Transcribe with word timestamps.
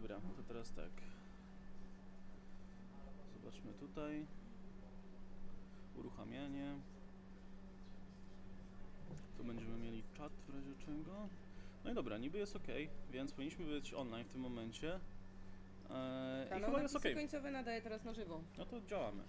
Dobra, 0.00 0.20
to 0.36 0.42
teraz 0.48 0.72
tak. 0.72 0.90
Zobaczmy 3.34 3.72
tutaj. 3.72 4.26
Uruchamianie. 5.96 6.74
Tu 9.36 9.44
będziemy 9.44 9.78
mieli 9.78 10.02
czat 10.16 10.32
w 10.48 10.54
razie 10.54 10.70
czego. 10.86 11.28
No 11.84 11.90
i 11.90 11.94
dobra, 11.94 12.18
niby 12.18 12.38
jest 12.38 12.56
ok, 12.56 12.66
więc 13.12 13.32
powinniśmy 13.32 13.64
być 13.64 13.94
online 13.94 14.24
w 14.24 14.28
tym 14.28 14.40
momencie. 14.40 14.92
Eee, 15.90 16.46
I 16.46 16.48
Kanał 16.48 16.70
chyba 16.70 16.82
jest 16.82 16.96
ok. 16.96 17.02
końcowe 17.14 17.50
nadaje 17.50 17.82
teraz 17.82 18.04
na 18.04 18.12
żywo. 18.12 18.40
No 18.58 18.66
to 18.66 18.80
działamy. 18.80 19.22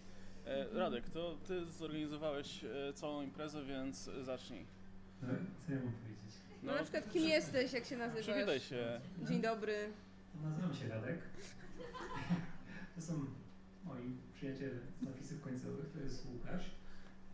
E, 0.46 0.68
Radek, 0.74 1.10
to 1.10 1.38
ty 1.48 1.66
zorganizowałeś 1.66 2.64
e, 2.64 2.94
całą 2.94 3.22
imprezę, 3.22 3.66
więc 3.66 4.10
zacznij. 4.22 4.66
No, 5.22 5.28
co 5.68 5.74
ja 5.74 5.80
mam 5.80 5.94
powiedzieć? 5.94 6.36
No, 6.64 6.74
na 6.74 6.84
przykład 6.84 7.12
kim 7.14 7.24
jesteś, 7.24 7.74
jak 7.74 7.86
się 7.86 7.98
nazywasz? 7.98 8.28
Przywitaj 8.28 8.60
się. 8.60 9.02
Dzień 9.28 9.42
dobry. 9.42 9.94
Nazywam 10.44 10.74
się 10.74 10.88
Radek. 10.88 11.20
To 12.96 13.02
są 13.02 13.14
moi 13.86 14.16
przyjaciele 14.34 14.72
z 15.00 15.02
napisów 15.02 15.42
końcowych. 15.42 15.90
To 15.94 16.00
jest 16.00 16.26
Łukasz, 16.26 16.64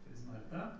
to 0.03 0.09
jest 0.09 0.27
Marta. 0.27 0.71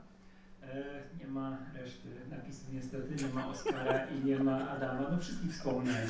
E, 0.64 0.84
nie 1.20 1.28
ma 1.28 1.58
reszty 1.74 2.10
napisów 2.30 2.74
niestety, 2.74 3.16
nie 3.24 3.34
ma 3.34 3.48
Oskara 3.48 4.06
i 4.06 4.26
nie 4.26 4.40
ma 4.40 4.70
Adama. 4.70 5.10
No 5.12 5.18
wszystkich 5.18 5.52
wspomnę. 5.52 6.06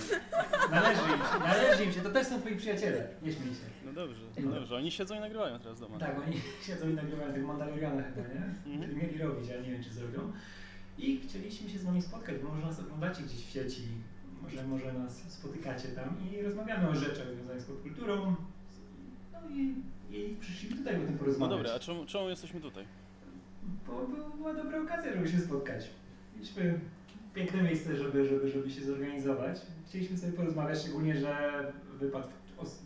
Należy 0.71 1.01
im 1.01 1.07
się, 1.17 1.39
należy 1.39 1.85
im 1.85 1.91
się. 1.91 2.01
To 2.01 2.09
też 2.09 2.27
są 2.27 2.39
twoi 2.41 2.55
przyjaciele. 2.55 3.07
Nie 3.21 3.31
śmiej 3.33 3.53
się. 3.53 3.65
No 3.85 3.93
dobrze, 3.93 4.25
no 4.45 4.51
dobrze. 4.51 4.75
Oni 4.75 4.91
siedzą 4.91 5.15
i 5.15 5.19
nagrywają 5.19 5.59
teraz 5.59 5.79
doma. 5.79 5.99
Tak, 5.99 6.19
oni 6.27 6.41
siedzą 6.67 6.89
i 6.89 6.93
nagrywają 6.93 7.33
tych 7.33 7.45
Mandaloriana 7.45 8.03
chyba, 8.03 8.27
nie? 8.27 8.35
Mhm. 8.35 8.79
Mieli- 8.79 8.95
Mieli 8.95 9.17
robić, 9.17 9.49
ale 9.51 9.61
nie 9.61 9.71
wiem 9.71 9.83
czy 9.83 9.93
zrobią. 9.93 10.31
I 10.97 11.19
chcieliśmy 11.19 11.69
się 11.69 11.79
z 11.79 11.83
wami 11.83 12.01
spotkać, 12.01 12.35
bo 12.43 12.49
może 12.49 12.67
nas 12.67 12.79
oglądacie 12.79 13.23
gdzieś 13.23 13.45
w 13.45 13.49
sieci, 13.49 13.81
może, 14.43 14.67
może 14.67 14.93
nas 14.93 15.17
spotykacie 15.33 15.87
tam 15.87 16.15
i 16.31 16.41
rozmawiamy 16.41 16.89
o 16.89 16.95
rzeczach 16.95 17.27
związanych 17.35 17.61
z 17.61 17.65
popkulturą. 17.65 18.35
No 19.33 19.39
i, 19.49 19.73
i 20.15 20.35
przyszliśmy 20.39 20.77
tutaj 20.77 20.95
o 20.95 20.99
tym 20.99 21.11
No 21.13 21.19
porozmawiać. 21.19 21.57
dobra, 21.57 21.73
a 21.75 21.79
czemu, 21.79 22.05
czemu 22.05 22.29
jesteśmy 22.29 22.61
tutaj? 22.61 22.85
Bo, 23.87 23.93
bo 24.07 24.37
była 24.37 24.53
dobra 24.53 24.81
okazja, 24.81 25.13
żeby 25.13 25.27
się 25.29 25.39
spotkać. 25.39 25.89
Mieliśmy 26.35 26.79
piękne 27.33 27.63
miejsce, 27.63 27.97
żeby, 27.97 28.25
żeby, 28.29 28.49
żeby 28.49 28.71
się 28.71 28.85
zorganizować. 28.85 29.61
Chcieliśmy 29.87 30.17
sobie 30.17 30.33
porozmawiać, 30.33 30.79
szczególnie, 30.79 31.15
że 31.15 31.63
wypadł 31.99 32.27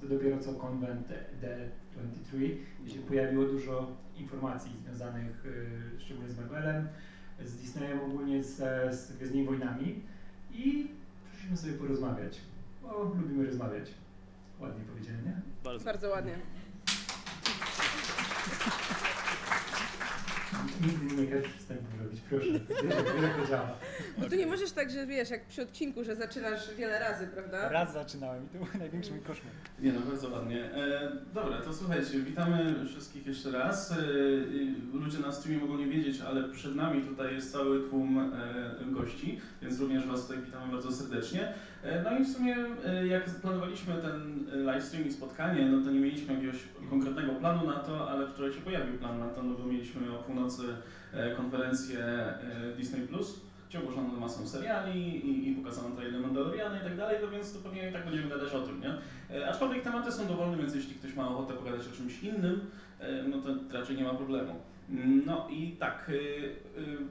dopiero 0.04 0.40
co 0.40 0.54
konwent 0.54 1.08
D23, 1.42 2.56
gdzie 2.84 2.94
się 2.96 3.00
pojawiło 3.02 3.46
dużo 3.46 3.92
informacji 4.18 4.72
związanych 4.84 5.46
y, 5.46 6.00
szczególnie 6.00 6.30
z 6.30 6.38
Marvelem, 6.38 6.88
z 7.46 7.56
Disneyem 7.56 8.00
ogólnie, 8.00 8.44
z, 8.44 8.56
z 8.96 9.18
Gwiezdnymi 9.18 9.46
Wojnami 9.46 10.02
i 10.54 10.88
przyszliśmy 11.40 11.58
sobie 11.58 11.74
porozmawiać, 11.74 12.38
bo 12.82 13.04
lubimy 13.04 13.46
rozmawiać. 13.46 13.90
Ładnie 14.60 14.86
powiedziałem, 14.94 15.26
nie? 15.26 15.42
Bardzo. 15.64 15.86
Bardzo 15.86 16.10
ładnie. 16.10 16.34
Nigdy 20.82 21.16
nie 21.22 21.28
każesz 21.28 21.54
wstępu 21.58 21.84
robić, 22.04 22.22
proszę. 22.30 22.46
Wiesz, 22.52 22.96
jak- 22.96 23.22
jak 23.24 23.38
to 23.42 23.48
działa. 23.48 23.78
Bo 24.18 24.30
tu 24.30 24.36
nie 24.36 24.46
możesz 24.48 24.72
tak, 24.72 24.90
że 24.92 25.08
wiesz, 25.08 25.30
jak 25.30 25.46
przy 25.48 25.62
odcinku, 25.62 26.04
że 26.04 26.16
zaczynasz 26.16 26.74
wiele 26.76 27.00
razy, 27.00 27.28
prawda? 27.28 27.70
Raz 27.70 27.94
zaczynałem 27.94 28.46
i 28.46 28.50
to 28.50 28.58
był 28.66 28.80
największy 28.80 29.12
mój 29.12 29.22
koszmar. 29.22 29.52
Nie 29.80 29.94
no, 29.94 30.00
bardzo 30.02 30.30
ładnie. 30.30 30.74
E, 30.74 31.12
dobra, 31.34 31.62
to 31.62 31.74
słuchajcie, 31.74 32.20
witamy 32.20 32.76
wszystkich 32.86 33.28
jeszcze 33.28 33.52
raz. 33.52 33.92
E, 33.92 33.96
ludzie 34.94 35.20
na 35.20 35.32
streamie 35.32 35.60
mogą 35.62 35.78
nie 35.78 35.88
wiedzieć, 35.88 36.22
ale 36.22 36.50
przed 36.50 36.76
nami 36.76 37.02
tutaj 37.02 37.34
jest 37.36 37.52
cały 37.52 37.90
tłum 37.90 38.20
e, 38.20 38.92
gości, 38.92 39.40
więc 39.62 39.80
również 39.80 40.08
Was 40.08 40.28
tutaj 40.28 40.44
witamy 40.44 40.72
bardzo 40.72 40.92
serdecznie. 40.92 41.54
E, 41.84 42.04
no 42.04 42.20
i 42.20 42.24
w 42.24 42.34
sumie 42.34 42.56
e, 42.86 43.08
jak 43.08 43.26
planowaliśmy 43.26 43.94
ten 43.94 44.46
e, 44.54 44.56
live 44.56 44.84
stream 44.84 45.08
i 45.08 45.12
spotkanie, 45.12 45.66
no 45.66 45.86
to 45.86 45.92
nie 45.92 46.00
mieliśmy 46.00 46.34
jakiegoś 46.34 46.56
konkretnego 46.90 47.32
planu 47.34 47.68
na 47.68 47.80
to, 47.80 48.10
ale 48.10 48.28
wczoraj 48.28 48.54
się 48.54 48.62
pojawił 48.62 48.98
plan 48.98 49.20
na 49.20 49.28
to, 49.28 49.44
no 49.44 49.54
bo 49.54 49.66
mieliśmy 49.66 50.18
o 50.18 50.24
północy 50.24 50.64
konferencję 51.38 52.00
Disney+. 52.78 53.08
Plus, 53.08 53.42
gdzie 53.70 53.80
ogłoszono 53.80 54.20
masę 54.20 54.48
seriali 54.48 55.26
i, 55.26 55.50
i 55.50 55.56
pokazano 55.56 55.96
trailer 55.96 56.22
Mandaloriana 56.22 56.80
i 56.80 56.84
tak 56.84 56.98
dalej, 56.98 57.18
no 57.22 57.28
więc 57.32 57.54
to 57.54 57.60
pewnie 57.60 57.90
i 57.90 57.94
tak 57.94 58.06
będziemy 58.06 58.30
gadać 58.30 58.54
o 58.54 58.62
tym, 58.62 58.82
nie? 58.82 59.46
Aczkolwiek 59.48 59.84
tematy 59.84 60.12
są 60.12 60.28
dowolne, 60.28 60.58
więc 60.58 60.76
jeśli 60.76 60.96
ktoś 60.96 61.16
ma 61.16 61.30
ochotę 61.30 61.54
pogadać 61.54 61.88
o 61.88 61.92
czymś 61.98 62.24
innym, 62.24 62.62
no 63.30 63.38
to 63.38 63.78
raczej 63.80 63.98
nie 63.98 64.04
ma 64.04 64.14
problemu. 64.14 64.56
Mm, 64.90 65.24
No 65.26 65.48
i 65.52 65.72
tak, 65.80 66.12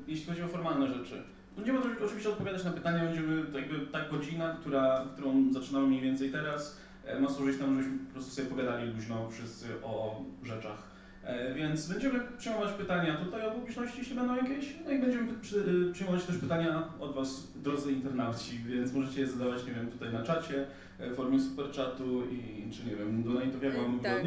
jeśli 0.06 0.26
chodzi 0.26 0.42
o 0.42 0.48
formalne 0.48 0.88
rzeczy, 0.88 1.22
będziemy 1.58 1.78
oczy- 1.78 2.04
oczywiście 2.04 2.28
odpowiadać 2.30 2.64
na 2.64 2.70
pytania, 2.70 3.04
będziemy 3.04 3.44
jakby 3.54 3.86
ta 3.86 4.08
godzina, 4.08 4.56
która, 4.60 5.04
którą 5.14 5.52
zaczynamy 5.52 5.86
mniej 5.86 6.00
więcej 6.00 6.30
teraz, 6.30 6.76
e, 7.04 7.20
ma 7.20 7.28
służyć 7.30 7.58
temu, 7.58 7.74
żebyśmy 7.74 7.98
po 7.98 8.12
prostu 8.12 8.30
sobie 8.30 8.48
pogadali 8.48 8.92
luźno 8.92 9.30
wszyscy 9.30 9.66
o 9.82 10.22
rzeczach. 10.42 10.88
E, 11.24 11.54
Więc 11.54 11.88
będziemy 11.88 12.20
przyjmować 12.38 12.72
pytania 12.72 13.16
tutaj 13.16 13.46
od 13.46 13.54
publiczności, 13.54 13.98
jeśli 13.98 14.14
będą 14.16 14.36
jakieś, 14.36 14.74
no 14.84 14.90
i 14.90 14.98
będziemy 14.98 15.32
przy, 15.40 15.56
y, 15.88 15.92
przyjmować 15.92 16.24
też 16.24 16.36
pytania 16.36 16.82
od 17.00 17.14
Was, 17.14 17.52
drodzy 17.56 17.92
internauci, 17.92 18.58
więc 18.66 18.92
możecie 18.92 19.20
je 19.20 19.26
zadawać, 19.26 19.66
nie 19.66 19.72
wiem, 19.72 19.86
tutaj 19.86 20.12
na 20.12 20.22
czacie, 20.22 20.66
e, 20.98 21.10
w 21.10 21.16
formie 21.16 21.40
superchatu 21.40 22.22
i 22.32 22.70
czy 22.72 22.84
nie 22.86 22.96
wiem, 22.96 23.24
donate'ów, 23.24 23.62
jak 23.62 23.76
Wam 23.76 24.00
Tak. 24.00 24.24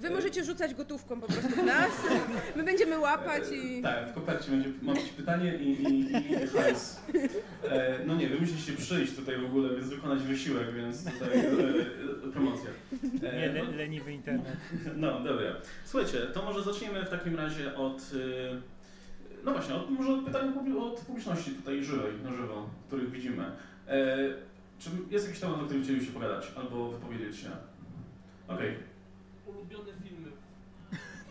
Wy 0.00 0.10
możecie 0.10 0.44
rzucać 0.44 0.74
gotówką 0.74 1.20
po 1.20 1.26
prostu 1.26 1.48
w 1.48 1.64
nas, 1.64 1.90
my 2.56 2.62
będziemy 2.64 2.98
łapać 2.98 3.42
i... 3.52 3.82
Tak, 3.82 4.08
w 4.10 4.14
kopercie 4.14 4.50
będzie 4.50 4.68
ma 4.82 4.94
być 4.94 5.02
pytanie 5.04 5.54
i, 5.56 5.82
i, 5.82 6.12
i 6.42 6.46
hajs. 6.46 7.00
E, 7.70 7.98
no 8.06 8.14
nie, 8.14 8.28
wy 8.28 8.38
musicie 8.40 8.72
przyjść 8.72 9.16
tutaj 9.16 9.38
w 9.38 9.44
ogóle, 9.44 9.76
więc 9.76 9.88
wykonać 9.88 10.22
wysiłek, 10.22 10.74
więc 10.74 11.04
tutaj 11.04 11.38
e, 11.38 11.42
e, 12.28 12.32
promocja. 12.32 12.70
E, 13.22 13.36
Nie, 13.36 13.62
no- 13.62 13.70
le, 13.70 13.76
leniwy 13.76 14.12
internet. 14.12 14.56
No, 14.96 15.20
dobra. 15.20 15.56
Słuchajcie, 15.84 16.18
to 16.18 16.42
może 16.42 16.62
zaczniemy 16.62 17.04
w 17.04 17.10
takim 17.10 17.36
razie 17.36 17.74
od. 17.74 18.10
No 19.44 19.52
właśnie, 19.52 19.74
od, 19.74 19.90
może 19.90 20.12
od 20.12 20.24
pytań 20.24 20.52
od 20.78 21.00
publiczności 21.00 21.50
tutaj 21.50 21.84
żywej, 21.84 22.12
na 22.24 22.32
żywo, 22.32 22.70
których 22.86 23.10
widzimy. 23.10 23.44
Czy 24.78 24.90
jest 25.10 25.26
jakiś 25.26 25.40
temat, 25.40 25.60
o 25.60 25.64
którym 25.64 25.82
chcielibyście 25.82 26.12
pogadać 26.14 26.52
albo 26.56 26.88
wypowiedzieć 26.90 27.36
się? 27.36 27.50
Okej. 28.48 28.93
Ulubione 29.64 29.92
filmy. 30.02 30.30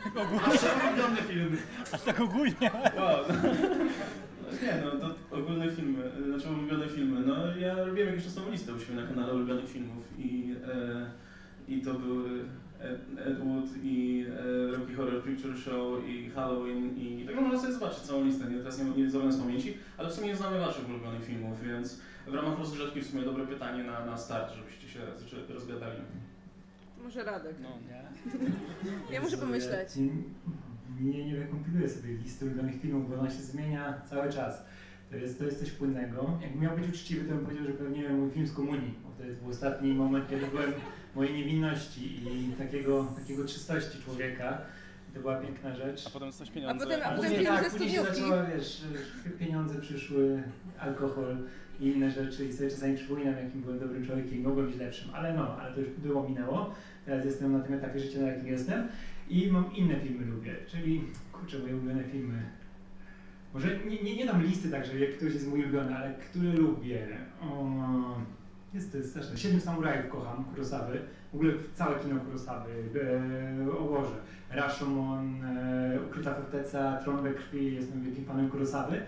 Nasze 0.48 0.68
ulubione 0.90 1.22
filmy. 1.22 1.58
Aż 1.92 2.02
tak 2.02 2.22
ogólnie. 2.22 2.72
Wow. 2.98 3.18
No, 3.30 4.60
nie 4.62 4.84
no, 4.86 4.92
to 5.00 5.38
ogólne 5.38 5.72
filmy, 5.72 6.12
znaczy 6.26 6.50
ulubione 6.50 6.90
filmy. 6.90 7.20
No 7.20 7.56
ja 7.56 7.86
robiłem 7.86 8.10
jakieś 8.10 8.24
czasową 8.24 8.52
listę 8.52 8.74
u 8.74 8.80
siebie 8.80 9.02
na 9.02 9.08
kanale 9.08 9.34
ulubionych 9.34 9.70
filmów 9.70 10.04
i, 10.18 10.56
e, 10.68 11.12
i 11.68 11.82
to 11.82 11.94
były 11.94 12.46
Ed, 12.80 13.40
Wood 13.40 13.66
i 13.84 14.26
e, 14.30 14.78
Rocky 14.78 14.96
Horror 14.96 15.24
Picture 15.24 15.58
Show 15.58 16.08
i 16.08 16.30
Halloween 16.30 16.98
i 16.98 17.26
tak 17.26 17.36
można 17.36 17.60
sobie 17.60 17.74
zobaczyć 17.74 18.00
całą 18.00 18.24
listę, 18.26 18.46
nie, 18.50 18.58
teraz 18.58 18.80
nie, 18.80 19.04
nie 19.04 19.12
zrobię 19.12 19.32
z 19.32 19.38
pamięci, 19.38 19.78
ale 19.98 20.10
w 20.10 20.14
sumie 20.14 20.28
nie 20.28 20.36
znamy 20.36 20.60
waszych 20.60 20.90
ulubionych 20.90 21.26
filmów, 21.26 21.62
więc 21.64 22.02
w 22.28 22.34
ramach 22.34 22.60
rozgrzewki 22.60 23.02
w 23.02 23.08
sumie 23.08 23.24
dobre 23.24 23.48
pytanie 23.48 23.84
na, 23.84 24.06
na 24.06 24.18
start, 24.18 24.54
żebyście 24.56 24.88
się 24.90 25.00
rozgadali. 25.54 26.00
Może 27.04 27.24
Radek. 27.24 27.56
No 27.62 27.70
nie. 27.70 28.04
Ja 29.14 29.22
muszę 29.22 29.38
pomyśleć. 29.38 29.90
Nie, 31.02 31.26
nie 31.26 31.36
wykompiluję 31.36 31.90
sobie 31.90 32.14
listy 32.14 32.46
ulubionych 32.46 32.82
filmów, 32.82 33.10
bo 33.10 33.20
ona 33.20 33.30
się 33.30 33.42
zmienia 33.42 34.02
cały 34.10 34.32
czas. 34.34 34.64
To 35.10 35.16
jest, 35.18 35.40
to 35.40 35.46
jest 35.46 35.60
coś 35.60 35.72
płynnego. 35.72 36.40
Jakbym 36.42 36.62
miał 36.62 36.78
być 36.78 36.90
uczciwy, 36.90 37.30
to 37.30 37.36
bym 37.36 37.46
powiedział, 37.46 37.66
że 37.66 37.74
pewnie 37.74 38.10
mój 38.10 38.32
film 38.32 38.48
z 38.48 38.54
komunii, 38.54 38.94
bo 39.04 39.10
to 39.18 39.24
jest 39.24 39.40
był 39.40 39.50
ostatni 39.50 39.94
moment, 39.94 40.30
kiedy 40.30 40.48
byłem 40.48 40.72
mojej 41.16 41.34
niewinności 41.34 42.16
i 42.28 42.52
takiego, 42.58 43.04
takiego 43.18 43.46
czystości 43.46 44.04
człowieka. 44.04 44.62
To 45.14 45.20
była 45.20 45.36
piękna 45.42 45.76
rzecz. 45.76 46.08
A 46.08 46.10
potem 46.10 46.32
coś 46.32 46.52
pieniądze. 46.52 46.86
A 46.86 46.88
potem- 46.88 47.02
a 47.04 47.10
potem 47.10 47.18
Później, 47.20 47.40
film 47.40 47.56
tak, 47.56 47.64
ze 47.64 47.70
studniówki. 47.70 48.16
zaczęła, 48.22 48.44
wiesz, 48.44 48.82
pieniądze 49.40 49.82
przyszły, 49.82 50.44
alkohol 50.80 51.38
i 51.84 51.88
inne 51.88 52.12
rzeczy 52.12 52.46
i 52.46 52.54
sobie 52.54 52.70
czasami 52.70 52.96
przypominam, 52.96 53.34
jakim 53.34 53.62
byłem 53.62 53.80
dobrym 53.80 54.06
człowiekiem 54.06 54.40
i 54.40 54.42
mogłem 54.42 54.68
być 54.68 54.76
lepszym, 54.76 55.10
ale 55.14 55.34
no, 55.34 55.58
ale 55.58 55.74
to 55.74 55.82
już 55.82 55.90
było, 55.90 56.30
minęło. 56.30 56.74
Teraz 57.06 57.26
jestem 57.26 57.52
na 57.52 57.60
tym 57.60 57.74
etapie 57.74 58.00
życia, 58.00 58.20
na 58.20 58.28
jakim 58.28 58.48
jestem 58.48 58.88
i 59.30 59.52
mam 59.52 59.76
inne 59.76 59.96
filmy 60.00 60.26
lubię, 60.26 60.56
czyli, 60.68 61.04
kurczę, 61.32 61.60
moje 61.60 61.76
ulubione 61.76 62.04
filmy. 62.04 62.44
Może 63.54 63.80
nie, 63.90 64.04
nie, 64.04 64.16
nie 64.16 64.26
dam 64.26 64.44
listy 64.44 64.70
tak, 64.70 64.86
że 64.86 65.00
jak 65.00 65.18
ktoś 65.18 65.34
jest 65.34 65.48
mój 65.48 65.60
ulubiony, 65.60 65.98
ale 65.98 66.14
który 66.14 66.54
lubię. 66.54 67.08
O, 67.42 67.66
jest 68.74 68.92
to 68.92 68.98
jest 68.98 69.10
straszne. 69.10 69.38
Siedmiu 69.38 69.60
samurajów 69.60 70.12
kocham, 70.12 70.44
Kurosawy. 70.44 71.00
W 71.32 71.36
ogóle 71.36 71.54
całe 71.74 72.00
kino 72.00 72.20
Kurosawy. 72.20 72.72
E, 73.66 73.78
o 73.78 73.84
Boże. 73.84 74.16
Rashomon, 74.52 75.44
e, 75.44 76.00
Ukryta 76.08 76.34
Forteca, 76.34 77.00
we 77.24 77.34
krwi. 77.34 77.76
Jestem 77.76 78.02
wielkim 78.02 78.26
fanem 78.26 78.50
Kurosawy. 78.50 79.02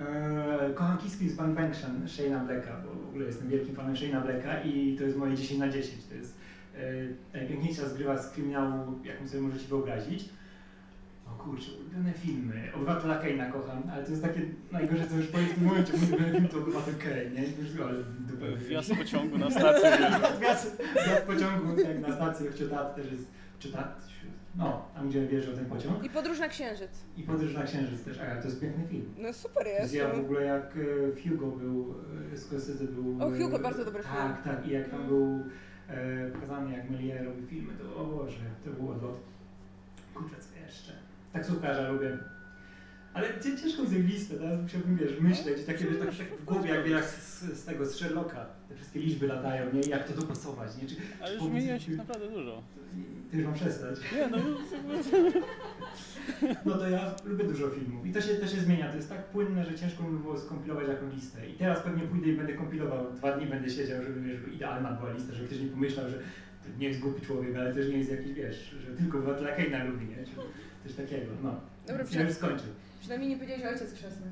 E, 0.00 0.72
kocham 0.74 0.98
Kiss 0.98 1.18
Kiss 1.18 1.36
Van 1.36 1.54
Bankshan, 1.54 2.06
Shane'a 2.06 2.46
Blacka, 2.46 2.76
bo 2.84 3.04
w 3.04 3.08
ogóle 3.08 3.26
jestem 3.26 3.48
wielkim 3.48 3.74
fanem 3.74 3.94
Shane'a 3.94 4.22
Blacka 4.22 4.62
i 4.62 4.96
to 4.98 5.04
jest 5.04 5.16
moje 5.16 5.36
10 5.36 5.60
na 5.60 5.68
10. 5.68 6.04
To 6.04 6.14
jest 6.14 6.36
e, 6.76 6.80
najpiękniejsza 7.38 7.88
zgrywa 7.88 8.18
z 8.18 8.30
kryminału, 8.30 8.98
jaką 9.04 9.28
sobie 9.28 9.42
możecie 9.42 9.68
wyobrazić. 9.68 10.28
O 11.26 11.30
kurczę, 11.42 11.72
ulubione 11.80 12.12
filmy. 12.12 12.72
Obywatela 12.74 13.22
Kane'a 13.22 13.52
kocham, 13.52 13.82
ale 13.92 14.04
to 14.04 14.10
jest 14.10 14.22
takie 14.22 14.40
najgorsze, 14.72 15.06
co 15.08 15.16
już 15.16 15.26
powiem 15.26 15.46
w 15.46 15.54
tym 15.54 15.64
momencie. 15.64 15.92
Mój 15.92 16.08
ulubiony 16.08 16.32
film 16.32 16.48
to 16.48 16.58
Obywatel 16.58 16.94
Kane, 16.94 17.30
nie? 17.30 17.42
Już, 17.42 17.80
ale 17.80 18.02
dupę. 18.28 18.56
Wjazd 18.56 18.94
pociągu 18.94 19.38
na 19.38 19.50
stację. 19.50 19.90
Wjazd, 20.40 20.82
wjazd 21.06 21.26
pociągu 21.26 21.82
tak, 21.82 22.08
na 22.08 22.16
stację 22.16 22.50
w 22.50 22.58
Ciotat 22.58 22.96
też 22.96 23.12
jest... 23.12 23.26
Ciotat? 23.58 24.13
No, 24.56 24.88
tam 24.94 25.08
gdzie 25.08 25.26
wjeżdżał 25.26 25.54
ten 25.54 25.66
pociąg. 25.66 26.04
I 26.04 26.10
podróż 26.10 26.38
na 26.40 26.48
księżyc. 26.48 26.90
I 27.16 27.22
Podróż 27.22 27.54
na 27.54 27.62
Księżyc 27.62 28.04
też, 28.04 28.18
a 28.20 28.36
to 28.36 28.48
jest 28.48 28.60
piękny 28.60 28.86
film. 28.88 29.14
No 29.18 29.32
super 29.32 29.66
jest. 29.66 29.94
Ja 29.94 30.08
w 30.08 30.18
ogóle 30.20 30.44
jak 30.44 30.76
e, 30.76 31.12
w 31.12 31.28
Hugo 31.28 31.46
był, 31.46 31.94
e, 32.34 32.38
Scorsese 32.38 32.84
był... 32.84 33.16
O, 33.20 33.30
Hugo, 33.30 33.56
e, 33.56 33.58
bardzo 33.58 33.84
dobry 33.84 34.02
film. 34.02 34.14
Tak, 34.14 34.42
tak. 34.42 34.66
I 34.66 34.70
jak 34.70 34.90
tam 34.90 35.06
był 35.06 35.44
e, 35.88 36.30
pokazany, 36.30 36.72
jak 36.76 36.90
Melier 36.90 37.24
robi 37.24 37.46
filmy, 37.46 37.72
to 37.74 37.96
o 37.96 38.04
Boże, 38.04 38.44
to 38.64 38.70
był 38.70 38.90
odlot. 38.90 39.20
Kurczę, 40.14 40.36
co 40.40 40.66
jeszcze? 40.66 40.92
Taksówkarza 41.32 41.88
lubię. 41.88 42.18
Ale 43.14 43.28
ciężko 43.40 43.82
mi 43.82 43.88
zrobić 43.88 44.12
listę, 44.12 44.34
teraz 44.36 44.60
musiałbym, 44.62 44.96
wiesz, 44.96 45.20
myśleć 45.20 45.60
i 45.60 45.64
takie, 45.64 45.84
wiesz, 45.84 45.98
tak, 45.98 46.08
tak 46.28 46.38
w 46.40 46.44
głowie 46.44 46.70
jakby 46.70 46.90
jak 46.90 47.04
z, 47.04 47.42
z 47.42 47.64
tego, 47.64 47.86
z 47.86 47.94
Sherlocka. 47.94 48.46
Te 48.68 48.74
wszystkie 48.74 49.00
liczby 49.00 49.26
latają, 49.26 49.72
nie? 49.72 49.80
I 49.80 49.88
jak 49.88 50.08
to 50.08 50.20
dopasować, 50.20 50.76
nie? 50.82 50.88
Czy, 50.88 50.96
Ale 51.20 51.28
czy 51.28 51.34
już 51.34 51.44
zmieniłeś 51.44 51.88
ich 51.88 51.96
naprawdę 51.96 52.28
dużo. 52.30 52.62
Ty 53.34 53.38
już 53.40 53.46
mam 53.46 53.54
przestać. 53.54 53.98
Nie, 54.12 54.28
no 54.28 54.38
No 56.64 56.78
to 56.78 56.88
ja 56.88 57.14
lubię 57.24 57.44
dużo 57.44 57.70
filmów 57.70 58.06
i 58.06 58.12
to 58.12 58.20
się, 58.20 58.34
to 58.34 58.46
się 58.46 58.60
zmienia. 58.60 58.90
To 58.90 58.96
jest 58.96 59.08
tak 59.08 59.24
płynne, 59.24 59.64
że 59.64 59.74
ciężko 59.74 60.02
mi 60.02 60.18
było 60.18 60.38
skompilować 60.38 60.88
jakąś 60.88 61.14
listę. 61.14 61.48
I 61.48 61.52
teraz 61.52 61.80
pewnie 61.80 62.02
pójdę 62.02 62.28
i 62.28 62.36
będę 62.36 62.52
kompilował, 62.54 63.12
dwa 63.12 63.36
dni 63.36 63.46
będę 63.46 63.70
siedział, 63.70 64.02
żeby, 64.02 64.36
żeby 64.36 64.50
idealna 64.50 64.92
była 64.92 65.12
lista, 65.12 65.34
żeby 65.34 65.46
ktoś 65.48 65.60
nie 65.60 65.66
pomyślał, 65.66 66.08
że 66.08 66.18
to 66.62 66.68
nie 66.78 66.88
jest 66.88 67.00
głupi 67.00 67.26
człowiek, 67.26 67.56
ale 67.56 67.74
też 67.74 67.88
nie 67.88 67.98
jest 67.98 68.10
jakiś, 68.10 68.32
wiesz, 68.32 68.70
że 68.86 68.96
tylko 68.96 69.18
Obywatela 69.18 69.56
Kane'a 69.56 69.88
lubi, 69.90 70.06
nie? 70.06 70.16
Czy 70.16 70.32
coś 70.88 70.96
takiego, 70.96 71.32
no. 71.42 71.60
Dobra, 71.86 72.02
ja 72.02 72.04
przynajmniej, 72.04 72.28
już 72.34 72.38
skończę. 72.38 72.64
przynajmniej 73.00 73.30
nie 73.30 73.36
powiedziałeś 73.36 73.64
ojciec 73.64 73.94
chrzestny. 73.94 74.26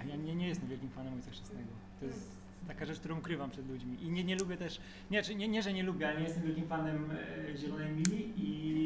A 0.00 0.04
ja 0.04 0.16
nie, 0.16 0.34
nie 0.34 0.48
jestem 0.48 0.68
wielkim 0.68 0.90
fanem 0.90 1.14
Ojca 1.14 1.30
Chrzestnego. 1.30 1.68
To 2.00 2.06
jest 2.06 2.37
taka 2.68 2.84
rzecz, 2.84 2.98
którą 2.98 3.18
ukrywam 3.18 3.50
przed 3.50 3.68
ludźmi. 3.68 4.02
I 4.02 4.10
nie, 4.10 4.24
nie 4.24 4.36
lubię 4.36 4.56
też, 4.56 4.80
nie, 5.10 5.22
nie, 5.36 5.48
nie, 5.48 5.62
że 5.62 5.72
nie 5.72 5.82
lubię, 5.82 6.08
ale 6.08 6.18
nie 6.18 6.24
jestem 6.24 6.42
wielkim 6.42 6.68
fanem 6.68 7.10
e, 7.10 7.56
Zielonej 7.56 7.90
Mili 7.92 8.32
i... 8.36 8.78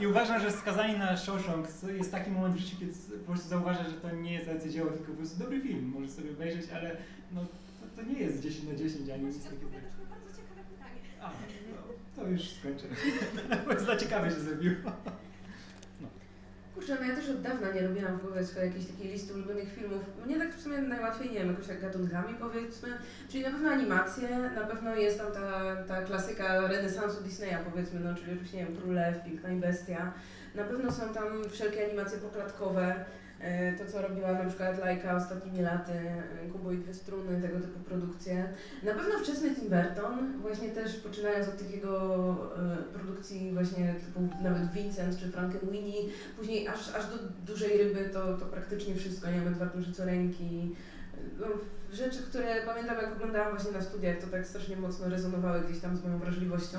I 0.00 0.06
uważam, 0.06 0.40
że 0.40 0.52
skazanie 0.52 0.98
na 0.98 1.16
Shawshank 1.16 1.66
jest 1.98 2.12
taki 2.12 2.30
moment 2.30 2.54
w 2.54 2.58
życiu, 2.58 2.76
kiedy 2.80 2.92
po 3.26 3.32
prostu 3.32 3.48
zauważasz, 3.48 3.86
że 3.86 3.92
to 3.92 4.10
nie 4.10 4.32
jest 4.32 4.48
arcydzieło, 4.48 4.90
tylko 4.90 5.12
po 5.12 5.18
prostu 5.18 5.38
dobry 5.38 5.60
film, 5.60 5.92
możesz 5.94 6.10
sobie 6.10 6.30
obejrzeć, 6.30 6.70
ale 6.70 6.96
no, 7.32 7.44
to, 7.80 8.02
to 8.02 8.08
nie 8.08 8.18
jest 8.18 8.42
10 8.42 8.68
na 8.68 8.74
10 8.74 9.10
ani 9.10 9.24
nic 9.24 9.44
takiego. 9.44 9.66
Odpowiadasz 9.66 9.98
na 9.98 10.16
bardzo 10.16 10.36
ciekawe 10.36 10.60
pytanie. 10.72 11.00
A, 11.20 11.30
no, 11.70 11.82
to 12.16 12.28
już 12.30 12.50
skończę. 12.50 12.86
Bo 13.66 13.80
za 13.80 13.96
ciekawe 13.96 14.30
się 14.30 14.40
zrobiło. 14.40 14.92
Kurczę, 16.90 17.06
ja 17.08 17.16
też 17.16 17.28
od 17.28 17.40
dawna 17.40 17.72
nie 17.72 17.82
robiłam 17.82 18.18
w 18.18 18.22
głowie 18.22 18.44
swojej 18.44 18.68
jakiejś 18.68 18.86
takiej 18.86 19.12
listy 19.12 19.34
ulubionych 19.34 19.74
filmów. 19.74 20.02
Mnie 20.26 20.38
tak 20.38 20.54
w 20.54 20.62
sumie 20.62 20.78
najłatwiej, 20.78 21.30
nie 21.30 21.38
wiem, 21.38 21.48
jakoś 21.48 21.66
tak 21.66 21.80
gatunkami 21.80 22.34
powiedzmy. 22.34 22.88
Czyli 23.28 23.44
na 23.44 23.50
pewno 23.50 23.70
animacje, 23.70 24.38
na 24.38 24.66
pewno 24.66 24.94
jest 24.94 25.18
tam 25.18 25.32
ta, 25.32 25.76
ta 25.88 26.02
klasyka 26.02 26.68
renesansu 26.68 27.22
Disneya 27.22 27.56
powiedzmy, 27.70 28.00
no 28.00 28.14
czyli 28.14 28.32
oczywiście, 28.32 28.56
nie 28.56 28.66
wiem, 28.66 28.76
Król 28.76 28.96
Piękna 29.24 29.50
i 29.50 29.56
Bestia. 29.56 30.12
Na 30.54 30.64
pewno 30.64 30.92
są 30.92 31.14
tam 31.14 31.26
wszelkie 31.50 31.86
animacje 31.86 32.18
poklatkowe, 32.18 33.04
to 33.78 33.92
co 33.92 34.02
robiła 34.02 34.32
na 34.32 34.44
przykład 34.44 34.78
Lajka 34.78 35.16
ostatnimi 35.16 35.62
laty, 35.62 35.92
e, 35.92 36.48
Kubo 36.52 36.72
i 36.72 36.78
Dwie 36.78 36.94
Struny, 36.94 37.42
tego 37.42 37.60
typu 37.60 37.80
produkcje. 37.80 38.48
Na 38.82 38.94
pewno 38.94 39.18
wczesny 39.18 39.54
Tim 39.54 39.68
Burton, 39.68 40.40
właśnie 40.42 40.68
też 40.68 40.96
poczynając 40.96 41.48
od 41.48 41.58
tych 41.58 41.70
jego 41.70 41.94
e, 42.56 42.76
produkcji 42.76 43.52
właśnie 43.52 43.94
typu 43.94 44.28
nawet 44.42 44.72
Vincent 44.72 45.18
czy 45.18 45.28
Frankenweenie, 45.28 45.94
później 46.38 46.68
aż, 46.68 46.94
aż 46.94 47.06
do 47.06 47.16
dużej 47.46 47.78
ryby 47.78 48.10
to, 48.12 48.36
to 48.38 48.46
praktycznie 48.46 48.94
wszystko, 48.94 49.30
nie 49.30 49.40
wiem, 49.40 49.48
Edward 49.48 49.98
ręki. 49.98 50.76
No, 51.40 51.46
rzeczy, 51.92 52.22
które 52.22 52.62
pamiętam 52.66 52.96
jak 52.96 53.12
oglądałam 53.12 53.50
właśnie 53.50 53.72
na 53.72 53.82
studiach, 53.82 54.18
to 54.18 54.26
tak 54.26 54.46
strasznie 54.46 54.76
mocno 54.76 55.08
rezonowały 55.08 55.60
gdzieś 55.60 55.80
tam 55.80 55.96
z 55.96 56.04
moją 56.04 56.18
wrażliwością. 56.18 56.78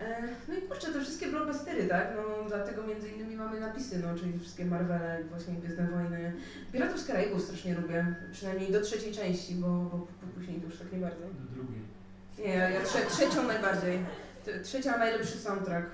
E, 0.00 0.22
No 0.48 0.54
i 0.54 0.62
kurczę, 0.62 0.92
te 0.92 1.00
wszystkie 1.00 1.26
blockbustery, 1.26 1.86
tak? 1.86 2.08
No 2.16 2.48
dlatego 2.48 2.82
między 2.82 3.08
innymi 3.08 3.36
mamy 3.36 3.60
napisy, 3.60 3.98
no 3.98 4.18
czyli 4.18 4.38
wszystkie 4.38 4.64
Marvele, 4.64 5.24
właśnie 5.30 5.54
Gwiezdne 5.54 5.86
Wojny. 5.88 6.32
Piratów 6.72 7.00
z 7.00 7.06
Karaibów 7.06 7.42
strasznie 7.42 7.74
lubię, 7.74 8.14
przynajmniej 8.32 8.72
do 8.72 8.80
trzeciej 8.80 9.12
części, 9.14 9.54
bo, 9.54 9.68
bo 9.68 10.06
później 10.34 10.60
to 10.60 10.66
już 10.66 10.78
tak 10.78 10.92
nie 10.92 10.98
bardzo. 10.98 11.20
Do 11.20 11.54
drugiej. 11.54 11.80
Nie, 12.38 12.54
ja, 12.74 12.80
trze, 12.84 12.98
trzecią 13.10 13.42
najbardziej. 13.46 13.98
Trzecia 14.62 14.98
najlepszy 14.98 15.38
soundtrack. 15.38 15.86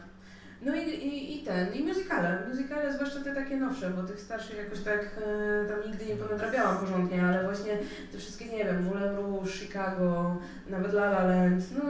No 0.62 0.74
i, 0.74 0.90
i, 0.90 1.40
i 1.40 1.44
ten, 1.44 1.74
i 1.74 1.84
musicale. 1.84 2.38
Musicale, 2.48 2.92
zwłaszcza 2.92 3.20
te 3.20 3.34
takie 3.34 3.56
nowsze, 3.56 3.90
bo 3.90 4.02
tych 4.02 4.20
starszych 4.20 4.56
jakoś 4.56 4.80
tak 4.80 5.00
e, 5.00 5.68
tam 5.68 5.90
nigdy 5.90 6.06
nie 6.06 6.16
ponadrabiałam 6.16 6.78
porządnie, 6.78 7.24
ale 7.24 7.44
właśnie 7.44 7.78
te 8.12 8.18
wszystkie, 8.18 8.44
nie 8.44 8.64
wiem, 8.64 8.84
Moulin 8.84 9.16
Rouge, 9.16 9.50
Chicago, 9.50 10.36
nawet 10.68 10.92
La 10.92 11.06
La 11.06 11.24
Land, 11.24 11.64
no 11.76 11.82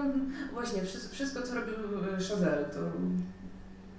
właśnie, 0.53 0.83
wszystko, 0.83 1.15
wszystko 1.15 1.43
co 1.43 1.55
robił 1.55 1.75
e, 1.75 2.17
Chazelle, 2.17 2.65
to, 2.65 2.81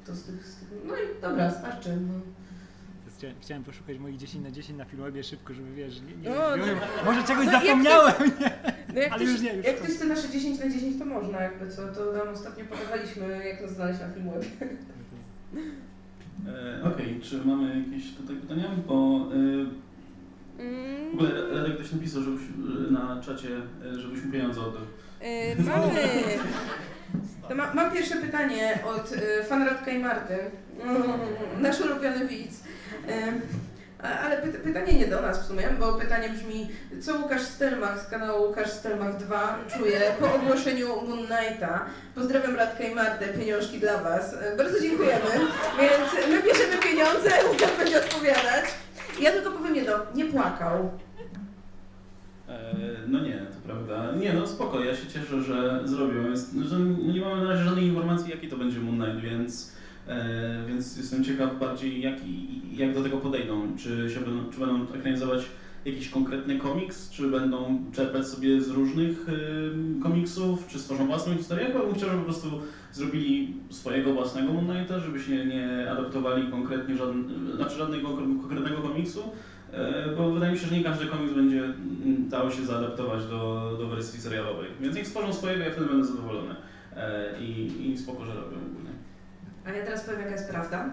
to 0.05 0.15
z 0.15 0.23
tych, 0.23 0.47
z 0.47 0.55
tych, 0.55 0.69
no 0.85 0.95
i 0.95 1.21
dobra, 1.21 1.51
starczy. 1.51 1.89
No. 1.89 2.36
To 3.17 3.21
Chciałem, 3.21 3.35
chciałem 3.41 3.63
poszukać 3.63 3.97
moich 3.99 4.17
10 4.17 4.43
na 4.43 4.51
10 4.51 4.77
na 4.77 4.85
Filmwebie 4.85 5.23
szybko, 5.23 5.53
żeby 5.53 5.73
wiesz, 5.75 6.01
nie, 6.01 6.15
nie, 6.29 6.35
No, 6.35 6.57
nie, 6.57 6.65
no. 6.65 6.81
może 7.05 7.23
czegoś 7.23 7.45
No, 7.45 7.51
jak 7.51 7.61
to- 7.61 7.67
zapomniałem. 7.67 8.13
No 8.93 8.99
jak 9.01 9.11
Ale 9.11 9.21
ktoś, 9.25 9.33
już 9.33 9.41
nie, 9.41 9.53
już 9.53 9.65
jak 9.65 9.75
to- 9.77 9.83
ktoś 9.83 9.95
chce 9.95 10.05
nasze 10.05 10.29
10 10.29 10.59
na 10.59 10.69
10, 10.69 10.99
to 10.99 11.05
można 11.05 11.41
jakby 11.41 11.67
co, 11.71 11.87
to 11.87 12.13
nam 12.13 12.27
ostatnio 12.33 12.65
podawaliśmy, 12.65 13.47
jak 13.47 13.61
nas 13.61 13.71
znaleźć 13.75 13.99
na 13.99 14.09
Filmwebie. 14.09 14.47
E, 16.47 16.83
Okej, 16.83 17.19
czy 17.21 17.45
mamy 17.45 17.79
jakieś 17.79 18.13
tutaj 18.13 18.35
pytania? 18.35 18.63
Bo 18.87 19.27
e, 19.33 19.65
w 21.11 21.13
ogóle 21.13 21.31
Radek 21.51 21.75
ktoś 21.75 21.91
napisał 21.91 22.21
żebyś, 22.23 22.41
e, 22.41 22.91
na 22.91 23.21
czacie, 23.21 23.49
żebyśmy 23.97 24.31
pieniądze 24.31 24.61
oddał. 24.61 24.81
Yy, 25.21 25.63
mamy. 25.63 25.99
To 27.49 27.55
ma, 27.55 27.73
mam 27.73 27.91
pierwsze 27.91 28.15
pytanie 28.15 28.79
od 28.85 29.11
y, 29.11 29.91
i 29.95 29.99
Marty. 29.99 30.35
Mm, 30.83 31.03
nasz 31.61 31.81
ulubiony 31.81 32.27
widz. 32.27 32.66
Ale 34.23 34.41
py, 34.41 34.47
pytanie 34.53 34.93
nie 34.93 35.07
do 35.07 35.21
nas 35.21 35.43
w 35.43 35.47
sumie, 35.47 35.69
bo 35.79 35.93
pytanie 35.93 36.29
brzmi, 36.29 36.69
co 37.01 37.17
Łukasz 37.19 37.41
Stelmach 37.41 38.01
z 38.01 38.07
kanału 38.09 38.47
Łukasz 38.47 38.69
Stelmach 38.71 39.17
2 39.17 39.59
czuje 39.77 39.99
po 40.19 40.33
ogłoszeniu 40.35 40.87
Moon 40.87 41.27
Knighta. 41.27 41.85
Pozdrawiam 42.15 42.55
Radkę 42.55 42.91
i 42.91 42.95
Martę, 42.95 43.27
pieniążki 43.27 43.79
dla 43.79 44.03
Was. 44.03 44.33
Y, 44.33 44.57
Bardzo 44.57 44.79
dziękujemy. 44.81 45.25
Więc 45.79 46.29
my 46.29 46.43
bierzemy 46.43 46.77
pieniądze, 46.83 47.29
Łukasz 47.51 47.77
będzie 47.77 47.97
odpowiadać. 47.99 48.65
Ja 49.21 49.31
tylko 49.31 49.51
powiem 49.51 49.75
jedno, 49.75 49.93
nie 50.15 50.25
płakał. 50.25 50.91
E, 52.49 52.73
No 53.07 53.19
nie, 53.19 53.37
to 53.37 53.55
prawda. 53.65 54.11
Nie, 54.15 54.33
no 54.33 54.47
spoko, 54.47 54.83
ja 54.83 54.95
się 54.95 55.07
cieszę, 55.07 55.41
że 55.41 55.81
zrobią. 55.87 56.29
Jest, 56.29 56.53
że 56.53 56.79
nie 56.79 57.21
mamy 57.21 57.43
na 57.43 57.49
razie 57.49 57.63
żadnej 57.63 57.85
informacji, 57.85 58.31
jaki 58.31 58.47
to 58.47 58.57
będzie 58.57 58.79
Moon 58.79 58.95
Knight, 58.97 59.21
więc, 59.21 59.73
e, 59.73 59.76
więc 60.67 60.97
jestem 60.97 61.23
ciekaw 61.23 61.59
bardziej, 61.59 62.01
jak, 62.01 62.15
jak 62.73 62.93
do 62.93 63.03
tego 63.03 63.17
podejdą. 63.17 63.77
Czy, 63.77 64.09
się 64.09 64.19
będą, 64.19 64.51
czy 64.51 64.59
będą 64.59 64.93
ekranizować 64.93 65.45
jakiś 65.85 66.09
konkretny 66.09 66.59
komiks, 66.59 67.09
czy 67.09 67.27
będą 67.27 67.79
czerpać 67.93 68.27
sobie 68.27 68.61
z 68.61 68.69
różnych 68.69 69.29
y, 69.29 70.03
komiksów, 70.03 70.67
czy 70.67 70.79
stworzą 70.79 71.07
własną 71.07 71.37
historię. 71.37 71.65
Chyba 71.65 71.85
bym 71.85 71.95
chciał, 71.95 72.09
żeby 72.09 72.21
po 72.21 72.25
prostu 72.25 72.47
zrobili 72.91 73.53
swojego 73.69 74.13
własnego 74.13 74.53
Moon 74.53 74.67
żeby 75.05 75.19
się 75.19 75.45
nie 75.45 75.91
adaptowali 75.91 76.51
konkretnie 76.51 76.97
żadn, 76.97 77.21
znaczy 77.55 77.75
żadnego 77.75 78.09
konkretnego 78.41 78.81
komiksu. 78.81 79.23
E, 79.73 80.15
Bo 80.17 80.31
wydaje 80.31 80.53
mi 80.53 80.59
się, 80.59 80.67
że 80.67 80.75
nie 80.75 80.83
każdy 80.83 81.05
komiks 81.05 81.33
będzie 81.33 81.63
mm, 81.63 82.29
dało 82.29 82.51
się 82.51 82.65
zaadaptować 82.65 83.25
do, 83.25 83.75
do 83.79 83.87
wersji 83.87 84.21
serialowej. 84.21 84.69
Więc 84.81 84.95
niech 84.95 85.07
stworzą 85.07 85.33
swojego, 85.33 85.63
ja 85.63 85.71
wtedy 85.71 85.87
będę 85.87 86.05
zadowolony. 86.05 86.55
E, 86.95 87.41
I, 87.41 87.91
i 87.91 87.97
spoko, 87.97 88.25
że 88.25 88.33
robią. 88.33 88.57
A 89.67 89.71
ja 89.71 89.85
teraz 89.85 90.01
powiem, 90.01 90.19
jaka 90.19 90.31
jest 90.31 90.49
prawda. 90.49 90.89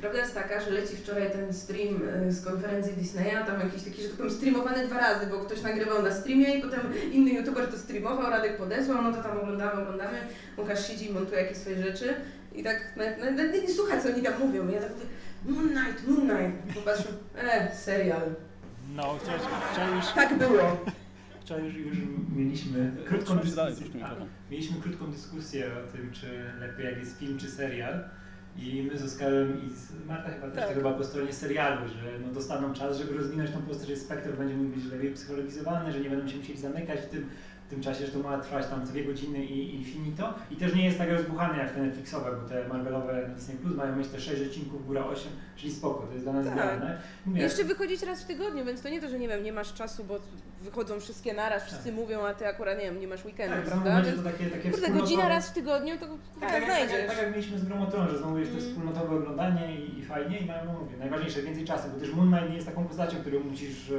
Prawda 0.00 0.18
jest 0.18 0.34
taka, 0.34 0.60
że 0.60 0.70
leci 0.70 0.96
wczoraj 0.96 1.30
ten 1.30 1.54
stream 1.54 2.08
y, 2.28 2.32
z 2.32 2.44
konferencji 2.44 2.92
Disneya, 2.92 3.44
tam 3.46 3.60
jakiś 3.60 3.82
taki, 3.82 4.02
że 4.02 4.08
tak 4.08 4.16
powiem, 4.16 4.32
streamowany 4.32 4.86
dwa 4.86 4.98
razy, 4.98 5.26
bo 5.26 5.38
ktoś 5.38 5.62
nagrywał 5.62 6.02
na 6.02 6.14
streamie 6.14 6.54
i 6.58 6.62
potem 6.62 6.80
inny 7.12 7.30
youtuber 7.30 7.68
to 7.68 7.78
streamował, 7.78 8.30
Radek 8.30 8.56
podesłał, 8.56 9.02
no 9.02 9.12
to 9.12 9.22
tam 9.22 9.38
oglądamy, 9.38 9.82
oglądamy, 9.82 10.18
Łukasz 10.58 10.88
siedzi 10.88 11.10
i 11.10 11.12
montuje 11.12 11.40
jakieś 11.40 11.58
swoje 11.58 11.82
rzeczy 11.82 12.14
i 12.54 12.62
tak 12.62 12.96
nawet, 12.96 13.62
nie 13.62 13.74
słucha, 13.74 14.00
co 14.00 14.08
oni 14.08 14.22
tam 14.22 14.34
mówią. 14.40 14.68
I 14.68 14.72
ja 14.72 14.80
tak 14.80 14.90
mówię, 14.90 15.06
Moon 15.44 15.68
Knight, 15.68 16.08
Moon 16.08 16.20
Knight. 16.28 16.74
Popatrzę, 16.74 17.08
e, 17.38 17.76
serial. 17.76 18.22
No, 18.94 19.18
wczoraj 19.18 19.96
już, 19.96 20.06
Tak 20.14 20.38
było. 20.38 20.76
Wczoraj 21.44 21.64
już, 21.64 21.74
już 21.74 21.98
mieliśmy 22.36 22.92
krótką 23.06 23.24
Trzymaj 23.26 23.46
się 23.46 23.56
dalej, 23.56 23.74
dyskusję. 23.74 24.04
A, 24.04 24.08
mikrofon. 24.08 24.28
Mieliśmy 24.50 24.80
krótką 24.80 25.10
dyskusję 25.10 25.66
o 25.66 25.92
tym, 25.96 26.10
czy 26.12 26.26
lepiej 26.60 26.84
jak 26.86 26.98
jest 26.98 27.18
film, 27.18 27.38
czy 27.38 27.50
serial. 27.50 28.04
I 28.56 28.82
my 28.92 28.98
z 28.98 29.02
Oskarem 29.02 29.60
i 29.66 29.70
z 29.70 30.06
Marta 30.06 30.30
chyba 30.30 30.46
też 30.46 30.56
Tak. 30.56 30.68
to 30.68 30.74
chyba 30.74 30.92
po 30.92 31.04
stronie 31.04 31.32
serialu, 31.32 31.88
że 31.88 32.18
no 32.26 32.32
dostaną 32.32 32.74
czas, 32.74 32.98
żeby 32.98 33.18
rozwinąć 33.18 33.50
tą 33.50 33.62
postać, 33.62 33.88
że 33.88 33.96
spektakl 33.96 34.36
będzie 34.36 34.54
mógł 34.56 34.76
być 34.76 34.84
lepiej 34.84 35.12
psychologizowany, 35.14 35.92
że 35.92 36.00
nie 36.00 36.10
będą 36.10 36.28
się 36.28 36.36
musieli 36.36 36.58
zamykać 36.60 37.00
w 37.00 37.06
tym 37.08 37.26
tym 37.74 37.82
czasie, 37.82 38.06
że 38.06 38.12
to 38.12 38.18
ma 38.18 38.38
trwać 38.38 38.66
tam 38.66 38.84
dwie 38.84 39.04
godziny 39.04 39.44
i, 39.44 39.80
i 39.80 39.84
finito. 39.84 40.34
I 40.50 40.56
też 40.56 40.74
nie 40.74 40.84
jest 40.84 40.98
tak 40.98 41.10
rozbuchane 41.10 41.58
jak 41.58 41.70
te 41.74 41.80
Netflixowe, 41.82 42.30
bo 42.42 42.48
te 42.48 42.68
Marvelowe 42.68 43.12
na 43.28 43.34
Disney 43.34 43.56
Plus 43.56 43.76
mają 43.76 43.96
mieć 43.96 44.08
te 44.08 44.20
6 44.20 44.42
odcinków, 44.42 44.86
góra 44.86 45.04
8, 45.06 45.32
czyli 45.56 45.72
spoko, 45.72 46.06
to 46.06 46.12
jest 46.12 46.24
dla 46.24 46.32
nas 46.32 46.44
Tak. 46.46 46.54
idealne. 46.54 46.98
Mówię, 47.26 47.42
Jeszcze 47.42 47.64
wychodzić 47.64 48.02
raz 48.02 48.22
w 48.22 48.26
tygodniu, 48.26 48.64
więc 48.64 48.82
to 48.82 48.88
nie 48.88 49.00
to, 49.00 49.08
że 49.08 49.18
nie 49.18 49.28
wiem, 49.28 49.42
nie 49.42 49.52
masz 49.52 49.74
czasu, 49.74 50.04
bo 50.04 50.18
wychodzą 50.62 51.00
wszystkie 51.00 51.34
naraz, 51.34 51.64
wszyscy 51.66 51.92
mówią, 51.92 52.26
a 52.26 52.34
ty 52.34 52.46
akurat 52.46 52.78
nie 52.78 52.84
wiem, 52.84 53.00
nie 53.00 53.08
masz 53.08 53.24
weekendu, 53.24 53.56
tak, 53.56 53.64
prawda? 53.64 54.02
Więc, 54.02 54.16
to 54.16 54.22
takie, 54.22 54.46
takie 54.46 54.70
kurde, 54.70 54.90
godzina 54.90 55.28
raz 55.28 55.50
w 55.50 55.52
tygodniu, 55.52 55.94
to 55.98 56.06
Tak, 56.06 56.18
tak, 56.40 56.50
tak, 56.50 56.52
jak, 56.52 56.64
znajdziesz. 56.64 57.08
tak 57.08 57.18
jak 57.18 57.30
mieliśmy 57.30 57.58
z 57.58 57.64
Gromotron, 57.64 58.08
że 58.10 58.18
znowu 58.18 58.38
jest 58.38 58.52
to 58.52 58.58
Mm. 58.58 58.70
wspólnotowe 58.70 59.16
oglądanie 59.16 59.76
i, 59.76 59.98
i 59.98 60.04
fajnie 60.04 60.38
i 60.40 60.46
no, 60.46 60.72
mówię, 60.80 60.96
najważniejsze, 60.98 61.42
więcej 61.42 61.64
czasu, 61.64 61.88
bo 61.94 62.00
też 62.00 62.12
Moon 62.14 62.28
Knight 62.28 62.48
nie 62.48 62.54
jest 62.54 62.66
taką 62.66 62.84
postacią, 62.84 63.16
którą 63.20 63.40
musisz 63.40 63.90
e, 63.90 63.94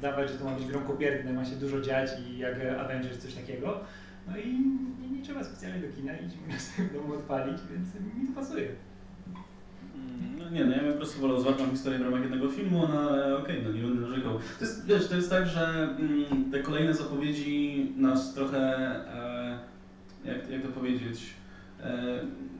dawać, 0.00 0.30
że 0.30 0.38
to 0.38 0.44
ma 0.44 0.50
być 0.54 0.66
gromkopierdne, 0.66 1.32
ma 1.32 1.44
się 1.44 1.56
dużo 1.56 1.80
dziać 1.80 2.10
i 2.28 2.38
jak 2.38 2.54
Avengers 2.78 3.18
coś 3.18 3.34
takiego. 3.34 3.80
No 4.28 4.36
i 4.36 4.48
nie, 5.00 5.08
nie 5.18 5.22
trzeba 5.24 5.44
specjalnie 5.44 5.80
do 5.88 5.96
kina 5.96 6.12
iść, 6.12 6.36
można 6.46 6.58
sobie 6.60 6.88
w 6.88 6.92
domu 6.92 7.14
odpalić, 7.14 7.58
więc 7.72 7.88
mi 8.18 8.26
to 8.28 8.40
pasuje. 8.40 8.68
Mm, 9.94 10.38
No 10.38 10.50
nie, 10.50 10.64
no 10.64 10.72
ja 10.76 10.82
bym 10.82 10.92
po 10.92 10.96
prostu 10.98 11.20
wolał 11.20 11.40
zwartą 11.40 11.70
historię 11.70 11.98
w 11.98 12.02
ramach 12.02 12.20
jednego 12.22 12.48
filmu, 12.48 12.88
no 12.88 13.00
ale 13.00 13.38
okej, 13.38 13.62
no 13.64 13.72
nie 13.72 13.82
będę 13.82 14.00
narzekał. 14.00 14.38
To 14.58 14.64
jest, 14.64 14.86
wiesz, 14.86 15.08
to 15.08 15.16
jest 15.16 15.30
tak, 15.30 15.46
że 15.46 15.88
mm, 15.98 16.50
te 16.52 16.58
kolejne 16.62 16.94
zapowiedzi 16.94 17.92
nas 17.96 18.34
trochę, 18.34 18.58
e, 19.14 19.58
jak, 20.24 20.50
jak 20.50 20.62
to 20.62 20.68
powiedzieć, 20.68 21.34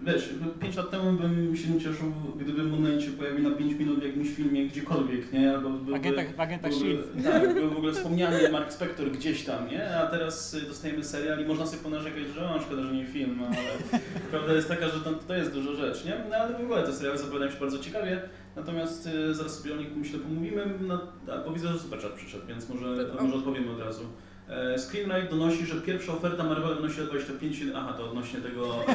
wiesz, 0.06 0.28
5 0.60 0.76
lat 0.76 0.90
temu 0.90 1.12
bym 1.12 1.56
się 1.56 1.70
nie 1.70 1.80
cieszył, 1.80 2.12
gdyby 2.36 2.62
Knight 2.62 3.02
się 3.02 3.10
pojawił 3.10 3.50
na 3.50 3.56
5 3.56 3.74
minut 3.74 4.00
w 4.00 4.02
jakimś 4.02 4.28
filmie 4.30 4.66
gdziekolwiek, 4.66 5.32
nie? 5.32 5.54
Albo 5.54 5.70
byłby, 5.70 5.94
agentach, 5.94 6.34
w 6.36 6.40
agentach 6.40 6.70
byłby, 6.70 7.22
tak, 7.24 7.54
był 7.54 7.70
w 7.70 7.76
ogóle 7.76 7.92
wspomniany 7.92 8.52
Mark 8.52 8.72
Spector 8.72 9.10
gdzieś 9.10 9.44
tam, 9.44 9.68
nie? 9.68 9.96
A 9.96 10.06
teraz 10.06 10.54
y, 10.54 10.60
dostajemy 10.62 11.04
serial 11.04 11.40
i 11.40 11.46
można 11.46 11.66
sobie 11.66 11.82
ponarzekać, 11.82 12.22
że 12.34 12.48
o, 12.48 12.60
szkoda, 12.60 12.82
że 12.82 12.92
nie 12.92 13.04
film, 13.04 13.36
no, 13.40 13.46
ale 13.46 14.00
prawda 14.30 14.52
jest 14.52 14.68
taka, 14.68 14.88
że 14.88 15.00
to, 15.00 15.12
to 15.12 15.34
jest 15.34 15.52
duża 15.52 15.74
rzecz, 15.74 16.04
nie? 16.04 16.12
No 16.30 16.36
ale 16.36 16.58
w 16.58 16.60
ogóle 16.60 16.82
te 16.82 16.92
seriale 16.92 17.18
zapowiadają 17.18 17.50
się 17.50 17.60
bardzo 17.60 17.78
ciekawie, 17.78 18.22
natomiast 18.56 19.06
y, 19.06 19.34
zaraz 19.34 19.58
sobie 19.58 19.74
o 19.74 19.76
nich 19.76 19.96
myślę 19.96 20.18
pomówimy, 20.18 20.66
no, 20.80 21.00
a, 21.32 21.38
bo 21.38 21.52
widzę, 21.52 21.68
że 21.68 21.78
Superchat 21.78 22.12
przyszedł, 22.12 22.46
więc 22.46 22.68
może, 22.68 23.04
To- 23.04 23.22
może 23.22 23.34
odpowiemy 23.34 23.70
od 23.70 23.80
razu. 23.80 24.04
E, 24.52 24.78
Screenwrite 24.78 25.30
donosi, 25.30 25.66
że 25.66 25.74
pierwsza 25.74 26.12
oferta 26.12 26.44
Marvela 26.44 26.74
wynosi 26.74 27.00
25... 27.00 27.60
Aha, 27.74 27.92
to 27.92 28.10
odnośnie 28.10 28.40
tego 28.40 28.82
e, 28.82 28.94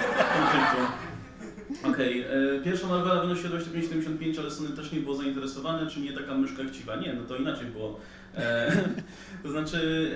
konfliktu. 0.38 0.82
Okej, 1.84 2.20
e, 2.20 2.26
pierwsza 2.64 2.86
Marvela 2.86 3.20
wynosi 3.20 3.42
25,75, 3.42 4.40
ale 4.40 4.50
Sony 4.50 4.70
też 4.70 4.92
nie 4.92 5.00
było 5.00 5.14
zainteresowane, 5.14 5.90
czy 5.90 6.00
nie 6.00 6.12
taka 6.12 6.34
myszka 6.34 6.62
chciwa? 6.64 6.96
Nie, 6.96 7.14
no 7.14 7.24
to 7.24 7.36
inaczej 7.36 7.66
było. 7.66 8.00
E, 8.36 8.72
to 9.42 9.50
znaczy, 9.50 10.10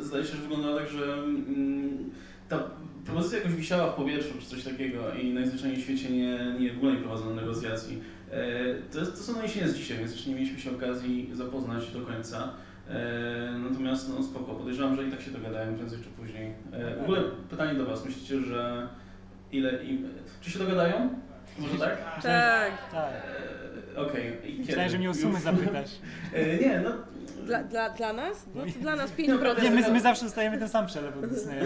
zdaje 0.00 0.24
się, 0.24 0.36
że 0.36 0.42
wyglądało 0.42 0.78
tak, 0.78 0.88
że 0.88 1.14
mm, 1.14 2.10
ta 2.48 2.70
propozycja 3.04 3.38
jakoś 3.38 3.54
wisiała 3.54 3.92
w 3.92 3.94
powietrzu, 3.94 4.34
czy 4.40 4.46
coś 4.46 4.64
takiego 4.64 4.98
i 5.22 5.34
najzwyczajniej 5.34 5.80
w 5.80 5.84
świecie 5.84 6.10
nie, 6.10 6.56
nie 6.60 6.72
w 6.72 6.76
ogóle 6.76 6.92
nie 6.92 6.98
prowadzono 6.98 7.34
negocjacji. 7.34 8.00
E, 8.30 8.74
to, 8.74 9.06
to 9.06 9.16
Sony 9.16 9.48
się 9.48 9.60
jest 9.60 9.76
dzisiaj, 9.76 9.98
więc 9.98 10.12
jeszcze 10.12 10.30
nie 10.30 10.36
mieliśmy 10.36 10.58
się 10.58 10.70
okazji 10.70 11.30
zapoznać 11.32 11.90
do 11.90 12.00
końca. 12.00 12.52
E, 12.90 13.58
natomiast 13.58 14.08
no 14.08 14.22
spoko, 14.22 14.54
podejrzewam, 14.54 14.96
że 14.96 15.04
i 15.04 15.10
tak 15.10 15.20
się 15.20 15.30
dogadają 15.30 15.74
prędzej 15.74 15.98
czy 15.98 16.08
później. 16.08 16.52
E, 16.72 16.96
w 16.96 17.02
ogóle 17.02 17.20
pytanie 17.50 17.74
do 17.74 17.86
Was, 17.86 18.04
myślicie, 18.04 18.40
że 18.40 18.88
ile 19.52 19.84
im... 19.84 20.08
Czy 20.40 20.50
się 20.50 20.58
dogadają? 20.58 21.10
Może 21.58 21.78
tak? 21.78 22.22
Tak. 22.22 22.90
Tak. 22.92 23.12
E, 23.96 24.00
Okej. 24.00 24.38
I 24.44 24.50
kiedy? 24.52 24.66
Myślałem, 24.66 24.90
że 24.90 24.98
mnie 24.98 25.10
o 25.10 25.14
sumy 25.14 25.40
zapytasz. 25.40 25.90
Nie, 26.60 26.80
no... 26.84 26.90
Dla, 27.46 27.62
dla, 27.62 27.90
dla 27.90 28.12
nas? 28.12 28.46
No 28.54 28.62
to 28.64 28.80
dla 28.80 28.96
nas 28.96 29.18
Nie, 29.18 29.28
no, 29.28 29.38
5%. 29.38 29.62
Nie, 29.62 29.70
my, 29.70 29.90
my 29.90 30.00
zawsze 30.00 30.24
dostajemy 30.24 30.58
ten 30.58 30.68
sam 30.68 30.86
przelew 30.86 31.16
od 31.16 31.26
Disneya. 31.26 31.60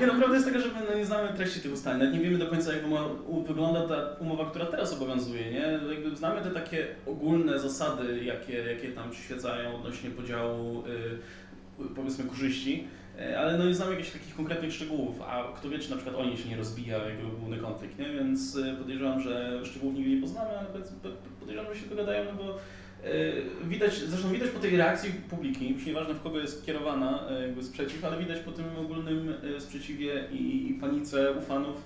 Nie, 0.00 0.06
no 0.06 0.14
prawda 0.14 0.34
jest 0.34 0.46
taka, 0.46 0.58
że 0.58 0.68
my 0.68 0.80
no, 0.90 0.96
nie 0.96 1.06
znamy 1.06 1.28
treści 1.36 1.60
tych 1.60 1.72
ustaleń, 1.72 1.98
nawet 1.98 2.14
nie 2.14 2.20
wiemy 2.20 2.38
do 2.38 2.46
końca 2.46 2.72
jak 2.72 2.82
wygląda 3.46 3.88
ta 3.88 4.16
umowa, 4.20 4.50
która 4.50 4.66
teraz 4.66 4.92
obowiązuje, 4.92 5.50
nie? 5.50 5.80
Jakby 5.94 6.16
znamy 6.16 6.42
te 6.42 6.50
takie 6.50 6.86
ogólne 7.06 7.58
zasady, 7.58 8.24
jakie, 8.24 8.52
jakie 8.52 8.88
tam 8.88 9.10
przyświecają 9.10 9.76
odnośnie 9.76 10.10
podziału, 10.10 10.84
y, 10.86 11.94
powiedzmy, 11.96 12.24
korzyści, 12.24 12.88
y, 13.20 13.38
ale 13.38 13.58
no 13.58 13.64
nie 13.64 13.74
znamy 13.74 13.90
jakichś 13.92 14.10
takich 14.10 14.36
konkretnych 14.36 14.72
szczegółów, 14.72 15.22
a 15.22 15.52
kto 15.56 15.68
wie, 15.68 15.78
czy 15.78 15.90
na 15.90 15.96
przykład 15.96 16.16
oni 16.16 16.36
się 16.36 16.48
nie 16.48 16.56
rozbija, 16.56 16.98
jakby 16.98 17.36
główny 17.40 17.58
konflikt, 17.58 17.98
nie? 17.98 18.10
Więc 18.10 18.56
y, 18.56 18.74
podejrzewam, 18.78 19.20
że 19.20 19.60
szczegółów 19.64 19.94
nigdy 19.96 20.10
nie 20.10 20.20
poznamy, 20.20 20.50
ale 20.58 20.68
podejrzewam, 21.40 21.74
że 21.74 21.80
się 21.80 21.86
dogadają, 21.86 22.24
no 22.24 22.32
bo 22.44 22.54
y, 22.54 22.58
Widać, 23.64 23.98
zresztą 23.98 24.30
widać 24.30 24.50
po 24.50 24.58
tej 24.58 24.76
reakcji 24.76 25.12
publiki, 25.12 25.74
już 25.74 25.86
nieważne 25.86 26.14
w 26.14 26.22
kogo 26.22 26.38
jest 26.38 26.66
kierowana 26.66 27.30
y, 27.30 27.42
jakby 27.42 27.62
sprzeciw, 27.62 28.04
ale 28.04 28.18
widać 28.18 28.40
po 28.40 28.52
tym 28.52 28.64
ogólnym 28.78 29.34
y, 29.56 29.60
sprzeciwie 29.60 30.28
i, 30.32 30.78
panice 30.80 31.32
u 31.32 31.40
fanów, 31.40 31.82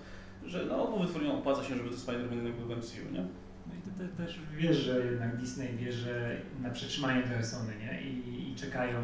że 0.47 0.65
no 0.69 0.89
obu 0.89 1.03
wytwórniom 1.03 1.37
opłaca 1.37 1.65
się, 1.65 1.77
żeby 1.77 1.91
to 1.91 1.97
Spider-Man 1.97 2.53
był 2.53 2.77
w 2.77 2.79
MCU, 2.79 3.13
nie? 3.13 3.21
No 3.67 3.75
i 3.75 4.09
to, 4.09 4.23
też 4.23 4.41
wiesz, 4.57 4.77
że 4.77 5.07
jednak 5.07 5.37
Disney 5.37 5.77
wie, 5.77 5.93
że 5.93 6.37
na 6.63 6.71
przetrzymanie 6.71 7.23
trochę 7.23 7.45
Sony, 7.45 7.73
nie? 7.81 8.03
I, 8.03 8.53
i 8.53 8.55
czekają, 8.55 8.99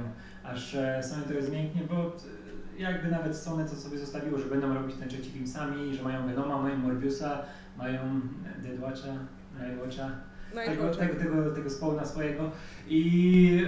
aż 0.44 0.74
e, 0.74 1.02
Sony 1.02 1.22
to 1.22 1.46
zmięknie, 1.46 1.82
bo 1.90 1.96
e, 1.96 2.80
jakby 2.82 3.08
nawet 3.08 3.36
Sony 3.36 3.64
to 3.64 3.76
sobie 3.76 3.98
zostawiło, 3.98 4.38
że 4.38 4.44
będą 4.44 4.74
robić 4.74 4.96
ten 4.96 5.08
trzeci 5.08 5.30
film 5.30 5.46
sami, 5.46 5.94
że 5.94 6.02
mają 6.02 6.26
Venoma, 6.26 6.62
mają 6.62 6.76
Morbiusa, 6.76 7.42
mają 7.76 8.20
Deadwatcha, 8.62 9.12
Nightwatcha, 9.60 10.10
tego, 10.54 10.82
kurczę. 10.82 10.98
tego, 10.98 11.14
tego, 11.20 11.50
tego 11.50 11.70
spawna 11.70 12.06
swojego 12.06 12.50
i 12.88 13.66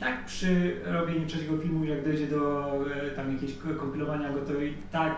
tak 0.00 0.24
przy 0.26 0.76
robieniu 0.84 1.26
trzeciego 1.26 1.58
filmu, 1.58 1.84
jak 1.84 2.04
dojdzie 2.04 2.26
do 2.26 2.72
e, 3.06 3.10
tam 3.10 3.32
jakiegoś 3.32 3.56
ko- 3.56 3.80
kompilowania 3.80 4.32
go, 4.32 4.38
to 4.40 4.60
i 4.62 4.74
tak 4.92 5.12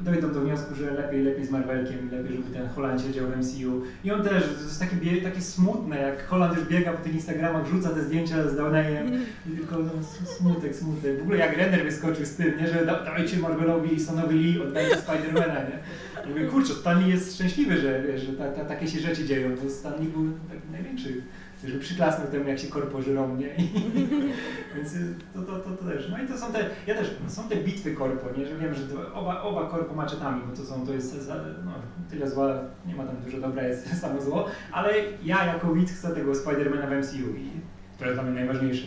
dojdą 0.00 0.32
do 0.32 0.40
wniosku, 0.40 0.74
że 0.74 0.90
lepiej, 0.90 1.22
lepiej 1.22 1.46
z 1.46 1.50
Marvelkiem 1.50 2.08
i 2.08 2.16
lepiej, 2.16 2.36
żeby 2.36 2.54
ten 2.54 2.68
Holland 2.68 3.02
siedział 3.02 3.26
w 3.26 3.36
MCU. 3.36 3.82
I 4.04 4.12
on 4.12 4.22
też, 4.22 4.44
to 4.44 4.64
jest 4.64 4.80
takie, 4.80 5.22
takie 5.22 5.40
smutne, 5.40 5.96
jak 5.96 6.26
Holland 6.26 6.56
już 6.58 6.68
biega 6.68 6.92
po 6.92 7.04
tych 7.04 7.14
Instagramach, 7.14 7.64
wrzuca 7.66 7.88
te 7.88 8.02
zdjęcia 8.02 8.48
z 8.48 8.56
Downejem 8.56 9.06
i 9.46 9.56
tylko 9.56 9.78
no, 9.78 9.90
smutek, 10.38 10.76
smutek. 10.76 11.18
W 11.18 11.22
ogóle 11.22 11.38
jak 11.38 11.56
Renner 11.56 11.82
wyskoczył 11.84 12.26
z 12.26 12.34
tym, 12.34 12.58
nie, 12.60 12.68
że 12.68 12.86
da, 12.86 13.04
dajcie 13.04 13.36
Marvelowi 13.38 13.94
i 13.94 14.00
Sonowi 14.00 14.38
Lee, 14.38 14.62
oddajcie 14.62 14.96
Spidermana, 14.96 15.54
nie? 15.54 15.78
Ja 16.22 16.28
mówię, 16.28 16.46
kurczę, 16.46 16.74
Stanley 16.74 17.10
jest 17.10 17.34
szczęśliwy, 17.34 17.76
że, 17.80 18.02
wiesz, 18.02 18.22
że 18.22 18.32
ta, 18.32 18.48
ta, 18.48 18.64
takie 18.64 18.88
się 18.88 19.00
rzeczy 19.00 19.24
dzieją, 19.24 19.56
bo 19.62 19.70
Stanley 19.70 20.08
był 20.08 20.32
taki 20.50 20.72
największy, 20.72 21.22
że 21.68 21.78
przyklasnął 21.78 22.26
temu, 22.26 22.48
jak 22.48 22.58
się 22.58 22.68
korpo 22.68 23.02
żyrą, 23.02 23.36
nie? 23.36 23.54
I, 23.56 23.70
więc 24.76 24.92
to, 25.34 25.42
to, 25.42 25.58
to, 25.58 25.70
to 25.70 25.84
też. 25.84 26.08
No 26.10 26.22
i 26.22 26.28
to 26.28 26.38
są 26.38 26.52
te, 26.52 26.70
ja 26.86 26.94
też, 26.94 27.10
są 27.28 27.48
te 27.48 27.56
bitwy 27.56 27.94
korpo, 27.94 28.38
nie? 28.38 28.46
Że 28.46 28.56
wiem, 28.56 28.74
że 28.74 29.12
oba, 29.14 29.42
oba 29.42 29.66
korpo 29.66 29.94
maczetami, 29.94 30.42
bo 30.50 30.56
to 30.56 30.64
są, 30.64 30.86
to 30.86 30.92
jest 30.92 31.30
no, 31.64 31.72
tyle 32.10 32.30
zła, 32.30 32.60
nie 32.86 32.94
ma 32.94 33.04
tam 33.04 33.16
dużo 33.16 33.40
dobra, 33.40 33.62
jest 33.62 34.00
samo 34.00 34.20
zło, 34.20 34.48
ale 34.72 34.92
ja 35.24 35.44
jako 35.44 35.74
widz 35.74 35.92
chcę 35.92 36.14
tego 36.14 36.34
Spidermana 36.34 36.86
w 36.86 36.90
MCU 36.90 37.36
i 37.36 37.50
to 37.98 38.04
jest 38.04 38.16
dla 38.16 38.22
mnie 38.22 38.34
najważniejsze. 38.34 38.86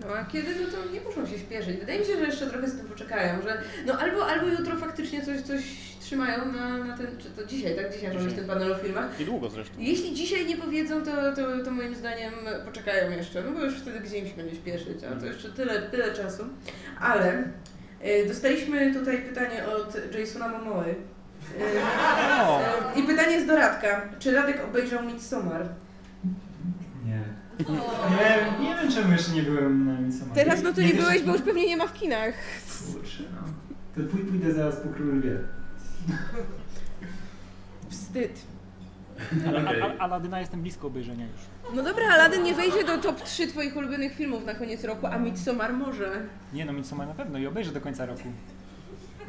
No 0.00 0.06
a 0.14 0.24
kiedy, 0.24 0.48
no 0.54 0.66
to 0.70 0.92
nie 0.92 1.00
muszą 1.00 1.26
się 1.26 1.38
śpieszyć. 1.38 1.76
Wydaje 1.76 1.98
mi 2.00 2.06
się, 2.06 2.16
że 2.16 2.24
jeszcze 2.24 2.46
trochę 2.46 2.68
z 2.68 2.76
tym 2.76 2.86
poczekają, 2.86 3.42
że 3.42 3.62
no 3.86 3.98
albo, 3.98 4.26
albo 4.26 4.46
jutro 4.46 4.76
faktycznie 4.76 5.24
coś, 5.24 5.40
coś 5.40 5.62
trzymają 6.08 6.52
na, 6.52 6.78
na 6.84 6.96
ten, 6.96 7.06
czy 7.18 7.30
to 7.30 7.44
dzisiaj, 7.46 7.76
tak? 7.76 7.92
Dzisiaj 7.92 8.08
mamy 8.08 8.20
Dzisiaj. 8.20 8.36
ten 8.38 8.46
panel 8.46 8.72
o 8.72 8.76
filmach. 8.76 9.18
Niedługo 9.20 9.50
zresztą. 9.50 9.74
Jeśli 9.78 10.14
dzisiaj 10.14 10.46
nie 10.46 10.56
powiedzą, 10.56 11.02
to, 11.02 11.10
to, 11.36 11.64
to 11.64 11.70
moim 11.70 11.94
zdaniem 11.94 12.32
poczekają 12.64 13.10
jeszcze, 13.10 13.42
no 13.42 13.52
bo 13.52 13.64
już 13.64 13.74
wtedy 13.74 14.00
gdzie 14.00 14.18
im 14.18 14.26
się 14.26 14.34
będzie 14.36 14.54
śpieszyć, 14.56 15.04
a 15.04 15.20
to 15.20 15.26
jeszcze 15.26 15.48
tyle, 15.50 15.82
tyle 15.82 16.12
czasu. 16.14 16.42
Ale 17.00 17.42
y, 18.06 18.28
dostaliśmy 18.28 18.94
tutaj 18.94 19.22
pytanie 19.22 19.66
od 19.66 20.14
Jasona 20.18 20.48
Momoy. 20.48 20.88
Y, 20.90 20.94
O, 22.40 22.60
I 22.96 23.02
pytanie 23.02 23.32
jest 23.32 23.46
do 23.46 23.56
Radka. 23.56 24.08
Czy 24.18 24.32
Radek 24.32 24.64
obejrzał 24.64 25.04
Midsommar? 25.04 25.68
Nie. 27.06 27.20
Nie, 28.10 28.68
nie 28.68 28.76
wiem 28.82 28.92
czemu 28.92 29.12
jeszcze 29.12 29.32
nie 29.32 29.42
byłem 29.42 29.86
na 29.86 30.00
Midsommar. 30.00 30.34
Teraz 30.34 30.62
no 30.62 30.72
to 30.72 30.80
nie 30.80 30.90
też- 30.90 31.00
byłeś, 31.00 31.22
bo 31.22 31.32
już 31.32 31.42
pewnie 31.42 31.66
nie 31.66 31.76
ma 31.76 31.86
w 31.86 31.94
kinach. 31.94 32.34
Kurczę, 32.92 33.22
no. 33.34 33.48
To 33.94 34.00
pój- 34.10 34.24
pójdę 34.24 34.52
zaraz 34.52 34.76
po 34.76 34.88
Królu 34.88 35.12
Lwie. 35.16 35.38
Wstyd. 37.88 38.40
A, 39.98 40.02
Aladyna 40.02 40.40
jestem 40.40 40.62
blisko 40.62 40.86
obejrzenia 40.86 41.26
już. 41.26 41.40
No 41.74 41.82
dobra, 41.82 42.04
Aladdin 42.14 42.42
nie 42.42 42.54
wejdzie 42.54 42.84
do 42.84 42.98
top 42.98 43.22
3 43.22 43.46
twoich 43.46 43.76
ulubionych 43.76 44.14
filmów 44.14 44.44
na 44.46 44.54
koniec 44.54 44.84
roku, 44.84 45.06
a 45.06 45.18
Midsommar 45.18 45.72
może. 45.72 46.22
Nie 46.52 46.64
no, 46.64 46.72
Midsommar 46.72 47.08
na 47.08 47.14
pewno 47.14 47.38
i 47.38 47.46
obejrzę 47.46 47.72
do 47.72 47.80
końca 47.80 48.06
roku. 48.06 48.22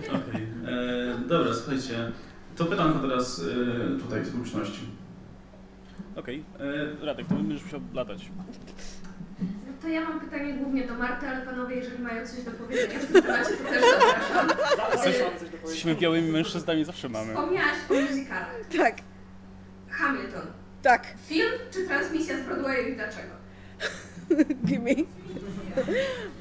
Okej. 0.07 0.48
E, 0.67 1.27
Dobra, 1.27 1.53
słuchajcie. 1.53 2.12
To 2.55 2.65
pytanko 2.65 3.00
teraz 3.00 3.41
e, 3.41 4.00
tutaj 4.00 4.25
z 4.25 4.29
publiczności. 4.29 4.81
Okej, 6.15 6.43
e, 7.01 7.05
Radek, 7.05 7.27
to 7.27 7.36
będziesz 7.36 7.63
musiał 7.63 7.81
latać. 7.93 8.29
To 9.81 9.88
ja 9.88 10.01
mam 10.10 10.19
pytanie 10.19 10.53
głównie 10.53 10.88
do 10.88 10.93
Marty, 10.93 11.27
ale 11.27 11.46
panowie, 11.46 11.75
jeżeli 11.75 12.03
mają 12.03 12.27
coś 12.27 12.43
do 12.43 12.51
powiedzenia 12.51 13.00
w 13.00 13.05
tym 13.05 13.22
temacie, 13.22 13.50
to 13.50 13.63
też 13.69 13.84
zapraszam. 14.00 14.50
Jesteśmy 15.63 15.96
białymi 15.96 16.31
mężczyznami, 16.31 16.86
zawsze 16.86 17.10
mamy. 17.10 17.34
Wspomniałaś 17.34 17.75
o 17.89 17.93
musicalach. 17.93 18.55
Tak, 18.77 18.96
Hamilton. 19.89 20.41
tak. 20.81 21.08
Film 21.27 21.51
czy 21.72 21.88
transmisja 21.88 22.38
z 22.38 22.41
Broadwayu 22.41 22.88
i 22.88 22.96
dlaczego? 22.96 23.34
Gimme. 24.65 24.91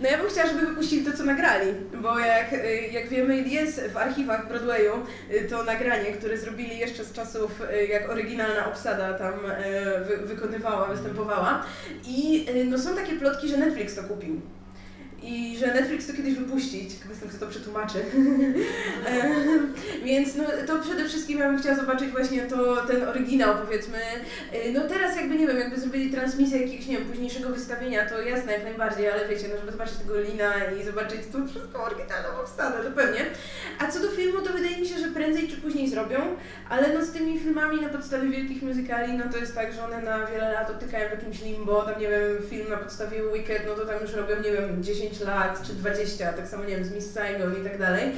No 0.02 0.08
ja 0.08 0.18
bym 0.18 0.28
chciała, 0.28 0.48
żeby 0.48 0.66
wypuścili 0.66 1.04
to, 1.04 1.16
co 1.16 1.24
nagrali, 1.24 1.72
bo 2.02 2.18
jak, 2.18 2.52
y, 2.52 2.88
jak 2.92 3.08
wiemy, 3.08 3.38
jest 3.38 3.88
w 3.92 3.96
archiwach 3.96 4.48
Broadwayu 4.48 4.92
y, 5.30 5.48
to 5.50 5.64
nagranie, 5.64 6.12
które 6.12 6.38
zrobili 6.38 6.78
jeszcze 6.78 7.04
z 7.04 7.12
czasów, 7.12 7.62
y, 7.72 7.86
jak 7.86 8.10
oryginalna 8.10 8.66
obsada 8.66 9.14
tam 9.14 9.32
wy, 10.08 10.16
wykonywała, 10.16 10.88
występowała. 10.88 11.64
I 12.06 12.46
no, 12.64 12.78
są 12.78 12.96
takie 12.96 13.12
plotki, 13.12 13.48
że 13.48 13.56
Netflix 13.56 13.94
to 13.94 14.02
kupił. 14.02 14.40
I 15.22 15.56
że 15.58 15.66
Netflix 15.74 16.06
to 16.06 16.12
kiedyś 16.12 16.34
wypuści. 16.34 16.88
Ciekawe 16.90 17.10
jestem, 17.10 17.28
kto 17.28 17.38
to 17.38 17.46
przetłumaczy. 17.46 17.98
E, 19.08 20.04
Więc 20.04 20.36
no, 20.36 20.44
to 20.66 20.78
przede 20.78 21.04
wszystkim 21.04 21.38
ja 21.38 21.48
bym 21.48 21.58
chciała 21.60 21.76
zobaczyć 21.76 22.08
właśnie 22.10 22.42
to, 22.42 22.76
ten 22.86 23.08
oryginał, 23.08 23.54
powiedzmy. 23.64 23.98
E, 24.52 24.72
No 24.72 24.88
teraz 24.88 25.16
jakby, 25.16 25.34
nie 25.34 25.46
wiem, 25.46 25.58
jakby 25.58 25.80
zrobili 25.80 26.10
transmisję 26.12 26.60
jakiegoś, 26.62 26.86
nie 26.86 26.98
wiem, 26.98 27.06
późniejszego 27.06 27.48
wystawienia, 27.48 28.08
to 28.08 28.22
jasne, 28.22 28.52
jak 28.52 28.64
najbardziej, 28.64 29.08
ale 29.08 29.28
wiecie, 29.28 29.44
no 29.52 29.56
żeby 29.60 29.72
zobaczyć 29.72 29.94
tego 29.96 30.20
Lina 30.20 30.52
i 30.80 30.84
zobaczyć 30.84 31.20
tu 31.32 31.48
wszystko 31.48 31.84
oryginalną 31.84 32.40
obsadę, 32.40 32.84
to 32.84 32.90
pewnie. 32.90 33.20
A 33.78 33.86
co 33.90 34.00
do 34.00 34.08
filmu, 34.08 34.40
to 34.40 34.52
wydaje 34.52 34.78
mi 34.78 34.86
się, 34.88 34.98
że 34.98 35.08
prędzej 35.08 35.48
czy 35.48 35.56
później 35.56 35.88
zrobią, 35.88 36.18
ale 36.68 36.94
no 36.94 37.04
z 37.04 37.10
tymi 37.10 37.40
filmami 37.40 37.80
na 37.80 37.88
podstawie 37.88 38.28
wielkich 38.28 38.62
muzykali, 38.62 39.12
no 39.12 39.24
to 39.32 39.38
jest 39.38 39.54
tak, 39.54 39.72
że 39.72 39.84
one 39.84 40.02
na 40.02 40.26
wiele 40.26 40.52
lat 40.52 40.70
odtykają 40.70 41.08
w 41.08 41.12
jakimś 41.12 41.42
limbo, 41.42 41.82
tam 41.82 42.00
nie 42.00 42.08
wiem, 42.08 42.20
film 42.50 42.68
na 42.70 42.76
podstawie 42.76 43.22
Wicked, 43.34 43.62
no 43.66 43.74
to 43.74 43.86
tam 43.86 44.00
już 44.02 44.12
robią, 44.12 44.36
nie 44.44 44.52
wiem, 44.52 44.82
10 44.82 45.07
lat 45.20 45.62
czy 45.66 45.72
20, 45.72 46.32
tak 46.32 46.48
samo, 46.48 46.64
nie 46.64 46.76
wiem, 46.76 46.84
z 46.84 46.92
Miss 46.92 47.12
Saigon 47.12 47.60
i 47.60 47.64
tak 47.64 47.78
dalej. 47.78 48.12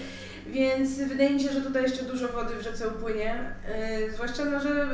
Więc 0.47 0.99
wydaje 0.99 1.31
mi 1.31 1.41
się, 1.41 1.53
że 1.53 1.61
tutaj 1.61 1.83
jeszcze 1.83 2.05
dużo 2.05 2.29
wody 2.29 2.55
w 2.55 2.63
rzece 2.63 2.89
upłynie, 2.89 3.55
yy, 4.01 4.13
zwłaszcza, 4.13 4.45
no, 4.45 4.61
że 4.61 4.89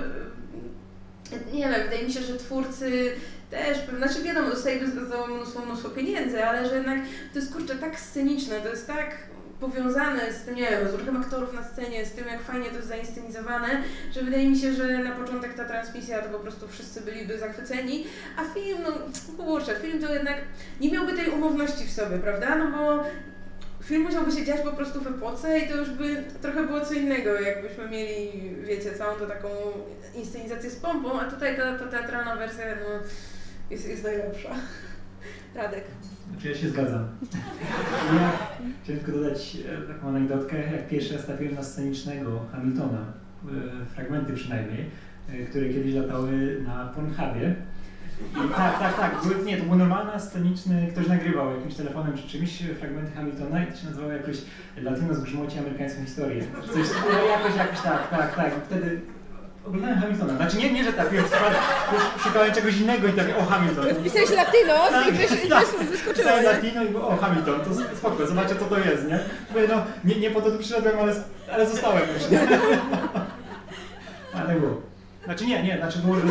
yy, 1.32 1.52
nie 1.52 1.68
wiem, 1.68 1.82
wydaje 1.82 2.06
mi 2.06 2.12
się, 2.12 2.22
że 2.22 2.36
twórcy 2.36 3.12
też, 3.50 3.78
znaczy 3.96 4.22
wiadomo, 4.22 4.50
dostają 4.50 4.80
za 5.08 5.26
mnóstwo, 5.26 5.66
mnóstwo 5.66 5.88
pieniędzy, 5.88 6.44
ale 6.44 6.68
że 6.68 6.74
jednak 6.74 6.98
to 7.32 7.38
jest 7.38 7.52
kurczę 7.52 7.74
tak 7.74 8.00
sceniczne, 8.00 8.60
to 8.60 8.68
jest 8.68 8.86
tak 8.86 9.16
powiązane 9.60 10.32
z 10.32 10.44
tym, 10.44 10.54
nie 10.54 10.70
wiem, 10.70 10.88
z 10.90 10.94
ruchem 10.94 11.16
aktorów 11.16 11.54
na 11.54 11.64
scenie, 11.64 12.06
z 12.06 12.12
tym 12.12 12.26
jak 12.26 12.42
fajnie 12.42 12.66
to 12.66 12.76
jest 12.76 12.88
zainscenizowane, 12.88 13.68
że 14.12 14.22
wydaje 14.22 14.50
mi 14.50 14.58
się, 14.58 14.72
że 14.72 14.98
na 14.98 15.10
początek 15.10 15.54
ta 15.54 15.64
transmisja 15.64 16.22
to 16.22 16.28
po 16.28 16.38
prostu 16.38 16.68
wszyscy 16.68 17.00
byliby 17.00 17.38
zachwyceni, 17.38 18.06
a 18.36 18.54
film, 18.54 18.78
no 18.84 18.92
kurczę, 19.44 19.76
film 19.82 20.00
to 20.00 20.14
jednak 20.14 20.36
nie 20.80 20.90
miałby 20.90 21.12
tej 21.12 21.30
umowności 21.30 21.84
w 21.84 21.92
sobie, 21.92 22.18
prawda? 22.18 22.56
No 22.56 22.70
bo 22.70 23.04
film 23.84 24.02
musiałby 24.02 24.32
się 24.32 24.44
dziać 24.44 24.60
po 24.60 24.72
prostu 24.72 25.00
w 25.00 25.06
epoce 25.06 25.58
i 25.58 25.68
to 25.68 25.76
już 25.76 25.90
by 25.90 26.24
trochę 26.42 26.66
było 26.66 26.80
co 26.80 26.94
innego, 26.94 27.40
jakbyśmy 27.40 27.88
mieli, 27.88 28.54
wiecie, 28.62 28.92
całą 28.92 29.16
tą 29.18 29.26
taką 29.26 29.48
inscenizację 30.14 30.70
z 30.70 30.76
pompą, 30.76 31.20
a 31.20 31.24
tutaj 31.24 31.56
ta, 31.56 31.78
ta 31.78 31.86
teatralna 31.86 32.36
wersja, 32.36 32.64
no, 32.66 33.06
jest, 33.70 33.88
jest 33.88 34.04
najlepsza. 34.04 34.54
Radek. 35.54 35.84
Znaczy 36.30 36.48
ja 36.48 36.54
się 36.54 36.68
zgadzam. 36.68 37.04
Ja 38.14 38.32
chciałem 38.82 39.02
tylko 39.04 39.20
dodać 39.20 39.56
e, 39.56 39.92
taką 39.92 40.08
anegdotkę, 40.08 40.72
jak 40.72 40.88
pierwszy 40.88 41.14
raz 41.14 41.24
trafiłem 41.24 41.54
na 41.54 41.62
scenicznego 41.62 42.40
Hamiltona, 42.52 42.98
e, 43.02 43.86
fragmenty 43.86 44.32
przynajmniej, 44.32 44.90
e, 45.28 45.44
które 45.44 45.68
kiedyś 45.68 45.94
latały 45.94 46.60
na 46.66 46.84
Pornhubie. 46.94 47.54
I 48.20 48.48
tak, 48.56 48.78
tak, 48.78 48.96
tak, 48.96 49.44
nie, 49.46 49.56
to 49.56 49.64
był 49.64 49.76
normalny, 49.76 50.20
sceniczny, 50.20 50.88
ktoś 50.92 51.08
nagrywał 51.08 51.56
jakimś 51.56 51.74
telefonem 51.74 52.16
czy 52.16 52.28
czymś 52.28 52.62
fragmenty 52.78 53.12
Hamiltona 53.12 53.64
i 53.64 53.66
to 53.66 53.76
się 53.76 53.86
nazywało 53.86 54.12
jakoś 54.12 54.36
Latino 54.82 55.14
z 55.14 55.20
grzmoci 55.20 55.58
amerykańską 55.58 56.04
historię. 56.04 56.42
Coś, 56.72 56.86
no, 57.12 57.24
jakoś, 57.28 57.56
jakoś 57.56 57.80
tak, 57.80 58.10
tak, 58.10 58.36
tak. 58.36 58.52
I 58.58 58.60
wtedy 58.66 59.00
oglądałem 59.66 60.00
Hamiltona. 60.00 60.36
Znaczy 60.36 60.56
nie, 60.56 60.72
nie, 60.72 60.84
że 60.84 60.92
trafiłem, 60.92 61.24
już 61.92 62.22
szukałem 62.22 62.52
czegoś 62.54 62.76
innego 62.76 63.08
i 63.08 63.12
trafiłem, 63.12 63.40
o 63.40 63.44
Hamilton. 63.46 63.84
Wpisałeś 63.94 64.30
Latino 64.30 64.74
Tak, 64.90 65.08
i 65.08 65.12
wysz- 65.12 65.48
tak. 65.48 65.64
wys- 65.66 65.84
wyskoczyło, 65.90 66.14
Pisałem 66.14 66.42
nie? 66.44 66.50
Latino 66.52 66.84
i 66.84 66.94
o 66.96 67.16
Hamilton, 67.16 67.60
to 67.60 67.96
spoko, 67.96 68.26
zobaczę 68.26 68.56
co 68.56 68.64
to 68.64 68.78
jest, 68.78 69.08
nie? 69.08 69.18
Mówię, 69.50 69.68
no, 69.68 69.82
nie, 70.04 70.16
nie 70.20 70.30
po 70.30 70.40
to 70.40 70.50
tu 70.50 70.58
przyszedłem, 70.58 70.98
ale, 71.00 71.14
ale 71.52 71.66
zostałem 71.70 72.02
już, 72.14 72.30
nie? 72.30 72.40
Ale 74.38 74.54
było. 74.60 74.80
Znaczy 75.24 75.46
nie, 75.46 75.62
nie, 75.62 75.76
znaczy 75.78 75.98
było, 75.98 76.14
że... 76.16 76.22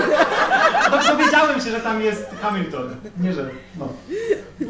Do- 0.92 1.18
Dowiedziałem 1.18 1.62
się, 1.62 1.72
że 1.72 1.80
tam 1.80 2.02
jest 2.02 2.30
Hamilton. 2.42 2.96
Nie, 3.20 3.34
że, 3.34 3.50
no. 3.80 3.90
E, 4.62 4.66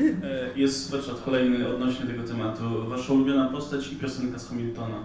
Jest 0.59 0.91
warsztat 0.91 1.15
kolejny 1.25 1.67
odnośnie 1.67 2.05
tego 2.05 2.23
tematu. 2.23 2.89
Wasza 2.89 3.13
ulubiona 3.13 3.49
postać 3.49 3.87
i 3.91 3.95
piosenka 3.95 4.39
z 4.39 4.49
Hamiltona. 4.49 4.97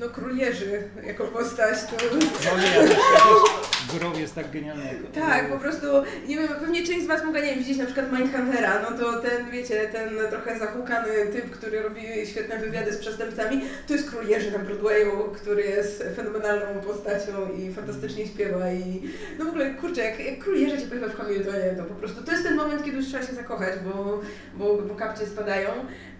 No 0.00 0.08
król 0.08 0.36
Jerzy 0.36 0.82
jako 1.06 1.24
postać 1.24 1.78
to... 1.84 1.96
No 2.14 2.58
nie, 2.58 2.88
Gorow 3.92 4.18
jest 4.18 4.34
tak 4.34 4.50
genialny. 4.50 4.84
Tak, 5.14 5.50
po 5.50 5.58
prostu, 5.58 5.86
nie 6.28 6.36
wiem, 6.38 6.48
pewnie 6.48 6.86
część 6.86 7.04
z 7.04 7.06
Was 7.06 7.24
mogła, 7.24 7.40
nie 7.40 7.46
wiem, 7.46 7.58
widzieć 7.58 7.78
na 7.78 7.84
przykład 7.84 8.12
Mindhuntera, 8.12 8.82
no 8.90 8.98
to 8.98 9.18
ten, 9.18 9.50
wiecie, 9.50 9.88
ten 9.92 10.10
trochę 10.30 10.58
zahukany 10.58 11.08
typ, 11.32 11.50
który 11.50 11.82
robi 11.82 12.00
świetne 12.26 12.58
wywiady 12.58 12.92
z 12.92 12.98
przestępcami, 12.98 13.60
to 13.86 13.92
jest 13.92 14.10
król 14.10 14.26
Jerzy 14.26 14.50
na 14.50 14.58
Broadwayu, 14.58 15.10
który 15.34 15.62
jest 15.62 16.04
fenomenalną 16.16 16.80
postacią 16.80 17.32
i 17.58 17.74
fantastycznie 17.74 18.26
śpiewa 18.26 18.72
i 18.72 19.02
no 19.38 19.44
w 19.44 19.48
ogóle, 19.48 19.74
kurczę, 19.74 20.00
jak, 20.00 20.20
jak 20.20 20.38
król 20.38 20.56
Jerzy 20.56 20.78
Cię 20.78 20.86
pojawia 20.86 21.08
w 21.08 21.16
Hamiltonie, 21.16 21.74
to 21.76 21.84
po 21.84 21.94
prostu, 21.94 22.22
to 22.22 22.32
jest 22.32 22.44
ten 22.44 22.56
moment, 22.56 22.84
kiedy 22.84 22.96
już 22.96 23.06
trzeba 23.06 23.26
się 23.26 23.34
zakochać, 23.34 23.74
bo, 23.84 24.20
bo, 24.54 24.82
bo 24.82 24.94
kapcie 24.94 25.26
spadają. 25.26 25.70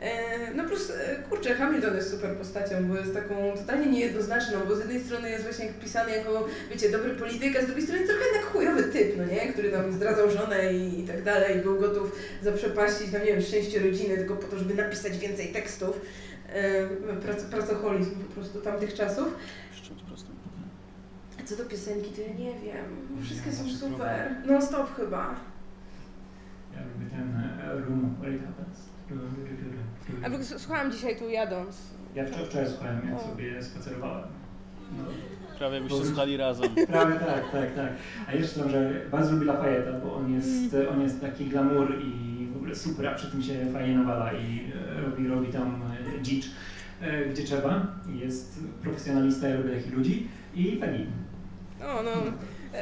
E, 0.00 0.54
No 0.54 0.64
plus, 0.64 0.90
e, 0.90 1.16
kurczę, 1.28 1.54
Hamilton 1.54 1.96
jest 1.96 2.10
super 2.10 2.36
postacią, 2.36 2.88
bo 2.88 2.96
jest 2.96 3.14
taką 3.14 3.34
totalnie 3.56 3.86
niejednoznaczną, 3.86 4.58
bo 4.68 4.76
z 4.76 4.78
jednej 4.78 5.00
strony 5.00 5.30
jest 5.30 5.44
właśnie 5.44 5.68
pisany 5.68 6.10
jako, 6.16 6.46
wiecie, 6.70 6.90
dobry 6.90 7.10
polityk, 7.14 7.56
a 7.56 7.62
z 7.62 7.66
drugiej 7.66 7.82
strony 7.84 8.06
trochę 8.06 8.24
jednak 8.24 8.44
chujowy 8.52 8.82
typ, 8.82 9.16
no 9.18 9.24
nie? 9.24 9.52
Który 9.52 9.70
tam 9.70 9.92
zdradzał 9.92 10.30
żonę 10.30 10.72
i, 10.74 11.00
i 11.00 11.04
tak 11.06 11.22
dalej, 11.22 11.60
był 11.62 11.80
gotów 11.80 12.12
zaprzepaścić, 12.42 13.12
no 13.12 13.18
nie 13.18 13.24
wiem, 13.24 13.42
szczęście 13.42 13.78
rodziny 13.80 14.16
tylko 14.16 14.36
po 14.36 14.46
to, 14.46 14.58
żeby 14.58 14.74
napisać 14.74 15.18
więcej 15.18 15.48
tekstów. 15.52 16.00
E, 16.52 16.86
Prac, 17.22 17.42
pracoholizm 17.44 18.20
po 18.24 18.34
prostu 18.34 18.60
tamtych 18.60 18.94
czasów. 18.94 19.28
A 21.40 21.42
co 21.44 21.56
do 21.56 21.64
piosenki, 21.64 22.10
to 22.10 22.20
ja 22.20 22.28
nie 22.28 22.60
wiem. 22.60 23.18
Wszystkie 23.22 23.52
są 23.52 23.68
super. 23.68 24.30
Non 24.46 24.62
stop 24.62 24.96
chyba. 24.96 25.34
Ja 26.74 26.80
lubię 26.94 27.10
ten 27.10 27.40
Room 27.86 28.16
Where 28.20 28.34
It 28.36 28.42
Happens. 28.42 28.78
A 30.24 30.30
bo 30.30 30.36
słuchałam 30.44 30.92
dzisiaj 30.92 31.18
tu 31.18 31.28
jadąc. 31.28 31.76
Ja 32.14 32.24
wczoraj, 32.24 32.46
wczoraj 32.46 32.68
słuchałem, 32.68 33.08
jak 33.08 33.20
sobie 33.20 33.62
spacerowałem. 33.62 34.24
No. 34.98 35.04
Prawie 35.58 35.80
byście 35.80 36.04
słuchali 36.04 36.36
razem. 36.36 36.70
Prawie 36.86 37.14
tak, 37.14 37.50
tak, 37.52 37.74
tak. 37.74 37.92
A 38.28 38.34
jeszcze 38.34 38.60
to, 38.60 38.68
że 38.68 39.00
bardzo 39.10 39.32
lubię 39.32 39.46
Lafayette, 39.46 40.00
bo 40.04 40.14
on 40.14 40.34
jest, 40.34 40.76
on 40.90 41.00
jest 41.00 41.20
taki 41.20 41.44
glamour 41.44 41.94
i 42.04 42.46
w 42.52 42.56
ogóle 42.56 42.74
super, 42.74 43.06
a 43.06 43.14
przy 43.14 43.30
tym 43.30 43.42
się 43.42 43.66
fajnie 43.72 43.94
nawala 43.94 44.32
i 44.32 44.72
e, 44.96 45.00
robi, 45.00 45.28
robi 45.28 45.52
tam 45.52 45.82
e, 46.18 46.22
dzicz, 46.22 46.46
e, 47.00 47.26
gdzie 47.26 47.44
trzeba. 47.44 47.86
Jest 48.14 48.60
profesjonalista, 48.82 49.48
ja 49.48 49.56
lubię 49.56 49.70
takich 49.76 49.94
ludzi. 49.94 50.28
I 50.54 50.64
Peggy. 50.64 51.06
O, 51.80 52.02
no. 52.02 52.10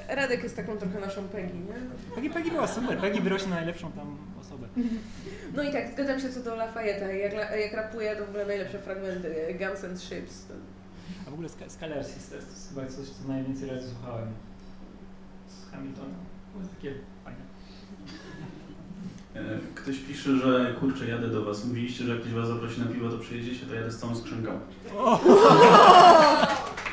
Radek 0.09 0.43
jest 0.43 0.57
taką 0.57 0.77
trochę 0.77 1.01
naszą 1.01 1.29
Peggy, 1.29 1.55
nie? 1.55 2.15
Peggy, 2.15 2.31
Peggy 2.31 2.51
była 2.51 2.67
super, 2.67 2.99
Peggy 2.99 3.21
wyrośnie 3.21 3.49
na 3.49 3.57
najlepszą 3.57 3.93
tam 3.93 4.19
osobę. 4.41 4.69
No 5.57 5.63
i 5.63 5.73
tak, 5.73 5.93
zgadzam 5.93 6.21
się 6.21 6.29
co 6.29 6.41
do 6.41 6.57
Lafayette'a. 6.57 7.09
Jak, 7.09 7.33
jak 7.61 7.73
rapuje, 7.73 8.17
to 8.17 8.27
w 8.27 8.29
ogóle 8.29 8.47
najlepsze 8.47 8.79
fragmenty 8.79 9.59
Guns 9.59 9.85
and 9.85 10.01
Ships. 10.01 10.47
To... 10.47 10.55
A 11.27 11.31
w 11.31 11.33
ogóle 11.33 11.49
Scalers 11.49 12.15
jest, 12.15 12.31
to 12.31 12.37
jest 12.37 12.69
chyba 12.69 12.87
coś, 12.87 13.09
co 13.09 13.29
najwięcej 13.29 13.71
razy 13.71 13.89
słuchałem 13.89 14.29
z 15.49 15.71
Hamiltona. 15.71 16.15
To 16.53 16.59
jest 16.59 16.75
takie 16.75 16.95
Ktoś 19.75 19.99
pisze, 19.99 20.37
że 20.37 20.75
kurczę, 20.81 21.09
jadę 21.09 21.29
do 21.29 21.45
was. 21.45 21.65
Mówiliście, 21.65 22.05
że 22.05 22.11
jak 22.13 22.21
ktoś 22.21 22.33
was 22.33 22.49
zaprosi 22.49 22.81
na 22.81 22.87
piwo, 22.87 23.09
to 23.09 23.19
przyjedziecie, 23.19 23.67
to 23.67 23.75
jadę 23.75 23.91
z 23.93 23.99
całą 23.99 24.17
skrzynką. 24.17 24.51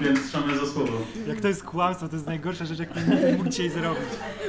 Więc 0.01 0.27
trzymamy 0.27 0.57
za 0.57 0.65
słowo. 0.67 0.91
Jak 1.27 1.41
to 1.41 1.47
jest 1.47 1.63
kłamstwo, 1.63 2.07
to 2.07 2.15
jest 2.15 2.25
najgorsza 2.25 2.65
rzecz, 2.65 2.79
jaką 2.79 2.93
mógł 3.37 3.49
dzisiaj 3.49 3.69
zrobić. 3.69 4.03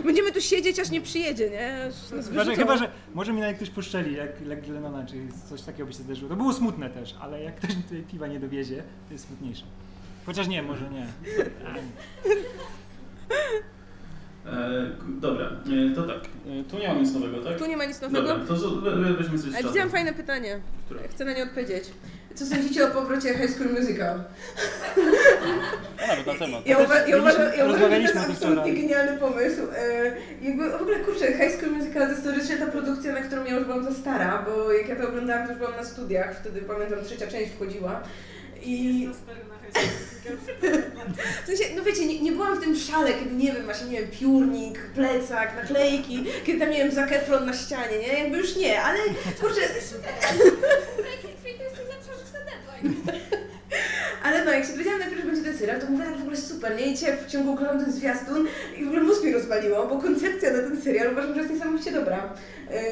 Będziemy 0.04 0.32
tu 0.32 0.40
siedzieć, 0.40 0.80
aż 0.80 0.90
nie 0.90 1.00
przyjedzie, 1.00 1.50
nie? 1.50 1.84
Aż 1.84 2.10
nas 2.10 2.28
Chyba, 2.28 2.44
że, 2.44 2.56
chyba, 2.56 2.76
że 2.76 2.90
może 3.14 3.32
mi 3.32 3.40
nawet 3.40 3.56
ktoś 3.56 3.70
poszczeli, 3.70 4.16
jak 4.16 4.46
jak 4.48 4.68
Lennona, 4.68 5.06
czy 5.06 5.14
coś 5.48 5.62
takiego 5.62 5.86
by 5.86 5.92
się 5.92 6.02
zdarzyło. 6.02 6.28
To 6.28 6.36
było 6.36 6.52
smutne 6.52 6.90
też, 6.90 7.14
ale 7.20 7.42
jak 7.42 7.56
ktoś 7.56 7.76
mi 7.76 7.82
tutaj 7.82 8.02
piwa 8.02 8.26
nie 8.26 8.40
dowiezie, 8.40 8.82
to 9.08 9.12
jest 9.14 9.26
smutniejsze. 9.26 9.64
Chociaż 10.26 10.48
nie, 10.48 10.62
może 10.62 10.90
nie. 10.90 11.06
E, 14.52 14.86
dobra, 15.20 15.44
e, 15.46 15.94
to 15.94 16.02
tak. 16.02 16.16
E, 16.60 16.64
tu 16.70 16.78
nie 16.78 16.88
mam 16.88 17.02
nic 17.02 17.12
nowego, 17.14 17.38
tak? 17.44 17.58
Tu 17.58 17.66
nie 17.66 17.76
ma 17.76 17.84
nic 17.84 18.00
nowego. 18.00 18.28
Dobra, 18.28 18.44
to 18.46 18.54
weźmy 19.18 19.38
coś 19.38 19.50
z 19.50 19.54
Ale 19.54 19.64
widziałam 19.68 19.90
fajne 19.90 20.12
pytanie. 20.12 20.60
Które? 20.86 21.08
Chcę 21.08 21.24
na 21.24 21.32
nie 21.32 21.42
odpowiedzieć. 21.42 21.84
Co 22.34 22.46
sądzicie 22.46 22.84
o 22.84 22.90
powrocie 22.90 23.34
High 23.34 23.50
School 23.50 23.70
Musical? 23.72 24.20
A, 26.04 26.06
nawet 26.06 26.26
na 26.26 26.34
temat. 26.34 26.66
Ja, 26.66 26.78
uwa- 26.78 27.08
ja 27.08 27.16
uważam, 27.18 27.42
ja 27.58 27.64
uważam, 27.64 27.90
że 27.90 27.96
to 27.96 28.02
jest 28.02 28.30
absolutnie 28.30 28.74
genialny 28.74 29.18
pomysł. 29.20 29.60
E, 29.76 30.12
jakby 30.42 30.70
w 30.70 30.74
ogóle 30.82 30.98
kurczę, 30.98 31.26
High 31.26 31.52
School 31.58 31.72
Musical 31.72 32.02
to 32.02 32.08
jest 32.10 32.22
teoretycznie 32.22 32.56
ta 32.56 32.66
produkcja, 32.66 33.12
na 33.12 33.20
którą 33.20 33.44
ja 33.44 33.54
już 33.54 33.64
byłam 33.64 33.84
za 33.84 33.94
stara, 33.94 34.44
bo 34.46 34.72
jak 34.72 34.88
ja 34.88 34.96
to 34.96 35.08
oglądałam, 35.08 35.44
to 35.46 35.50
już 35.52 35.58
byłam 35.58 35.76
na 35.76 35.84
studiach, 35.84 36.36
wtedy 36.40 36.60
pamiętam 36.62 37.04
trzecia 37.04 37.26
część 37.26 37.52
wchodziła. 37.52 38.02
I 38.62 39.00
Jest 39.00 39.20
w 41.42 41.46
sensie, 41.46 41.64
no 41.76 41.82
wiecie, 41.84 42.06
nie, 42.06 42.20
nie 42.20 42.32
byłam 42.32 42.56
w 42.56 42.60
tym 42.60 42.76
szale, 42.76 43.12
kiedy 43.14 43.34
nie 43.34 43.52
wiem, 43.52 43.64
właśnie, 43.64 43.86
nie 43.86 44.00
wiem, 44.00 44.10
piórnik, 44.10 44.78
plecak, 44.94 45.56
naklejki, 45.56 46.24
kiedy 46.44 46.60
tam, 46.60 46.70
nie 46.70 46.78
wiem, 46.78 46.92
Zac 46.92 47.12
Efron 47.12 47.46
na 47.46 47.52
ścianie, 47.52 47.98
nie? 47.98 48.22
Jakby 48.22 48.38
już 48.38 48.56
nie, 48.56 48.82
ale 48.82 48.98
kurczę. 49.40 49.60
Ale 54.26 54.44
no, 54.44 54.50
jak 54.52 54.64
się 54.64 54.72
dowiedziałam 54.72 54.98
najpierw, 55.00 55.20
że 55.20 55.26
będzie 55.26 55.42
ten 55.42 55.58
serial, 55.58 55.80
to 55.80 55.86
mówię, 55.86 56.04
tak 56.04 56.16
w 56.16 56.20
ogóle 56.20 56.36
super, 56.36 56.76
nie? 56.76 56.86
I 56.86 56.94
dzisiaj 56.94 57.16
w 57.26 57.30
ciągu 57.30 57.52
oglądam 57.52 57.84
ten 57.84 57.92
zwiastun 57.92 58.46
i 58.76 58.84
w 58.84 58.88
ogóle 58.88 59.02
mózg 59.02 59.24
mi 59.24 59.32
rozwaliło, 59.32 59.86
bo 59.86 59.98
koncepcja 59.98 60.52
na 60.52 60.58
ten 60.58 60.82
serial 60.82 61.12
uważam, 61.12 61.34
że 61.34 61.40
jest 61.40 61.52
niesamowicie 61.52 61.92
dobra. 61.92 62.34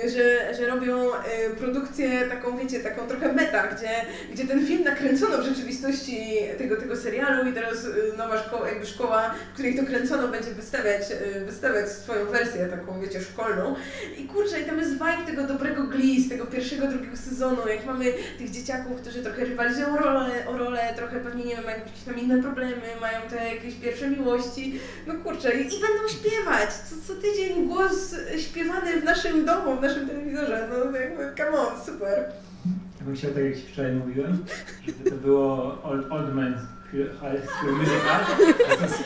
Y, 0.05 0.11
Że, 0.11 0.55
że 0.55 0.67
robią 0.67 1.09
y, 1.09 1.57
produkcję 1.59 2.29
taką, 2.29 2.57
wiecie, 2.57 2.81
taką 2.81 3.07
trochę 3.07 3.33
meta, 3.33 3.67
gdzie, 3.67 3.89
gdzie 4.33 4.45
ten 4.45 4.67
film 4.67 4.85
nakręcono 4.85 5.39
w 5.39 5.45
rzeczywistości 5.45 6.19
tego, 6.59 6.77
tego 6.77 6.97
serialu 6.97 7.51
i 7.51 7.53
teraz 7.53 7.85
y, 7.85 8.17
nowa 8.19 8.39
szkoła, 8.39 8.69
jakby 8.69 8.87
szkoła, 8.87 9.35
w 9.51 9.55
której 9.55 9.77
to 9.77 9.85
kręcono, 9.87 10.29
będzie 10.29 10.51
wystawiać, 10.51 11.03
wystawiać 11.47 11.89
swoją 11.89 12.27
wersję 12.27 12.67
taką, 12.67 13.01
wiecie, 13.01 13.21
szkolną. 13.21 13.75
I 14.19 14.25
kurczę, 14.25 14.61
i 14.61 14.65
tam 14.65 14.79
jest 14.79 14.93
vibe 14.93 15.27
tego 15.27 15.43
dobrego 15.43 15.83
Glee 15.83 16.25
z 16.25 16.29
tego 16.29 16.47
pierwszego, 16.47 16.87
drugiego 16.87 17.17
sezonu, 17.17 17.69
jak 17.69 17.87
mamy 17.87 18.05
tych 18.39 18.51
dzieciaków, 18.51 19.01
którzy 19.01 19.23
trochę 19.23 19.45
rywalizują 19.45 19.99
o 19.99 19.99
rolę, 19.99 20.31
o 20.49 20.59
rolę 20.59 20.81
trochę 20.97 21.21
pewnie, 21.25 21.45
nie 21.45 21.57
wiem, 21.57 21.65
mają 21.65 21.79
jakieś 21.79 22.03
tam 22.03 22.19
inne 22.19 22.43
problemy, 22.43 22.83
mają 23.01 23.21
te 23.31 23.55
jakieś 23.55 23.75
pierwsze 23.75 24.11
miłości. 24.11 24.81
No 25.07 25.15
kurczę, 25.15 25.55
i, 25.55 25.61
i 25.61 25.81
będą 25.81 26.03
śpiewać. 26.09 26.71
Co, 26.73 26.95
co 27.07 27.21
tydzień 27.21 27.69
głos 27.69 28.15
śpiewany 28.39 29.01
w 29.01 29.05
naszym 29.05 29.45
domu, 29.45 29.77
w 29.77 29.83
naszym 29.83 30.09
telewizorze. 30.09 30.69
No 30.71 30.99
jakby, 30.99 31.23
come 31.37 31.59
on, 31.59 31.85
super. 31.87 32.19
Ja 33.01 33.07
bym 33.07 33.17
chciał, 33.17 33.31
tak 33.31 33.45
jak 33.45 33.57
Ci 33.57 33.63
wczoraj 33.73 33.93
mówiłem, 33.93 34.45
żeby 34.87 35.11
to 35.11 35.17
było 35.17 35.83
Old, 35.83 36.13
old 36.13 36.35
Man 36.35 36.55
Musical, 36.95 37.31
a 37.31 37.33
jest 37.33 37.49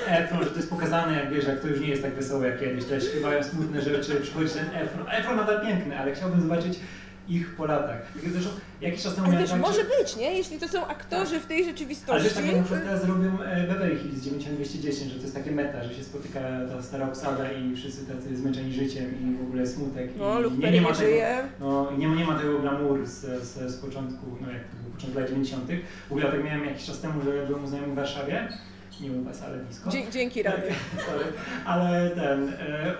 Efron, 0.07 0.45
że 0.45 0.51
to 0.51 0.57
jest 0.57 0.71
pokazane, 0.71 1.17
jak 1.17 1.31
wiesz, 1.31 1.47
jak 1.47 1.61
to 1.61 1.69
już 1.69 1.81
nie 1.81 1.89
jest 1.89 2.03
tak 2.03 2.15
wesoło 2.15 2.45
jak 2.45 2.61
kiedyś, 2.61 2.85
też 2.85 3.09
śpiewają 3.09 3.45
smutne 3.45 3.81
rzeczy, 3.83 4.21
przychodzi 4.21 4.51
ten 4.51 4.67
Efron, 4.75 5.07
Efron 5.11 5.37
nadal 5.37 5.67
piękny, 5.67 5.99
ale 5.99 6.13
chciałbym 6.13 6.41
zobaczyć 6.41 6.81
ich 7.29 7.57
po 7.57 7.67
latach. 7.67 8.03
Zresztą 8.33 8.51
jakiś 8.81 9.03
czas 9.03 9.15
temu 9.15 9.27
Ale 9.29 9.39
też 9.41 9.51
tak, 9.51 9.61
może 9.61 9.75
że- 9.83 9.85
być, 9.99 10.17
nie? 10.17 10.35
Jeśli 10.39 10.59
to 10.59 10.69
są 10.69 10.87
aktorzy 10.87 11.41
w 11.41 11.47
tej 11.47 11.57
ale 11.57 11.67
rzeczywistości. 11.67 12.25
też 12.25 12.35
tak 12.35 12.47
jak 12.47 12.57
na 12.57 12.63
przykład 12.63 12.85
teraz 12.85 13.05
robią 13.05 13.43
e, 13.43 13.67
Beverly 13.67 13.97
Hills 13.97 14.21
9210, 14.25 15.11
że 15.13 15.17
to 15.17 15.23
jest 15.23 15.35
takie 15.35 15.51
meta, 15.51 15.85
że 15.85 15.95
się 15.95 16.05
spotyka 16.05 16.41
ta 16.69 16.83
stara 16.83 17.09
obsada 17.09 17.53
i 17.53 17.77
wszyscy 17.77 18.07
tacy 18.07 18.37
zmęczeni 18.37 18.73
życiem 18.73 19.05
i 19.23 19.37
w 19.45 19.49
ogóle 19.49 19.67
smutek. 19.67 20.11
No, 20.19 20.41
i 20.41 20.43
lub 20.43 20.59
nie, 20.59 20.71
nie, 20.71 20.81
ma 20.81 20.89
tego, 20.89 20.99
żyje. 21.01 21.37
no, 21.61 21.91
i 21.97 21.99
nie, 21.99 22.09
ma- 22.09 22.15
nie 22.17 22.25
ma 22.25 22.39
tego 22.39 22.59
glamour 22.59 23.07
z, 23.07 23.21
z, 23.43 23.73
z 23.73 23.77
początku, 23.77 24.27
no 24.41 24.53
jak 24.53 24.63
to 24.65 24.77
był 24.83 24.93
początek 24.93 25.19
lat 25.19 25.29
90. 25.29 25.65
W 26.09 26.13
ogóle 26.13 26.27
tak 26.33 26.45
miałem 26.45 26.65
jakiś 26.65 26.85
czas 26.87 27.01
temu, 27.01 27.23
że 27.23 27.47
byłem 27.47 27.65
u 27.65 27.67
znajomych 27.67 27.93
w 27.93 27.97
Warszawie, 27.97 28.49
nie 29.01 29.11
ale 29.47 29.59
blisko. 29.59 29.91
Dzięki 30.13 30.43
Rady. 30.43 30.63
Sorry. 31.07 31.25
Ale 31.65 32.11
ten, 32.11 32.49
e, 32.49 32.95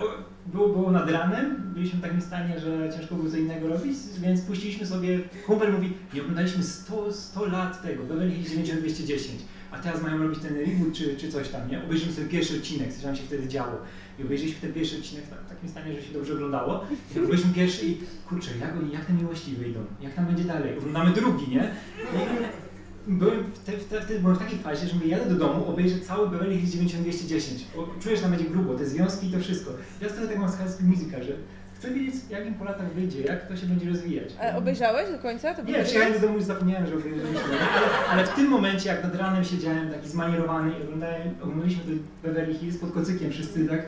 było, 0.45 0.69
było 0.69 0.91
nad 0.91 1.09
ranem, 1.11 1.71
byliśmy 1.73 1.99
w 1.99 2.01
takim 2.01 2.21
stanie, 2.21 2.59
że 2.59 2.89
ciężko 2.97 3.15
było 3.15 3.29
co 3.29 3.37
innego 3.37 3.67
robić, 3.67 3.97
więc 4.19 4.41
puściliśmy 4.41 4.85
sobie, 4.85 5.19
kumpel 5.45 5.73
mówi, 5.73 5.93
nie 6.13 6.21
oglądaliśmy 6.21 6.63
100, 6.63 7.13
100 7.13 7.45
lat 7.45 7.81
tego, 7.81 8.03
Beverly 8.03 8.31
Hills 8.31 8.49
9210, 8.49 9.41
a 9.71 9.79
teraz 9.79 10.01
mają 10.01 10.17
robić 10.17 10.39
ten 10.39 10.55
reboot 10.55 10.93
czy, 10.93 11.17
czy 11.17 11.31
coś 11.31 11.49
tam, 11.49 11.69
nie? 11.71 11.83
Obejrzymy 11.83 12.13
sobie 12.13 12.27
pierwszy 12.27 12.55
odcinek, 12.57 12.93
co 12.93 13.03
tam 13.03 13.15
się 13.15 13.23
wtedy 13.23 13.47
działo. 13.47 13.77
I 14.19 14.23
obejrzeliśmy 14.23 14.61
ten 14.61 14.73
pierwszy 14.73 14.97
odcinek 14.97 15.25
w 15.25 15.29
tak- 15.29 15.49
takim 15.49 15.69
stanie, 15.69 15.93
że 15.95 16.01
się 16.01 16.13
dobrze 16.13 16.33
oglądało. 16.33 16.85
I 17.15 17.19
obejrzeliśmy 17.19 17.53
pierwszy 17.53 17.85
i 17.85 17.97
kurczę, 18.29 18.49
jak, 18.61 18.93
jak 18.93 19.05
te 19.05 19.13
miłości 19.13 19.55
wyjdą, 19.55 19.79
jak 20.01 20.13
tam 20.13 20.25
będzie 20.25 20.43
dalej. 20.43 20.77
Oglądamy 20.77 21.11
drugi, 21.11 21.51
nie? 21.51 21.71
I 22.13 22.68
byłem 23.09 23.43
w 23.43 23.59
te, 23.59 23.71
w 23.71 23.85
te, 23.85 24.01
wtedy 24.01 24.19
byłem 24.19 24.35
w 24.35 24.39
takiej 24.39 24.59
fazie, 24.59 24.87
że 24.87 24.93
mówię, 24.95 25.07
jadę 25.07 25.29
do 25.29 25.35
domu, 25.35 25.69
obejrzę 25.69 25.99
cały 25.99 26.29
Beverly 26.29 26.57
Hills 26.57 26.71
9210, 26.71 27.65
bo 27.75 27.89
czuję, 27.99 28.15
że 28.15 28.21
tam 28.21 28.31
będzie 28.31 28.49
grubo, 28.49 28.75
te 28.75 28.85
związki 28.85 29.27
i 29.27 29.31
to 29.31 29.39
wszystko. 29.39 29.71
Ja 30.01 30.09
wtedy 30.09 30.27
tak 30.27 30.37
mam 30.37 30.49
z 30.49 30.57
High 30.57 30.81
Musical, 30.81 31.23
że 31.23 31.33
chcę 31.75 31.91
wiedzieć, 31.91 32.15
jak 32.29 32.47
im 32.47 32.53
po 32.53 32.63
latach 32.63 32.93
wyjdzie, 32.93 33.21
jak 33.21 33.47
to 33.47 33.57
się 33.57 33.65
będzie 33.65 33.89
rozwijać. 33.89 34.29
A 34.41 34.57
obejrzałeś 34.57 35.11
do 35.11 35.19
końca? 35.19 35.53
To 35.53 35.63
Nie, 35.63 35.83
przyjechałem 35.83 36.13
do 36.13 36.27
domu 36.27 36.39
i 36.39 36.43
zapomniałem, 36.43 36.87
że 36.87 36.95
obejrzeliśmy, 36.95 37.59
ale, 37.75 37.87
ale 38.09 38.25
w 38.25 38.29
tym 38.29 38.47
momencie, 38.47 38.89
jak 38.89 39.03
nad 39.03 39.15
ranem 39.15 39.43
siedziałem 39.43 39.89
taki 39.89 40.09
zmanierowany 40.09 40.71
i 40.79 40.83
oglądałem, 40.83 41.35
oglądaliśmy 41.41 41.83
to 41.83 41.89
Beverly 42.23 42.53
Hills 42.53 42.77
pod 42.77 42.91
kocykiem 42.91 43.31
wszyscy, 43.31 43.65
tak, 43.67 43.81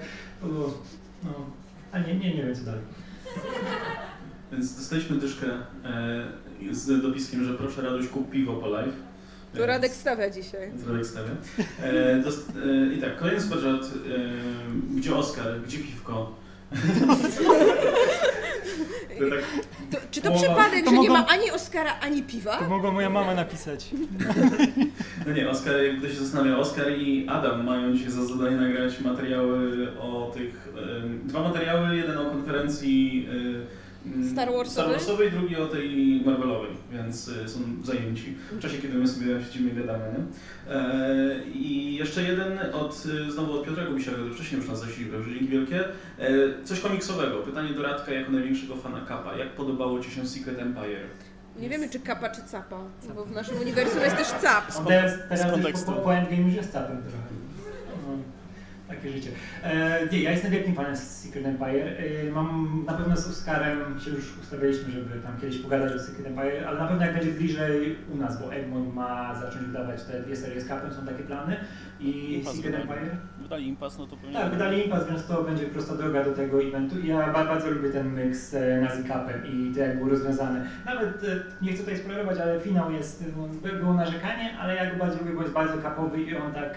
było, 0.43 0.73
no, 1.23 1.29
ale 1.91 2.07
nie, 2.07 2.15
nie, 2.15 2.35
nie 2.35 2.43
wiem 2.43 2.55
co 2.55 2.61
dalej. 2.61 2.81
Więc 4.51 4.75
dostaliśmy 4.75 5.17
dyszkę 5.17 5.47
e, 5.85 6.71
z 6.71 7.01
dopiskiem, 7.01 7.43
że 7.43 7.53
proszę 7.53 7.81
Raduś 7.81 8.07
kup 8.07 8.29
piwo 8.29 8.53
po 8.53 8.67
live. 8.67 9.10
To 9.57 9.65
Radek 9.65 9.91
stawia 9.91 10.29
dzisiaj. 10.29 10.71
Radek 10.87 11.05
stawia. 11.05 11.29
E, 11.83 12.19
dost, 12.23 12.51
e, 12.89 12.93
I 12.93 13.01
tak, 13.01 13.17
kolejny 13.17 13.41
superchat. 13.41 13.81
E, 13.83 14.97
gdzie 14.97 15.15
Oskar? 15.15 15.61
Gdzie 15.65 15.77
piwko? 15.77 16.35
to 19.19 19.29
tak, 19.29 19.43
To, 19.91 19.97
czy 20.11 20.21
to 20.21 20.29
Połowa- 20.31 20.41
przypadek, 20.47 20.85
To 20.85 20.89
że 20.91 20.97
nie 20.97 21.09
mogą- 21.09 21.21
ma 21.21 21.27
ani 21.27 21.51
Oscara, 21.51 21.99
ani 22.01 22.23
piwa? 22.23 22.57
To 22.57 22.69
mogła 22.69 22.91
moja 22.91 23.09
mama 23.09 23.33
napisać. 23.35 23.89
no 25.27 25.33
nie, 25.33 25.49
Oskar, 25.49 25.75
jak 25.83 25.97
ktoś 25.97 26.11
się 26.11 26.17
zastanawia, 26.19 26.57
Oskar 26.57 26.91
i 26.91 27.27
Adam 27.29 27.65
mają 27.65 27.93
dzisiaj 27.93 28.11
za 28.11 28.25
zadanie 28.25 28.55
nagrać 28.57 28.99
materiały 28.99 29.87
o 29.99 30.31
tych, 30.35 30.67
e, 30.77 31.27
dwa 31.27 31.43
materiały, 31.43 31.95
jeden 31.95 32.17
o 32.17 32.25
konferencji 32.25 33.27
e, 34.05 34.13
mm, 34.15 34.31
Star 34.31 34.47
Warsowej? 34.47 34.71
Star 34.71 34.89
Warsowej, 34.89 35.31
drugi 35.31 35.55
o 35.55 35.67
tej 35.67 36.21
Marvelowej, 36.25 36.71
więc 36.91 37.29
e, 37.45 37.49
są 37.49 37.59
zajęci 37.83 38.35
w 38.51 38.59
czasie, 38.59 38.77
kiedy 38.77 38.97
my 38.97 39.07
sobie 39.07 39.43
siedzimy 39.43 39.71
i 39.71 39.73
gadamy. 39.73 40.03
Nie? 40.13 40.73
E, 40.75 41.45
I 41.53 41.95
jeszcze 41.95 42.23
jeden 42.23 42.59
od, 42.73 43.03
e, 43.27 43.31
znowu 43.31 43.53
od 43.53 43.65
Piotra 43.65 43.85
Gubisiaka, 43.85 44.17
który 44.17 44.33
wcześniej 44.33 44.61
już 44.61 44.69
nas 44.69 44.79
zasilił, 44.79 45.23
że 45.23 45.29
dzięki 45.29 45.47
wielkie. 45.47 45.83
E, 46.19 46.29
coś 46.63 46.79
komiksowego, 46.79 47.37
pytanie 47.37 47.73
do 47.73 47.81
Radka 47.81 48.11
jako 48.11 48.31
największego 48.31 48.75
fana 48.75 49.01
Kappa. 49.07 49.37
Jak 49.37 49.49
podobało 49.49 49.99
Ci 49.99 50.11
się 50.11 50.27
Secret 50.27 50.59
Empire? 50.59 51.07
Nie 51.59 51.69
wiemy, 51.69 51.89
czy 51.89 51.99
kapa, 51.99 52.29
czy 52.29 52.43
capa, 52.43 52.79
bo 53.15 53.25
w 53.25 53.31
naszym 53.31 53.57
uniwersum 53.57 54.01
jest 54.01 54.17
też 54.17 54.27
cap. 54.27 54.63
On 54.79 54.85
teraz, 54.85 55.11
teraz 55.29 55.51
kontekstu. 55.51 55.85
po, 55.85 55.91
po, 55.91 56.01
po 56.01 56.13
Endgame 56.15 56.41
już 56.41 56.53
jest 56.53 56.71
capem 56.71 56.97
trochę. 57.01 57.40
Takie 59.01 59.13
życie. 59.13 59.29
E, 59.63 59.99
nie, 60.11 60.21
ja 60.23 60.31
jestem 60.31 60.51
wielkim 60.51 60.75
fanem 60.75 60.95
Secret 60.97 61.45
Empire. 61.45 61.87
E, 62.27 62.31
mam, 62.31 62.83
na 62.87 62.93
pewno 62.93 63.17
z 63.17 63.27
Oscarem 63.29 63.99
się 63.99 64.11
już 64.11 64.37
ustawialiśmy, 64.41 64.91
żeby 64.91 65.19
tam 65.19 65.37
kiedyś 65.41 65.57
pogadać 65.57 65.93
o 65.95 65.99
Secret 65.99 66.27
Empire, 66.27 66.67
ale 66.67 66.79
na 66.79 66.87
pewno 66.87 67.05
jak 67.05 67.13
będzie 67.15 67.31
bliżej 67.31 67.95
u 68.13 68.17
nas, 68.17 68.41
bo 68.41 68.53
Egmont 68.53 68.95
ma 68.95 69.35
zacząć 69.35 69.65
wydawać 69.65 70.03
te 70.03 70.21
dwie 70.21 70.35
serie 70.35 70.61
z 70.61 70.67
capem, 70.67 70.93
są 70.93 71.05
takie 71.05 71.23
plany. 71.23 71.55
I 71.99 72.33
Impas 72.33 72.55
Secret 72.55 72.75
wydali. 72.75 72.89
Empire. 72.99 73.15
Wydali 73.41 73.67
impas, 73.67 73.97
no 73.97 74.07
to 74.07 74.15
pewnie... 74.17 74.33
Tak, 74.33 74.51
wydali 74.51 74.83
impas, 74.85 75.07
więc 75.09 75.25
to 75.27 75.43
będzie 75.43 75.65
prosta 75.65 75.95
droga 75.95 76.23
do 76.23 76.31
tego 76.33 76.63
eventu. 76.63 76.99
I 76.99 77.07
ja 77.07 77.17
ba- 77.33 77.45
bardzo 77.45 77.69
lubię 77.71 77.89
ten 77.89 78.15
mix 78.15 78.53
e, 78.53 78.81
nazi 78.81 79.03
capem 79.03 79.41
i 79.47 79.73
to 79.75 79.79
jak 79.79 79.97
było 79.97 80.09
rozwiązane. 80.09 80.67
Nawet 80.85 81.23
e, 81.23 81.43
nie 81.61 81.71
chcę 81.73 81.79
tutaj 81.83 81.97
spoilerować, 81.97 82.39
ale 82.39 82.59
finał 82.59 82.91
jest, 82.91 83.23
no, 83.37 83.47
by- 83.47 83.79
było 83.79 83.93
narzekanie, 83.93 84.57
ale 84.59 84.75
ja 84.75 84.91
go 84.91 84.97
bardzo 84.97 85.19
lubię, 85.19 85.31
bo 85.31 85.41
jest 85.41 85.53
bardzo 85.53 85.77
kapowy 85.77 86.21
i 86.21 86.35
on 86.37 86.53
tak 86.53 86.75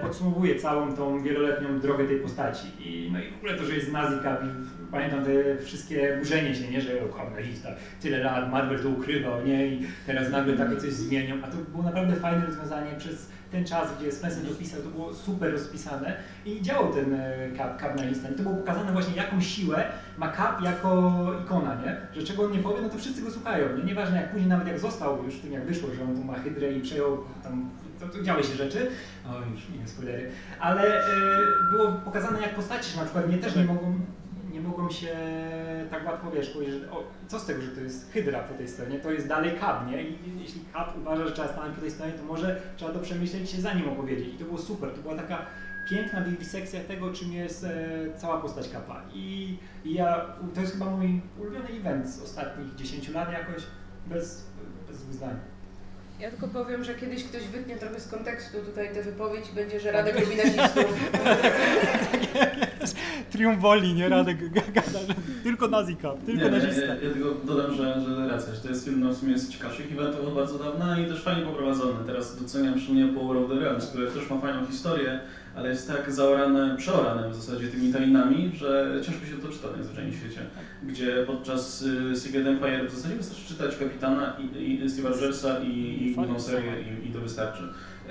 podsumowuje 0.00 0.56
całą 0.56 0.96
tą 0.96 1.22
wieloletnią 1.22 1.80
drogę 1.80 2.04
tej 2.04 2.16
postaci. 2.20 2.66
I, 2.78 3.10
no 3.12 3.18
i 3.20 3.30
w 3.30 3.36
ogóle 3.36 3.54
to, 3.54 3.64
że 3.64 3.74
jest 3.74 3.92
nazi 3.92 4.22
cap 4.22 4.40
i 4.44 4.46
w- 4.48 4.90
pamiętam 4.90 5.24
te 5.24 5.56
wszystkie 5.64 6.16
burzenie 6.18 6.54
się, 6.54 6.70
nie, 6.70 6.80
że 6.80 6.90
o, 7.04 7.08
kam 7.16 7.32
nazista, 7.34 7.68
tyle 8.02 8.18
lat, 8.18 8.50
Marvel 8.50 8.80
to 8.82 8.88
ukrywał, 8.88 9.46
nie, 9.46 9.66
i 9.66 9.86
teraz 10.06 10.30
nagle 10.30 10.56
takie 10.56 10.76
coś 10.76 10.92
zmienią, 10.92 11.34
a 11.44 11.48
to 11.48 11.56
było 11.56 11.82
naprawdę 11.82 12.16
fajne 12.16 12.46
rozwiązanie 12.46 12.90
przez 12.98 13.30
ten 13.52 13.64
czas, 13.64 13.88
gdzie 14.00 14.12
Spencer 14.12 14.44
to 14.48 14.54
pisał, 14.54 14.82
to 14.82 14.88
było 14.88 15.14
super 15.14 15.52
rozpisane 15.52 16.16
i 16.46 16.62
działał 16.62 16.92
ten 16.92 17.14
e, 17.14 17.34
Cap 17.80 17.96
na 17.96 18.04
listę. 18.04 18.28
I 18.32 18.34
to 18.34 18.42
było 18.42 18.54
pokazane 18.54 18.92
właśnie, 18.92 19.16
jaką 19.16 19.40
siłę 19.40 19.84
ma 20.18 20.32
Cap 20.32 20.62
jako 20.62 21.12
ikona, 21.44 21.74
nie? 21.74 21.96
Że 22.20 22.26
czego 22.26 22.42
on 22.44 22.52
nie 22.52 22.58
powie, 22.58 22.82
no 22.82 22.88
to 22.88 22.98
wszyscy 22.98 23.22
go 23.22 23.30
słuchają, 23.30 23.76
nie? 23.76 23.84
Nieważne 23.84 24.16
jak 24.16 24.30
później, 24.30 24.48
nawet 24.48 24.68
jak 24.68 24.78
został 24.78 25.24
już 25.24 25.36
tym, 25.38 25.52
jak 25.52 25.64
wyszło, 25.66 25.88
że 25.94 26.02
on 26.04 26.16
tu 26.16 26.24
ma 26.24 26.34
hydrę 26.34 26.72
i 26.72 26.80
przejął 26.80 27.18
tam, 27.42 27.70
to, 28.00 28.08
to 28.08 28.22
działy 28.22 28.44
się 28.44 28.54
rzeczy, 28.54 28.90
o 29.28 29.50
już 29.50 29.68
nie 29.80 29.88
spoilery, 29.88 30.30
ale 30.60 31.04
e, 31.04 31.10
było 31.72 31.92
pokazane 31.92 32.40
jak 32.40 32.54
postaci, 32.54 32.90
że 32.90 32.96
na 32.96 33.04
przykład 33.04 33.30
nie 33.30 33.38
też 33.38 33.56
nie 33.56 33.64
mogą, 33.64 34.00
nie 34.52 34.60
mogą 34.60 34.90
się 34.90 35.16
tak 35.90 36.06
łatwo, 36.06 36.30
wiesz, 36.30 36.50
powiedzieć, 36.50 36.80
że 36.80 36.90
o, 36.90 37.04
co 37.28 37.38
z 37.38 37.46
tego, 37.46 37.62
że 37.62 37.68
to 37.68 37.80
jest 37.80 38.12
hydra 38.12 38.38
po 38.38 38.54
tej 38.54 38.68
stronie, 38.68 38.98
to 38.98 39.12
jest 39.12 39.28
dalej 39.28 39.60
Cap, 39.60 39.86
nie? 39.90 40.02
I 40.02 40.18
jeśli 40.40 40.60
Cap 40.72 40.98
uważa, 40.98 41.26
że 41.26 41.32
trzeba 41.32 41.48
stanąć 41.48 41.74
po 41.74 41.80
tej 41.80 41.90
stronie, 41.90 42.12
to 42.12 42.24
może 42.24 42.60
trzeba 42.76 42.92
to 42.92 43.00
przemyśleć 43.00 43.42
i 43.42 43.46
się 43.46 43.62
za 43.62 43.74
nim 43.74 43.88
opowiedzieć. 43.88 44.34
I 44.34 44.38
to 44.38 44.44
było 44.44 44.58
super, 44.58 44.90
to 44.90 45.02
była 45.02 45.14
taka 45.14 45.46
piękna 45.90 46.20
wiwisekcja 46.20 46.80
tego, 46.80 47.12
czym 47.12 47.32
jest 47.32 47.64
e, 47.64 47.70
cała 48.16 48.40
postać 48.40 48.68
Kapa. 48.68 49.02
I, 49.14 49.56
I 49.84 49.94
ja, 49.94 50.26
to 50.54 50.60
jest 50.60 50.72
chyba 50.72 50.86
mój 50.86 51.20
ulubiony 51.38 51.68
event 51.68 52.08
z 52.08 52.22
ostatnich 52.22 52.74
10 52.74 53.08
lat 53.08 53.32
jakoś, 53.32 53.62
bez, 54.06 54.46
bez 54.88 54.98
zdań. 54.98 55.36
Ja 56.20 56.30
tylko 56.30 56.48
powiem, 56.48 56.84
że 56.84 56.94
kiedyś 56.94 57.24
ktoś 57.24 57.42
wytnie 57.42 57.76
trochę 57.76 58.00
z 58.00 58.08
kontekstu 58.08 58.58
tutaj 58.58 58.94
tę 58.94 59.02
wypowiedź 59.02 59.44
i 59.52 59.54
będzie, 59.54 59.80
że 59.80 59.92
Radek 59.92 60.20
lubi 60.20 60.36
nazistów. 60.36 60.84
Triumf 63.32 63.60
woli, 63.60 63.94
nie? 63.94 64.08
Radek 64.08 64.52
gada, 64.74 64.98
że 65.08 65.14
tylko 65.42 65.68
nazika, 65.68 66.12
tylko 66.26 66.44
nie, 66.44 66.50
nazista. 66.50 66.80
Ja, 66.80 66.94
ja, 66.94 66.96
ja 67.02 67.10
tylko 67.10 67.34
dodam, 67.44 67.74
że, 67.74 68.00
że 68.00 68.28
racja, 68.28 68.54
że 68.54 68.60
to 68.60 68.68
jest 68.68 68.84
film 68.84 69.00
no, 69.00 69.10
w 69.10 69.16
sumie 69.16 69.38
z 69.38 69.48
ciekawszych 69.48 69.92
eventów 69.92 70.26
od 70.26 70.34
bardzo 70.34 70.58
dawna 70.58 71.00
i 71.00 71.06
też 71.06 71.22
fajnie 71.22 71.42
poprowadzony. 71.42 72.04
Teraz 72.06 72.42
doceniam 72.42 72.78
szczególnie 72.78 73.12
po 73.12 73.32
Road 73.32 73.48
the 73.48 73.54
Realms, 73.54 73.86
które 73.86 74.10
też 74.10 74.30
ma 74.30 74.40
fajną 74.40 74.66
historię, 74.66 75.20
ale 75.54 75.68
jest 75.68 75.88
tak 75.88 76.12
zaorane, 76.12 76.76
przeorane 76.76 77.28
w 77.28 77.34
zasadzie 77.34 77.68
tymi 77.68 77.92
tajnami, 77.92 78.52
że 78.54 79.00
ciężko 79.02 79.26
się 79.26 79.36
to 79.42 79.48
czyta 79.48 79.68
w 79.68 79.76
najzwyczajniej 79.76 80.14
w 80.14 80.18
świecie. 80.18 80.40
Gdzie 80.82 81.24
podczas 81.26 81.82
y, 81.82 82.16
Secret 82.16 82.46
Empire 82.46 82.88
w 82.88 82.94
zasadzie 82.94 83.14
wystarczy 83.16 83.48
czytać 83.48 83.76
Kapitana 83.76 84.36
i, 84.38 84.74
i 84.74 84.88
Steve'a 84.88 85.10
Rogersa 85.10 85.58
i, 85.58 86.02
i 86.02 86.14
główną 86.14 86.40
serię 86.40 86.72
i, 86.82 87.08
i 87.08 87.12
to 87.12 87.20
wystarczy. 87.20 87.62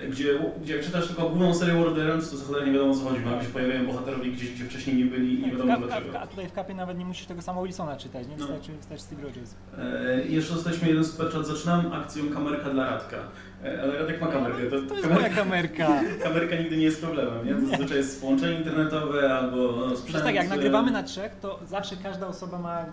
Gdzie, 0.10 0.40
gdzie 0.62 0.76
jak 0.76 0.86
czytasz 0.86 1.08
tylko 1.08 1.30
główną 1.30 1.54
serię 1.54 1.86
Realms, 1.96 2.32
to 2.32 2.38
za 2.38 2.46
cholerę 2.46 2.66
nie 2.66 2.72
wiadomo 2.72 2.92
o 2.92 2.96
co 2.96 3.04
chodzi, 3.04 3.22
bo 3.22 3.44
się 3.44 3.50
pojawiają 3.50 3.86
bohaterowie 3.86 4.32
gdzieś, 4.32 4.52
gdzie 4.52 4.66
wcześniej 4.66 4.96
nie 4.96 5.06
byli 5.06 5.40
i 5.40 5.42
nie 5.42 5.48
W 5.48 5.52
wiadomo 5.52 5.74
kap, 5.74 5.82
kap, 5.82 5.90
dlaczego. 5.90 6.20
a 6.20 6.28
tutaj 6.28 6.48
w 6.48 6.54
kapie 6.54 6.74
nawet 6.74 6.98
nie 6.98 7.06
musisz 7.06 7.26
tego 7.26 7.42
sama 7.42 7.64
Wilsona 7.64 7.98
czytać, 7.98 8.28
nie? 8.28 8.38
No. 8.38 8.46
Wystarczy, 8.48 8.72
wystarczy 8.72 9.04
Steve 9.04 9.22
Rogers. 9.24 9.56
E, 9.78 10.26
jeszcze 10.26 10.54
dostaliśmy 10.54 10.88
jeden 10.88 11.06
super 11.06 11.32
chat. 11.32 11.48
Zaczynam 11.48 11.94
akcją 11.94 12.30
kamerka 12.30 12.70
dla 12.70 12.90
Radka. 12.90 13.18
E, 13.64 13.82
ale 13.82 14.00
Radek 14.00 14.22
ma 14.22 14.28
kamerkę. 14.28 14.64
To, 14.64 14.70
To 14.70 14.96
jest 14.96 15.08
kamerka, 15.08 15.16
moja 15.16 15.30
kamerka. 15.30 15.88
kamerka 16.24 16.56
nigdy 16.56 16.78
nie 16.78 16.84
jest 16.84 17.02
problemem, 17.02 17.46
nie? 17.46 17.56
To 17.56 17.68
zazwyczaj 17.68 17.98
jest 17.98 18.22
połączenie 18.22 18.58
internetowe 18.58 19.34
albo 19.34 19.58
no, 19.58 19.96
sprzęt. 19.96 20.24
Tak, 20.24 20.36
jak 20.36 20.46
e, 20.46 20.50
nagrywamy 20.50 20.92
na 20.92 21.04
trzech, 21.04 21.36
to 21.42 21.60
zawsze 21.68 21.96
każda 22.04 22.28
osoba 22.28 22.60
ma... 22.60 22.86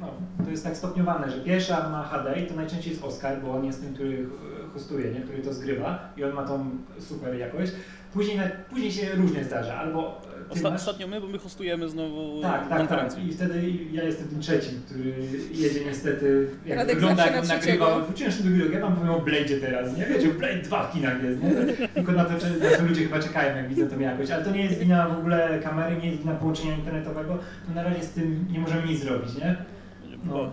No, 0.00 0.06
To 0.44 0.50
jest 0.50 0.64
tak 0.64 0.76
stopniowane, 0.76 1.30
że 1.30 1.40
pierwsza 1.40 1.88
ma 1.88 2.02
HD 2.02 2.40
i 2.40 2.46
to 2.46 2.54
najczęściej 2.54 2.92
jest 2.92 3.04
Oscar, 3.04 3.42
bo 3.42 3.50
on 3.52 3.64
jest 3.64 3.82
tym, 3.82 3.94
który 3.94 4.26
hostuje, 4.72 5.10
nie? 5.10 5.20
który 5.20 5.38
to 5.38 5.54
zgrywa 5.54 6.12
i 6.16 6.24
on 6.24 6.32
ma 6.32 6.44
tą 6.44 6.70
super 6.98 7.34
jakość. 7.34 7.72
Później, 8.12 8.40
później 8.70 8.92
się 8.92 9.14
różnie 9.14 9.44
zdarza, 9.44 9.74
albo 9.74 10.22
e, 10.50 10.54
Osta- 10.54 10.70
masz... 10.70 10.80
Ostatnio 10.80 11.06
my, 11.06 11.20
bo 11.20 11.26
my 11.26 11.38
hostujemy 11.38 11.88
znowu 11.88 12.42
Tak, 12.42 12.68
tak, 12.68 12.88
tak. 12.88 13.24
I 13.24 13.32
wtedy 13.32 13.62
ja 13.92 14.02
jestem 14.02 14.28
tym 14.28 14.40
trzecim, 14.40 14.82
który 14.86 15.14
jedzie 15.52 15.84
niestety, 15.84 16.48
jak 16.66 16.78
Radek 16.78 16.94
wygląda 16.94 17.26
jak 17.26 17.42
on 17.42 17.48
nagrywał. 17.48 18.04
Wróciłem 18.04 18.32
jeszcze 18.32 18.44
do 18.44 18.64
rok, 18.64 18.72
ja 18.72 18.80
wam 18.80 18.96
powiem 18.96 19.10
o 19.10 19.20
Blade'zie 19.20 19.60
teraz, 19.60 19.96
nie? 19.96 20.06
Wiecie, 20.06 20.28
Blade 20.28 20.62
2 20.62 20.82
w 20.86 20.92
kinach 20.92 21.22
jest, 21.22 21.42
nie? 21.42 21.88
Tylko 21.88 22.12
na 22.12 22.24
to, 22.24 22.32
na 22.32 22.76
to 22.76 22.84
ludzie 22.88 23.02
chyba 23.02 23.18
czekają, 23.22 23.56
jak 23.56 23.68
widzą 23.68 23.88
tą 23.88 24.00
jakość. 24.00 24.30
Ale 24.30 24.44
to 24.44 24.50
nie 24.50 24.64
jest 24.64 24.78
wina 24.78 25.08
w 25.08 25.18
ogóle 25.18 25.60
kamery, 25.62 25.96
nie 25.96 26.08
jest 26.10 26.22
wina 26.22 26.34
połączenia 26.34 26.74
internetowego. 26.74 27.38
To 27.66 27.74
na 27.74 27.82
razie 27.82 28.02
z 28.02 28.10
tym 28.10 28.46
nie 28.50 28.58
możemy 28.60 28.86
nic 28.86 29.00
zrobić, 29.00 29.34
nie? 29.34 29.56
No. 30.24 30.50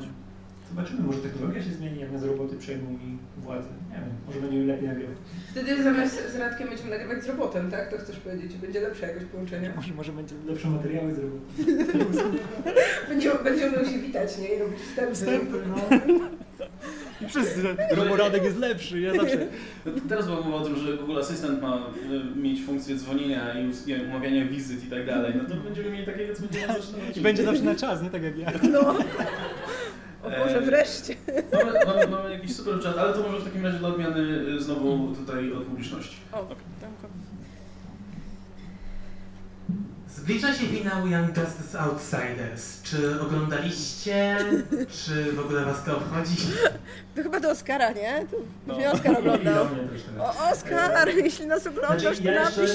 Zobaczymy, 0.70 1.02
może 1.02 1.20
technologia 1.20 1.64
się 1.64 1.70
zmieni, 1.70 2.00
jak 2.00 2.12
nas 2.12 2.24
roboty 2.24 2.56
przejmą 2.58 2.92
i 2.92 3.42
władzę. 3.42 3.68
Nie 3.90 3.96
wiem, 3.96 4.10
może 4.28 4.42
będzie 4.42 4.58
lepiej 4.58 4.88
nagrywać. 4.88 5.18
Wtedy 5.52 5.84
zamiast 5.84 6.32
z 6.34 6.36
Radkiem 6.36 6.70
będziemy 6.70 6.90
nagrywać 6.90 7.24
z 7.24 7.28
robotem, 7.28 7.72
tak? 7.72 7.92
To 7.92 7.98
chcesz 7.98 8.20
powiedzieć, 8.20 8.54
będzie 8.58 8.80
lepsza 8.80 9.08
jakość 9.08 9.26
połączenia. 9.26 9.74
może, 9.76 9.94
może 9.94 10.12
będzie 10.12 10.36
Lepsze 10.46 10.70
materiały 10.70 11.14
zrobią. 11.14 11.40
Będziemy, 13.10 13.36
będziemy 13.44 13.86
się 13.86 14.00
witać, 14.00 14.38
nie? 14.38 14.56
I 14.56 14.60
robić 14.60 14.80
wstępy. 14.80 15.14
wstępy, 15.14 15.58
no. 15.68 15.76
I 17.22 17.28
wszyscy, 17.28 17.62
Robo 17.92 18.16
Radek 18.16 18.44
jest 18.44 18.58
lepszy, 18.58 19.02
ja 19.02 19.14
zawsze... 19.14 19.38
Teraz 20.10 20.26
była 20.26 20.42
mowa 20.42 20.56
o 20.56 20.66
tym, 20.66 20.76
że 20.76 20.98
Google 20.98 21.20
Assistant 21.20 21.62
ma 21.62 21.78
y, 22.36 22.40
mieć 22.40 22.66
funkcję 22.66 22.96
dzwonienia 22.96 23.54
i 23.60 23.72
umawiania 24.10 24.46
wizyt 24.46 24.84
i 24.84 24.88
tak 24.88 25.06
dalej. 25.06 25.34
No 25.38 25.50
to 25.50 25.56
będziemy 25.56 25.90
mieli 25.90 26.06
takiego, 26.06 26.36
co 26.36 26.42
będziemy 26.42 26.68
zaczynać. 26.68 27.18
I 27.18 27.22
będzie 27.22 27.44
zawsze 27.44 27.64
na 27.64 27.76
czas, 27.76 28.04
nie 28.04 28.10
tak 28.10 28.24
jak 28.24 28.38
ja. 28.38 28.52
No. 28.72 28.96
O 30.26 30.30
Boże, 30.44 30.58
Eee, 30.60 30.66
wreszcie. 30.66 31.16
Mamy, 31.54 31.72
mamy, 31.86 32.08
mamy 32.08 32.32
jakiś 32.34 32.56
super 32.56 32.80
chat, 32.84 32.98
ale 32.98 33.14
to 33.14 33.20
może 33.20 33.40
w 33.40 33.44
takim 33.44 33.66
razie 33.66 33.78
dla 33.80 33.90
odmiany 33.90 34.20
y, 34.58 34.60
znowu 34.62 35.16
tutaj 35.16 35.52
od 35.54 35.64
publiczności. 35.64 36.16
O, 36.32 36.38
Tomko. 36.38 37.08
Zbliża 40.10 40.54
się 40.54 40.66
finał 40.68 41.08
Young 41.08 41.38
Justice 41.38 41.80
Outsiders. 41.80 42.82
Czy 42.84 43.22
oglądaliście? 43.22 44.38
Czy 44.92 45.32
w 45.34 45.40
ogóle 45.40 45.66
was 45.66 45.84
to 45.84 45.98
obchodzi? 45.98 46.36
To 47.16 47.24
chyba 47.24 47.40
do 47.40 47.50
Oscara, 47.52 47.92
nie? 47.92 48.26
To 48.32 48.38
No. 48.68 48.92
Oskar 48.92 49.18
oglądał. 49.20 49.66
mnie 49.70 49.84
też 49.84 50.02
teraz. 50.04 50.38
O, 50.38 50.50
Oskar, 50.52 51.08
jeśli 51.16 51.48
nas 51.48 51.68
oglądasz, 51.68 52.02
Znaczy, 52.02 52.24
to 52.24 52.32
napisz. 52.32 52.72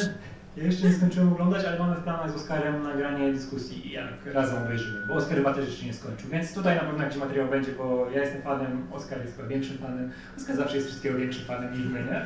Ja 0.57 0.65
jeszcze 0.65 0.87
nie 0.87 0.95
skończyłem 0.95 1.33
oglądać, 1.33 1.65
ale 1.65 1.79
mamy 1.79 1.97
w 1.97 2.03
planach 2.03 2.31
z 2.31 2.35
Oskarem 2.35 2.83
nagranie 2.83 3.33
dyskusji, 3.33 3.93
jak 3.93 4.35
razem 4.35 4.63
obejrzymy, 4.63 5.07
bo 5.07 5.15
Oskar 5.15 5.37
chyba 5.37 5.55
też 5.55 5.67
jeszcze 5.67 5.87
nie 5.87 5.95
skończył, 5.95 6.31
więc 6.31 6.55
tutaj 6.55 6.77
na 6.77 6.83
pewno 6.83 7.05
jakiś 7.05 7.19
materiał 7.19 7.49
będzie, 7.49 7.73
bo 7.73 8.11
ja 8.11 8.21
jestem 8.21 8.43
fanem, 8.43 8.87
Oskar 8.93 9.21
jest 9.21 9.37
chyba 9.37 9.49
większym 9.49 9.79
fanem, 9.79 10.11
Oskar 10.37 10.57
zawsze 10.57 10.77
jest 10.77 10.89
wszystkiego 10.89 11.19
większym 11.19 11.45
fanem 11.45 11.73
niż 11.73 11.87
my, 11.87 12.05
nie? 12.05 12.23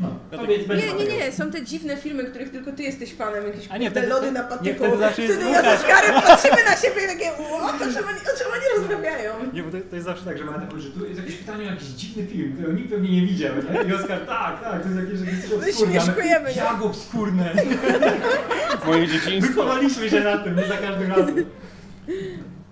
No, 0.00 0.08
no. 0.32 0.38
no 0.38 0.46
Nie, 0.46 0.58
nie, 0.58 0.66
materiał. 0.68 0.98
nie, 1.18 1.32
są 1.32 1.50
te 1.50 1.64
dziwne 1.64 1.96
filmy, 1.96 2.24
których 2.24 2.50
tylko 2.50 2.72
ty 2.72 2.82
jesteś 2.82 3.14
fanem, 3.14 3.46
jakieś 3.46 3.66
A 3.70 3.78
nie, 3.78 3.90
wtedy- 3.90 4.06
lody 4.06 4.32
na 4.32 4.42
nie, 4.42 4.48
patyku. 4.48 4.84
wtedy 4.84 4.96
jest 5.02 5.14
Wtedy 5.14 5.50
ja 5.50 5.62
z 5.62 5.64
Łukasz. 5.66 5.80
Oskarem 5.80 6.22
patrzymy 6.22 6.64
na 6.70 6.76
siebie 6.76 7.04
i 7.04 7.08
takie, 7.08 7.32
o, 7.32 7.56
oni- 7.58 7.80
o 7.80 8.36
czym 8.38 8.46
oni 8.52 8.64
rozmawiają? 8.78 9.32
Nie, 9.52 9.62
bo 9.62 9.70
to, 9.70 9.76
to 9.90 9.96
jest 9.96 10.06
zawsze 10.06 10.24
tak, 10.24 10.38
że 10.38 10.44
ma 10.44 10.52
Ma 10.52 10.58
taką, 10.58 10.80
że 10.80 10.90
tu 10.90 11.06
jest 11.06 11.20
jakieś 11.20 11.36
pytanie 11.36 11.68
o 11.68 11.70
jakiś 11.70 11.88
dziwny 11.88 12.26
film, 12.26 12.52
którego 12.52 12.72
nikt 12.74 12.90
pewnie 12.90 13.20
nie 13.20 13.26
widział, 13.26 13.52
nie? 13.56 13.90
I 13.90 13.94
Oskar, 13.94 14.20
tak, 14.20 14.60
tak, 14.62 14.82
to 14.82 14.88
jest 14.88 15.00
jakieś, 15.00 15.20
jakieś 15.20 15.50
coś 15.50 15.52
obskurne. 15.52 16.44
Nie? 16.46 16.52
Jak 16.56 16.82
obskurne? 16.82 17.52
Moje 18.86 19.06
dzieciństwo. 19.08 19.52
Wychowaliśmy 19.54 20.10
się 20.10 20.20
na 20.20 20.38
tym, 20.38 20.56
nie 20.56 20.66
za 20.66 20.76
każdym 20.76 21.10
razem. 21.10 21.44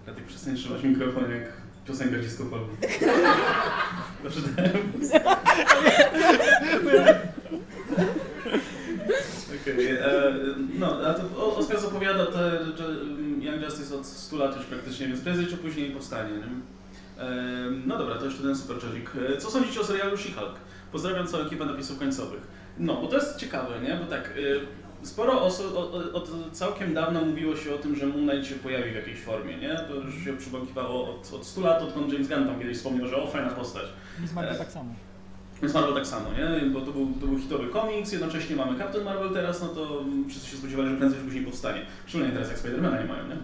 Dlatego 0.04 0.26
przestań 0.28 0.56
trzymać 0.56 0.82
mikrofon 0.82 1.30
jak 1.30 1.42
piosenka 1.86 2.18
disco 2.18 2.44
polo. 2.44 2.68
E, 9.66 10.32
no, 10.78 11.06
a 11.06 11.14
to 11.14 11.56
Oskar 11.56 11.80
zapowiada 11.80 12.26
te, 12.26 12.64
że 12.76 12.84
mm, 12.84 13.42
Young 13.42 13.62
Justice 13.62 13.96
od 13.96 14.06
100 14.06 14.36
lat 14.36 14.56
już 14.56 14.66
praktycznie, 14.66 15.06
więc 15.06 15.20
prędzej 15.20 15.46
czy 15.46 15.56
później 15.56 15.90
powstanie. 15.90 16.30
Nie? 16.32 16.44
E, 17.24 17.34
no 17.86 17.98
dobra, 17.98 18.14
to 18.14 18.24
jeszcze 18.24 18.42
ten 18.42 18.56
super 18.56 18.78
czazik. 18.78 19.10
E, 19.34 19.36
Co 19.36 19.50
sądzicie 19.50 19.80
o 19.80 19.84
serialu 19.84 20.16
She-Hulk? 20.16 20.54
Pozdrawiam 20.92 21.26
całą 21.26 21.44
ekipę 21.44 21.64
napisów 21.64 21.98
końcowych. 21.98 22.40
No, 22.78 23.00
bo 23.00 23.06
to 23.06 23.16
jest 23.16 23.36
ciekawe, 23.36 23.80
nie? 23.80 23.94
Bo 23.94 24.06
tak, 24.06 24.24
e, 24.24 24.32
sporo 25.04 25.42
osób 25.42 25.76
od, 26.14 26.30
całkiem 26.52 26.94
dawna 26.94 27.20
mówiło 27.20 27.56
się 27.56 27.74
o 27.74 27.78
tym, 27.78 27.96
że 27.96 28.06
Moon 28.06 28.28
Knight 28.28 28.48
się 28.48 28.54
pojawi 28.54 28.90
w 28.90 28.94
jakiejś 28.94 29.20
formie, 29.20 29.56
nie? 29.56 29.76
To 29.88 29.94
już 29.94 30.24
się 30.24 30.36
przybąkiwało 30.36 31.14
od, 31.14 31.32
od 31.32 31.46
100 31.46 31.60
lat, 31.60 31.82
odkąd 31.82 32.12
James 32.12 32.28
Gunn 32.28 32.46
tam 32.46 32.58
kiedyś 32.58 32.76
wspomniał, 32.76 33.06
że 33.08 33.16
o, 33.16 33.26
fajna 33.26 33.50
postać. 33.50 33.84
Miss 34.20 34.32
Marvel 34.32 34.58
tak 34.58 34.70
samo. 34.70 34.94
Więc 35.62 35.74
Marvel 35.74 35.94
tak 35.94 36.06
samo, 36.06 36.26
nie? 36.32 36.70
Bo 36.70 36.80
to 36.80 36.92
był, 36.92 37.08
to 37.20 37.26
był 37.26 37.38
hitowy 37.38 37.68
komiks, 37.68 38.12
jednocześnie 38.12 38.56
mamy 38.56 38.78
Captain 38.78 39.04
Marvel 39.04 39.30
teraz, 39.32 39.62
no 39.62 39.68
to 39.68 40.04
wszyscy 40.28 40.48
się 40.50 40.56
spodziewali, 40.56 40.88
że 40.90 40.96
prędzej 40.96 41.18
czy 41.18 41.24
później 41.24 41.44
powstanie. 41.44 41.80
Szczególnie 42.06 42.32
teraz 42.32 42.48
jak 42.48 42.58
Spidermana 42.58 43.00
nie 43.02 43.08
mają, 43.08 43.22
nie? 43.28 43.36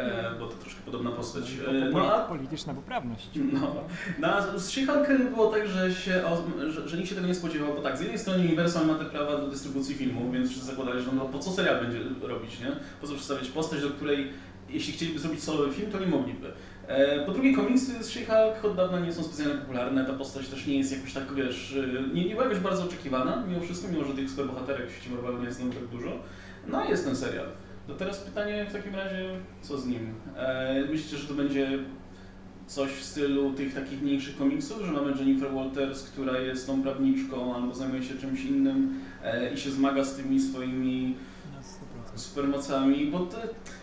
E, 0.00 0.30
bo 0.40 0.46
to 0.46 0.54
troszkę 0.56 0.80
podobna 0.84 1.10
postać. 1.10 1.44
E, 1.68 1.90
no, 1.90 2.14
a, 2.14 2.28
Polityczna 2.28 2.74
poprawność. 2.74 3.28
no, 3.52 3.74
no, 4.18 4.28
a 4.28 4.58
z 4.58 4.70
She-Hulkiem 4.70 5.34
było 5.34 5.46
tak, 5.46 5.68
że, 5.68 5.94
się, 5.94 6.22
że, 6.68 6.88
że 6.88 6.96
nikt 6.96 7.08
się 7.08 7.14
tego 7.14 7.26
nie 7.26 7.34
spodziewał, 7.34 7.74
bo 7.74 7.80
tak, 7.82 7.96
z 7.96 8.00
jednej 8.00 8.18
strony 8.18 8.44
Universal 8.44 8.86
ma 8.86 8.94
te 8.94 9.04
prawa 9.04 9.38
do 9.38 9.46
dystrybucji 9.48 9.94
filmów, 9.94 10.32
więc 10.32 10.50
wszyscy 10.50 10.66
zakładali, 10.66 11.02
że 11.02 11.12
no 11.12 11.24
po 11.24 11.38
co 11.38 11.50
serial 11.50 11.80
będzie 11.80 11.98
robić, 12.22 12.60
nie? 12.60 12.72
Po 13.00 13.06
co 13.06 13.14
przedstawiać 13.14 13.48
postać, 13.48 13.80
do 13.80 13.90
której 13.90 14.28
jeśli 14.68 14.92
chcieliby 14.92 15.18
zrobić 15.18 15.42
solowy 15.42 15.72
film, 15.74 15.90
to 15.90 15.98
nie 15.98 16.06
mogliby. 16.06 16.52
E, 16.88 17.24
Po 17.26 17.32
drugie, 17.32 17.56
komiksy 17.56 18.04
z 18.04 18.10
She-Hulk 18.10 18.64
od 18.64 18.76
dawna 18.76 19.00
nie 19.00 19.12
są 19.12 19.22
specjalnie 19.22 19.54
popularne, 19.60 20.04
ta 20.04 20.12
postać 20.12 20.48
też 20.48 20.66
nie 20.66 20.78
jest 20.78 20.92
jakoś 20.92 21.12
tak, 21.12 21.34
wiesz, 21.34 21.76
e, 21.76 22.14
nie, 22.14 22.24
nie 22.24 22.30
była 22.30 22.44
jakoś 22.44 22.58
bardzo 22.58 22.84
oczekiwana, 22.84 23.44
mimo 23.48 23.60
wszystko, 23.60 23.88
mimo 23.92 24.04
że 24.04 24.14
tych 24.14 24.30
superbohaterek 24.30 24.90
w 24.90 24.92
świecie 24.92 25.10
Marvelu 25.10 25.38
nie 25.38 25.44
jest 25.44 25.58
znowu 25.58 25.72
tak 25.72 25.86
dużo. 25.86 26.10
No 26.68 26.84
jest 26.84 27.04
ten 27.04 27.16
serial. 27.16 27.46
To 27.86 27.94
teraz 27.94 28.18
pytanie 28.18 28.66
w 28.70 28.72
takim 28.72 28.94
razie, 28.94 29.28
co 29.62 29.78
z 29.78 29.86
nim? 29.86 30.14
E, 30.36 30.84
myślicie, 30.90 31.16
że 31.16 31.28
to 31.28 31.34
będzie 31.34 31.78
coś 32.66 32.90
w 32.90 33.04
stylu 33.04 33.52
tych 33.52 33.74
takich 33.74 34.02
mniejszych 34.02 34.36
komiksów, 34.36 34.82
że 34.86 34.92
mamy 34.92 35.12
Jennifer 35.18 35.52
Walters, 35.52 36.10
która 36.10 36.38
jest 36.38 36.66
tą 36.66 36.82
prawniczką 36.82 37.54
albo 37.56 37.74
zajmuje 37.74 38.02
się 38.02 38.14
czymś 38.14 38.44
innym 38.44 38.94
e, 39.24 39.54
i 39.54 39.58
się 39.58 39.70
zmaga 39.70 40.04
z 40.04 40.16
tymi 40.16 40.40
swoimi 40.40 41.14
Na 41.14 41.14
100%. 41.14 41.16
Supermocami, 42.18 43.06
bo 43.06 43.18
te, 43.26 43.36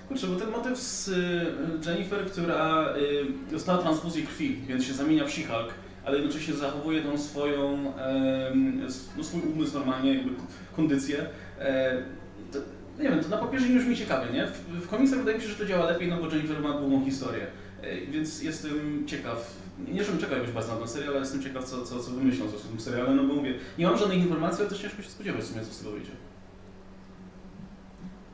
kurczę, 0.08 0.28
bo 0.28 0.36
ten 0.36 0.50
motyw 0.52 0.80
z 0.80 1.08
y, 1.08 1.46
Jennifer, 1.86 2.26
która 2.26 2.94
y, 2.98 3.52
dostała 3.52 3.78
transfuzję 3.78 4.24
krwi, 4.24 4.62
więc 4.68 4.84
się 4.86 4.94
zamienia 4.94 5.26
w 5.26 5.30
She-Hulk, 5.30 5.68
ale 6.06 6.18
jednocześnie 6.18 6.54
zachowuje 6.54 7.02
tą 7.02 7.18
swoją, 7.18 7.94
no, 9.18 9.24
swój 9.24 9.42
umysł 9.42 9.74
normalnie, 9.74 10.14
jakby 10.14 10.32
kondycję. 10.76 11.26
E, 11.60 11.98
to, 12.52 12.60
nie 13.04 13.10
wiem, 13.10 13.24
to 13.24 13.30
na 13.30 13.38
papierze 13.38 13.70
nie 13.70 13.80
brzmi 13.80 13.98
ciekawie, 13.98 14.34
nie? 14.34 14.48
W, 14.48 14.86
w 14.86 14.88
komiksach 14.88 15.20
wydaje 15.20 15.38
mi 15.38 15.44
się, 15.44 15.50
że 15.50 15.56
to 15.56 15.66
działa 15.66 15.86
lepiej, 15.92 16.08
no 16.10 16.18
bo 16.18 16.28
Jennifer 16.36 16.62
ma 16.62 16.74
długą 16.78 17.06
historię. 17.06 17.48
E, 17.82 18.06
Więc 18.06 18.44
jestem 18.44 19.04
ciekaw, 19.08 19.54
nie 19.94 20.04
żebym 20.04 20.22
czekał 20.22 20.38
jakoś 20.38 20.52
bardzo 20.52 20.74
na 20.74 20.80
ten 20.80 20.88
serial, 20.88 21.10
ale 21.10 21.20
jestem 21.20 21.44
ciekaw, 21.44 21.64
co, 21.66 21.86
co, 21.86 22.00
co 22.00 22.12
wymyślą 22.12 22.48
z 22.50 22.68
tym 22.70 22.80
serialem, 22.80 23.16
no 23.18 23.24
bo 23.24 23.34
mówię, 23.34 23.54
nie 23.78 23.86
mam 23.86 23.98
żadnych 23.98 24.18
informacji, 24.18 24.60
ale 24.62 24.70
też 24.70 24.82
ciężko 24.82 25.02
się 25.02 25.10
spodziewać 25.10 25.42
w 25.42 25.48
sumie, 25.48 25.62
co 25.66 25.74
z 25.74 25.80
tego 25.80 25.92
wyjdzie. 25.92 26.12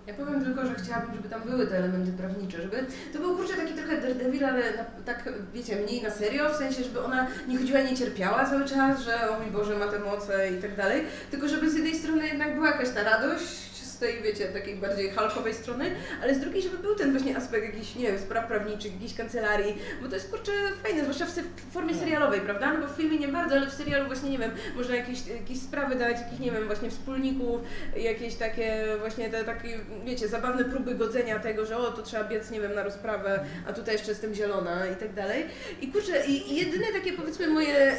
Ja 0.09 0.15
powiem 0.15 0.45
tylko, 0.45 0.65
że 0.65 0.75
chciałabym, 0.75 1.15
żeby 1.15 1.29
tam 1.29 1.41
były 1.41 1.67
te 1.67 1.77
elementy 1.77 2.11
prawnicze, 2.11 2.61
żeby 2.61 2.85
to 3.13 3.19
był 3.19 3.35
kurczę 3.35 3.53
taki 3.53 3.73
trochę 3.73 4.01
Daredevil, 4.01 4.45
ale 4.45 4.61
na, 4.77 4.83
tak 5.05 5.29
wiecie, 5.53 5.75
mniej 5.75 6.01
na 6.01 6.09
serio, 6.11 6.53
w 6.53 6.55
sensie, 6.55 6.83
żeby 6.83 7.03
ona 7.03 7.27
nie 7.47 7.57
chodziła 7.57 7.81
nie 7.81 7.97
cierpiała 7.97 8.45
cały 8.45 8.65
czas, 8.65 9.01
że 9.01 9.29
o 9.29 9.39
mój 9.39 9.51
Boże 9.51 9.77
ma 9.77 9.87
te 9.87 9.99
moce 9.99 10.51
i 10.51 10.61
tak 10.61 10.75
dalej, 10.75 11.03
tylko 11.31 11.47
żeby 11.47 11.71
z 11.71 11.75
jednej 11.75 11.95
strony 11.95 12.27
jednak 12.27 12.55
była 12.55 12.67
jakaś 12.67 12.89
ta 12.89 13.03
radość, 13.03 13.68
tej, 13.99 14.21
wiecie, 14.21 14.45
takiej 14.45 14.75
bardziej 14.75 15.09
halkowej 15.09 15.53
strony, 15.53 15.91
ale 16.23 16.35
z 16.35 16.39
drugiej, 16.39 16.61
żeby 16.61 16.77
był 16.77 16.95
ten 16.95 17.11
właśnie 17.11 17.37
aspekt 17.37 17.65
jakichś, 17.65 17.95
nie 17.95 18.07
wiem, 18.07 18.19
spraw 18.19 18.47
prawniczych, 18.47 18.93
jakiejś 18.93 19.13
kancelarii, 19.13 19.77
bo 20.01 20.07
to 20.09 20.15
jest 20.15 20.31
kurczę 20.31 20.51
fajne, 20.83 21.01
zwłaszcza 21.01 21.25
w, 21.25 21.73
formie 21.73 21.95
serialowej, 21.95 22.41
prawda? 22.41 22.73
No 22.73 22.87
bo 22.87 22.93
w 22.93 22.97
filmie 22.97 23.17
nie 23.17 23.27
bardzo, 23.27 23.55
ale 23.55 23.67
w 23.67 23.73
serialu 23.73 24.05
właśnie, 24.05 24.29
nie 24.29 24.37
wiem, 24.37 24.51
można 24.75 24.95
jakieś, 24.95 25.27
jakieś 25.27 25.61
sprawy 25.61 25.95
dać, 25.95 26.17
jakichś, 26.17 26.39
nie 26.39 26.51
wiem, 26.51 26.65
właśnie 26.65 26.89
wspólników, 26.89 27.61
jakieś 27.97 28.35
takie 28.35 28.85
właśnie 28.99 29.29
te 29.29 29.43
takie, 29.43 29.79
wiecie, 30.05 30.27
zabawne 30.27 30.65
próby 30.65 30.95
godzenia 30.95 31.39
tego, 31.39 31.65
że 31.65 31.77
o, 31.77 31.91
to 31.91 32.01
trzeba 32.01 32.23
biec, 32.23 32.51
nie 32.51 32.61
wiem, 32.61 32.75
na 32.75 32.83
rozprawę, 32.83 33.45
a 33.67 33.73
tutaj 33.73 33.95
jeszcze 33.95 34.11
jestem 34.11 34.33
zielona 34.33 34.87
i 34.87 34.95
tak 34.95 35.13
dalej. 35.13 35.45
I 35.81 35.87
kurczę, 35.87 36.25
i, 36.27 36.55
jedyne 36.55 36.87
takie 36.93 37.13
powiedzmy 37.13 37.47
moje 37.47 37.95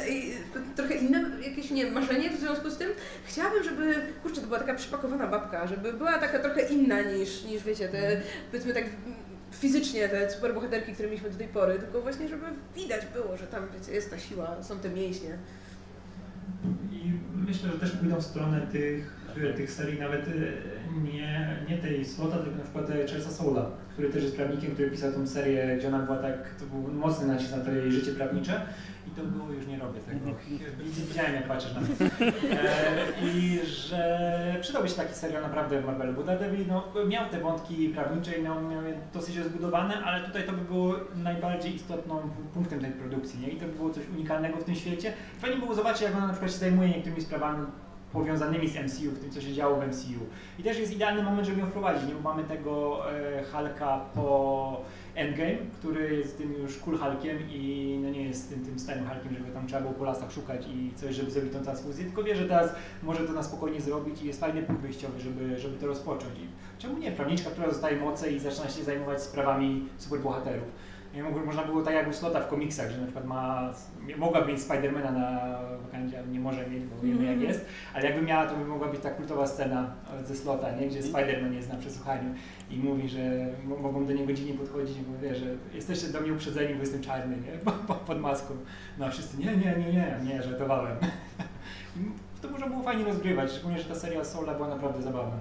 trochę 0.75 0.93
inne 0.93 1.25
jakieś, 1.49 1.71
nie 1.71 1.85
wiem, 1.85 1.93
marzenie 1.93 2.29
w 2.29 2.39
związku 2.39 2.69
z 2.69 2.77
tym, 2.77 2.89
chciałabym, 3.25 3.63
żeby, 3.63 3.95
kurczę, 4.23 4.41
to 4.41 4.47
była 4.47 4.59
taka 4.59 4.75
przypakowana 4.75 5.27
babka, 5.27 5.67
żeby 5.67 5.90
była 5.93 6.17
taka 6.17 6.39
trochę 6.39 6.61
inna 6.61 7.01
niż, 7.01 7.43
niż 7.43 7.63
wiecie, 7.63 7.89
te, 7.89 8.21
powiedzmy 8.51 8.73
tak 8.73 8.85
fizycznie 9.51 10.09
te 10.09 10.31
superbohaterki, 10.31 10.93
które 10.93 11.09
mieliśmy 11.09 11.29
do 11.29 11.37
tej 11.37 11.47
pory, 11.47 11.79
tylko 11.79 12.01
właśnie, 12.01 12.29
żeby 12.29 12.45
widać 12.75 13.01
było, 13.13 13.37
że 13.37 13.47
tam, 13.47 13.63
wiecie, 13.79 13.91
jest 13.91 14.09
ta 14.09 14.19
siła, 14.19 14.63
są 14.63 14.79
te 14.79 14.89
mięśnie. 14.89 15.37
I 16.91 17.11
myślę, 17.47 17.69
że 17.71 17.79
też 17.79 17.91
pójdą 17.91 18.15
w 18.15 18.23
stronę 18.23 18.67
tych, 18.71 19.15
tych 19.55 19.71
serii 19.71 19.99
nawet 19.99 20.27
e, 20.27 20.31
nie, 21.03 21.59
nie 21.69 21.77
tej 21.77 22.05
Slota, 22.05 22.37
tylko 22.37 22.57
na 22.57 22.63
przykład 22.63 22.89
e, 22.89 23.07
Charlesa 23.07 23.31
Soula, 23.31 23.71
który 23.93 24.09
też 24.09 24.23
jest 24.23 24.35
prawnikiem, 24.35 24.71
który 24.71 24.91
pisał 24.91 25.11
tą 25.11 25.27
serię, 25.27 25.77
gdzie 25.77 25.87
ona 25.87 25.99
była 25.99 26.17
tak, 26.17 26.55
to 26.59 26.65
był 26.65 26.93
mocny 26.93 27.27
nacisk 27.27 27.51
na 27.51 27.65
to 27.65 27.71
jej 27.71 27.91
życie 27.91 28.11
prawnicze 28.11 28.61
i 29.11 29.15
to 29.15 29.23
było, 29.23 29.51
już 29.51 29.67
nie 29.67 29.79
robię 29.79 29.99
tego. 29.99 30.37
Widziałem 31.07 31.35
jak 31.35 31.47
patrzysz 31.47 31.73
na 31.73 31.81
mnie. 31.81 31.89
E, 32.51 33.27
I 33.27 33.59
że 33.65 34.57
przydałby 34.61 34.89
się 34.89 34.95
taki 34.95 35.13
serial 35.13 35.41
naprawdę 35.41 35.81
w 35.81 35.85
Marvelu, 35.85 36.13
bo 36.13 36.23
Daredevil 36.23 36.67
no, 36.67 36.83
miał 37.07 37.29
te 37.29 37.39
wątki 37.39 37.89
prawnicze 37.89 38.37
i 38.37 38.41
miał, 38.41 38.61
miał 38.61 38.83
je 38.83 38.93
dosyć 39.13 39.37
rozbudowane, 39.37 40.03
ale 40.03 40.27
tutaj 40.27 40.43
to 40.45 40.51
by 40.51 40.61
było 40.61 40.95
najbardziej 41.15 41.75
istotnym 41.75 42.17
punktem 42.53 42.79
tej 42.79 42.91
produkcji, 42.91 43.39
nie? 43.39 43.47
I 43.47 43.57
to 43.57 43.65
by 43.65 43.71
było 43.71 43.89
coś 43.89 44.03
unikalnego 44.15 44.57
w 44.57 44.63
tym 44.63 44.75
świecie. 44.75 45.13
Fajnie 45.39 45.57
było 45.57 45.75
zobaczyć, 45.75 46.01
jak 46.01 46.15
ona 46.15 46.27
na 46.27 46.33
przykład 46.33 46.51
się 46.51 46.57
zajmuje 46.57 46.89
niektórymi 46.89 47.21
sprawami 47.21 47.65
powiązanymi 48.13 48.69
z 48.69 48.75
MCU, 48.75 49.11
w 49.11 49.19
tym 49.19 49.31
co 49.31 49.41
się 49.41 49.53
działo 49.53 49.75
w 49.75 49.87
MCU. 49.87 50.25
I 50.59 50.63
też 50.63 50.79
jest 50.79 50.93
idealny 50.93 51.23
moment, 51.23 51.47
żeby 51.47 51.59
ją 51.59 51.67
wprowadzić, 51.67 52.07
nie? 52.07 52.15
Bo 52.15 52.21
mamy 52.21 52.43
tego 52.43 53.01
e, 53.11 53.43
Hulka 53.43 53.99
po 54.15 54.81
Endgame, 55.15 55.57
który 55.79 56.15
jest 56.15 56.37
tym 56.37 56.53
już 56.53 56.77
cool 56.77 56.97
Hulkiem 56.97 57.37
i 57.49 57.99
no 58.03 58.09
nie 58.09 58.23
jest 58.23 58.49
tym, 58.49 58.65
tym 58.65 58.79
starym 58.79 59.09
Hulkiem, 59.09 59.33
żeby 59.33 59.51
tam 59.51 59.67
trzeba 59.67 59.81
było 59.81 59.93
po 59.93 60.05
lasach 60.05 60.31
szukać 60.31 60.67
i 60.67 60.91
coś, 60.95 61.15
żeby 61.15 61.31
zrobić 61.31 61.53
tą 61.53 61.63
transfuzję, 61.63 62.05
tylko 62.05 62.23
wie, 62.23 62.35
że 62.35 62.47
teraz 62.47 62.71
może 63.03 63.27
to 63.27 63.33
na 63.33 63.43
spokojnie 63.43 63.81
zrobić 63.81 64.21
i 64.21 64.27
jest 64.27 64.39
fajny 64.39 64.63
punkt 64.63 64.81
wyjściowy, 64.81 65.19
żeby, 65.19 65.59
żeby 65.59 65.77
to 65.77 65.87
rozpocząć. 65.87 66.39
I 66.39 66.47
czemu 66.81 66.97
nie? 66.97 67.11
Prawniczka, 67.11 67.49
która 67.49 67.67
dostaje 67.67 67.97
moce 67.97 68.31
i 68.31 68.39
zaczyna 68.39 68.69
się 68.69 68.83
zajmować 68.83 69.21
sprawami 69.21 69.89
superbohaterów. 69.97 70.67
Nie, 71.15 71.23
mogło- 71.23 71.45
można 71.45 71.63
było 71.63 71.81
tak 71.81 71.93
jak 71.93 72.09
u 72.09 72.13
Slota 72.13 72.39
w 72.39 72.47
komiksach, 72.47 72.91
że 72.91 72.97
na 72.97 73.03
przykład 73.03 73.25
ma, 73.25 73.73
mogła 74.17 74.45
mieć 74.45 74.61
Spidermana 74.61 75.11
na 75.11 75.57
wakandzie, 75.85 76.19
ale 76.19 76.27
nie 76.27 76.39
może 76.39 76.67
mieć, 76.69 76.83
bo 76.83 77.01
wiemy 77.01 77.25
jak 77.25 77.41
jest, 77.41 77.65
ale 77.93 78.05
jakby 78.05 78.21
miała, 78.21 78.45
to 78.45 78.55
by 78.55 78.65
mogła 78.65 78.87
być 78.87 78.99
ta 79.01 79.09
kultowa 79.09 79.47
scena 79.47 79.93
ze 80.25 80.35
Slota, 80.35 80.71
nie? 80.75 80.87
gdzie 80.87 81.03
Spiderman 81.03 81.53
jest 81.53 81.69
na 81.69 81.75
przesłuchaniu 81.75 82.33
i 82.69 82.77
mówi, 82.77 83.09
że 83.09 83.19
mo- 83.65 83.77
mogą 83.77 84.05
do 84.05 84.13
niego 84.13 84.33
dziwnie 84.33 84.53
podchodzić 84.53 84.97
i 84.97 85.01
mówi, 85.01 85.35
że 85.39 85.45
jesteście 85.75 86.07
do 86.07 86.21
mnie 86.21 86.33
uprzedzeni, 86.33 86.73
bo 86.73 86.79
jestem 86.79 87.01
czarny, 87.01 87.35
nie? 87.37 87.57
Po- 87.65 87.71
po- 87.71 87.95
pod 87.95 88.19
maską. 88.21 88.53
No 88.97 89.05
a 89.05 89.09
wszyscy, 89.09 89.37
nie, 89.37 89.45
nie, 89.45 89.75
nie, 89.77 89.93
nie, 89.93 90.17
nie, 90.23 90.43
żartowałem. 90.43 90.95
To 92.41 92.49
można 92.49 92.67
było 92.67 92.83
fajnie 92.83 93.03
rozgrywać, 93.03 93.51
szczególnie, 93.51 93.77
że 93.79 93.83
ta 93.85 93.95
seria 93.95 94.23
Sola 94.23 94.53
była 94.53 94.67
naprawdę 94.67 95.01
zabawna. 95.01 95.37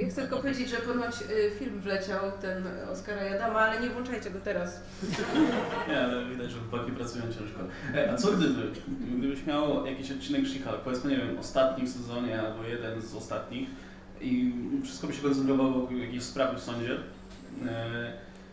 Ja 0.00 0.08
chcę 0.08 0.22
tylko 0.22 0.36
powiedzieć, 0.36 0.68
że 0.70 0.76
ponoć 0.76 1.14
y, 1.22 1.50
film 1.58 1.80
wleciał, 1.80 2.20
ten 2.40 2.64
Oscara 2.92 3.22
Jadama, 3.22 3.58
ale 3.60 3.80
nie 3.80 3.90
włączajcie 3.90 4.30
go 4.30 4.38
teraz. 4.40 4.80
Nie, 5.88 6.00
ale 6.00 6.24
widać, 6.24 6.50
że 6.50 6.58
chłopaki 6.58 6.92
pracują 6.92 7.24
ciężko. 7.24 7.60
E, 7.94 8.12
a 8.12 8.16
co 8.16 8.32
gdyby, 8.32 8.62
gdybyś 9.18 9.46
miał 9.46 9.86
jakiś 9.86 10.10
odcinek 10.10 10.42
She-Hulk, 10.44 10.78
powiedzmy, 10.84 11.10
nie 11.10 11.16
wiem, 11.16 11.38
ostatni 11.38 11.86
w 11.86 11.92
sezonie 11.92 12.40
albo 12.40 12.64
jeden 12.64 13.02
z 13.02 13.14
ostatnich 13.14 13.68
i 14.20 14.52
wszystko 14.84 15.06
by 15.06 15.12
się 15.14 15.22
koncentrowało 15.22 15.70
wokół 15.70 15.96
jakiejś 15.96 16.22
sprawy 16.22 16.58
w 16.58 16.62
sądzie 16.62 16.98
e, 17.66 18.12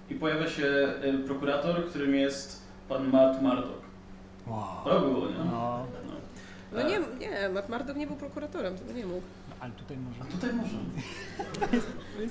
i 0.10 0.16
pojawia 0.16 0.50
się 0.50 0.66
e, 1.02 1.18
prokurator, 1.26 1.86
którym 1.90 2.16
jest 2.16 2.62
pan 2.90 3.10
Matt 3.10 3.42
Murdock. 3.42 3.82
Wow. 4.48 4.84
To 4.84 5.00
było, 5.00 5.30
nie? 5.30 5.38
No, 5.38 5.86
No 6.08 6.14
nie, 6.74 7.00
nie, 7.28 7.50
Matt 7.50 7.70
Murdock 7.70 7.98
nie 8.00 8.08
był 8.08 8.16
prokuratorem, 8.16 8.78
tego 8.78 8.94
nie 8.94 9.06
mógł. 9.06 9.22
ale 9.60 9.72
tutaj 9.72 9.98
A 9.98 10.00
może. 10.24 10.32
tutaj 10.32 10.50
może. 10.54 10.78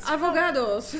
Avogados! 0.14 0.97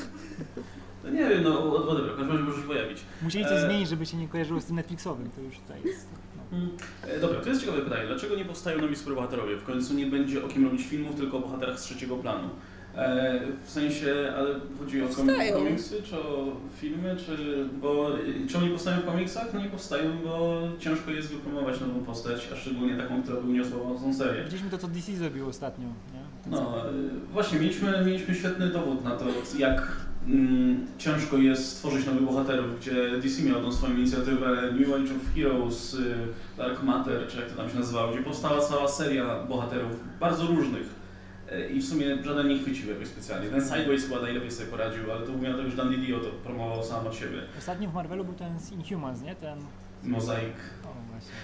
To 1.03 1.09
nie 1.09 1.29
wiem, 1.29 1.43
no 1.43 1.59
o- 1.59 1.87
o- 1.87 1.95
dobra, 1.95 2.13
w 2.13 2.17
każdym 2.17 2.31
razie 2.31 2.43
może 2.43 2.61
się 2.61 2.67
pojawić. 2.67 3.01
Musieli 3.21 3.45
coś 3.45 3.53
E, 3.57 3.65
zmienić, 3.65 3.89
żeby 3.89 4.05
się 4.05 4.17
nie 4.17 4.27
kojarzyło 4.27 4.61
z 4.61 4.65
tym 4.65 4.75
Netflixowym, 4.75 5.29
to 5.35 5.41
już 5.41 5.57
tutaj 5.59 5.81
jest. 5.85 6.07
No. 6.51 6.57
Mm, 6.57 6.69
e, 7.07 7.19
Dobra, 7.19 7.41
to 7.41 7.49
jest 7.49 7.61
ciekawe 7.61 7.81
pytanie. 7.81 8.07
Dlaczego 8.07 8.35
nie 8.35 8.45
powstają 8.45 8.81
nowi 8.81 8.95
superbohaterowie? 8.95 9.55
W 9.57 9.63
końcu 9.63 9.93
nie 9.93 10.05
będzie 10.05 10.45
o 10.45 10.47
kim 10.47 10.65
robić 10.65 10.81
filmów, 10.87 11.15
tylko 11.15 11.37
o 11.37 11.39
bohaterach 11.39 11.79
z 11.79 11.83
trzeciego 11.83 12.15
planu. 12.17 12.49
E, 12.97 13.39
w 13.65 13.69
sensie, 13.69 14.33
ale 14.37 14.47
chodzi 14.79 15.03
o 15.03 15.07
Powstają. 15.07 15.53
komiksy, 15.53 16.03
czy 16.03 16.19
o 16.19 16.51
filmy, 16.79 17.15
czy... 17.25 17.65
Bo 17.81 18.09
czemu 18.49 18.65
nie 18.65 18.71
powstają 18.71 19.01
w 19.01 19.05
komiksach? 19.05 19.53
No 19.53 19.59
nie 19.59 19.69
powstają, 19.69 20.09
bo 20.23 20.61
ciężko 20.79 21.11
jest 21.11 21.29
wypromować 21.29 21.81
nową 21.81 22.05
postać, 22.05 22.49
a 22.53 22.55
szczególnie 22.55 22.97
taką, 22.97 23.23
która 23.23 23.41
by 23.41 23.47
uniosła 23.47 23.83
mocną 23.83 24.13
serię. 24.13 24.43
Widzieliśmy 24.43 24.69
to, 24.69 24.77
co 24.77 24.87
DC 24.87 25.15
zrobiło 25.15 25.49
ostatnio, 25.49 25.85
nie? 25.85 26.51
No, 26.51 26.89
e, 26.89 26.91
właśnie, 27.33 27.59
mieliśmy, 27.59 28.05
mieliśmy 28.05 28.35
świetny 28.35 28.67
dowód 28.69 29.03
na 29.03 29.11
to, 29.11 29.25
jak 29.57 29.91
mm, 30.27 30.87
ciężko 30.97 31.37
jest 31.37 31.69
stworzyć 31.77 32.05
nowych 32.05 32.23
bohaterów, 32.23 32.79
gdzie 32.79 33.17
DC 33.21 33.43
miał 33.43 33.61
tą 33.61 33.71
swoją 33.71 33.93
inicjatywę 33.97 34.73
New 34.79 34.87
Age 34.89 35.15
of 35.15 35.35
Heroes, 35.35 35.93
y, 35.93 36.15
Dark 36.57 36.83
Matter, 36.83 37.27
czy 37.27 37.37
jak 37.37 37.49
to 37.49 37.55
tam 37.55 37.69
się 37.69 37.79
nazywało, 37.79 38.11
gdzie 38.13 38.23
powstała 38.23 38.61
cała 38.61 38.87
seria 38.87 39.43
bohaterów, 39.43 39.91
bardzo 40.19 40.47
różnych. 40.47 41.04
E, 41.51 41.69
I 41.69 41.81
w 41.81 41.85
sumie 41.85 42.23
żaden 42.23 42.47
nie 42.47 42.59
chwycił 42.59 42.89
jakoś 42.89 43.07
specjalnie. 43.07 43.49
Ten 43.49 43.61
Sideways 43.61 44.03
chyba 44.03 44.21
najlepiej 44.21 44.51
sobie 44.51 44.71
poradził, 44.71 45.11
ale 45.11 45.25
to 45.25 45.31
mówię 45.31 45.55
o 45.55 45.57
tym, 45.57 45.69
że 45.69 45.77
Dan 45.77 45.89
Didio 45.89 46.19
to 46.19 46.29
promował 46.29 46.83
sam 46.83 47.07
od 47.07 47.15
siebie. 47.15 47.37
Ostatnio 47.57 47.89
w 47.89 47.93
Marvelu 47.93 48.25
był 48.25 48.33
ten 48.33 48.59
z 48.59 48.71
Inhumans, 48.71 49.21
nie? 49.21 49.35
Ten... 49.35 49.59
Mozaik. 50.03 50.55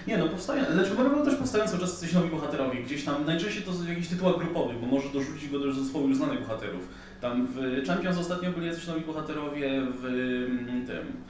Nie 0.06 0.18
no, 0.18 0.28
powstają, 0.28 0.64
znaczy 0.72 0.90
w 0.90 0.98
Marvelu 0.98 1.24
też 1.24 1.34
powstają 1.34 1.68
cały 1.68 1.80
czas 1.80 2.00
coś 2.00 2.12
nowi 2.12 2.30
bohaterowie, 2.30 2.82
gdzieś 2.82 3.04
tam, 3.04 3.26
najczęściej 3.26 3.62
to 3.62 3.72
w 3.72 3.88
jakichś 3.88 4.08
tytułach 4.08 4.38
grupowych, 4.38 4.80
bo 4.80 4.86
może 4.86 5.08
dorzucić 5.08 5.50
go 5.50 5.58
do 5.58 5.72
zespołu 5.72 6.08
już 6.08 6.16
znanych 6.16 6.40
bohaterów. 6.40 6.88
Tam 7.20 7.46
w 7.46 7.86
Champions 7.86 8.18
ostatnio 8.18 8.50
byli 8.50 8.66
jacyś 8.66 8.86
nowi 8.86 9.00
bohaterowie 9.00 9.82
w 10.00 10.04
mm, 10.04 10.86
tym... 10.86 11.22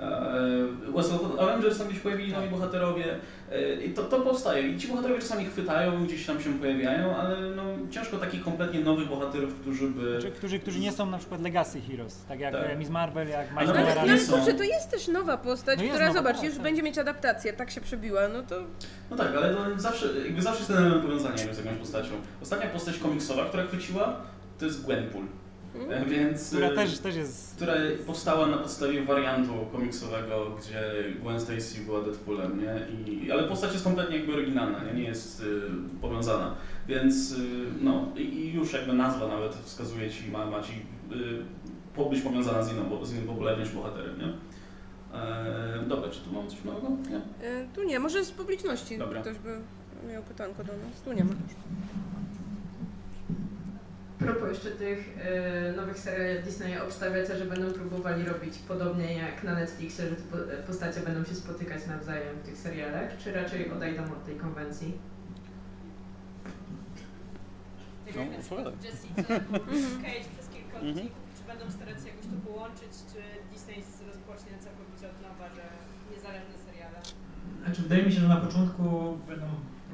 E, 0.00 0.92
West 0.96 1.12
Avengers 1.38 1.78
tam 1.78 1.88
gdzieś 1.88 2.00
pojawili 2.00 2.32
nowi 2.32 2.48
bohaterowie 2.48 3.14
e, 3.14 3.18
i 3.86 3.90
to, 3.90 4.04
to 4.04 4.20
powstaje. 4.20 4.68
I 4.68 4.78
ci 4.78 4.88
bohaterowie 4.88 5.20
czasami 5.20 5.44
chwytają, 5.44 6.04
gdzieś 6.06 6.26
tam 6.26 6.40
się 6.42 6.58
pojawiają, 6.58 7.16
ale 7.16 7.40
no, 7.40 7.62
ciężko 7.90 8.16
takich 8.16 8.44
kompletnie 8.44 8.80
nowych 8.80 9.08
bohaterów, 9.08 9.54
którzy 9.54 9.86
by... 9.88 10.20
Znaczy, 10.20 10.36
którzy, 10.36 10.58
którzy 10.58 10.80
nie 10.80 10.92
są 10.92 11.06
na 11.06 11.18
przykład 11.18 11.40
Legacy 11.42 11.80
Heroes, 11.80 12.24
tak 12.28 12.40
jak 12.40 12.52
Tak. 12.52 12.68
tak. 12.68 12.78
Miss 12.78 12.90
Marvel, 12.90 13.28
jak 13.28 13.46
Ale 13.56 13.60
Miles 13.60 13.68
nawet 13.68 13.86
Ale, 13.92 14.00
Morales. 14.00 14.26
są. 14.26 14.36
kurczę, 14.36 14.54
to 14.54 14.62
jest 14.62 14.90
też 14.90 15.08
nowa 15.08 15.36
postać, 15.36 15.78
No 15.82 15.88
która, 15.88 16.06
nowa, 16.06 16.18
zobacz, 16.18 16.36
tak, 16.36 16.44
już 16.44 16.54
tak. 16.54 16.62
będzie 16.62 16.82
mieć 16.82 16.98
adaptację, 16.98 17.52
tak 17.52 17.70
się 17.70 17.80
przebiła, 17.80 18.28
no 18.28 18.42
to... 18.42 18.56
No 19.10 19.16
tak, 19.16 19.28
ale 19.36 19.54
zawsze, 19.76 20.06
jakby 20.24 20.42
zawsze 20.42 20.58
jest 20.60 20.68
ten 20.68 20.78
element 20.78 21.02
powiązania 21.04 21.36
z 21.54 21.58
jakąś 21.64 21.78
postacią. 21.78 22.10
Ostatnia 22.42 22.66
postać 22.68 22.98
komiksowa, 22.98 23.44
która 23.44 23.66
chwyciła, 23.66 24.20
to 24.58 24.64
jest 24.64 24.84
Gwenpool. 24.84 25.24
E, 25.90 26.06
Więc, 26.06 26.48
Która 26.48 26.66
e, 26.68 26.74
też, 26.74 26.98
też 26.98 27.16
jest... 27.16 27.56
która 27.56 27.74
powstała 28.06 28.46
na 28.46 28.56
podstawie 28.58 29.02
wariantu 29.04 29.52
komiksowego, 29.72 30.50
gdzie 30.60 30.80
Gwen 31.20 31.40
Stacy 31.40 31.80
była 31.86 32.00
Deadpoolem, 32.02 32.60
nie? 32.62 33.12
I, 33.12 33.32
ale 33.32 33.48
postać 33.48 33.72
jest 33.72 33.84
kompletnie 33.84 34.16
jakby 34.16 34.32
oryginalna, 34.34 34.84
nie, 34.84 34.92
nie 34.92 35.08
jest 35.08 35.40
y, 35.40 35.60
powiązana. 36.00 36.54
Więc 36.88 37.32
y, 37.32 37.36
no 37.80 38.08
i, 38.16 38.52
już 38.52 38.72
jakby 38.72 38.92
nazwa 38.92 39.28
nawet 39.28 39.54
wskazuje 39.54 40.10
ci, 40.10 40.30
ma, 40.30 40.46
ma 40.46 40.62
ci 40.62 40.72
y, 41.12 42.08
być 42.10 42.20
powiązana 42.20 42.62
z, 42.62 42.72
inną, 42.72 42.84
bo- 42.88 43.06
z 43.06 43.12
innym 43.12 43.26
popularnym 43.26 43.68
bohaterem, 43.74 44.18
nie? 44.18 44.32
E, 45.18 45.84
dobra, 45.88 46.10
czy 46.10 46.20
tu 46.20 46.32
mamy 46.32 46.48
coś 46.50 46.64
nowego? 46.64 46.88
Nie? 47.10 47.46
E, 47.48 47.68
tu 47.74 47.82
nie, 47.82 47.98
może 48.00 48.24
z 48.24 48.30
publiczności 48.30 48.98
Dobra. 48.98 49.20
ktoś 49.20 49.38
by 49.38 49.58
miał 50.12 50.22
pytanko 50.22 50.64
do 50.64 50.72
nas, 50.72 51.00
tu 51.04 51.12
nie 51.12 51.24
ma. 51.24 51.30
Propos 54.18 54.48
jeszcze 54.48 54.70
tych 54.70 55.18
e, 55.20 55.72
nowych 55.72 55.98
seriali 55.98 56.42
Disneya 56.42 56.78
obstawiacie, 56.86 57.36
że 57.38 57.44
będą 57.44 57.72
próbowali 57.72 58.24
robić 58.24 58.58
podobnie 58.58 59.14
jak 59.14 59.44
na 59.44 59.54
Netflixie, 59.54 60.08
że 60.08 60.16
te 60.16 60.22
po- 60.22 60.66
postacie 60.66 61.00
będą 61.00 61.24
się 61.24 61.34
spotykać 61.34 61.86
nawzajem 61.86 62.36
w 62.36 62.42
tych 62.46 62.56
serialach, 62.56 63.16
czy 63.18 63.32
raczej 63.32 63.70
odejdą 63.72 64.02
od 64.02 64.24
tej 64.26 64.36
konwencji? 64.36 64.98
No, 68.16 68.22
opowiadaj. 68.46 68.72
Jessica, 68.84 69.22
Cage, 70.04 70.28
wszystkie 70.34 70.60
kątki, 70.72 71.10
czy 71.36 71.42
będą 71.46 71.70
starać 71.70 71.96
się 72.02 72.08
jakoś 72.08 72.26
to 72.32 72.36
połączyć, 72.50 72.92
czy 73.12 73.20
Disney 73.52 73.76
rozpocznie 74.06 74.52
całkowicie 74.64 75.06
od 75.12 75.18
nowa, 75.22 75.46
że 75.56 75.62
niezależne 76.12 76.54
seriale? 76.66 76.98
Znaczy, 77.64 77.82
wydaje 77.82 78.02
mi 78.02 78.12
się, 78.12 78.20
że 78.20 78.28
na 78.28 78.36
początku 78.36 78.82
będą 79.28 79.46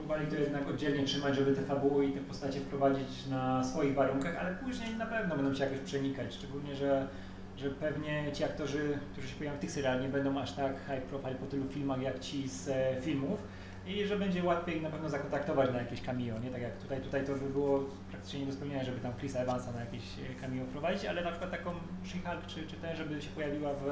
próbowali 0.05 0.27
to 0.31 0.37
jednak 0.37 0.69
oddzielnie 0.69 1.05
trzymać, 1.05 1.37
żeby 1.37 1.55
te 1.55 1.63
fabuły 1.63 2.07
i 2.07 2.13
te 2.13 2.21
postacie 2.21 2.61
wprowadzić 2.61 3.27
na 3.31 3.65
swoich 3.65 3.95
warunkach, 3.95 4.37
ale 4.37 4.55
później 4.55 4.97
na 4.97 5.07
pewno 5.07 5.37
będą 5.37 5.55
się 5.55 5.65
jakoś 5.65 5.79
przenikać, 5.79 6.35
szczególnie, 6.35 6.75
że, 6.77 7.09
że 7.57 7.71
pewnie 7.71 8.33
ci 8.33 8.45
aktorzy, 8.45 8.99
którzy 9.13 9.29
się 9.29 9.37
pojawią 9.37 9.57
w 9.57 9.61
tych 9.61 9.71
serialach 9.71 10.03
nie 10.03 10.09
będą 10.09 10.39
aż 10.39 10.53
tak 10.53 10.73
high 10.87 11.03
profile 11.03 11.35
po 11.35 11.47
tylu 11.47 11.69
filmach 11.69 12.01
jak 12.03 12.21
ci 12.21 12.49
z 12.49 12.69
e, 12.69 13.01
filmów 13.03 13.43
i 13.87 14.07
że 14.07 14.17
będzie 14.19 14.45
łatwiej 14.45 14.83
na 14.83 14.91
pewno 14.91 15.09
zakontaktować 15.09 15.73
na 15.73 15.79
jakieś 15.79 16.01
cameo, 16.03 16.39
nie 16.39 16.51
tak 16.51 16.63
jak 16.63 16.77
tutaj, 16.77 17.01
tutaj 17.01 17.25
to 17.27 17.35
by 17.35 17.51
było 17.51 17.81
praktycznie 18.11 18.41
nie 18.41 18.47
do 18.47 18.53
spełnienia, 18.53 18.85
żeby 18.85 18.99
tam 19.01 19.13
Chrisa 19.19 19.39
Evansa 19.39 19.73
na 19.73 19.81
jakieś 19.81 20.03
e, 20.19 20.41
cameo 20.41 20.65
wprowadzić, 20.65 21.05
ale 21.05 21.25
na 21.25 21.31
przykład 21.31 21.51
taką 21.51 21.71
She-Hulk 22.05 22.47
czy, 22.47 22.67
czy 22.67 22.77
ten, 22.77 22.97
żeby 22.97 23.23
się 23.23 23.31
pojawiła 23.31 23.71
w, 23.75 23.83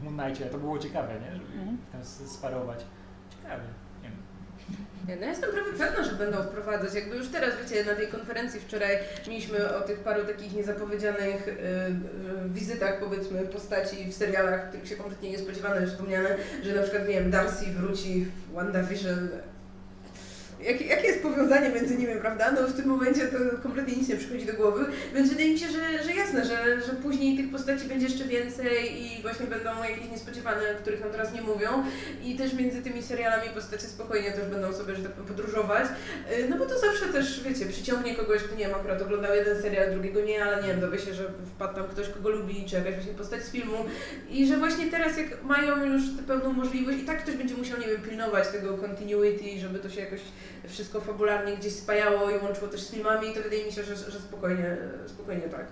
w 0.00 0.04
Moon 0.04 0.18
Knightie, 0.18 0.44
to 0.46 0.58
było 0.58 0.78
ciekawe, 0.78 1.14
nie? 1.20 1.36
Żeby 1.36 1.52
Mhm. 1.52 1.78
tam 1.92 2.04
sparować. 2.04 2.84
Ciekawe, 3.30 3.62
no 5.08 5.26
ja 5.26 5.30
jestem 5.30 5.50
prawie 5.50 5.72
pewna, 5.78 6.04
że 6.04 6.12
będą 6.12 6.42
wprowadzać. 6.42 6.94
Jakby 6.94 7.16
już 7.16 7.28
teraz, 7.28 7.50
wiecie, 7.62 7.84
na 7.84 7.94
tej 7.94 8.08
konferencji 8.08 8.60
wczoraj 8.60 8.98
mieliśmy 9.28 9.76
o 9.76 9.80
tych 9.80 9.98
paru 9.98 10.24
takich 10.24 10.52
niezapowiedzianych 10.52 11.48
y, 11.48 11.50
y, 11.50 12.48
wizytach, 12.48 13.00
powiedzmy, 13.00 13.42
postaci 13.42 14.04
w 14.04 14.14
serialach, 14.14 14.68
których 14.68 14.88
się 14.88 14.96
kompletnie 14.96 15.30
nie 15.30 15.38
spodziewano, 15.38 15.86
wspomniane, 15.86 16.36
że 16.62 16.74
na 16.74 16.82
przykład, 16.82 17.08
nie 17.08 17.14
wiem, 17.14 17.30
Darcy 17.30 17.64
wróci 17.66 18.24
w 18.24 18.52
WandaVision. 18.52 19.28
Jakie, 20.64 20.84
jakie 20.84 21.06
jest 21.06 21.22
powiązanie 21.22 21.68
między 21.70 21.96
nimi, 21.96 22.14
prawda? 22.20 22.52
No 22.52 22.66
w 22.68 22.72
tym 22.72 22.86
momencie 22.86 23.26
to 23.26 23.38
kompletnie 23.62 23.96
nic 23.96 24.08
nie 24.08 24.16
przychodzi 24.16 24.46
do 24.46 24.52
głowy, 24.52 24.84
więc 25.14 25.28
wydaje 25.30 25.52
mi 25.52 25.58
się, 25.58 25.66
że, 25.66 26.04
że 26.04 26.12
jasne, 26.12 26.44
że, 26.44 26.80
że 26.86 26.92
później 27.02 27.36
tych 27.36 27.50
postaci 27.50 27.88
będzie 27.88 28.06
jeszcze 28.06 28.24
więcej 28.24 29.02
i 29.02 29.22
właśnie 29.22 29.46
będą 29.46 29.70
jakieś 29.82 30.10
niespodziewane, 30.10 30.60
o 30.78 30.82
których 30.82 31.00
nam 31.00 31.10
teraz 31.10 31.32
nie 31.32 31.42
mówią. 31.42 31.68
I 32.24 32.36
też 32.36 32.54
między 32.54 32.82
tymi 32.82 33.02
serialami 33.02 33.48
postacie 33.54 33.86
spokojnie 33.86 34.32
też 34.32 34.48
będą 34.48 34.72
sobie, 34.72 34.96
że 34.96 35.02
tak 35.02 35.12
powiem, 35.12 35.28
podróżować. 35.28 35.86
Yy, 36.38 36.48
No 36.48 36.58
bo 36.58 36.66
to 36.66 36.78
zawsze 36.78 37.06
też, 37.06 37.42
wiecie, 37.42 37.66
przyciągnie 37.66 38.14
kogoś, 38.14 38.42
kto 38.42 38.56
nie 38.56 38.66
wiem, 38.66 38.74
akurat 38.74 39.02
oglądał 39.02 39.34
jeden 39.34 39.62
serial, 39.62 39.92
drugiego 39.92 40.20
nie, 40.20 40.44
ale 40.44 40.62
nie 40.62 40.68
wiem, 40.68 40.80
dowie 40.80 40.98
się, 40.98 41.14
że 41.14 41.24
wpadł 41.54 41.74
tam 41.74 41.88
ktoś, 41.88 42.08
kogo 42.08 42.28
lubi, 42.28 42.64
czy 42.68 42.76
jakaś 42.76 42.94
właśnie 42.94 43.12
postać 43.12 43.42
z 43.42 43.50
filmu. 43.50 43.76
I 44.30 44.46
że 44.46 44.56
właśnie 44.56 44.90
teraz, 44.90 45.16
jak 45.16 45.44
mają 45.44 45.84
już 45.84 46.02
tę 46.16 46.22
pełną 46.22 46.52
możliwość, 46.52 46.98
i 46.98 47.04
tak 47.04 47.22
ktoś 47.22 47.34
będzie 47.34 47.54
musiał, 47.54 47.78
nie 47.78 47.86
wiem, 47.86 48.02
pilnować 48.02 48.48
tego 48.48 48.78
continuity, 48.78 49.60
żeby 49.60 49.78
to 49.78 49.90
się 49.90 50.00
jakoś 50.00 50.20
wszystko 50.68 51.00
fabularnie 51.00 51.56
gdzieś 51.56 51.72
spajało 51.72 52.30
i 52.30 52.44
łączyło 52.44 52.68
też 52.68 52.80
z 52.80 52.90
filmami, 52.90 53.34
to 53.34 53.42
wydaje 53.42 53.66
mi 53.66 53.72
się, 53.72 53.84
że, 53.84 53.96
że 53.96 54.20
spokojnie, 54.20 54.76
spokojnie 55.06 55.42
tak. 55.42 55.66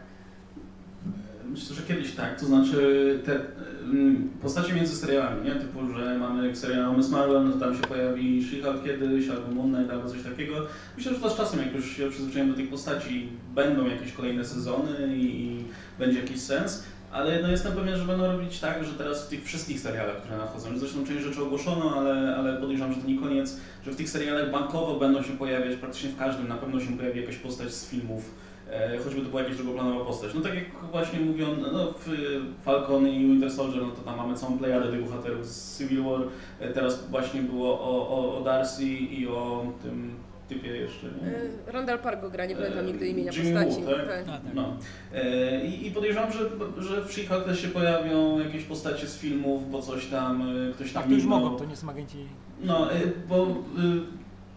Myślę, 1.44 1.76
że 1.76 1.82
kiedyś 1.82 2.12
tak, 2.12 2.40
to 2.40 2.46
znaczy 2.46 3.20
te 3.26 3.40
ym, 3.82 4.30
postacie 4.42 4.74
między 4.74 4.96
serialami, 4.96 5.44
nie? 5.44 5.54
Typu, 5.54 5.78
że 5.96 6.18
mamy 6.18 6.56
serial 6.56 6.96
Miss 6.96 7.08
Marvel, 7.08 7.48
no 7.48 7.52
tam 7.52 7.74
się 7.74 7.82
pojawi 7.82 8.42
She-Hulk 8.42 8.84
kiedyś, 8.84 9.28
albo 9.28 9.54
Moon 9.54 9.74
Knight, 9.74 9.90
albo 9.92 10.08
coś 10.08 10.22
takiego. 10.22 10.66
Myślę, 10.96 11.14
że 11.14 11.20
to 11.20 11.30
z 11.30 11.36
czasem, 11.36 11.60
jak 11.60 11.74
już 11.74 11.96
się 11.96 12.10
przyzwyczajemy 12.10 12.50
do 12.50 12.56
tych 12.56 12.70
postaci, 12.70 13.28
będą 13.54 13.86
jakieś 13.86 14.12
kolejne 14.12 14.44
sezony 14.44 15.16
i, 15.16 15.44
i 15.44 15.64
będzie 15.98 16.20
jakiś 16.20 16.40
sens. 16.40 16.84
Ale 17.12 17.42
no 17.42 17.50
jestem 17.50 17.72
pewien, 17.72 17.96
że 17.96 18.04
będą 18.04 18.32
robić 18.32 18.60
tak, 18.60 18.84
że 18.84 18.92
teraz 18.92 19.26
w 19.26 19.28
tych 19.28 19.44
wszystkich 19.44 19.80
serialach, 19.80 20.16
które 20.16 20.36
nadchodzą, 20.36 20.78
zresztą 20.78 21.06
część 21.06 21.24
rzeczy 21.24 21.42
ogłoszono, 21.42 21.94
ale, 21.96 22.36
ale 22.36 22.56
podejrzewam, 22.56 22.92
że 22.92 23.00
to 23.00 23.08
nie 23.08 23.18
koniec, 23.18 23.56
że 23.84 23.90
w 23.90 23.96
tych 23.96 24.08
serialach 24.08 24.50
bankowo 24.50 24.98
będą 24.98 25.22
się 25.22 25.32
pojawiać, 25.32 25.76
praktycznie 25.76 26.10
w 26.10 26.18
każdym 26.18 26.48
na 26.48 26.56
pewno 26.56 26.80
się 26.80 26.96
pojawi 26.96 27.20
jakaś 27.20 27.36
postać 27.36 27.74
z 27.74 27.90
filmów, 27.90 28.34
e, 28.70 28.98
choćby 29.04 29.20
to 29.20 29.28
była 29.28 29.42
jakaś 29.42 29.56
drugoplanowa 29.56 30.04
postać. 30.04 30.34
No 30.34 30.40
tak 30.40 30.54
jak 30.54 30.64
właśnie 30.90 31.20
mówią, 31.20 31.46
no 31.72 31.94
w 32.06 32.10
Falcon 32.64 33.08
i 33.08 33.18
Winter 33.18 33.50
Soldier, 33.50 33.82
no 33.82 33.90
to 33.90 34.02
tam 34.02 34.16
mamy 34.16 34.34
całą 34.34 34.58
plejadę 34.58 34.90
tych 34.90 35.04
bohaterów 35.04 35.46
z 35.46 35.78
Civil 35.78 36.02
War, 36.02 36.20
e, 36.60 36.68
teraz 36.68 37.08
właśnie 37.10 37.42
było 37.42 37.80
o, 37.80 38.08
o, 38.08 38.38
o 38.38 38.44
Darcy 38.44 38.84
i 38.84 39.28
o 39.28 39.72
tym 39.82 40.14
typie 40.50 40.68
jeszcze, 40.76 41.06
nie? 41.06 41.30
Yy, 41.30 41.50
Randall 41.66 41.98
Park 41.98 42.20
go 42.20 42.30
gra, 42.30 42.46
nie 42.46 42.56
pamiętam 42.56 42.86
nigdy 42.86 43.08
imienia 43.08 43.32
Jimmy 43.32 43.64
postaci. 43.64 43.82
Woo, 43.84 43.90
tak? 43.90 44.06
tak. 44.08 44.28
A, 44.28 44.32
tak. 44.32 44.54
No. 44.54 44.76
E, 45.14 45.66
I, 45.66 45.86
I 45.86 45.90
podejrzewam, 45.90 46.32
że, 46.32 46.38
że 46.78 47.04
w 47.04 47.08
She-Hulk 47.12 47.44
też 47.44 47.62
się 47.62 47.68
pojawią 47.68 48.38
jakieś 48.40 48.64
postacie 48.64 49.06
z 49.06 49.18
filmów, 49.18 49.70
bo 49.70 49.82
coś 49.82 50.06
tam, 50.06 50.42
e, 50.42 50.72
ktoś 50.72 50.92
tam 50.92 51.02
Tak, 51.02 51.10
to 51.10 51.16
już 51.16 51.24
mogą, 51.24 51.56
to 51.56 51.64
nie 51.64 51.76
są 51.76 51.90
agenci. 51.90 52.18
No, 52.60 52.92
e, 52.92 53.00
bo 53.28 53.46
e, 53.46 53.50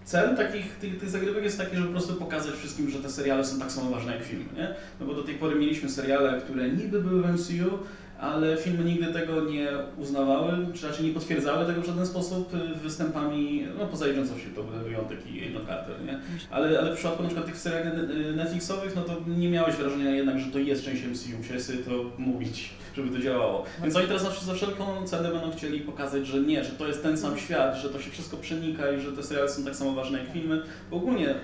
cel 0.06 0.36
takich 0.38 0.78
tych, 0.78 1.00
tych 1.00 1.10
zagrywek 1.10 1.44
jest 1.44 1.58
taki, 1.58 1.76
żeby 1.76 1.88
po 1.88 1.94
prostu 1.94 2.14
pokazać 2.14 2.54
wszystkim, 2.54 2.90
że 2.90 3.00
te 3.00 3.10
seriale 3.10 3.46
są 3.46 3.60
tak 3.60 3.72
samo 3.72 3.90
ważne 3.90 4.16
jak 4.16 4.24
filmy, 4.24 4.46
nie? 4.58 4.76
No 5.00 5.06
bo 5.06 5.14
do 5.14 5.24
tej 5.24 5.36
pory 5.36 5.56
mieliśmy 5.56 5.90
seriale, 5.90 6.42
które 6.42 6.70
niby 6.70 7.02
były 7.02 7.22
w 7.22 7.34
MCU, 7.34 7.78
ale 8.24 8.58
filmy 8.58 8.84
nigdy 8.84 9.14
tego 9.14 9.42
nie 9.42 9.68
uznawały, 9.98 10.68
czy 10.74 10.88
raczej 10.88 11.06
nie 11.06 11.14
potwierdzały 11.14 11.66
tego 11.66 11.82
w 11.82 11.86
żaden 11.86 12.06
sposób 12.06 12.52
występami, 12.84 13.68
no 13.80 13.86
poza 13.86 14.06
Agents 14.06 14.32
of 14.32 14.38
S.H.I.E.L.D. 14.38 14.78
to 14.80 14.84
wyjątek 14.84 15.32
i 15.32 15.48
Agent 15.48 15.68
Carter, 15.68 15.96
nie? 16.06 16.20
Ale, 16.52 16.80
ale 16.80 16.94
w 16.94 16.96
przypadku 16.96 17.24
na 17.24 17.30
przykład 17.30 17.48
tych 17.48 17.58
seriali 17.58 17.90
Netflixowych, 18.36 18.96
no 18.96 19.02
to 19.02 19.16
nie 19.28 19.50
miałeś 19.50 19.76
wrażenia 19.76 20.12
jednak, 20.12 20.40
że 20.40 20.52
to 20.52 20.60
jest 20.60 20.86
część 20.86 21.04
MCU, 21.04 21.38
musiałeś 21.38 21.64
to 21.86 21.92
mówić, 22.18 22.70
żeby 22.96 23.18
to 23.18 23.24
działało. 23.24 23.66
Więc 23.82 23.96
oni 23.96 24.08
teraz 24.08 24.22
za, 24.22 24.46
za 24.46 24.54
wszelką 24.54 25.08
cenę 25.08 25.32
będą 25.32 25.52
chcieli 25.52 25.80
pokazać, 25.80 26.28
że 26.28 26.40
nie, 26.40 26.64
że 26.64 26.72
to 26.72 26.88
jest 26.88 27.04
ten 27.04 27.18
sam 27.18 27.38
świat, 27.38 27.78
że 27.78 27.90
to 27.90 28.02
się 28.02 28.12
wszystko 28.12 28.38
przenika 28.38 28.92
i 28.92 29.02
że 29.02 29.12
te 29.12 29.24
seriale 29.24 29.50
są 29.50 29.64
tak 29.64 29.76
samo 29.76 29.92
ważne 29.92 30.20
jak 30.20 30.34
filmy. 30.34 30.62
Bo 30.92 30.98
ogólnie 30.98 31.36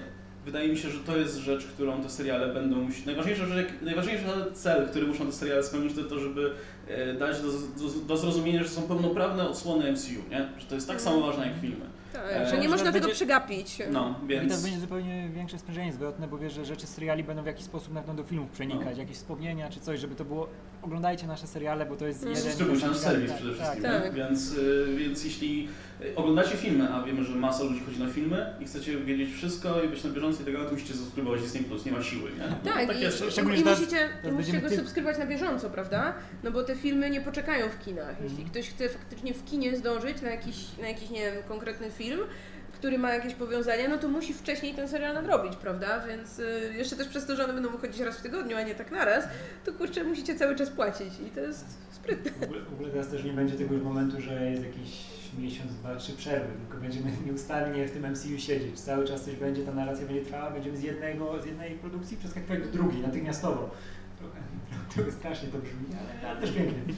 wydaje 0.46 0.70
mi 0.70 0.78
się, 0.78 0.90
że 0.90 1.00
to 1.00 1.18
jest 1.18 1.38
rzecz, 1.38 1.66
którą 1.66 2.02
te 2.02 2.10
seriale 2.10 2.54
będą 2.54 2.76
musieć. 2.76 3.06
Najważniejsza, 3.06 3.46
rzecz, 3.46 3.68
najważniejszy 3.82 4.24
cel, 4.54 4.88
który 4.90 5.08
muszą 5.08 5.26
te 5.26 5.32
seriale 5.32 5.64
spełnić, 5.64 5.96
to 5.96 6.04
to, 6.04 6.20
żeby 6.20 6.52
e, 6.88 7.14
dać 7.14 7.38
do, 7.42 7.48
do, 7.52 8.00
do 8.08 8.18
zrozumienia, 8.18 8.64
że 8.64 8.70
są 8.70 8.82
pełnoprawne 8.82 9.50
odsłony 9.50 9.92
MCU, 9.92 10.30
nie? 10.30 10.50
Że 10.60 10.66
to 10.70 10.76
jest 10.76 10.88
tak 10.88 11.02
samo 11.02 11.22
ważne 11.22 11.48
jak 11.48 11.56
filmy. 11.62 11.86
Tak, 12.14 12.24
E, 12.32 12.50
że 12.50 12.58
nie 12.58 12.64
że 12.64 12.70
można 12.70 12.86
tego 12.92 13.00
będzie- 13.00 13.16
przegapić. 13.16 13.78
No, 13.92 14.16
I 14.24 14.28
więc. 14.28 14.44
teraz 14.48 14.64
będzie 14.64 14.80
zupełnie 14.80 15.30
większe 15.36 15.60
sprzężenie 15.60 15.94
zwrotne, 15.94 16.28
bo 16.28 16.38
wiesz, 16.38 16.54
że 16.54 16.66
rzeczy 16.66 16.88
z 16.88 16.90
seriali 16.90 17.24
będą 17.24 17.44
w 17.44 17.46
jakiś 17.46 17.66
sposób 17.66 17.94
na 17.94 18.00
pewno 18.02 18.24
do 18.24 18.30
filmów 18.30 18.50
przenikać, 18.52 18.96
No. 18.96 19.02
jakieś 19.02 19.18
wspomnienia 19.18 19.70
czy 19.70 19.80
coś, 19.80 20.00
żeby 20.00 20.16
to 20.16 20.26
było 20.26 20.48
oglądajcie 20.82 21.28
nasze 21.28 21.48
seriale, 21.48 21.86
bo 21.86 21.96
to 21.96 22.08
jest 22.08 22.24
Mm. 22.24 22.36
jeden... 22.36 22.52
Subskrybuj 22.52 22.82
nasz 22.84 22.98
serwis 22.98 23.30
tak, 23.30 23.38
przede 23.40 23.54
tak, 23.56 23.62
wszystkim, 23.62 23.84
tak. 23.84 24.04
nie? 24.04 24.12
Więc, 24.12 24.52
y, 24.54 24.86
więc 24.98 25.24
jeśli 25.24 25.68
y, 26.02 26.16
oglądacie 26.16 26.58
filmy, 26.58 26.90
a 26.94 27.04
wiemy, 27.04 27.24
że 27.24 27.36
masa 27.36 27.64
ludzi 27.64 27.80
chodzi 27.86 28.00
na 28.00 28.08
filmy 28.10 28.54
i 28.60 28.66
chcecie 28.66 28.98
wiedzieć 28.98 29.34
wszystko 29.34 29.84
i 29.84 29.88
być 29.88 30.04
na 30.04 30.10
bieżąco 30.10 30.42
i 30.42 30.46
tak 30.46 30.54
dalej, 30.54 30.68
to 30.68 30.74
musicie 30.74 30.94
subskrybować 30.94 31.42
Disney+, 31.42 31.64
Plus, 31.64 31.86
nie 31.86 31.92
ma 31.92 32.04
siły, 32.04 32.30
nie? 32.32 32.72
Tak, 32.72 32.88
tak 32.88 32.98
i, 32.98 33.02
jest. 33.02 33.24
i, 33.38 33.40
i 33.40 33.64
musicie, 33.64 34.10
i 34.30 34.32
musicie 34.32 34.62
go 34.62 34.70
subskrybować 34.70 35.18
na 35.18 35.26
bieżąco, 35.26 35.70
prawda? 35.70 36.14
No 36.44 36.52
bo 36.52 36.64
te 36.64 36.76
filmy 36.76 37.10
nie 37.10 37.22
poczekają 37.22 37.70
w 37.70 37.80
kinach. 37.86 38.16
Jeśli 38.24 38.42
Mhm. 38.44 38.50
ktoś 38.50 38.70
chce 38.70 38.90
faktycznie 38.90 39.34
w 39.34 39.46
kinie 39.46 39.78
zdążyć 39.78 40.22
na 40.22 40.30
jakiś, 40.30 40.56
na 40.82 40.88
jakiś 40.88 41.10
nie 41.10 41.22
wiem, 41.22 41.44
konkretny 41.48 41.92
film, 41.92 42.20
który 42.80 42.98
ma 42.98 43.14
jakieś 43.14 43.34
powiązania, 43.34 43.88
no 43.90 43.98
to 43.98 44.08
musi 44.08 44.34
wcześniej 44.34 44.74
ten 44.74 44.88
serial 44.88 45.14
nadrobić, 45.14 45.56
prawda? 45.56 46.08
Więc 46.08 46.40
y, 46.40 46.74
jeszcze 46.78 46.96
też 46.96 47.08
przez 47.08 47.26
to, 47.26 47.36
że 47.36 47.44
one 47.44 47.54
będą 47.54 47.70
wychodzić 47.70 48.00
raz 48.00 48.18
w 48.18 48.22
tygodniu, 48.22 48.58
a 48.58 48.62
nie 48.62 48.76
tak 48.76 48.92
naraz, 48.92 49.28
to 49.66 49.74
kurczę, 49.74 50.04
musicie 50.04 50.36
cały 50.36 50.56
czas 50.56 50.70
płacić 50.70 51.14
i 51.28 51.30
to 51.30 51.40
jest 51.40 51.66
sprytne. 51.92 52.32
W 52.32 52.44
ogóle, 52.44 52.62
w 52.62 52.74
ogóle 52.74 52.90
teraz 52.90 53.08
też 53.08 53.24
nie 53.24 53.34
będzie 53.34 53.56
tego 53.56 53.74
już 53.74 53.84
momentu, 53.84 54.22
że 54.22 54.52
jest 54.52 54.64
jakiś 54.64 55.06
miesiąc, 55.40 55.74
dwa, 55.74 55.96
trzy 55.96 56.14
przerwy, 56.14 56.54
tylko 56.62 56.82
będziemy 56.82 57.12
nieustannie 57.26 57.88
w 57.88 57.92
tym 57.92 58.12
MCU 58.12 58.38
siedzieć. 58.38 58.80
Cały 58.80 59.06
czas 59.06 59.26
coś 59.26 59.36
będzie, 59.36 59.64
ta 59.64 59.72
narracja 59.72 60.06
będzie 60.06 60.26
trwała, 60.26 60.52
będziemy 60.52 60.78
z, 60.78 60.84
jednego, 60.84 61.42
z 61.42 61.46
jednej 61.46 61.72
produkcji 61.72 62.18
przeskakiwać 62.18 62.60
do 62.60 62.68
drugiej, 62.68 63.02
natychmiastowo. 63.02 63.70
Trochę, 64.20 64.40
trochę 64.94 65.12
strasznie 65.12 65.50
to 65.50 65.58
brzmi, 65.58 65.86
ale, 66.22 66.30
ale 66.32 66.42
też 66.42 66.52
pięknie. 66.52 66.94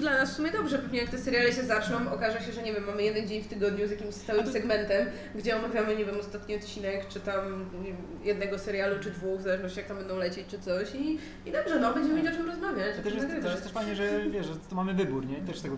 Dla 0.00 0.10
nas 0.12 0.30
w 0.32 0.36
sumie 0.36 0.50
dobrze, 0.50 0.78
pewnie 0.78 0.98
jak 1.00 1.08
te 1.10 1.18
seriale 1.18 1.52
się 1.52 1.62
zaczną, 1.62 2.12
okaże 2.12 2.40
się, 2.40 2.52
że 2.52 2.62
nie 2.62 2.72
wiem, 2.72 2.84
mamy 2.84 3.02
jeden 3.02 3.28
dzień 3.28 3.42
w 3.42 3.46
tygodniu 3.48 3.86
z 3.88 3.90
jakimś 3.90 4.14
stałym 4.14 4.46
segmentem, 4.52 5.06
gdzie 5.34 5.56
omawiamy, 5.56 5.96
nie 5.96 6.04
wiem, 6.04 6.14
ostatni 6.20 6.54
odcinek, 6.56 7.08
czy 7.08 7.20
tam 7.20 7.44
wiem, 7.84 7.96
jednego 8.24 8.58
serialu, 8.58 8.94
czy 9.02 9.10
dwóch, 9.10 9.40
w 9.40 9.42
zależności 9.42 9.78
jak 9.78 9.88
tam 9.88 9.96
będą 9.96 10.16
lecieć, 10.16 10.46
czy 10.46 10.58
coś 10.58 10.94
i, 10.94 11.18
i 11.46 11.52
dobrze, 11.52 11.80
no, 11.80 11.94
będziemy 11.94 12.22
mieć 12.22 12.32
o 12.32 12.36
czym 12.36 12.46
rozmawiać, 12.46 12.96
To 12.96 13.02
też 13.02 13.14
jest, 13.14 13.26
też 13.26 13.34
nagrywać. 13.34 13.50
jest 13.52 13.62
też 13.62 13.72
fajnie, 13.72 13.96
że 13.96 14.30
wiesz, 14.30 14.46
że 14.46 14.56
to 14.56 14.76
mamy 14.76 14.94
wybór, 14.94 15.26
nie? 15.26 15.36
Też 15.36 15.60
tego 15.60 15.76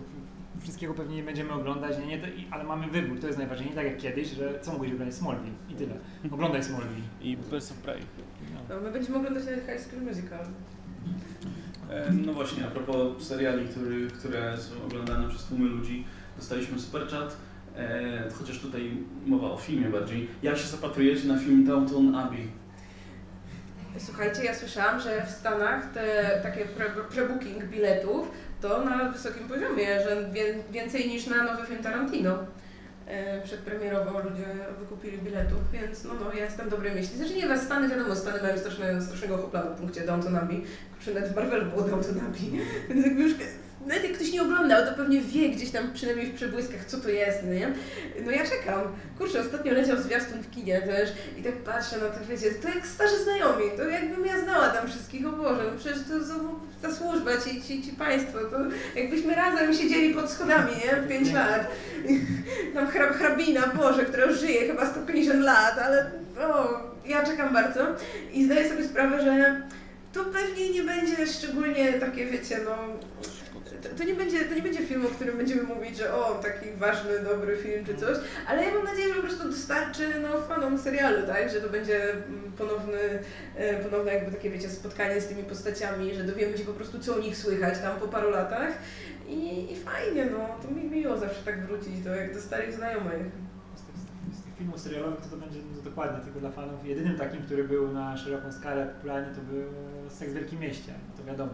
wszystkiego 0.61 0.93
pewnie 0.93 1.15
nie 1.15 1.23
będziemy 1.23 1.53
oglądać, 1.53 1.97
nie, 1.97 2.05
nie, 2.07 2.19
to, 2.19 2.27
i- 2.27 2.47
ale 2.51 2.63
mamy 2.63 2.87
wybór, 2.87 3.19
to 3.19 3.27
jest 3.27 3.39
najważniejsze, 3.39 3.75
nie 3.75 3.81
tak 3.83 3.91
jak 3.91 3.97
kiedyś, 4.01 4.27
że 4.27 4.59
co 4.61 4.73
mówisz, 4.73 4.93
oglądać 4.93 5.15
Smallville 5.17 5.55
i 5.69 5.75
tyle. 5.75 5.93
Oglądaj 6.31 6.63
Smallville. 6.63 7.07
I 7.21 7.37
Birds 7.37 7.71
of 7.71 7.77
Prey. 7.77 7.99
No. 8.53 8.75
No, 8.75 8.81
my 8.81 8.91
będziemy 8.91 9.17
oglądać 9.17 9.43
High 9.43 9.79
School 9.81 10.01
Musical. 10.03 10.45
E, 11.89 12.11
No 12.11 12.33
właśnie, 12.33 12.65
a 12.65 12.71
propos 12.71 13.23
seriali, 13.27 13.67
który, 13.67 14.07
które 14.07 14.57
są 14.57 14.83
oglądane 14.85 15.29
przez 15.29 15.43
tłumy 15.43 15.69
ludzi, 15.69 16.05
dostaliśmy 16.37 16.79
super 16.79 17.07
chat, 17.07 17.37
e, 17.75 18.29
chociaż 18.39 18.59
tutaj 18.59 18.97
mowa 19.25 19.51
o 19.51 19.57
filmie 19.57 19.89
bardziej. 19.89 20.27
Jak 20.43 20.57
się 20.57 20.67
zapatrujecie 20.67 21.27
na 21.27 21.39
film 21.39 21.65
Downton 21.65 22.15
Abbey? 22.15 22.47
Słuchajcie, 23.97 24.43
ja 24.43 24.55
słyszałam, 24.55 24.99
że 24.99 25.25
w 25.25 25.29
Stanach 25.29 25.91
te 25.93 26.39
takie 26.43 26.65
pre- 26.65 27.69
biletów 27.69 28.31
to 28.61 28.85
na 28.85 29.11
wysokim 29.11 29.47
poziomie, 29.47 29.85
że 30.03 30.29
więcej 30.71 31.07
niż 31.09 31.27
na 31.27 31.43
nowy 31.43 31.65
film 31.67 31.83
Tarantino. 31.83 32.37
E, 33.09 33.41
przedpremierowo 33.41 34.19
ludzie 34.19 34.45
wykupili 34.79 35.17
biletów, 35.17 35.71
więc 35.73 36.03
no, 36.03 36.11
no 36.13 36.33
ja 36.33 36.43
jestem 36.45 36.69
dobrej 36.69 36.95
myśli. 36.95 37.17
Znaczy 37.17 37.35
nie, 37.35 37.47
was 37.47 37.61
Stany 37.61 37.89
wiadomo, 37.89 38.15
Stany 38.15 38.41
mają 38.41 38.57
straszne, 38.57 39.01
strasznego 39.01 39.37
hopla 39.37 39.63
na 39.63 39.69
punkcie 39.69 40.05
Downton 40.05 40.35
Abbey, 40.35 40.63
czy 40.99 41.13
nawet 41.13 41.31
w 41.31 41.35
Marvelu 41.35 41.71
było 41.71 41.81
Downton 41.81 42.19
Abbey, 42.19 42.51
więc 42.89 43.05
jakby 43.05 43.23
już 43.23 43.33
nawet 43.87 44.03
jak 44.03 44.13
ktoś 44.13 44.31
nie 44.31 44.41
oglądał, 44.41 44.85
to 44.85 44.93
pewnie 44.93 45.21
wie 45.21 45.49
gdzieś 45.49 45.71
tam 45.71 45.93
przynajmniej 45.93 46.27
w 46.27 46.35
przebłyskach, 46.35 46.85
co 46.85 46.97
to 46.97 47.09
jest, 47.09 47.39
no 47.43 47.53
nie? 47.53 47.73
No 48.25 48.31
ja 48.31 48.43
czekam. 48.43 48.81
Kurczę, 49.17 49.41
ostatnio 49.41 49.73
leciał 49.73 49.97
zwiastun 49.97 50.41
w 50.41 50.51
kinie 50.51 50.81
też 50.81 51.09
i 51.37 51.43
tak 51.43 51.53
patrzę 51.53 51.97
na 51.97 52.05
to, 52.05 52.25
wiecie, 52.29 52.51
to 52.51 52.67
jak 52.67 52.87
starzy 52.87 53.23
znajomi, 53.23 53.63
to 53.77 53.83
jakbym 53.83 54.25
ja 54.25 54.39
znała 54.39 54.69
tam 54.69 54.87
wszystkich, 54.87 55.27
o 55.27 55.31
Boże, 55.31 55.63
no 55.71 55.79
przecież 55.79 55.97
to 56.03 56.25
są 56.25 56.59
ta 56.81 56.93
służba, 56.93 57.31
ci, 57.37 57.61
ci, 57.61 57.83
ci 57.83 57.91
państwo, 57.91 58.39
to 58.39 58.57
jakbyśmy 58.95 59.35
razem 59.35 59.73
siedzieli 59.73 60.13
pod 60.13 60.31
schodami, 60.31 60.71
nie? 60.71 61.07
Pięć 61.07 61.33
lat. 61.33 61.67
Tam 62.73 62.87
hrab, 62.87 63.13
hrabina, 63.13 63.67
Boże, 63.67 64.05
która 64.05 64.25
już 64.25 64.39
żyje 64.39 64.67
chyba 64.67 64.91
150 64.91 65.39
lat, 65.39 65.79
ale 65.79 66.11
o, 66.39 66.79
ja 67.05 67.25
czekam 67.25 67.53
bardzo 67.53 67.87
i 68.33 68.45
zdaję 68.45 68.69
sobie 68.69 68.83
sprawę, 68.83 69.23
że 69.23 69.61
to 70.13 70.25
pewnie 70.25 70.69
nie 70.69 70.83
będzie 70.83 71.27
szczególnie 71.27 71.93
takie, 71.93 72.25
wiecie, 72.25 72.59
no... 72.65 72.75
To, 73.83 73.89
to, 73.97 74.03
nie 74.03 74.13
będzie, 74.13 74.45
to 74.45 74.55
nie 74.55 74.61
będzie 74.61 74.85
film, 74.85 75.05
o 75.05 75.09
którym 75.09 75.37
będziemy 75.37 75.63
mówić, 75.63 75.97
że 75.97 76.13
o, 76.13 76.35
taki 76.43 76.71
ważny, 76.71 77.19
dobry 77.19 77.57
film 77.57 77.85
czy 77.85 77.95
coś, 77.95 78.17
ale 78.47 78.65
ja 78.65 78.73
mam 78.73 78.83
nadzieję, 78.83 79.07
że 79.07 79.13
po 79.13 79.27
prostu 79.27 79.49
dostarczy 79.49 80.03
no, 80.21 80.41
fanom 80.41 80.77
serialu, 80.77 81.27
tak? 81.27 81.49
Że 81.49 81.61
to 81.61 81.69
będzie 81.69 82.13
mm, 82.13 82.51
ponowny, 82.57 82.99
e, 83.55 83.83
ponowne 83.83 84.13
jakby 84.13 84.31
takie, 84.31 84.49
wiecie, 84.49 84.69
spotkanie 84.69 85.21
z 85.21 85.27
tymi 85.27 85.43
postaciami, 85.43 86.15
że 86.15 86.23
dowiemy 86.23 86.57
się 86.57 86.65
po 86.65 86.73
prostu, 86.73 86.99
co 86.99 87.15
o 87.15 87.19
nich 87.19 87.37
słychać 87.37 87.79
tam 87.79 87.99
po 87.99 88.07
paru 88.07 88.29
latach 88.29 88.73
i, 89.27 89.71
i 89.73 89.75
fajnie, 89.75 90.25
no, 90.25 90.49
to 90.61 90.71
mi 90.71 90.83
miło 90.83 91.17
zawsze 91.17 91.43
tak 91.43 91.65
wrócić 91.65 91.99
do, 92.01 92.15
jak 92.15 92.33
do 92.33 92.41
starych 92.41 92.73
znajomych. 92.73 93.25
Filmów 94.57 94.79
serialowych 94.79 95.21
to, 95.21 95.29
to 95.29 95.37
będzie 95.37 95.59
no, 95.75 95.81
dokładnie 95.81 96.23
tylko 96.23 96.39
dla 96.39 96.51
fanów. 96.51 96.85
Jedynym 96.85 97.17
takim, 97.17 97.41
który 97.41 97.63
był 97.63 97.91
na 97.91 98.17
szeroką 98.17 98.51
skalę 98.51 98.87
popularny, 98.87 99.35
to 99.35 99.41
był 99.41 99.63
Seks 100.09 100.31
w 100.31 100.35
Wielkim 100.35 100.59
Mieście. 100.59 100.93
To 101.17 101.23
wiadomo, 101.23 101.51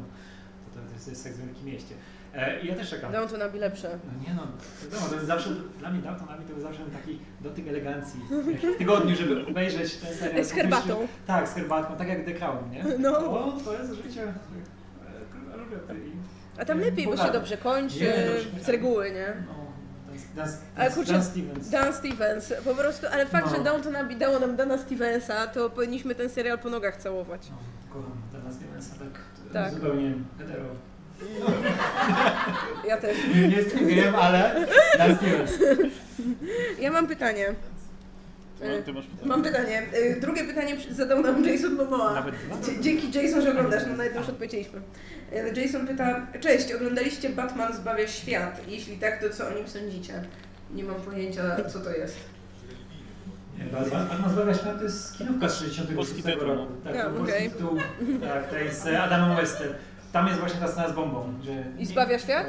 to, 0.74 0.80
to 1.04 1.10
jest 1.10 1.24
Seks 1.24 1.38
w 1.38 1.46
Wielkim 1.46 1.66
Mieście. 1.66 1.96
E, 2.36 2.62
I 2.62 2.68
ja 2.68 2.76
też 2.76 2.90
czekam. 2.90 3.12
Downton 3.12 3.42
Abbey 3.42 3.60
lepsze. 3.60 3.90
No 4.06 4.28
nie 4.28 4.34
no, 4.34 4.48
wiadomo, 4.84 5.08
to 5.10 5.16
jest 5.16 5.28
zawsze, 5.28 5.50
dla 5.80 5.90
mnie 5.90 6.02
Downton 6.02 6.30
Abbey 6.30 6.46
to 6.46 6.54
był 6.54 6.62
zawsze 6.62 6.82
taki 6.94 7.20
dotyk 7.42 7.68
elegancji 7.68 8.20
w 8.74 8.78
tygodniu, 8.78 9.16
żeby 9.16 9.46
obejrzeć 9.48 9.96
ten 9.98 10.14
serial. 10.16 10.46
Z 10.50 10.52
herbatą. 10.52 11.08
Tak, 11.28 11.48
z 11.50 11.54
herbatką, 11.54 11.96
tak 11.96 12.08
jak 12.08 12.26
The 12.26 12.34
Crown, 12.34 12.70
nie? 12.72 12.84
No. 13.00 13.18
O, 13.18 13.52
to 13.66 13.74
jest 13.74 13.94
życie 13.94 14.24
e, 14.24 15.54
Elżbiety 15.54 16.08
i- 16.10 16.36
A 16.62 16.66
tam 16.66 16.80
lepiej, 16.80 17.06
bo 17.06 17.18
się 17.18 17.32
dobrze 17.32 17.58
kończy, 17.58 18.00
Nie, 18.00 18.26
dobrze, 18.26 18.64
z 18.66 18.70
reguły, 18.70 19.12
nie? 19.12 19.34
No, 19.48 19.54
Dan, 20.36 20.46
Dan, 20.46 20.56
Ale 20.76 20.92
kurczę, 20.92 21.14
Dan 21.14 21.24
Stevens. 21.24 21.70
Dan 21.70 21.94
Stevens, 21.94 22.54
po 22.66 22.76
prostu, 22.76 23.08
ale 23.12 23.26
fakt, 23.26 23.52
No. 23.52 23.58
że 23.58 23.64
Downton 23.64 23.96
Abbey 23.96 24.16
dało 24.18 24.40
nam 24.40 24.56
Dana 24.56 24.78
Stevensa, 24.78 25.48
to 25.48 25.70
powinniśmy 25.70 26.16
ten 26.16 26.30
serial 26.30 26.60
po 26.60 26.70
nogach 26.70 26.98
całować. 26.98 27.48
No, 27.96 28.04
Dana 28.40 28.52
Stevensa, 28.54 28.96
tak, 29.00 29.22
Tak. 29.54 29.74
zupełnie 29.74 30.14
hetero. 30.38 30.66
Ja 32.88 32.98
też. 32.98 33.18
Nie, 33.36 33.88
gejem, 33.88 34.16
ale 34.16 34.68
Stevens. 35.18 35.52
Ja 36.80 36.92
mam 36.92 37.08
pytanie. 37.08 37.56
No, 38.62 38.82
ty 38.86 38.94
masz 38.94 39.06
pytanie. 39.06 39.28
Mam 39.30 39.44
pytanie. 39.44 39.84
Y, 39.96 40.22
Drugie 40.22 40.44
pytanie 40.44 40.78
zadał 40.92 41.22
nam 41.22 41.46
Jason 41.46 41.76
Momoa. 41.76 42.14
Nawet 42.14 42.36
Dzięki 42.82 43.12
Jason, 43.24 43.42
że 43.42 43.52
oglądasz, 43.52 43.84
no 43.88 43.98
na 43.98 44.04
jedno 44.04 44.20
już 44.20 44.30
odpowiedzieliśmy. 44.30 44.82
Y, 45.34 45.62
Jason 45.62 45.88
pyta, 45.88 46.28
cześć, 46.40 46.74
oglądaliście 46.74 47.30
Batman 47.30 47.74
zbawia 47.76 48.08
świat? 48.08 48.62
Jeśli 48.68 48.98
tak, 48.98 49.22
to 49.22 49.30
co 49.30 49.48
o 49.48 49.52
nim 49.52 49.68
sądzicie? 49.68 50.14
Nie 50.74 50.84
mam 50.84 50.96
pojęcia, 51.02 51.44
co 51.74 51.80
to 51.80 51.90
jest. 51.90 52.16
Nie, 53.60 53.66
Batman 53.66 54.08
Batman 54.08 54.32
zbawia 54.32 54.54
świat 54.54 54.78
to 54.78 54.84
jest 54.84 55.18
kinówka 55.18 55.50
z 55.50 55.60
66 55.60 55.96
Polski 55.96 56.24
tytuł, 56.24 56.48
roku. 56.48 56.68
Tak, 56.84 57.04
to 57.04 57.10
polski 57.10 57.50
tytuł. 57.50 57.78
Tak, 58.22 58.50
to 58.50 58.56
jest 58.58 58.84
z 58.84 58.88
Adamem 58.88 59.36
Westem. 59.36 59.74
Tam 60.16 60.28
jest 60.28 60.40
właśnie 60.40 60.60
ta 60.60 60.68
scena 60.68 60.90
z 60.90 60.94
bombą. 60.96 61.34
Że 61.44 61.52
I 61.80 61.86
zbawia 61.86 62.20
świat? 62.20 62.48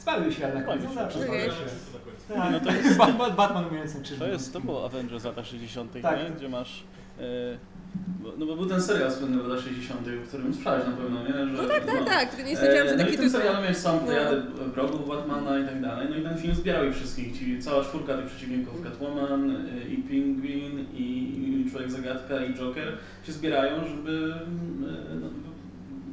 Zbawił 0.00 0.32
świat 0.32 0.54
na 0.54 0.62
końcu, 0.62 0.94
zawsze 0.94 1.18
zbawia 1.22 1.40
świat. 1.44 1.74
Nie, 2.30 2.36
Tak, 2.36 2.52
no 2.52 2.60
to 2.60 2.70
jest 2.72 2.96
Batman, 2.98 3.32
Batman. 3.36 3.64
To 4.18 4.26
jest, 4.26 4.52
to 4.52 4.60
było 4.60 4.84
Avengers 4.84 5.24
lata 5.24 5.44
60., 5.44 5.92
Tak. 6.02 6.18
nie? 6.18 6.30
Gdzie 6.36 6.48
masz... 6.48 6.84
E, 7.20 7.22
Bo, 8.22 8.28
no 8.38 8.46
bo 8.46 8.56
był 8.56 8.66
ten 8.66 8.82
serial 8.82 9.12
słynny 9.12 9.42
w 9.42 9.46
latach 9.46 9.64
60., 9.64 10.00
w 10.08 10.28
którym 10.28 10.54
słyszałeś 10.54 10.86
na 10.86 10.92
pewno, 10.92 11.22
nie? 11.22 11.32
Że, 11.32 11.62
No 11.62 11.68
tak, 11.68 11.84
tak, 11.86 12.04
tak, 12.04 12.28
tylko 12.34 12.48
nie 12.50 12.56
sądziłam, 12.56 12.86
że 12.88 12.94
E, 12.94 12.96
no 12.96 13.02
taki 13.04 13.14
i 13.14 13.16
w 13.16 13.20
tym 13.20 13.26
tytuł. 13.26 13.40
serialu 13.40 13.62
miałeś 13.62 13.76
sam 13.76 13.96
No. 14.00 14.06
plejadę 14.06 14.42
wrogów 14.74 15.08
Batmana 15.08 15.58
i 15.58 15.64
tak 15.64 15.80
dalej. 15.82 16.06
No 16.10 16.16
i 16.16 16.22
ten 16.22 16.38
film 16.38 16.54
zbierał 16.54 16.84
ich 16.84 16.94
wszystkich, 16.94 17.38
ci 17.38 17.58
cała 17.62 17.84
czwórka 17.84 18.16
tych 18.16 18.26
przeciwników, 18.26 18.82
Catwoman, 18.82 19.50
y, 19.50 19.88
i 19.88 19.96
Penguin, 19.96 20.86
i 20.94 21.70
Człowiek 21.70 21.90
Zagadka, 21.90 22.44
i 22.44 22.54
Joker 22.54 22.92
się 23.26 23.32
zbierają, 23.32 23.84
żeby, 23.88 24.10
y, 24.10 25.20
no, 25.20 25.26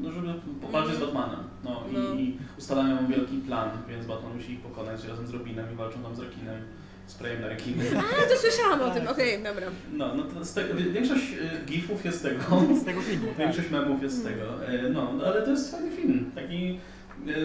no, 0.01 0.11
żeby 0.11 0.27
powalczyć 0.61 0.95
z 0.95 0.99
Batmanem. 0.99 1.39
No, 1.63 1.83
No. 1.93 1.99
I, 2.13 2.19
I 2.23 2.37
ustalają 2.59 3.07
wielki 3.07 3.37
plan, 3.37 3.69
więc 3.89 4.05
Batman 4.05 4.35
musi 4.35 4.51
ich 4.53 4.59
pokonać 4.61 5.05
razem 5.07 5.27
z 5.27 5.29
Robinem 5.33 5.65
i 5.73 5.75
walczą 5.75 5.99
tam 6.03 6.15
z 6.15 6.19
rekinem, 6.19 6.61
sprayem 7.07 7.41
na 7.41 7.47
rekiny. 7.47 7.83
A, 7.97 8.29
to 8.29 8.35
słyszałam 8.39 8.81
o 8.81 8.89
tym, 8.93 9.07
okej, 9.07 9.43
dobra. 9.43 9.67
No, 9.93 10.15
no 10.15 10.23
to 10.23 10.45
z 10.45 10.53
tego, 10.53 10.73
większość 10.93 11.23
y, 11.33 11.65
gifów 11.65 12.05
jest 12.05 12.19
z 12.19 12.21
tego. 12.21 12.43
Z 12.81 12.85
tego 12.85 13.01
filmu, 13.01 13.27
tak. 13.27 13.37
Większość 13.37 13.69
memów 13.71 14.03
jest 14.03 14.17
z 14.19 14.23
tego. 14.23 14.67
E, 14.67 14.89
No, 14.89 15.11
ale 15.25 15.41
to 15.41 15.51
jest 15.51 15.71
fajny 15.71 15.91
film. 15.91 16.31
Taki. 16.35 16.79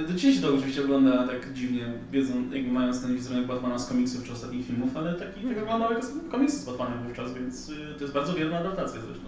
Do 0.09 0.13
dzisiaj 0.15 0.35
się 0.35 0.41
to 0.43 0.55
oczywiście 0.55 0.83
ogląda 0.85 1.27
tak 1.29 1.53
dziwnie, 1.53 1.93
wiedzą, 2.11 2.33
jakby 2.53 2.73
mając 2.73 3.03
ten 3.03 3.15
wizerunek 3.15 3.47
Batmana 3.47 3.79
z 3.79 3.89
komiksów 3.89 4.25
czy 4.25 4.33
ostatnich 4.33 4.67
filmów, 4.67 4.97
ale 4.97 5.15
taki 5.15 5.41
tak 5.41 5.63
oglądał 5.63 5.93
jak 5.93 6.05
z- 6.05 6.13
komiksy 6.31 6.57
z 6.57 6.65
Batmanem 6.65 7.03
wówczas, 7.03 7.35
więc 7.35 7.69
y, 7.69 7.75
to 7.99 8.01
jest 8.05 8.15
bardzo 8.15 8.35
wierna 8.35 8.59
adaptacja 8.59 9.01
zresztą. 9.01 9.25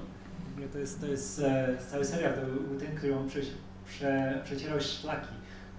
To 0.73 0.79
jest, 0.79 1.01
to 1.01 1.07
jest 1.07 1.39
e, 1.41 1.69
cały 1.91 2.05
serial, 2.05 2.33
to 2.35 2.41
był 2.41 2.81
ten, 2.81 2.97
który 2.97 3.17
on 3.17 3.29
prze, 3.29 3.41
prze, 3.87 4.41
przecierał 4.45 4.81
szlaki. 4.81 5.29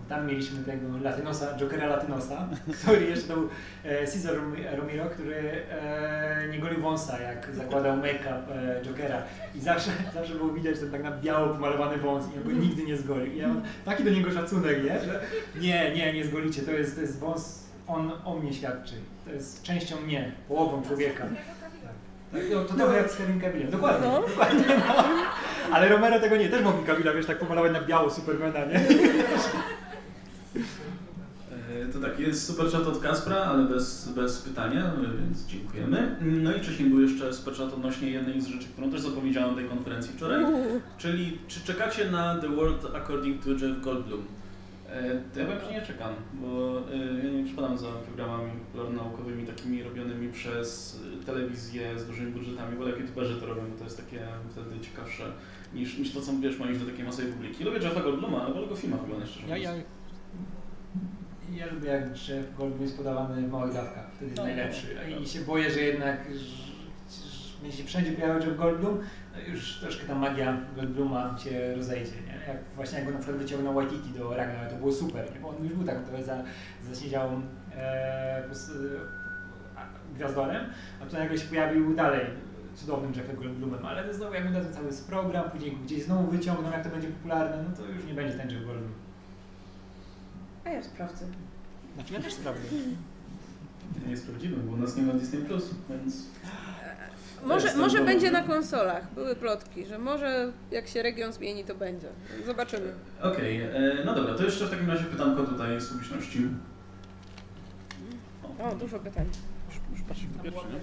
Tam 0.10 0.28
mieliśmy 0.28 0.64
tego 0.64 0.98
Latynosa, 1.04 1.58
Jokera 1.58 1.88
Latynosa, 1.88 2.50
który 2.84 3.06
jeszcze 3.06 3.34
był 3.34 3.50
e, 3.84 4.08
Cesar 4.08 4.34
Rom- 4.36 4.76
Romero, 4.78 5.06
który 5.10 5.36
e, 5.72 6.48
nie 6.52 6.60
golił 6.60 6.82
wąsa, 6.82 7.22
jak 7.22 7.56
zakładał 7.56 7.98
make-up 7.98 8.56
e, 8.56 8.82
Jokera. 8.86 9.22
I 9.56 9.60
zawsze, 9.60 9.92
zawsze 10.16 10.34
było 10.36 10.50
widać 10.54 10.80
ten 10.80 10.92
tak 10.92 11.04
na 11.04 11.12
biało 11.12 11.54
pomalowany 11.54 11.98
wąs 11.98 12.26
i 12.26 12.38
on 12.38 12.44
go 12.44 12.52
nigdy 12.52 12.84
nie 12.84 12.98
zgolił. 12.98 13.34
I 13.34 13.38
ja 13.38 13.48
mam 13.48 13.62
taki 13.86 14.04
do 14.04 14.10
niego 14.10 14.32
szacunek, 14.32 14.84
nie? 14.84 15.00
Że 15.00 15.20
nie, 15.62 15.96
nie, 15.96 16.14
nie 16.14 16.26
zgolicie, 16.26 16.62
to 16.62 16.72
jest, 16.72 16.96
to 16.96 17.02
jest 17.02 17.20
wąs, 17.20 17.66
on 17.88 18.12
o 18.26 18.40
mnie 18.40 18.54
świadczy. 18.54 18.94
To 19.26 19.32
jest 19.32 19.64
częścią 19.64 20.02
mnie, 20.02 20.32
połową 20.48 20.84
człowieka. 20.84 21.26
Tak, 22.36 22.44
no, 22.54 22.64
to 22.66 22.74
trochę 22.74 22.98
jak 22.98 23.12
z 23.12 23.18
Cavillem, 23.18 23.72
dokładnie, 23.72 24.08
No. 24.08 24.22
dokładnie. 24.22 24.64
No. 24.88 25.04
Ale 25.72 25.90
Romero 25.90 26.20
tego 26.20 26.38
nie, 26.38 26.50
też 26.50 26.64
mogli 26.64 26.86
Cavilla, 26.86 27.14
wiesz, 27.14 27.26
tak 27.26 27.40
pomalować 27.40 27.74
na 27.74 27.82
biało 27.82 28.10
Supermana, 28.10 28.66
nie? 28.66 28.80
E, 31.52 31.86
To 31.94 32.00
tak, 32.00 32.20
jest 32.20 32.48
super 32.48 32.66
chat 32.72 32.88
od 32.88 33.00
Kaspra, 33.00 33.36
ale 33.36 33.64
bez, 33.64 34.08
bez 34.16 34.42
pytania, 34.42 34.92
więc 35.26 35.46
dziękujemy. 35.46 36.16
No 36.22 36.54
i 36.56 36.60
wcześniej 36.60 36.90
był 36.90 37.02
jeszcze 37.02 37.34
super 37.34 37.54
chat 37.54 37.74
odnośnie 37.74 38.10
jednej 38.10 38.42
z 38.42 38.48
rzeczy, 38.48 38.68
którą 38.74 38.92
też 38.92 39.02
zapowiedziałem 39.02 39.50
na 39.50 39.56
tej 39.56 39.66
konferencji 39.70 40.14
wczoraj, 40.14 40.44
Uuu. 40.44 40.82
czyli 40.98 41.38
czy 41.48 41.62
czekacie 41.62 42.12
na 42.12 42.36
The 42.42 42.48
World 42.50 42.86
According 42.96 43.44
to 43.44 43.50
Jeff 43.50 43.82
Goldblum? 43.82 44.26
E, 44.96 45.22
To 45.34 45.40
ja 45.40 45.46
pewnie 45.46 45.72
nie 45.72 45.82
czekam, 45.82 46.14
bo 46.34 46.80
e, 46.92 46.98
ja 47.24 47.32
nie 47.32 47.44
przypadam 47.46 47.78
za 47.78 47.88
programami 47.88 48.52
popularno-naukowymi 48.52 49.46
takimi 49.48 49.84
robionymi 49.84 50.32
przez 50.34 51.00
e, 51.22 51.26
telewizję 51.26 52.00
z 52.00 52.08
dużymi 52.08 52.32
budżetami, 52.32 52.78
wolę 52.78 52.92
jak 52.92 53.00
youtuberzy 53.00 53.36
to 53.42 53.46
robią, 53.46 53.62
bo 53.72 53.78
to 53.78 53.84
jest 53.84 53.98
takie 54.06 54.20
wtedy 54.52 54.80
ciekawsze 54.80 55.24
niż, 55.74 55.98
niż 55.98 56.14
to, 56.14 56.22
co 56.22 56.32
wiesz, 56.42 56.60
ma 56.60 56.70
iść 56.70 56.80
do 56.80 56.86
takiej 56.86 57.06
masowej 57.06 57.32
publiki. 57.32 57.64
Lubię 57.64 57.78
Jeffa 57.80 58.02
Goldbluma, 58.02 58.42
ale 58.42 58.54
wolę 58.54 58.68
go 58.68 58.76
w 58.76 58.80
filmach 58.80 59.02
oglądać 59.04 59.30
szczerze 59.30 59.48
Ja, 59.48 59.58
ja, 59.58 59.72
ja 61.54 61.74
lubię 61.74 61.90
jak 61.90 62.04
Jeff 62.30 62.58
Goldblum 62.58 62.82
jest 62.82 62.98
podawany 62.98 63.48
w 63.48 63.52
małych 63.52 63.74
dawkach, 63.74 64.12
wtedy 64.12 64.26
jest 64.26 64.38
No, 64.38 64.44
najlepszy. 64.44 64.88
I 65.24 65.28
się 65.28 65.40
boję, 65.42 65.72
że 65.72 65.80
jednak 65.82 66.28
że, 66.34 66.40
że 66.40 67.62
będzie 67.62 67.78
się 67.78 67.84
wszędzie 67.84 68.12
pojawiał 68.12 68.40
Jeff 68.48 68.58
Goldblum, 68.58 68.98
już 69.48 69.74
troszkę 69.80 70.08
ta 70.08 70.16
magia 70.16 70.58
Goldbluma 70.76 71.38
się 71.38 71.76
rozejdzie, 71.76 72.12
nie? 72.12 72.54
Jak 72.54 72.58
właśnie 72.76 72.98
jak 72.98 73.08
go 73.08 73.14
na 73.14 73.20
przykład 73.20 73.42
wyciągnął 73.42 73.74
Waititi 73.74 74.10
do 74.10 74.36
Ragnarok, 74.36 74.70
to 74.70 74.76
było 74.78 74.92
super, 74.92 75.34
nie? 75.34 75.40
bo 75.40 75.50
on 75.50 75.64
już 75.64 75.74
był 75.74 75.84
tak 75.86 76.04
trochę 76.04 76.24
za, 76.24 76.44
zasiedziałą 76.90 77.42
e, 77.76 77.78
e, 77.78 78.44
a- 79.76 80.16
gwiazdorem, 80.16 80.66
a 81.02 81.06
tu 81.06 81.18
nagle 81.18 81.38
się 81.38 81.48
pojawił 81.48 81.96
dalej 81.96 82.26
cudownym 82.76 83.14
Jeffem 83.14 83.36
Goldblumem, 83.36 83.86
ale 83.86 84.14
znowu 84.14 84.34
jak 84.34 84.44
ten 84.44 84.74
cały 84.74 84.90
program, 85.08 85.50
później 85.52 85.72
go 85.72 85.78
gdzieś 85.84 86.04
znowu 86.04 86.32
wyciągną, 86.32 86.72
jak 86.72 86.84
to 86.84 86.90
będzie 86.90 87.08
popularne, 87.08 87.64
no 87.70 87.78
to 87.78 87.86
już 87.86 88.06
nie 88.06 88.14
będzie 88.14 88.34
ten 88.38 88.50
Jeff 88.52 88.66
Goldblum. 88.66 88.92
A 90.66 90.70
ja 90.70 90.84
sprawdzę. 90.84 91.26
Znaczy 91.96 92.14
ja 92.14 92.20
też 92.20 92.34
sprawdzę. 92.34 92.62
Ja 94.04 94.10
nie 94.10 94.18
sprawdziłem, 94.18 94.62
bo 94.66 94.74
u 94.74 94.78
nas 94.78 94.96
nie 94.98 95.04
ma 95.04 95.14
Disney+, 95.14 95.38
Plus, 95.42 95.70
więc... 95.90 96.24
Może, 97.46 97.76
może 97.76 98.02
będzie 98.02 98.32
na 98.32 98.44
konsolach. 98.44 99.14
Były 99.14 99.36
plotki, 99.36 99.86
że 99.86 100.00
może 100.00 100.52
jak 100.72 100.88
się 100.88 101.04
region 101.04 101.34
zmieni, 101.34 101.64
to 101.64 101.76
będzie. 101.76 102.08
Zobaczymy. 102.46 102.94
Okej, 103.22 103.62
e, 103.62 103.70
no 104.06 104.16
dobra, 104.16 104.36
to 104.36 104.44
jeszcze 104.44 104.66
w 104.66 104.70
takim 104.70 104.90
razie 104.90 105.04
pytanko 105.04 105.44
tutaj 105.44 105.82
z 105.82 105.88
publiczności. 105.88 106.48
O, 108.60 108.76
dużo 108.76 109.00
pytań. 109.00 109.26
Proszę 109.68 109.82
Już 109.92 110.02
patrzysz 110.02 110.28
na 110.38 110.44
pierwszy, 110.44 110.66
nie? 110.74 110.80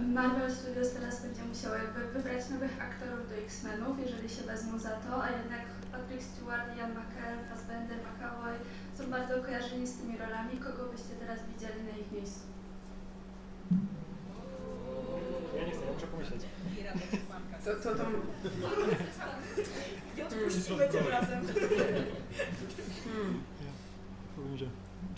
Marvel 0.18 0.50
Studios 0.54 0.90
teraz 0.92 1.22
będzie 1.22 1.42
musiało 1.42 1.74
jakby 1.74 2.00
wybrać 2.14 2.50
nowych 2.50 2.74
aktorów 2.88 3.28
do 3.28 3.34
X-Menów, 3.44 3.96
jeżeli 4.06 4.28
się 4.28 4.42
wezmą 4.42 4.78
za 4.78 4.90
to, 4.90 5.24
a 5.24 5.28
jednak 5.30 5.64
Patrick 5.92 6.22
Stewart, 6.22 6.66
Ian 6.78 6.90
McKellen, 6.90 7.40
Fassbender, 7.50 7.98
McAvoy 8.06 8.54
są 8.98 9.10
bardzo 9.10 9.42
kojarzeni 9.44 9.86
z 9.86 9.98
tymi 9.98 10.18
rolami. 10.18 10.58
Kogo 10.66 10.82
byście 10.92 11.14
teraz 11.22 11.38
widzieli 11.50 11.80
na 11.90 11.96
ich 12.02 12.12
miejscu? 12.12 12.55
Ja 15.56 15.64
nie 15.66 15.72
chcę, 15.72 15.86
ja 15.86 15.92
muszę 15.92 16.06
pomyśleć. 16.06 16.42
To, 17.64 17.74
to, 17.74 17.94
to... 17.94 18.04
Odpuścimy 20.26 20.88
tym 20.88 21.08
razem. 21.08 21.46
Powiem, 24.36 24.56
że 24.56 24.66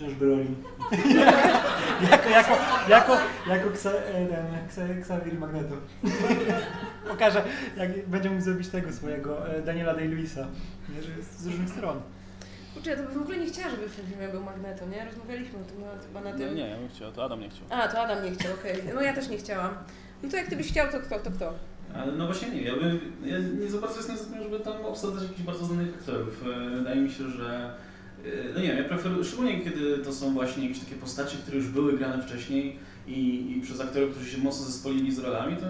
Josh 0.01 0.15
Brolin. 0.15 0.55
jako, 2.11 2.29
jako, 2.29 2.57
jako, 2.89 3.17
jako 3.47 3.71
Ksa, 3.71 3.91
e, 3.91 4.27
ten, 4.27 4.69
Ksa, 4.69 4.83
Xavier 4.83 5.35
i 5.35 5.39
Magneto. 5.39 5.75
Pokażę, 7.09 7.45
jak 7.77 8.09
będzie 8.09 8.31
mógł 8.31 8.43
zrobić 8.43 8.69
tego 8.69 8.93
swojego 8.93 9.55
e, 9.55 9.63
Daniela 9.63 9.95
Day-Lewisa. 9.95 10.45
Z 11.39 11.47
różnych 11.47 11.69
stron. 11.69 12.01
Kurczę, 12.75 12.91
ja 12.91 12.97
to 12.97 13.03
w 13.19 13.23
ogóle 13.23 13.39
nie 13.39 13.47
chciała, 13.47 13.71
żeby 13.71 13.89
w 13.89 13.97
tym 13.97 14.07
filmie 14.07 14.29
był 14.29 14.43
Magneto, 14.43 14.87
nie? 14.87 15.05
Rozmawialiśmy 15.05 15.59
o 15.59 15.63
tym 15.65 15.81
nawet 15.81 16.03
chyba 16.07 16.21
na 16.21 16.31
No 16.33 16.39
tym. 16.39 16.55
nie, 16.55 16.69
ja 16.69 16.77
bym 16.77 16.89
chciał, 16.89 17.13
to 17.13 17.25
Adam 17.25 17.41
nie 17.41 17.49
chciał. 17.51 17.63
A, 17.71 17.89
to 17.89 18.01
Adam 18.01 18.25
nie 18.25 18.31
chciał, 18.31 18.53
okej. 18.55 18.75
No 18.95 19.03
ja 19.03 19.13
też 19.13 19.29
nie 19.29 19.37
chciałam. 19.39 19.75
No 20.23 20.29
to 20.31 20.37
jak 20.37 20.47
ty 20.49 20.57
byś 20.57 20.69
chciał, 20.69 20.93
to 20.93 21.01
kto, 21.01 21.19
to 21.19 21.31
kto? 21.31 21.55
Ale 21.95 22.13
no 22.13 22.27
właśnie 22.27 22.51
nie, 22.51 22.63
ja, 22.63 22.77
bym, 22.77 23.01
ja 23.25 23.39
nie 23.39 23.71
za 23.71 23.79
bardzo 23.79 23.97
jestem 23.97 24.17
za 24.19 24.25
tym, 24.25 24.43
żeby 24.43 24.61
tam 24.61 24.85
obsadzać 24.87 25.23
jakichś 25.23 25.43
bardzo 25.43 25.65
znanych 25.65 25.95
aktorów. 25.95 26.45
E, 26.57 26.71
Wydaje 26.71 27.01
mi 27.01 27.11
się, 27.11 27.31
że 27.31 27.73
e, 28.25 28.29
no 28.55 28.61
nie 28.61 28.67
wiem, 28.69 28.77
ja 28.77 28.85
preferuję, 28.85 29.25
szczególnie 29.25 29.61
kiedy 29.61 29.99
to 29.99 30.13
są 30.13 30.35
właśnie 30.35 30.63
jakieś 30.69 30.81
takie 30.85 30.95
postacie, 30.97 31.37
które 31.37 31.57
już 31.57 31.69
były 31.69 31.99
grane 31.99 32.23
wcześniej 32.23 32.77
i, 33.07 33.53
i 33.57 33.61
przez 33.61 33.81
aktorów, 33.81 34.11
którzy 34.11 34.31
się 34.31 34.39
mocno 34.39 34.67
zespolili 34.67 35.13
z 35.15 35.19
rolami, 35.19 35.57
to 35.57 35.63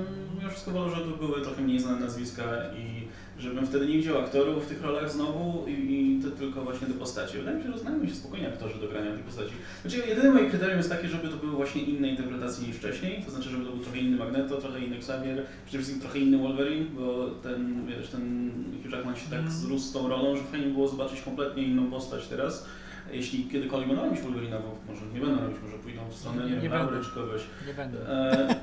ja 0.43 0.49
wszystko 0.49 0.71
wolę, 0.71 0.97
żeby 0.97 1.11
to 1.13 1.17
były 1.19 1.43
trochę 1.43 1.63
mniej 1.63 1.79
znane 1.81 2.01
nazwiska 2.01 2.43
i 2.77 3.08
żebym 3.39 3.67
wtedy 3.67 3.87
nie 3.87 3.95
widział 3.95 4.19
aktorów 4.19 4.65
w 4.65 4.69
tych 4.69 4.83
rolach 4.83 5.13
znowu 5.13 5.67
i, 5.69 5.73
i 5.73 6.23
to 6.23 6.31
tylko 6.31 6.63
właśnie 6.63 6.87
te 6.87 6.93
postacie. 6.93 7.39
Wydaje 7.39 7.57
mi 7.57 7.63
się, 7.63 7.73
że 7.73 7.79
znają 7.79 8.07
się 8.07 8.15
spokojnie 8.15 8.49
aktorzy 8.49 8.81
do 8.81 8.89
grania 8.89 9.13
tych 9.13 9.23
postaci. 9.23 9.51
Znaczy, 9.83 10.09
jedyne 10.09 10.31
moje 10.31 10.51
kryterium 10.51 10.77
jest 10.77 10.91
takie, 10.91 11.09
żeby 11.09 11.29
to 11.29 11.37
były 11.37 11.53
właśnie 11.53 11.83
inne 11.83 12.09
interpretacje 12.09 12.69
niż 12.69 12.77
wcześniej, 12.77 13.23
to 13.25 13.31
znaczy, 13.31 13.49
żeby 13.51 13.65
to 13.65 13.71
był 13.71 13.81
trochę 13.81 13.99
inny 13.99 14.17
Magneto, 14.17 14.57
trochę 14.57 14.81
inny 14.81 14.97
Xavier, 14.97 15.47
przede 15.67 15.79
wszystkim 15.83 16.01
trochę 16.01 16.19
inny 16.19 16.39
Wolverine, 16.39 16.85
bo 16.85 17.31
ten, 17.43 17.87
wiesz, 17.87 18.09
ten 18.09 18.51
Hugh 18.83 18.93
Jackman 18.93 19.17
się 19.17 19.31
tak 19.31 19.51
zrósł 19.51 19.85
z 19.85 19.93
tą 19.93 20.09
rolą, 20.09 20.37
że 20.37 20.43
fajnie 20.43 20.67
było 20.67 20.89
zobaczyć 20.89 21.21
kompletnie 21.21 21.63
inną 21.63 21.91
postać 21.91 22.27
teraz. 22.27 22.67
Jeśli 23.13 23.45
kiedykolwiek 23.45 23.89
będą 23.89 24.05
robić 24.05 24.21
Wolverina, 24.21 24.59
bo 24.59 24.93
może 24.93 25.07
nie 25.15 25.21
będą 25.21 25.43
robić, 25.43 25.59
może 25.63 25.79
pójdą 25.79 26.01
w 26.11 26.15
stronę, 26.15 26.45
nie, 26.45 26.57
Nie 26.57 26.61
wiem. 26.61 26.73
Aury 26.73 27.05
czy 27.05 27.11
kogoś. 27.11 27.43
Nie 27.67 27.75
będę. 27.75 28.09
E, 28.09 28.55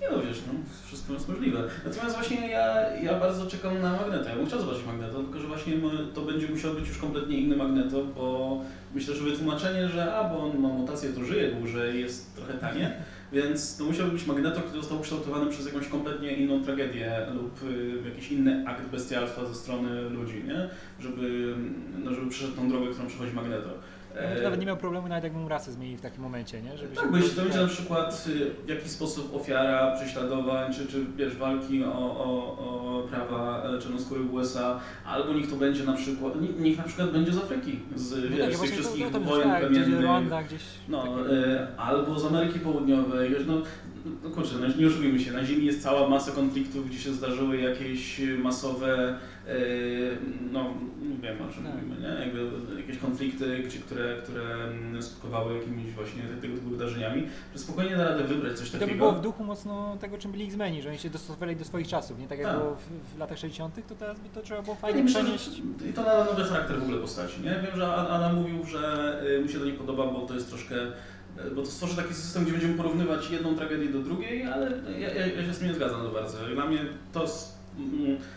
nie 0.00 0.10
no 0.10 0.22
wiesz, 0.22 0.42
no, 0.46 0.52
wszystko 0.86 1.12
jest 1.12 1.28
możliwe. 1.28 1.64
Natomiast 1.84 2.14
właśnie 2.14 2.48
ja, 2.48 2.96
ja 3.02 3.20
bardzo 3.20 3.46
czekam 3.46 3.82
na 3.82 3.92
Magneto. 3.92 4.28
Ja 4.28 4.36
bym 4.36 4.46
chciał 4.46 4.60
zobaczyć 4.60 4.86
Magneto, 4.86 5.22
tylko 5.22 5.38
że 5.38 5.46
właśnie 5.46 5.74
to 6.14 6.20
będzie 6.20 6.48
musiał 6.48 6.74
być 6.74 6.88
już 6.88 6.98
kompletnie 6.98 7.36
inny 7.36 7.56
Magneto, 7.56 8.04
bo 8.04 8.60
myślę, 8.94 9.14
że 9.14 9.24
wytłumaczenie, 9.24 9.88
że 9.88 10.14
a, 10.14 10.28
bo 10.28 10.38
on 10.38 10.58
ma 10.58 10.68
mutację, 10.68 11.12
to 11.12 11.24
żyje 11.24 11.52
dłużej, 11.52 12.00
jest 12.00 12.36
trochę 12.36 12.54
tanie, 12.54 12.96
więc 13.32 13.76
to 13.76 13.84
musiał 13.84 14.08
być 14.08 14.26
Magneto, 14.26 14.60
który 14.60 14.80
został 14.80 14.98
ukształtowany 14.98 15.50
przez 15.50 15.66
jakąś 15.66 15.88
kompletnie 15.88 16.32
inną 16.32 16.64
tragedię 16.64 17.26
lub 17.34 17.62
y, 17.62 18.08
jakiś 18.08 18.32
inny 18.32 18.64
akt 18.66 18.88
bestialstwa 18.88 19.46
ze 19.46 19.54
strony 19.54 20.10
ludzi, 20.10 20.44
nie? 20.46 20.68
Żeby, 21.00 21.54
no, 22.04 22.14
żeby 22.14 22.30
przeszedł 22.30 22.56
tą 22.56 22.68
drogę, 22.68 22.90
którą 22.90 23.08
przechodzi 23.08 23.32
Magneto. 23.32 23.70
Ja 24.22 24.34
bym 24.34 24.42
nawet 24.42 24.60
nie 24.60 24.66
miał 24.66 24.76
problemu, 24.76 25.08
nawet 25.08 25.24
jakbym 25.24 25.48
rasę 25.48 25.72
zmienił 25.72 25.98
w 25.98 26.00
takim 26.00 26.22
momencie, 26.22 26.62
nie? 26.62 26.78
Żeby 26.78 26.96
Tak, 26.96 27.10
bo 27.10 27.16
jeśli 27.16 27.36
to 27.36 27.42
będzie 27.42 27.60
na 27.62 27.66
przykład 27.68 28.24
y, 28.28 28.66
w 28.66 28.68
jakiś 28.68 28.90
sposób 28.90 29.34
ofiara 29.34 29.96
prześladowań, 29.96 30.74
czy, 30.74 30.86
czy 30.86 31.04
wiesz, 31.16 31.36
walki 31.36 31.84
o, 31.84 31.92
o, 31.94 32.58
o 32.58 33.02
prawa 33.10 33.62
e, 33.64 33.78
czarnoskórych 33.82 34.26
w 34.30 34.34
USA, 34.34 34.80
albo 35.06 35.32
niech 35.32 35.50
to 35.50 35.56
będzie 35.56 35.84
na 35.84 35.92
przykład, 35.92 36.40
nie- 36.40 36.64
niech 36.64 36.78
na 36.78 36.84
przykład 36.84 37.10
będzie 37.10 37.32
z 37.32 37.38
Afryki, 37.38 37.78
z, 37.96 38.10
No 38.30 38.36
wiesz, 38.36 38.46
tak, 38.46 38.56
z 38.56 38.60
tych 38.60 38.70
wszystkich 38.70 39.04
to, 39.06 39.10
to 39.12 39.20
wojen 39.20 39.48
tak, 39.50 39.70
gdzieś. 39.70 39.86
Rwanda, 39.88 40.42
gdzieś... 40.42 40.62
No, 40.88 41.02
takie- 41.02 41.36
e, 41.60 41.68
albo 41.76 42.18
z 42.18 42.24
Ameryki 42.26 42.58
Południowej, 42.58 43.30
wiesz, 43.30 43.42
no, 43.46 43.54
no 44.24 44.30
kurczę, 44.30 44.54
no, 44.60 44.66
nie 44.78 44.86
oszukujmy 44.86 45.20
się, 45.20 45.32
na 45.32 45.44
Ziemi 45.44 45.64
jest 45.66 45.82
cała 45.82 46.08
masa 46.08 46.32
konfliktów, 46.32 46.88
gdzie 46.90 46.98
się 46.98 47.12
zdarzyły 47.12 47.56
jakieś 47.56 48.20
masowe, 48.38 49.08
e, 49.08 49.18
no, 50.52 50.64
nie 51.02 51.16
wiem 51.28 51.36
o 51.50 51.52
czym 51.52 51.64
Tak. 51.64 51.74
mówimy, 51.74 51.96
nie? 52.00 52.24
Jakby 52.24 52.50
jakieś 52.80 52.98
konflikty, 52.98 53.58
gdzie, 53.58 53.78
które, 53.78 54.16
które 54.22 54.44
skutkowały 55.00 55.54
jakimiś 55.58 55.92
właśnie 55.92 56.22
tego 56.40 56.54
typu 56.56 56.70
wydarzeniami, 56.70 57.26
że 57.52 57.58
spokojnie 57.58 57.96
da 57.96 58.04
radę 58.04 58.24
wybrać 58.24 58.58
coś 58.58 58.68
I 58.68 58.72
to 58.72 58.78
takiego. 58.78 58.92
by 58.92 58.98
było 58.98 59.12
w 59.12 59.20
duchu 59.20 59.44
mocno 59.44 59.96
tego, 60.00 60.18
czym 60.18 60.32
byli 60.32 60.44
X-Meni, 60.46 60.82
że 60.82 60.88
oni 60.88 60.98
się 60.98 61.10
dostosowali 61.10 61.56
do 61.56 61.64
swoich 61.64 61.88
czasów, 61.88 62.18
nie 62.18 62.28
tak 62.28 62.38
jak 62.38 62.48
Tak. 62.48 62.58
było 62.58 62.74
w, 62.74 63.14
w 63.16 63.18
latach 63.18 63.38
60., 63.38 63.88
to 63.88 63.94
teraz 63.94 64.20
by 64.20 64.28
to 64.28 64.42
trzeba 64.42 64.62
było 64.62 64.74
Ja 64.74 64.80
fajnie 64.80 65.08
że- 65.08 65.20
przenieść. 65.20 65.50
I 65.90 65.92
to 65.92 66.02
nada 66.02 66.24
nowy 66.24 66.44
charakter 66.44 66.78
w 66.78 66.82
ogóle 66.82 66.98
postaci, 66.98 67.40
nie? 67.40 67.50
Wiem, 67.50 67.76
że 67.76 67.86
Adam 67.86 68.34
mówił, 68.36 68.64
że 68.66 69.22
y, 69.38 69.40
mu 69.42 69.48
się 69.48 69.58
to 69.58 69.64
nie 69.64 69.72
podoba, 69.72 70.06
bo 70.06 70.20
to 70.20 70.34
jest 70.34 70.48
troszkę, 70.48 70.74
y, 70.76 71.50
bo 71.54 71.62
to 71.62 71.68
stworzy 71.70 71.96
taki 71.96 72.14
system, 72.14 72.42
gdzie 72.42 72.52
będziemy 72.52 72.74
porównywać 72.74 73.30
jedną 73.30 73.54
tragedię 73.56 73.88
do 73.88 73.98
drugiej, 74.00 74.44
ale 74.46 74.70
ja, 74.98 75.14
ja, 75.14 75.26
ja 75.26 75.44
się 75.44 75.54
z 75.54 75.58
tym 75.58 75.68
nie 75.68 75.74
zgadzam 75.74 76.02
za 76.02 76.08
bardzo. 76.10 76.38
Dla 76.54 76.66
mnie 76.66 76.78
to 77.12 77.26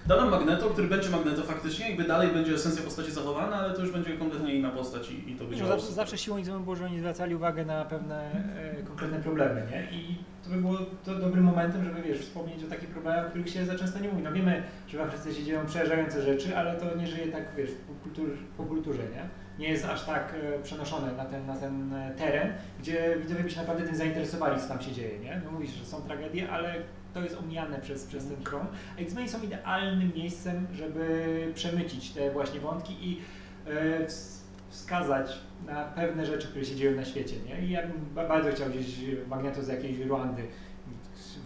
dodam 0.05 0.29
Magneto, 0.31 0.69
który 0.69 0.87
będzie 0.87 1.09
Magneto 1.09 1.43
faktycznie, 1.43 1.89
jakby 1.89 2.03
dalej 2.03 2.29
będzie 2.29 2.53
esencja 2.53 2.83
postaci 2.83 3.11
zachowana, 3.11 3.55
ale 3.55 3.73
to 3.73 3.81
już 3.81 3.91
będzie 3.91 4.17
kompletnie 4.17 4.55
inna 4.55 4.69
postać 4.69 5.11
i, 5.11 5.31
i 5.31 5.35
to 5.35 5.45
będzie 5.45 5.63
Że 5.63 5.69
zawsze, 5.69 5.91
zawsze 5.91 6.17
siłą 6.17 6.37
X-Men 6.37 6.63
było, 6.63 6.75
że 6.75 6.85
oni 6.85 6.99
zwracali 6.99 7.35
uwagę 7.35 7.65
na 7.65 7.85
pewne 7.85 8.31
e, 8.57 8.83
konkretne 8.83 9.19
problemy, 9.19 9.63
nie? 9.71 9.97
I 9.97 10.17
to 10.43 10.49
by 10.49 10.61
było 10.61 10.77
to 11.03 11.15
dobrym 11.15 11.43
momentem, 11.43 11.83
żeby 11.85 12.01
wiesz, 12.01 12.19
wspomnieć 12.19 12.63
o 12.63 12.67
takich 12.67 12.89
problemach, 12.89 13.25
o 13.25 13.29
których 13.29 13.49
się 13.49 13.65
za 13.65 13.75
często 13.75 13.99
nie 13.99 14.09
mówi. 14.09 14.23
No 14.23 14.31
wiemy, 14.31 14.63
że 14.87 14.97
w 14.97 15.01
Afryce 15.01 15.33
się 15.33 15.43
dzieją 15.43 15.65
przerażające 15.65 16.21
rzeczy, 16.21 16.57
ale 16.57 16.75
to 16.75 16.95
nie 16.95 17.07
żyje 17.07 17.27
tak, 17.27 17.43
wiesz, 17.57 17.71
w 17.71 17.81
popkulturze, 17.81 18.33
w 18.33 18.57
popkulturze 18.57 19.03
nie? 19.03 19.29
Nie 19.59 19.69
jest 19.69 19.85
aż 19.85 20.03
tak 20.03 20.33
e, 20.43 20.63
przenoszone 20.63 21.13
na 21.13 21.25
ten, 21.25 21.45
na 21.45 21.55
ten 21.55 21.93
e, 21.93 22.11
teren, 22.17 22.53
gdzie 22.79 23.17
widzowie 23.21 23.43
by 23.43 23.49
się 23.49 23.59
naprawdę 23.59 23.83
tym 23.83 23.95
zainteresowali, 23.95 24.61
co 24.61 24.67
tam 24.67 24.81
się 24.81 24.91
dzieje, 24.91 25.19
nie? 25.19 25.41
No 25.45 25.51
mówisz, 25.51 25.71
że 25.71 25.85
są 25.85 26.01
tragedie, 26.01 26.49
ale 26.49 26.75
to 27.17 27.23
jest 27.23 27.37
omijane 27.37 27.79
przez, 27.79 28.05
przez 28.05 28.27
ten 28.27 28.43
krom. 28.43 28.67
A 28.97 29.01
X-Men 29.01 29.29
są 29.29 29.41
idealnym 29.41 30.11
miejscem, 30.15 30.67
żeby 30.73 31.51
przemycić 31.55 32.09
te 32.11 32.31
właśnie 32.31 32.59
wątki 32.59 32.95
i 33.09 33.21
e, 33.67 33.99
ws- 34.05 34.37
wskazać 34.69 35.37
na 35.65 35.83
pewne 35.85 36.25
rzeczy, 36.25 36.47
które 36.47 36.65
się 36.65 36.75
dzieją 36.75 36.95
na 36.95 37.05
świecie, 37.05 37.35
nie? 37.45 37.65
I 37.65 37.69
ja 37.69 37.81
bym 37.87 38.05
ba- 38.15 38.27
bardzo 38.27 38.51
chciał 38.51 38.69
gdzieś 38.69 38.95
Magneto 39.27 39.63
z 39.63 39.67
jakiejś 39.67 39.99
Ruandy 39.99 40.43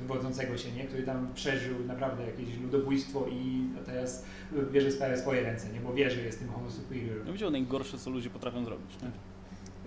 wywodzącego 0.01 0.57
się, 0.57 0.71
nie? 0.71 0.83
Który 0.83 1.03
tam 1.03 1.33
przeżył 1.33 1.79
naprawdę 1.85 2.23
jakieś 2.25 2.57
ludobójstwo 2.57 3.25
i 3.27 3.67
teraz 3.85 4.25
bierze 4.71 4.91
sprawę 4.91 5.15
w 5.17 5.19
swoje 5.19 5.41
ręce, 5.43 5.69
nie? 5.73 5.79
Bo 5.79 5.93
wie, 5.93 6.09
że 6.11 6.21
jest 6.21 6.39
tym 6.39 6.49
homo 6.49 6.71
superior. 6.71 7.17
No 7.25 7.33
widział 7.33 7.51
najgorsze, 7.51 7.97
co 7.97 8.09
ludzie 8.09 8.29
potrafią 8.29 8.65
zrobić. 8.65 9.01
Nie? 9.01 9.11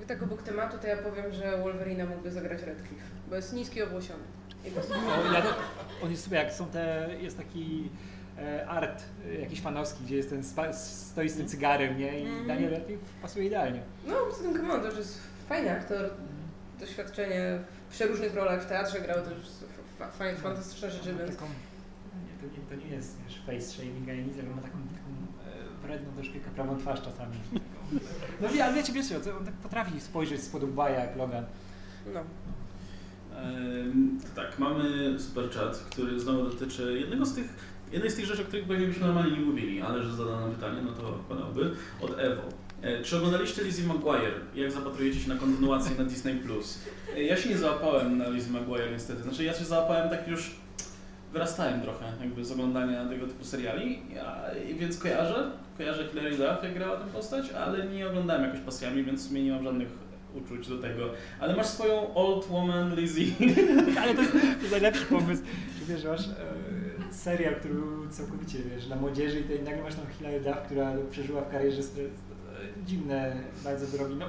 Wy 0.01 0.07
tak 0.07 0.22
obok 0.22 0.43
tematu, 0.43 0.78
to 0.78 0.87
ja 0.87 0.97
powiem, 0.97 1.32
że 1.32 1.59
Wolverina 1.62 2.07
mógłby 2.07 2.30
zagrać 2.30 2.62
Redcliffe, 2.62 3.05
bo 3.30 3.37
jest 3.37 3.53
niski 3.53 3.82
obłosiony. 3.82 4.22
No, 5.27 5.33
ja, 5.33 5.43
on 6.03 6.11
jest 6.11 6.25
super, 6.25 6.45
jak 6.45 6.55
są 6.55 6.67
te, 6.67 7.09
jest 7.21 7.37
taki 7.37 7.91
e, 8.39 8.67
art 8.69 9.03
e, 9.27 9.35
jakiś 9.41 9.61
fanowski, 9.61 10.05
gdzie 10.05 10.17
jest 10.17 10.31
ten 10.31 10.45
spa, 10.45 10.73
stoi 10.73 11.29
z 11.29 11.37
tym 11.37 11.49
cygarem, 11.49 11.99
nie? 11.99 12.21
I 12.21 12.27
Mhm. 12.27 12.47
Daniel 12.47 12.71
Radcliffe 12.73 13.05
pasuje 13.23 13.47
idealnie. 13.47 13.81
No, 14.07 14.15
poza 14.31 14.43
tym 14.43 14.53
come 14.57 14.75
on, 14.75 14.81
to 14.81 14.87
już 14.87 14.97
jest 14.99 15.19
fajny 15.49 15.71
aktor, 15.73 16.11
doświadczenie 16.81 17.59
w 17.89 17.93
przeróżnych 17.95 18.35
rolach 18.35 18.62
w 18.62 18.67
teatrze 18.67 19.01
grał, 19.01 19.25
to 19.25 19.31
już 19.31 19.47
fa- 19.99 20.11
fa- 20.11 20.35
fantastyczne 20.37 20.91
rzeczy, 20.91 21.12
Ma 21.12 21.19
więc... 21.19 21.31
taką, 21.31 21.47
nie, 21.47 22.49
to, 22.49 22.57
nie, 22.75 22.79
to 22.79 22.87
nie 22.89 22.95
jest 22.97 23.17
wiesz, 23.25 23.43
face 23.47 23.61
shaming 23.61 24.09
ani 24.09 24.23
nic, 24.23 24.35
ale 24.39 24.49
ma 24.49 24.62
taką, 24.62 24.79
taką 24.79 25.11
e, 25.51 25.87
wredną 25.87 26.12
troszkę 26.12 26.41
kaprawą 26.41 26.79
twarz 26.79 27.03
czasami. 27.03 27.37
No 28.41 28.49
wie- 28.49 28.65
ale 28.65 28.75
wiecie, 28.75 28.93
wiecie, 28.93 29.17
on 29.39 29.45
tak 29.45 29.55
potrafi 29.55 30.01
spojrzeć 30.01 30.43
spod 30.43 30.62
łba 30.62 30.91
jak 30.91 31.17
Logan. 31.17 31.45
No. 32.15 32.21
Tak, 34.36 34.59
mamy 34.59 35.14
super 35.18 35.51
chat, 35.51 35.86
który 35.90 36.20
znowu 36.20 36.45
dotyczy 36.45 36.99
jednego 37.01 37.26
z 37.26 37.34
tych, 37.34 37.49
jednej 37.92 38.11
z 38.11 38.14
tych 38.16 38.24
rzeczy, 38.26 38.42
o 38.42 38.45
których 38.45 38.64
pewnie 38.64 38.86
byśmy 38.86 39.07
normalnie 39.07 39.32
nie 39.32 39.40
mówili, 39.45 39.82
ale 39.82 40.03
że 40.03 40.14
zadano 40.14 40.49
pytanie, 40.49 40.80
no 40.84 40.92
to 40.92 41.18
padałby, 41.28 41.70
od 42.01 42.11
Ewo. 42.18 42.42
E, 42.82 43.03
Czy 43.03 43.16
oglądaliście 43.16 43.64
Lizzie 43.64 43.82
McGuire? 43.88 44.34
Jak 44.55 44.72
zapatrujecie 44.72 45.20
się 45.20 45.28
na 45.28 45.36
kontynuację 45.36 45.97
na 45.99 46.05
Disney+. 46.05 46.34
E, 47.16 47.22
Ja 47.22 47.36
się 47.36 47.49
nie 47.49 47.59
załapałem 47.59 48.18
na 48.18 48.28
Lizzie 48.28 48.51
McGuire 48.51 48.92
niestety, 48.92 49.22
znaczy 49.22 49.45
ja 49.45 49.55
się 49.55 49.64
załapałem 49.64 50.11
tak 50.11 50.28
już, 50.28 50.51
wyrastałem 51.32 51.80
trochę 51.80 52.05
jakby 52.20 52.45
z 52.45 52.53
oglądania 52.53 53.05
tego 53.09 53.26
typu 53.26 53.45
seriali, 53.45 53.99
ja, 54.14 54.36
więc 54.78 54.99
kojarzę, 54.99 55.51
kojarzę 55.78 56.09
Hilary 56.09 56.30
Duff 56.30 56.62
jak 56.64 56.74
grała 56.74 56.97
tę 56.97 57.05
postać, 57.12 57.51
ale 57.53 57.86
nie 57.86 58.09
oglądałem 58.09 58.42
jakoś 58.45 58.61
pasjami, 58.61 59.05
więc 59.05 59.24
w 59.24 59.28
sumie 59.28 59.42
nie 59.45 59.53
mam 59.53 59.64
żadnych 59.64 59.88
uczuć 60.35 60.68
do 60.68 60.78
tego. 60.78 61.11
Ale 61.41 61.57
masz 61.57 61.66
swoją 61.66 62.14
old 62.14 62.47
woman 62.47 62.95
Lizzie. 62.97 63.26
Ale 64.03 64.14
to 64.14 64.20
jest, 64.20 64.32
to 64.32 64.39
jest 64.39 64.70
najlepszy 64.70 65.05
pomysł, 65.07 65.43
że 65.80 65.95
wiesz, 65.95 66.05
masz 66.05 66.28
e, 66.28 66.32
serial, 67.11 67.55
który 67.55 67.74
całkowicie, 68.11 68.59
wiesz, 68.59 68.87
dla 68.87 68.97
młodzieży 68.97 69.41
i 69.61 69.62
nagle 69.62 69.82
masz 69.82 69.95
tą 69.95 70.01
Hilary 70.18 70.41
Duff, 70.41 70.57
która 70.66 70.93
przeżyła 71.11 71.41
w 71.43 71.51
karierze 71.51 71.82
st- 71.82 72.01
dziwne 72.87 73.37
bardzo 73.64 73.87
drogi. 73.97 74.14
No, 74.14 74.26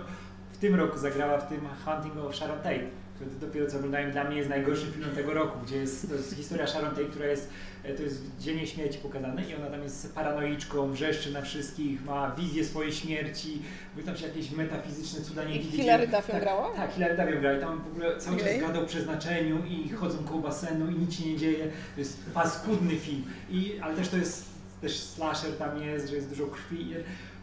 w 0.53 0.57
tym 0.57 0.75
roku 0.75 0.97
zagrała 0.97 1.37
w 1.37 1.49
tym 1.49 1.59
Hunting 1.85 2.17
of 2.17 2.35
Sharon 2.35 2.57
Tate, 2.57 2.79
który 3.15 3.29
dopiero 3.41 3.67
co 3.71 3.77
oglądałem, 3.77 4.11
dla 4.11 4.23
mnie 4.23 4.37
jest 4.37 4.49
najgorszym 4.49 4.91
filmem 4.91 5.15
tego 5.15 5.33
roku, 5.33 5.59
gdzie 5.65 5.77
jest, 5.77 6.09
to 6.09 6.15
jest 6.15 6.35
historia 6.35 6.67
Sharon 6.67 6.89
Tate, 6.89 7.05
która 7.05 7.25
jest, 7.25 7.49
e, 7.83 7.93
to 7.93 8.03
jest 8.03 8.21
dzień 8.39 8.67
śmierci 8.67 8.99
pokazane 8.99 9.43
i 9.43 9.55
ona 9.55 9.69
tam 9.69 9.83
jest 9.83 10.15
paranoiczką, 10.15 10.91
wrzeszczy 10.91 11.31
na 11.31 11.41
wszystkich, 11.41 12.05
ma 12.05 12.31
wizję 12.31 12.65
swojej 12.65 12.93
śmierci, 12.93 13.61
bo 13.95 14.03
tam 14.03 14.17
się 14.17 14.27
jakieś 14.27 14.51
metafizyczne 14.51 15.21
cuda 15.21 15.43
nie 15.43 15.55
I 15.55 15.59
widzi. 15.59 15.77
Hilary 15.77 16.07
Duff 16.07 16.27
tak, 16.27 16.41
grała? 16.41 16.75
Tak, 16.75 16.91
Hilary 16.91 17.17
Duff 17.17 17.41
grała 17.41 17.57
i 17.57 17.61
tam 17.61 17.83
w 17.83 17.87
ogóle 17.87 18.17
cały 18.17 18.37
Okej. 18.37 18.59
czas 18.59 18.67
gada 18.67 18.79
o 18.79 18.85
przeznaczeniu 18.85 19.65
i 19.65 19.89
chodzą 19.89 20.23
koło 20.23 20.41
basenu 20.41 20.91
i 20.91 20.95
nic 20.95 21.13
się 21.13 21.29
nie 21.29 21.37
dzieje. 21.37 21.71
To 21.95 21.99
jest 21.99 22.25
paskudny 22.33 22.95
film, 22.95 23.23
I, 23.49 23.79
ale 23.81 23.95
też 23.95 24.09
to 24.09 24.17
jest 24.17 24.55
też 24.81 24.99
slasher 24.99 25.57
tam 25.57 25.81
jest, 25.81 26.09
że 26.09 26.15
jest 26.15 26.29
dużo 26.29 26.47
krwi. 26.47 26.93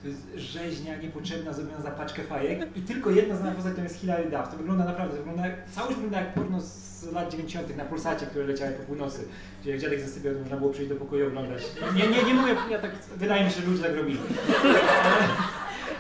To 0.03 0.09
jest 0.09 0.29
rzeźnia 0.37 0.97
niepotrzebna, 0.97 1.53
zrobiona 1.53 1.81
za 1.81 1.91
paczkę 1.91 2.23
fajek 2.23 2.77
i 2.77 2.81
tylko 2.81 3.11
jedna 3.11 3.37
znana 3.37 3.53
postać 3.53 3.77
to 3.77 3.83
jest 3.83 4.01
Hilary 4.01 4.31
Duff. 4.31 4.49
To 4.51 4.57
wygląda 4.57 4.85
naprawdę, 4.85 5.17
to 5.17 5.23
wygląda, 5.23 5.45
całość 5.71 5.95
wygląda 5.95 6.21
jak 6.21 6.35
porno 6.35 6.61
z 6.61 7.13
lat 7.13 7.31
90. 7.31 7.77
na 7.77 7.85
Pulsacie, 7.85 8.27
które 8.27 8.45
leciały 8.45 8.73
po 8.73 8.83
północy. 8.83 9.25
Gdzie 9.61 9.71
jak 9.71 9.81
dziadek 9.81 10.01
zasypiał, 10.01 10.35
to 10.35 10.41
można 10.41 10.57
było 10.57 10.71
przyjść 10.71 10.89
do 10.89 10.97
pokoju 10.97 11.27
oglądać. 11.27 11.63
Nie, 11.95 12.09
nie, 12.09 12.23
nie 12.23 12.35
mówię, 12.35 12.57
ja 12.71 12.79
tak, 12.79 12.91
wydaje 13.17 13.45
mi 13.45 13.51
się, 13.51 13.61
że 13.61 13.67
ludzie 13.67 13.83
tak 13.83 13.97
robili. 13.97 14.19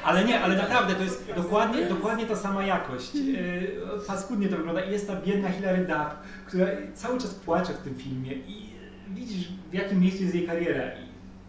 Ale, 0.05 0.25
nie, 0.25 0.41
ale 0.41 0.57
naprawdę 0.57 0.95
to 0.95 1.03
jest 1.03 1.33
dokładnie, 1.37 1.87
dokładnie 1.87 2.27
ta 2.27 2.37
sama 2.37 2.67
jakość. 2.67 3.15
Yy, 3.15 3.81
paskudnie 4.07 4.49
to 4.49 4.57
wygląda 4.57 4.81
i 4.81 4.93
jest 4.93 5.07
ta 5.07 5.17
biedna 5.17 5.49
Hilary 5.49 5.85
Duff, 5.85 6.17
która 6.47 6.67
cały 6.95 7.21
czas 7.21 7.35
płacze 7.35 7.73
w 7.73 7.79
tym 7.79 7.95
filmie 7.95 8.33
i 8.33 8.73
widzisz 9.09 9.49
w 9.71 9.75
jakim 9.75 10.01
miejscu 10.01 10.23
jest 10.23 10.35
jej 10.35 10.47
kariera. 10.47 10.85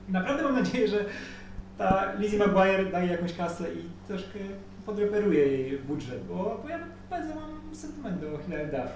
I 0.09 0.11
naprawdę 0.11 0.43
mam 0.43 0.53
nadzieję, 0.53 0.87
że 0.87 1.05
ta 1.77 2.13
Lizzie 2.19 2.39
McGuire 2.39 2.91
daje 2.91 3.11
jakąś 3.11 3.33
kasę 3.33 3.73
i 3.73 3.89
troszkę 4.07 4.39
podreperuje 4.85 5.47
jej 5.47 5.77
budżet, 5.77 6.23
bo, 6.27 6.59
bo 6.63 6.69
ja 6.69 6.79
bardzo 7.09 7.35
mam 7.35 7.75
sentyment 7.75 8.21
do 8.21 8.37
Hilary 8.37 8.67
Duff. 8.67 8.91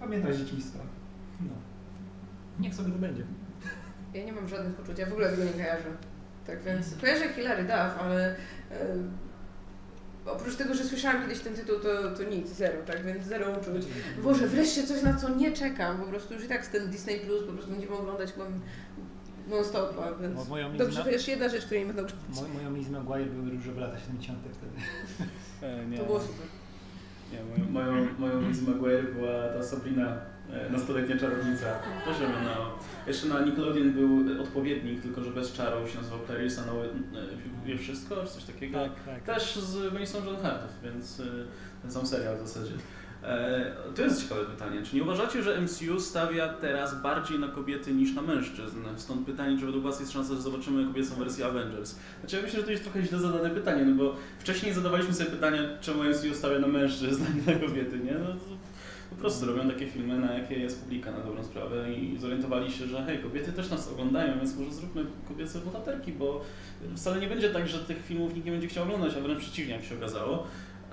Pamiętam 0.00 0.32
z 0.32 0.38
dzieciństwa. 0.38 0.78
No. 1.40 1.52
Niech 2.60 2.74
sobie 2.74 2.92
to 2.92 2.98
będzie. 2.98 3.22
Ja 4.14 4.24
nie 4.24 4.32
mam 4.32 4.48
żadnych 4.48 4.80
uczuć, 4.80 4.98
ja 4.98 5.06
w 5.06 5.12
ogóle 5.12 5.30
tego 5.30 5.44
nie 5.44 5.50
kojarzę. 5.50 5.88
Tak 6.46 6.62
więc 6.62 6.94
kojarzę 7.00 7.28
Hilary 7.28 7.62
Duff, 7.62 7.98
ale 8.00 8.30
e, 8.30 8.36
oprócz 10.26 10.56
tego, 10.56 10.74
że 10.74 10.84
słyszałam 10.84 11.22
kiedyś 11.22 11.40
ten 11.40 11.54
tytuł, 11.54 11.78
to, 11.78 12.16
to 12.16 12.22
nic, 12.22 12.48
zero, 12.48 12.82
tak 12.86 13.04
więc 13.04 13.24
zero 13.24 13.50
uczuć. 13.50 13.86
Boże, 14.22 14.46
wreszcie 14.46 14.86
coś, 14.86 15.02
na 15.02 15.14
co 15.14 15.28
nie 15.28 15.52
czekam, 15.52 15.98
po 15.98 16.06
prostu 16.06 16.34
już 16.34 16.44
i 16.44 16.48
tak 16.48 16.66
z 16.66 16.68
ten 16.68 16.90
Disney 16.90 17.20
Plus 17.20 17.44
po 17.44 17.52
prostu 17.52 17.70
będziemy 17.70 17.94
oglądać 17.94 18.32
chyba 18.32 18.46
non-stop, 19.50 19.94
więc 20.20 20.34
Mo- 20.36 20.44
Moją 20.44 20.76
dobrze, 20.76 21.02
chociaż 21.04 21.28
jedna 21.28 21.48
rzecz, 21.48 21.64
której 21.64 21.80
nie 21.86 21.92
będę 21.92 22.02
oglądać. 22.02 22.42
Mo- 22.42 22.54
Moją 22.60 22.76
Lizzie 22.76 22.92
McGuire 23.00 23.26
były 23.30 23.50
różowe 23.50 23.80
lata 23.80 23.98
70. 24.00 24.38
wtedy. 24.52 24.72
E, 25.62 25.86
nie, 25.86 25.98
To 25.98 26.04
było 26.04 26.20
super. 26.20 26.46
Nie, 27.32 27.38
moją, 27.66 27.90
moją, 27.92 28.08
moją 28.18 28.48
Lizzie 28.48 28.70
McGuire 28.70 29.02
była 29.14 29.48
ta 29.48 29.62
Sabrina, 29.62 30.16
e, 30.52 30.70
nastoletnia 30.70 31.18
czarownica. 31.18 31.66
Też 32.04 32.16
oglądałam. 32.16 32.70
Jeszcze 33.06 33.28
na 33.28 33.40
Nickelodeon 33.40 33.92
był 33.92 34.42
odpowiednik, 34.42 35.02
tylko 35.02 35.22
że 35.24 35.30
bez 35.30 35.52
czarów, 35.52 35.90
się 35.90 35.96
nazywał 35.98 36.18
Clarissa 36.26 36.62
No, 36.66 36.72
wie 37.66 37.78
wszystko, 37.78 38.16
czy 38.24 38.32
coś 38.32 38.44
takiego. 38.44 38.78
Tak, 38.78 38.92
tak. 39.06 39.22
Też 39.36 39.56
z 39.56 39.94
Winston 39.96 40.26
John 40.26 40.36
Hartów, 40.36 40.70
więc 40.84 41.20
e, 41.20 41.24
ten 41.82 41.92
sam 41.92 42.06
serial 42.06 42.36
w 42.36 42.48
zasadzie. 42.48 42.72
E, 43.22 43.72
To 43.96 44.02
jest 44.02 44.22
ciekawe 44.22 44.44
pytanie. 44.44 44.82
Czy 44.82 44.96
nie 44.96 45.02
uważacie, 45.02 45.42
że 45.42 45.60
MCU 45.60 46.00
stawia 46.00 46.48
teraz 46.48 47.02
bardziej 47.02 47.38
na 47.38 47.48
kobiety 47.48 47.92
niż 47.94 48.14
na 48.14 48.22
mężczyzn? 48.22 48.78
Stąd 48.96 49.26
pytanie, 49.26 49.58
czy 49.58 49.66
według 49.66 49.84
Was 49.84 50.00
jest 50.00 50.12
szansa, 50.12 50.34
że 50.34 50.40
zobaczymy 50.42 50.86
kobiecą 50.86 51.14
wersję 51.14 51.46
Avengers? 51.46 51.94
Znaczy 52.20 52.36
ja 52.36 52.42
myślę, 52.42 52.60
że 52.60 52.64
to 52.66 52.70
jest 52.70 52.82
trochę 52.82 53.02
źle 53.02 53.18
zadane 53.18 53.50
pytanie, 53.50 53.84
no 53.84 53.96
bo 53.96 54.14
wcześniej 54.38 54.74
zadawaliśmy 54.74 55.14
sobie 55.14 55.30
pytanie, 55.30 55.58
czemu 55.80 56.02
MCU 56.04 56.34
stawia 56.34 56.58
na 56.58 56.66
mężczyzn, 56.66 57.24
a 57.26 57.52
nie 57.52 57.58
na 57.58 57.66
kobiety, 57.66 57.98
nie? 57.98 58.12
No 58.14 58.36
po 59.10 59.16
prostu 59.16 59.46
robią 59.46 59.70
takie 59.70 59.86
filmy, 59.86 60.18
na 60.18 60.32
jakie 60.34 60.54
jest 60.58 60.80
publika 60.82 61.10
na 61.12 61.18
dobrą 61.20 61.44
sprawę 61.44 61.92
i 61.92 62.18
zorientowali 62.18 62.72
się, 62.72 62.86
że 62.86 63.02
hej, 63.04 63.18
kobiety 63.18 63.52
też 63.52 63.70
nas 63.70 63.92
oglądają, 63.92 64.38
więc 64.38 64.56
może 64.56 64.72
zróbmy 64.72 65.04
kobiece 65.28 65.58
bohaterki, 65.58 66.12
bo 66.12 66.44
wcale 66.96 67.20
nie 67.20 67.26
będzie 67.26 67.50
tak, 67.50 67.68
że 67.68 67.78
tych 67.78 68.04
filmów 68.06 68.34
nikt 68.34 68.46
nie 68.46 68.52
będzie 68.52 68.68
chciał 68.68 68.84
oglądać, 68.84 69.12
a 69.18 69.20
wręcz 69.20 69.38
przeciwnie, 69.38 69.74
jak 69.74 69.84
się 69.84 69.94
okazało. 69.96 70.46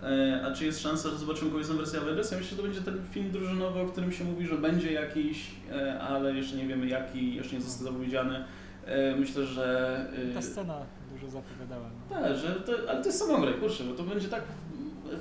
E, 0.06 0.42
A 0.46 0.52
czy 0.52 0.66
jest 0.66 0.82
szansa, 0.82 1.10
że 1.10 1.18
zobaczymy 1.18 1.52
kobiecą 1.52 1.78
wersję 1.78 2.00
Avengers? 2.00 2.32
Ja 2.32 2.38
myślę, 2.38 2.50
że 2.52 2.58
to 2.58 2.64
będzie 2.64 2.82
ten 2.82 2.98
film 3.12 3.32
drużynowy, 3.32 3.80
o 3.80 3.86
którym 3.86 4.12
się 4.12 4.24
mówi, 4.24 4.48
że 4.48 4.56
będzie 4.58 4.92
jakiś, 4.92 5.52
e, 5.72 6.00
ale 6.00 6.34
jeszcze 6.36 6.56
nie 6.58 6.66
wiemy 6.68 6.88
jaki, 6.88 7.36
jeszcze 7.36 7.56
nie 7.56 7.62
został 7.62 7.88
zapowiedziany. 7.88 8.44
E, 8.86 9.16
Myślę, 9.16 9.46
że... 9.46 10.06
Ta 10.34 10.42
scena 10.42 10.78
dużo 11.14 11.30
zapowiadała. 11.32 11.90
No. 12.10 12.16
tak, 12.16 12.38
że 12.38 12.48
to, 12.56 12.72
ale 12.90 13.00
to 13.02 13.06
jest 13.06 13.20
samograj, 13.20 13.54
kurczę, 13.54 13.84
bo 13.84 13.94
to 13.94 14.04
będzie 14.04 14.28
tak 14.28 14.42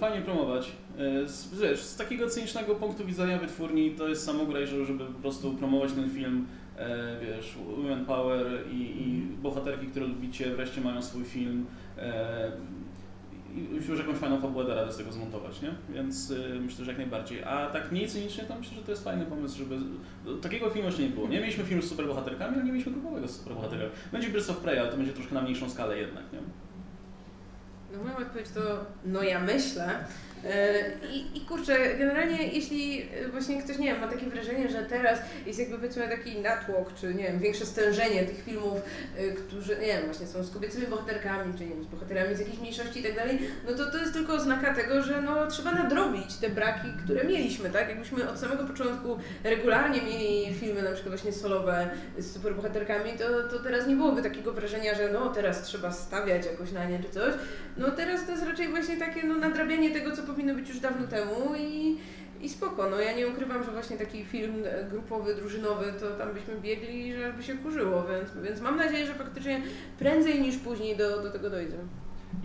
fajnie 0.01 0.21
promować. 0.25 0.73
Z, 1.27 1.61
wiesz, 1.61 1.81
z 1.83 1.97
takiego 1.97 2.27
cynicznego 2.31 2.75
punktu 2.75 3.05
widzenia 3.05 3.39
wytwórni 3.39 3.91
to 3.91 4.09
jest 4.09 4.25
samograj, 4.25 4.67
że- 4.67 4.85
żeby 4.87 5.05
po 5.05 5.13
prostu 5.23 5.53
promować 5.55 5.93
ten 5.93 6.11
film, 6.11 6.47
wiesz, 7.23 7.55
Women 7.77 8.05
Power 8.05 8.47
i, 8.73 8.77
i 8.77 9.23
bohaterki, 9.43 9.87
które 9.87 10.07
lubicie, 10.07 10.55
wreszcie 10.57 10.81
mają 10.81 11.03
swój 11.03 11.25
film. 11.25 11.67
Już 13.89 13.99
jakąś 13.99 14.17
fajną 14.17 14.41
fabułę 14.41 14.65
da 14.65 14.75
radę 14.75 14.93
z 14.93 14.97
tego 14.97 15.13
zmontować, 15.13 15.63
nie? 15.63 15.71
Więc 15.89 16.31
y, 16.31 16.61
myślę, 16.61 16.85
że 16.85 16.91
jak 16.91 16.99
najbardziej. 16.99 17.45
A 17.45 17.67
tak 17.67 17.93
mniej 17.93 18.09
cynicznie, 18.09 18.45
to 18.45 18.55
myślę, 18.55 18.77
że 18.77 18.83
to 18.83 18.91
jest 18.91 19.05
fajny 19.05 19.27
pomysł, 19.27 19.59
żeby... 19.59 19.79
Takiego 20.43 20.71
filmu 20.71 20.89
jeszcze 20.89 21.03
nie 21.03 21.09
było. 21.09 21.29
Nie 21.29 21.41
mieliśmy 21.41 21.65
filmu 21.65 21.83
z 21.83 21.89
superbohaterkami, 21.89 22.55
ale 22.55 22.65
nie 22.65 22.73
mieliśmy 22.73 22.93
grupowego 22.93 23.29
z. 23.29 23.45
Będzie 24.13 24.29
Birds 24.29 24.51
of 24.51 24.57
Prey, 24.57 24.79
ale 24.79 24.91
to 24.91 24.97
będzie 24.97 25.13
troszkę 25.13 25.35
na 25.35 25.43
mniejszą 25.43 25.71
skalę 25.71 25.99
jednak, 25.99 26.33
nie? 26.33 26.39
No 27.93 28.03
moja 28.05 28.17
odpowiedź 28.17 28.49
to, 28.49 28.61
no 29.05 29.23
ja 29.23 29.41
myślę. 29.41 30.05
E, 30.51 30.91
I, 31.13 31.39
I 31.39 31.41
kurczę, 31.41 31.97
generalnie 31.99 32.49
jeśli 32.49 33.03
e, 33.03 33.29
właśnie 33.29 33.63
ktoś, 33.63 33.79
nie 33.79 33.87
wiem, 33.87 34.01
ma 34.01 34.09
takie 34.09 34.27
wrażenie, 34.27 34.69
że 34.69 34.83
teraz 34.83 35.19
jest 35.47 35.59
jakby 35.59 35.77
powiedzmy 35.77 36.09
taki 36.09 36.41
natłok, 36.41 36.95
czy 36.95 37.15
nie 37.15 37.23
wiem, 37.23 37.39
większe 37.39 37.67
stężenie 37.67 38.25
tych 38.25 38.45
filmów, 38.45 38.81
e, 39.17 39.29
którzy, 39.33 39.77
nie 39.81 39.87
wiem, 39.87 40.05
właśnie 40.05 40.27
są 40.27 40.43
z 40.45 40.51
kobiecymi 40.51 40.87
bohaterkami, 40.87 41.55
czy 41.59 41.65
nie 41.65 41.71
wiem, 41.71 41.85
z 41.85 41.87
bohaterami 41.87 42.37
z 42.37 42.39
jakiejś 42.39 42.59
mniejszości 42.59 43.01
i 43.01 43.03
tak 43.03 43.15
dalej, 43.15 43.39
no 43.69 43.77
to 43.77 43.91
to 43.91 43.99
jest 43.99 44.13
tylko 44.13 44.33
oznaka 44.33 44.75
tego, 44.75 45.03
że 45.03 45.23
no 45.23 45.47
trzeba 45.47 45.73
nadrobić 45.73 46.37
te 46.37 46.49
braki, 46.49 46.89
które 47.05 47.25
mieliśmy, 47.25 47.71
tak? 47.71 47.89
Jakbyśmy 47.89 48.31
od 48.31 48.39
samego 48.39 48.65
początku 48.65 49.19
regularnie 49.45 50.03
mieli 50.03 50.55
filmy 50.55 50.83
na 50.83 50.93
przykład 50.93 51.15
właśnie 51.15 51.33
solowe 51.33 51.89
z 52.19 52.33
superbohaterkami, 52.33 53.13
to, 53.19 53.49
to 53.49 53.59
teraz 53.65 53.87
nie 53.87 53.97
byłoby 53.97 54.23
takiego 54.23 54.53
wrażenia, 54.53 54.95
że 54.95 55.13
no 55.13 55.29
teraz 55.29 55.63
trzeba 55.63 55.93
stawiać 55.93 56.47
jakoś 56.47 56.73
na 56.73 56.85
nie 56.85 56.99
czy 56.99 57.11
coś. 57.11 57.35
No 57.77 57.91
teraz 57.91 58.27
to 58.27 58.33
jest 58.33 58.45
raczej 58.45 58.69
właśnie 58.69 58.97
takie 58.97 59.27
no, 59.27 59.35
nadrabianie 59.35 59.91
tego, 59.91 60.17
co 60.17 60.23
powinno 60.35 60.55
być 60.55 60.69
już 60.69 60.81
dawno 60.81 61.07
temu 61.07 61.55
i, 61.59 61.97
i 62.41 62.49
spoko. 62.49 62.91
No 62.91 63.01
ja 63.01 63.17
nie 63.17 63.29
ukrywam, 63.29 63.65
że 63.65 63.71
właśnie 63.71 63.97
taki 63.97 64.25
film 64.25 64.55
e, 64.65 64.85
grupowy, 64.85 65.35
drużynowy, 65.35 65.93
to 66.01 66.11
tam 66.11 66.35
byśmy 66.35 66.61
biegli, 66.61 67.15
że 67.15 67.33
by 67.33 67.43
się 67.43 67.55
kurzyło, 67.55 68.05
więc, 68.07 68.47
więc 68.47 68.61
mam 68.61 68.77
nadzieję, 68.77 69.07
że 69.07 69.15
faktycznie 69.15 69.63
prędzej 69.99 70.43
niż 70.43 70.57
później 70.57 70.97
do, 70.97 71.23
do 71.23 71.31
tego 71.31 71.51
dojdzie. 71.51 71.77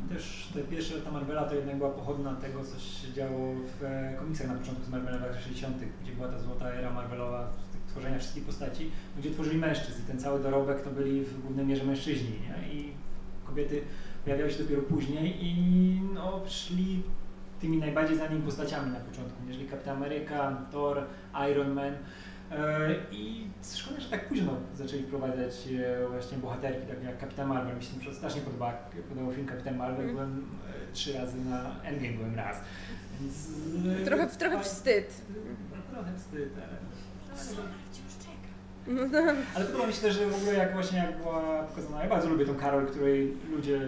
I 0.06 0.14
też 0.14 0.50
te 0.54 0.60
pierwsze 0.60 0.96
lata 0.96 1.12
Marvela 1.12 1.44
to 1.44 1.56
jednak 1.56 1.78
była 1.78 1.90
pochodna 1.90 2.36
tego, 2.36 2.64
co 2.64 2.80
się 2.80 3.14
działo 3.14 3.56
w 3.80 3.84
e, 3.84 4.16
komiksach 4.20 4.48
na 4.48 4.54
początku 4.54 4.86
z 4.86 4.90
Marvela 4.90 5.18
w 5.18 5.22
latach 5.22 5.44
60., 5.44 5.78
gdzie 6.04 6.12
była 6.12 6.28
ta 6.28 6.40
złota 6.40 6.74
era 6.74 6.94
Marvelowa 6.94 7.50
tworzenia 7.88 8.20
wszystkich 8.20 8.44
postaci, 8.44 8.92
gdzie 9.18 9.32
tworzyli 9.32 9.58
mężczyzn 9.58 10.02
i 10.04 10.08
ten 10.08 10.20
cały 10.20 10.40
dorobek 10.40 10.82
to 10.82 10.90
byli 10.90 11.26
w 11.26 11.42
głównej 11.42 11.66
mierze 11.66 11.84
mężczyźni, 11.84 12.32
nie? 12.32 12.74
I 12.74 12.94
kobiety 13.46 13.82
pojawiały 14.24 14.52
się 14.52 14.64
dopiero 14.64 14.82
później 14.82 15.46
i 15.46 15.54
no, 16.14 16.42
szli 16.48 17.04
tymi 17.62 17.78
najbardziej 17.78 18.18
znanymi 18.18 18.42
postaciami 18.42 18.92
na 18.92 19.00
początku, 19.00 19.38
jeżeli 19.48 19.68
Kapitan 19.68 19.98
Ameryka, 19.98 20.58
Thor, 20.72 21.02
Iron 21.52 21.74
Man. 21.74 21.94
E, 22.52 22.96
I 23.12 23.48
szkoda, 23.76 24.00
że 24.00 24.10
tak 24.10 24.28
późno 24.28 24.52
zaczęli 24.76 25.04
wprowadzać 25.04 25.54
e, 26.04 26.08
właśnie 26.08 26.38
bohaterki, 26.38 26.88
tak 26.88 27.04
jak 27.04 27.18
Kapitan 27.20 27.48
Marvel. 27.50 27.76
Mi 27.78 27.84
się 27.84 28.14
strasznie 28.14 28.42
podoba, 28.42 28.74
podobał 29.10 29.34
film 29.34 29.48
Kapitan 29.48 29.78
Marvel, 29.78 30.10
Mhm. 30.10 30.16
byłem 30.16 30.46
e, 30.90 30.94
trzy 30.94 31.14
razy 31.14 31.38
na 31.46 31.76
Endgame 31.84 32.14
byłem 32.14 32.36
raz. 32.36 32.58
Więc, 33.22 33.48
Trochę, 34.06 34.28
trochę 34.28 34.60
wstyd. 34.64 35.22
no, 35.30 35.94
trochę 35.96 36.14
wstyd, 36.18 36.50
ale... 36.58 36.78
No, 38.88 39.06
no. 39.26 39.32
Ale 39.56 39.66
podoba 39.66 39.88
mi 39.88 39.94
się 39.94 40.02
też, 40.02 40.16
że 40.16 40.28
w 40.28 40.36
ogóle 40.36 40.54
jak 40.54 40.74
właśnie 40.74 40.98
jak 40.98 41.18
była 41.18 41.64
pokazana, 41.64 42.04
ja 42.04 42.10
bardzo 42.10 42.30
lubię 42.30 42.46
tą 42.46 42.56
Karol, 42.56 42.86
której 42.88 43.34
ludzie, 43.52 43.80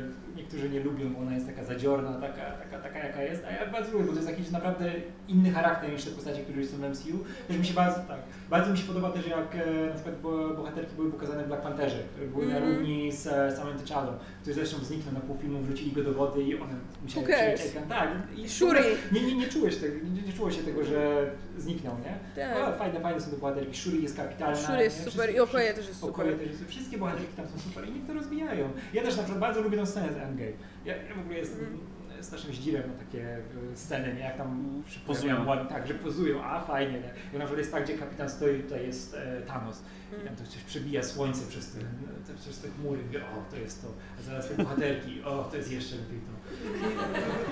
niektórzy 0.54 0.70
nie 0.74 0.80
lubią, 0.84 1.14
bo 1.14 1.20
ona 1.20 1.34
jest 1.34 1.45
taka 1.47 1.64
zadziorna, 1.64 2.14
taka, 2.14 2.41
taka, 2.52 2.80
taka 2.84 2.99
jaka 2.99 3.24
jest, 3.24 3.43
a 3.45 3.52
ja 3.52 3.72
bardzo 3.72 3.91
lubię, 3.91 4.04
bo 4.06 4.12
to 4.12 4.18
jest 4.18 4.30
jakiś 4.30 4.52
naprawdę 4.52 4.91
inny 5.28 5.52
charakter 5.52 5.91
niż 5.91 6.04
te 6.04 6.12
postacie, 6.12 6.41
które 6.43 6.58
już 6.62 6.68
są 6.68 6.78
w 6.78 6.82
MCU. 6.89 7.18
Też 7.47 7.58
mi 7.58 7.66
się 7.66 7.74
bardzo, 7.74 7.99
tak, 7.99 8.20
bardzo 8.49 8.72
mi 8.72 8.78
się 8.78 8.88
podoba 8.88 9.10
też 9.10 9.28
jak 9.28 9.56
e, 9.56 9.88
na 9.88 9.93
przykład 9.93 10.16
bo- 10.22 10.54
bohaterki 10.54 10.95
były 10.95 11.12
pokazane 11.12 11.43
w 11.43 11.47
Black 11.47 11.64
Pantherze, 11.64 11.97
które 12.14 12.28
były 12.28 12.45
na 12.47 12.56
Mhm. 12.58 12.74
równi 12.76 13.12
z 13.12 13.28
e, 13.28 13.56
samym 13.58 13.78
T'Challą, 13.78 14.12
który 14.41 14.54
zresztą 14.54 14.78
zniknął 14.84 15.14
na 15.14 15.20
pół 15.20 15.38
filmu, 15.38 15.60
wrzucili 15.62 15.91
go 15.91 16.04
do 16.04 16.14
wody 16.14 16.43
i 16.43 16.56
one 16.56 16.74
musiały 17.04 17.26
przyjść 17.28 17.66
ekran. 17.76 17.89
Tak, 17.89 18.10
i 18.38 18.49
Shuri. 18.49 18.80
nie, 19.12 19.22
nie, 19.22 19.36
nie 19.36 19.47
czułeś 19.47 19.78
tego, 19.78 19.95
nie, 20.14 20.22
nie 20.22 20.34
czuło 20.34 20.52
się 20.52 20.64
tego, 20.64 20.84
że 20.84 21.30
zniknął, 21.58 21.95
nie? 21.99 22.43
Tak. 22.45 22.58
O, 22.76 22.78
fajne, 22.78 22.99
fajne 22.99 23.22
są 23.22 23.32
te 23.32 23.38
bohaterki. 23.38 23.78
Shuri 23.78 24.04
jest 24.04 24.18
kapitalna. 24.18 24.56
Shuri 24.58 24.80
jest 24.80 24.97
super 24.97 25.12
Wszyscy- 25.12 25.32
i 25.32 25.39
Okoye 25.39 25.74
też 25.74 25.88
jest 25.88 25.99
super. 25.99 26.38
też 26.38 26.47
jest, 26.47 26.66
wszystkie 26.68 26.97
bohaterki 26.97 27.34
tam 27.38 27.45
są 27.47 27.60
super 27.60 27.88
i 27.88 27.91
niech 27.91 28.08
to 28.08 28.14
rozwijają. 28.14 28.70
Ja 28.93 29.02
też 29.02 29.18
na 29.18 29.24
przykład 29.24 29.39
bardzo 29.39 29.62
lubię 29.62 29.78
tą 29.78 29.86
scenę 29.86 30.08
z 30.14 30.18
Endgame. 30.18 30.40
Ja, 30.85 30.95
ja 30.95 31.15
w 31.15 31.19
ogóle 31.19 31.37
jestem 31.37 31.59
Mhm. 31.59 32.23
strasznym 32.23 32.53
zdziwem 32.55 32.83
na 32.87 32.93
takie 32.93 33.23
e, 33.37 33.41
sceny, 33.75 34.13
nie? 34.13 34.19
Jak 34.19 34.37
tam 34.37 34.83
Pozują. 35.07 35.45
ładnie, 35.47 35.69
tak, 35.69 35.87
że 35.87 35.93
pozują, 35.93 36.43
a 36.43 36.61
fajnie, 36.61 36.93
nie? 36.93 37.13
Bo 37.33 37.37
na 37.39 37.45
przykład 37.45 37.57
jest 37.57 37.71
tak, 37.71 37.83
gdzie 37.83 37.97
kapitan 37.97 38.29
stoi, 38.29 38.63
tutaj 38.63 38.85
jest 38.87 39.13
e, 39.15 39.41
Thanos 39.41 39.83
i 40.21 40.25
tam 40.27 40.35
to 40.35 40.43
coś 40.43 40.63
przebija 40.63 41.03
słońce 41.03 41.47
przez 41.49 41.71
te, 41.71 41.79
te, 42.27 42.33
przez 42.41 42.59
te 42.59 42.67
chmury, 42.69 42.99
mówię, 43.05 43.19
o, 43.19 43.51
to 43.51 43.57
jest 43.57 43.81
to, 43.81 43.87
a 44.19 44.21
zaraz 44.21 44.47
te 44.49 44.55
bohaterki, 44.63 45.23
o, 45.23 45.43
to 45.43 45.57
jest 45.57 45.71
jeszcze 45.71 45.95
lepiej 45.95 46.19
to. 46.19 46.31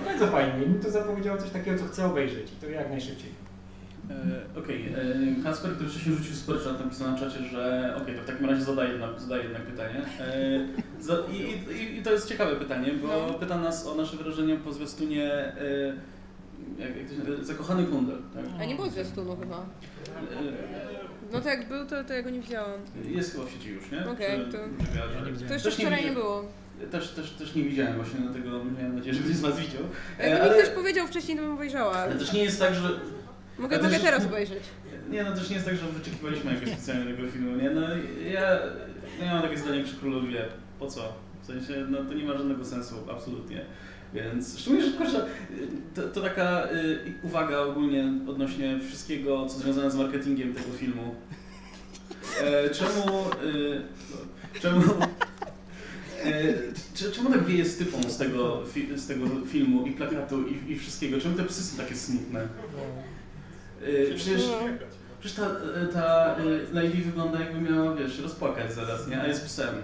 I 0.02 0.06
bardzo 0.06 0.28
fajnie, 0.28 0.66
mi 0.68 0.80
to 0.80 0.92
zapowiedziało 0.92 1.38
coś 1.38 1.50
takiego, 1.50 1.78
co 1.80 1.86
chcę 1.86 2.06
obejrzeć 2.06 2.54
i 2.54 2.56
to 2.56 2.70
jak 2.70 2.90
najszybciej. 2.90 3.32
E, 4.10 4.60
Okej, 4.60 4.90
okay. 4.92 5.44
Kasper, 5.44 5.72
który 5.72 5.90
wcześniej 5.90 6.16
rzucił 6.16 6.36
super 6.36 6.60
chat, 6.60 6.80
napisał 6.86 7.12
na 7.12 7.18
czacie, 7.20 7.40
że 7.52 7.94
okej, 8.02 8.16
to 8.16 8.22
w 8.22 8.26
takim 8.26 8.50
razie 8.50 8.62
zadaję 8.64 8.90
jednak, 8.92 9.10
zadaję 9.20 9.44
jednak 9.44 9.62
pytanie. 9.62 10.02
E, 10.20 11.32
i, 11.34 11.38
i, 11.82 11.98
I 11.98 12.04
to 12.04 12.12
jest 12.12 12.30
ciekawe 12.30 12.56
pytanie, 12.56 12.92
bo 13.02 13.08
No. 13.28 13.34
pyta 13.34 13.58
nas 13.58 13.88
o 13.88 13.96
nasze 13.96 14.18
wrażenie 14.18 14.56
po 14.56 14.74
zwiastunie 14.74 15.34
e, 15.34 15.94
jak, 16.80 16.98
jak 16.98 17.08
to 17.10 17.14
się 17.14 17.20
nazywa? 17.20 17.44
Zakochany 17.44 17.84
kundel. 17.84 18.18
Tak? 18.34 18.44
A 18.62 18.66
nie 18.66 18.76
było 18.76 18.90
zwiastunu 18.90 19.38
chyba. 19.38 19.56
E, 19.58 19.62
No 21.34 21.42
to 21.42 21.50
jak 21.50 21.68
był, 21.68 21.86
to, 21.86 22.04
to 22.04 22.14
ja 22.14 22.22
go 22.22 22.30
nie 22.30 22.40
widziałam. 22.42 22.80
jest 23.06 23.32
chyba 23.32 23.46
w 23.46 23.52
sieci 23.52 23.70
już, 23.70 23.92
nie? 23.92 24.10
Okej, 24.10 24.40
Czy- 24.46 24.52
to- 24.52 24.58
To 24.58 24.64
widziałem. 25.32 25.54
jeszcze 25.54 25.72
wczoraj 25.72 26.06
nie 26.06 26.12
było. 26.12 26.46
Też, 26.92 27.10
też, 27.12 27.32
też 27.32 27.56
nie 27.56 27.64
widziałem 27.64 27.96
właśnie, 27.96 28.20
dlatego 28.20 28.50
miałem 28.80 28.96
nadzieję, 28.96 29.16
że 29.16 29.22
ktoś 29.24 29.36
z 29.36 29.42
Was 29.42 29.60
widział. 29.60 29.82
E, 30.20 30.30
Jakby 30.30 30.46
mi 30.46 30.52
ale, 30.52 30.62
ktoś 30.64 30.76
powiedział 30.76 31.08
wcześniej, 31.08 31.38
to 31.38 31.44
bym 31.44 31.52
obejrzała. 31.54 31.92
ale 31.96 32.16
też 32.16 32.34
nie 32.34 32.44
jest 32.44 32.60
tak, 32.60 32.76
że 32.76 32.90
Mogę, 33.60 33.76
ale 33.76 33.84
mogę 33.84 33.96
też- 33.96 34.06
teraz 34.06 34.26
obejrzeć. 34.26 34.64
Nie, 35.12 35.24
no 35.24 35.36
też 35.36 35.50
nie 35.50 35.56
jest 35.56 35.68
tak, 35.68 35.78
że 35.78 35.86
wyczekiwaliśmy 35.88 36.54
jakiegoś 36.54 36.74
specjalnie 36.74 37.16
tego 37.16 37.28
filmu, 37.32 37.56
nie? 37.56 37.70
No 37.70 37.82
ja, 38.34 38.60
no 39.20 39.26
ja 39.26 39.34
mam 39.34 39.42
takie 39.42 39.58
zdanie 39.58 39.84
przy 39.84 39.96
Królu 39.96 40.20
Lwie. 40.20 40.46
Po 40.80 40.88
co? 40.88 41.14
W 41.44 41.46
sensie, 41.46 41.86
no 41.90 41.98
to 42.04 42.14
nie 42.14 42.24
ma 42.24 42.38
żadnego 42.38 42.66
sensu, 42.66 42.96
absolutnie. 43.12 43.66
Więc 44.14 44.60
szczególnie, 44.60 44.86
że 44.86 44.98
kurczę, 44.98 45.26
to, 45.96 46.02
to 46.02 46.22
taka 46.22 46.68
y, 46.72 47.14
uwaga 47.24 47.60
ogólnie 47.60 48.14
odnośnie 48.28 48.80
wszystkiego, 48.88 49.46
co 49.46 49.60
związane 49.60 49.92
z 49.92 49.96
marketingiem 49.96 50.54
tego 50.54 50.70
filmu. 50.78 51.16
E, 52.44 52.70
czemu, 52.70 53.26
y, 53.44 53.82
czemu, 54.62 54.82
e, 56.26 57.12
czemu 57.12 57.30
tak 57.30 57.46
wieje 57.46 57.66
stypą 57.66 58.04
z 58.04 58.18
tego, 58.18 58.64
fi, 58.74 58.88
z 58.96 59.08
tego 59.08 59.26
filmu 59.48 59.86
i 59.88 59.92
plakatu 59.92 60.48
i, 60.48 60.72
i 60.72 60.80
wszystkiego? 60.80 61.22
Czemu 61.22 61.36
te 61.38 61.44
psy 61.44 61.64
są 61.64 61.78
takie 61.78 61.96
smutne? 61.96 62.48
Y, 63.82 64.14
Przecież, 64.16 64.42
przecież 65.20 65.38
ta, 65.38 65.50
ta 65.94 66.36
y, 66.40 66.74
Lady 66.74 66.98
wygląda 67.06 67.40
jakby 67.40 67.62
miała, 67.72 67.96
wiesz, 67.96 68.20
rozpłakać 68.20 68.74
zaraz, 68.74 69.08
nie? 69.08 69.22
A 69.22 69.28
jest 69.28 69.46
psem. 69.46 69.76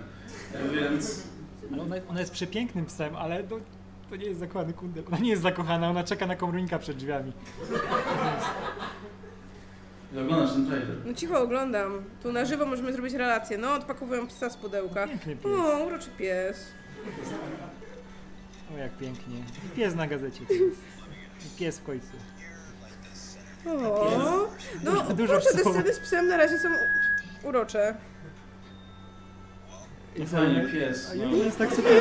Więc 0.74 1.24
No, 1.72 1.84
Ona, 1.84 1.96
ona 2.10 2.20
jest 2.20 2.32
przepięknym 2.32 2.86
psem, 2.86 3.16
ale 3.16 3.44
to, 3.44 3.60
to 4.10 4.16
nie 4.16 4.26
jest 4.26 4.40
zakochany 4.40 4.74
kundel. 4.74 5.04
Ona 5.08 5.18
nie 5.18 5.30
jest 5.30 5.42
zakochana, 5.42 5.90
ona 5.90 6.04
czeka 6.04 6.26
na 6.28 6.36
komrunika 6.36 6.80
przed 6.80 6.98
drzwiami. 6.98 7.32
oglądasz 10.22 10.54
ten 10.54 10.68
trailer. 10.68 10.96
No 11.06 11.14
cicho 11.14 11.40
oglądam. 11.40 12.04
Tu 12.24 12.32
na 12.34 12.46
żywo 12.46 12.66
możemy 12.66 12.94
zrobić 12.94 13.14
relację. 13.14 13.58
No, 13.58 13.74
odpakowują 13.74 14.28
psa 14.28 14.50
z 14.50 14.58
pudełka. 14.58 15.08
Piękny 15.08 15.36
pies. 15.36 15.52
O, 15.52 15.86
uroczy 15.86 16.10
pies. 16.18 16.66
O, 18.76 18.78
jak 18.78 18.98
pięknie. 18.98 19.36
Pies 19.76 19.96
na 19.96 20.08
gazecie. 20.08 20.46
to 20.46 20.54
jest. 20.54 20.82
Pies 21.60 21.80
w 21.80 21.84
końcu. 21.84 22.08
O, 23.68 24.48
no 24.84 24.92
Dużo- 24.92 25.14
dużo 25.14 25.34
kurczę, 25.34 25.50
te 25.52 25.58
psów. 25.62 25.74
sceny 25.74 25.94
z 25.94 26.00
psem 26.00 26.28
na 26.28 26.38
razie 26.38 26.60
są 26.60 26.70
urocze. 27.44 27.96
I 30.16 30.26
fajnie, 30.26 30.68
pies. 30.74 31.12
No. 31.16 31.30
to 31.38 31.44
jest 31.44 31.58
tak 31.58 31.70
super. 31.74 31.92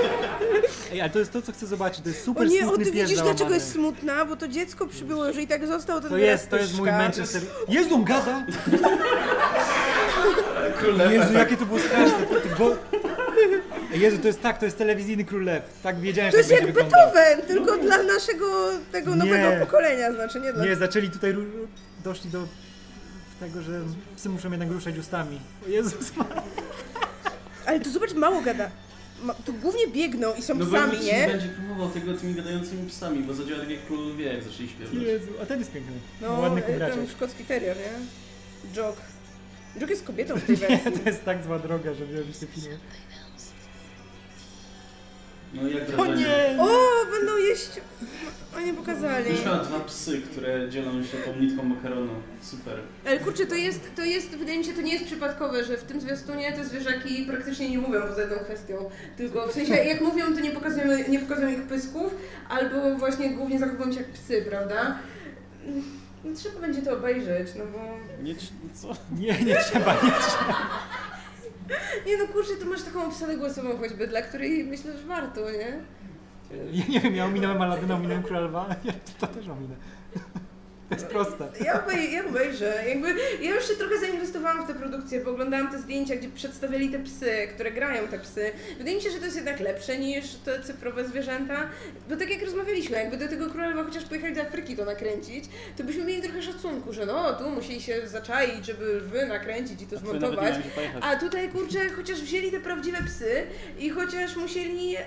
Ej, 0.92 1.00
ale 1.00 1.10
to 1.10 1.18
jest 1.18 1.32
to, 1.32 1.42
co 1.42 1.52
chcę 1.52 1.66
zobaczyć. 1.66 2.00
To 2.02 2.08
jest 2.08 2.20
O 2.22 2.24
super 2.24 2.48
nie, 2.48 2.60
o 2.60 2.68
smutny 2.68 2.84
ty 2.84 2.92
pies 2.92 3.00
widzisz 3.02 3.16
dlaczego 3.16 3.36
załamany. 3.38 3.54
jest 3.56 3.72
smutna? 3.72 4.24
Bo 4.24 4.36
to 4.36 4.48
dziecko 4.48 4.86
przybyło, 4.86 5.32
że 5.32 5.42
i 5.42 5.46
tak 5.46 5.66
został 5.66 6.00
ten 6.00 6.10
To 6.10 6.16
jest, 6.18 6.50
to 6.50 6.56
jest 6.56 6.78
mój 6.78 6.90
Manchester. 6.90 7.42
Manchester. 7.42 7.74
Jezu, 7.74 7.94
on 7.94 8.04
gada! 8.04 8.46
Jezu, 11.10 11.32
jakie 11.32 11.56
to 11.56 11.66
było 11.66 11.78
straszne. 11.78 12.18
Bo... 12.58 12.70
Jezu, 13.94 14.18
to 14.18 14.26
jest 14.26 14.40
tak, 14.42 14.58
to 14.58 14.64
jest 14.64 14.78
telewizyjny 14.78 15.24
król 15.24 15.44
lew. 15.44 15.62
Tak 15.82 16.00
wiedziałem, 16.00 16.30
To 16.32 16.36
że 16.36 16.38
jest 16.38 16.50
tak 16.50 16.60
jak 16.60 16.66
będzie 16.74 16.84
wyglądał. 16.84 17.12
Beethoven, 17.14 17.46
tylko 17.46 17.78
dla 17.78 18.02
naszego 18.02 18.70
tego 18.92 19.10
Nie. 19.10 19.16
nowego 19.16 19.66
pokolenia, 19.66 20.12
znaczy 20.12 20.40
nie 20.40 20.52
dla... 20.52 20.64
Nie, 20.64 20.76
zaczęli 20.76 21.10
tutaj, 21.10 21.34
doszli 22.04 22.30
do 22.30 22.46
tego, 23.40 23.62
że 23.62 23.80
psy 24.16 24.28
muszą 24.28 24.50
jednak 24.50 24.70
ruszać 24.70 24.98
ustami. 24.98 25.40
O 25.66 25.68
Jezus 25.68 26.16
Maria. 26.16 26.42
Ale 27.66 27.80
tu 27.80 27.90
zobacz, 27.90 28.12
mało 28.14 28.40
gada. 28.42 28.70
Ma, 29.22 29.34
tu 29.34 29.52
głównie 29.52 29.86
biegną 29.88 30.34
i 30.34 30.42
są 30.42 30.54
No 30.54 30.64
bo 30.66 30.76
psami, 30.76 30.92
nikt 30.92 31.04
nie? 31.04 31.26
będzie 31.26 31.48
promował 31.48 31.90
tego 31.90 32.14
tymi 32.14 32.34
gadającymi 32.34 32.88
psami, 32.90 33.22
bo 33.22 33.34
zadziała 33.34 33.60
tak 33.60 33.70
jak 33.70 33.86
Król 33.86 34.08
Lwie, 34.08 34.24
jak 34.26 34.42
zaczęli 34.42 34.68
śpiewać. 34.68 34.94
Jezu, 34.94 35.26
a 35.42 35.46
ten 35.46 35.58
jest 35.58 35.72
piękny. 35.72 35.92
No, 36.20 36.32
Ładny 36.40 36.60
e, 36.60 36.62
ten 36.62 36.72
kubraczek. 36.72 37.10
szkocki 37.16 37.44
terrier, 37.44 37.76
nie? 37.76 37.92
Jog. 38.76 38.96
Jog 39.80 39.90
jest 39.90 40.04
kobietą 40.04 40.34
w 40.36 40.44
tej 40.46 40.56
wersji. 40.56 40.92
To 40.92 41.08
jest 41.08 41.24
tak 41.24 41.44
zła 41.44 41.58
droga, 41.58 41.94
żeby 41.94 42.18
robić 42.20 42.38
te 42.38 42.46
filmy. 42.46 42.78
No 45.54 45.68
jak 45.68 45.82
O 46.00 46.04
wrażenie? 46.04 46.16
nie! 46.24 46.56
O, 46.62 46.68
będą 47.18 47.36
jeść... 47.36 47.70
O, 48.56 48.60
nie 48.60 48.74
pokazali. 48.74 49.30
Już 49.30 49.44
miała 49.44 49.58
dwa 49.58 49.80
psy, 49.80 50.22
które 50.30 50.68
dzielą 50.70 51.02
się 51.04 51.16
tą 51.18 51.40
nitką 51.40 51.62
makaronu. 51.62 52.12
Super. 52.42 52.78
Ale 53.06 53.18
kurczę, 53.18 53.46
to 53.46 53.54
jest, 53.54 53.80
to 53.96 54.04
jest, 54.04 54.30
wydaje 54.36 54.58
mi 54.58 54.64
się, 54.64 54.72
to 54.72 54.80
nie 54.80 54.92
jest 54.92 55.04
przypadkowe, 55.04 55.64
że 55.64 55.76
w 55.76 55.82
tym 55.82 56.00
zwiastunie 56.00 56.52
te 56.52 56.64
zwierzaki 56.64 57.24
praktycznie 57.26 57.70
nie 57.70 57.78
mówią 57.78 58.02
poza 58.02 58.20
jedną 58.20 58.36
kwestią. 58.36 58.90
Tylko 59.16 59.48
w 59.48 59.52
sensie, 59.52 59.74
jak 59.74 60.00
mówią, 60.00 60.34
to 60.34 60.40
nie 60.40 60.50
pokazujemy, 60.50 61.04
nie 61.08 61.18
pokazują 61.18 61.48
ich 61.48 61.62
pysków, 61.62 62.14
albo 62.48 62.94
właśnie 62.98 63.30
głównie 63.30 63.58
zachowują 63.58 63.92
się 63.92 63.98
jak 63.98 64.08
psy, 64.08 64.44
prawda? 64.50 64.98
No, 66.24 66.34
trzeba 66.36 66.60
będzie 66.60 66.82
to 66.82 66.92
obejrzeć, 66.92 67.48
no 67.58 67.64
bo... 67.66 67.78
Nie, 68.22 68.34
co? 68.74 68.88
Nie, 69.18 69.44
nie 69.44 69.56
trzeba, 69.56 69.94
nie 69.94 70.10
trzeba. 70.10 70.70
Nie 72.06 72.16
no 72.18 72.26
kurczę, 72.32 72.56
tu 72.60 72.66
masz 72.66 72.82
taką 72.82 73.06
obsadę 73.06 73.36
głosową 73.36 73.76
choćby, 73.78 74.06
dla 74.06 74.22
której 74.22 74.64
myślę, 74.64 74.92
że 74.98 75.06
warto, 75.06 75.40
nie? 75.50 75.80
Ja 76.72 76.84
nie 76.88 77.00
wiem, 77.00 77.14
ja 77.16 77.24
ominąłem 77.24 77.62
Aladyna, 77.62 77.94
ominąłem 77.94 78.22
Króla 78.22 78.40
Lwa, 78.40 78.66
ja 78.84 78.92
to 79.20 79.26
też 79.26 79.48
ominę. 79.48 79.74
Jest 80.94 81.06
proste. 81.06 81.48
Ja, 81.64 81.84
ja 82.12 82.26
obejrzę. 82.26 82.84
Jakby, 82.88 83.14
ja 83.40 83.54
już 83.54 83.68
się 83.68 83.74
trochę 83.74 83.98
zainwestowałam 83.98 84.64
w 84.64 84.66
tę 84.66 84.74
produkcję, 84.74 85.20
bo 85.24 85.30
oglądałam 85.30 85.70
te 85.70 85.78
zdjęcia, 85.78 86.16
gdzie 86.16 86.28
przedstawiali 86.28 86.88
te 86.88 86.98
psy, 86.98 87.48
które 87.54 87.70
grają 87.70 88.08
te 88.08 88.18
psy. 88.18 88.50
Wydaje 88.78 88.96
mi 88.96 89.02
się, 89.02 89.10
że 89.10 89.18
to 89.18 89.24
jest 89.24 89.36
jednak 89.36 89.60
lepsze 89.60 89.98
niż 89.98 90.34
te 90.34 90.62
cyfrowe 90.62 91.08
zwierzęta. 91.08 91.68
Bo 92.08 92.16
tak 92.16 92.30
jak 92.30 92.42
rozmawialiśmy, 92.42 92.96
jakby 92.96 93.16
do 93.16 93.28
tego 93.28 93.50
króla 93.50 93.68
Lwa 93.68 93.84
chociaż 93.84 94.04
pojechali 94.04 94.34
do 94.34 94.42
Afryki 94.42 94.76
to 94.76 94.84
nakręcić, 94.84 95.44
to 95.76 95.84
byśmy 95.84 96.04
mieli 96.04 96.22
trochę 96.22 96.42
szacunku, 96.42 96.92
że 96.92 97.06
no, 97.06 97.32
tu 97.32 97.50
musieli 97.50 97.82
się 97.82 98.08
zaczaić, 98.08 98.66
żeby 98.66 98.84
lwy 98.84 99.26
nakręcić 99.26 99.82
i 99.82 99.86
to 99.86 99.98
zmontować. 99.98 100.54
A 101.00 101.16
tutaj 101.16 101.48
kurczę, 101.48 101.78
chociaż 101.96 102.20
wzięli 102.20 102.50
te 102.50 102.60
prawdziwe 102.60 102.98
psy 103.06 103.46
i 103.78 103.90
chociaż 103.90 104.36
musieli 104.36 104.90
yy, 104.90 104.98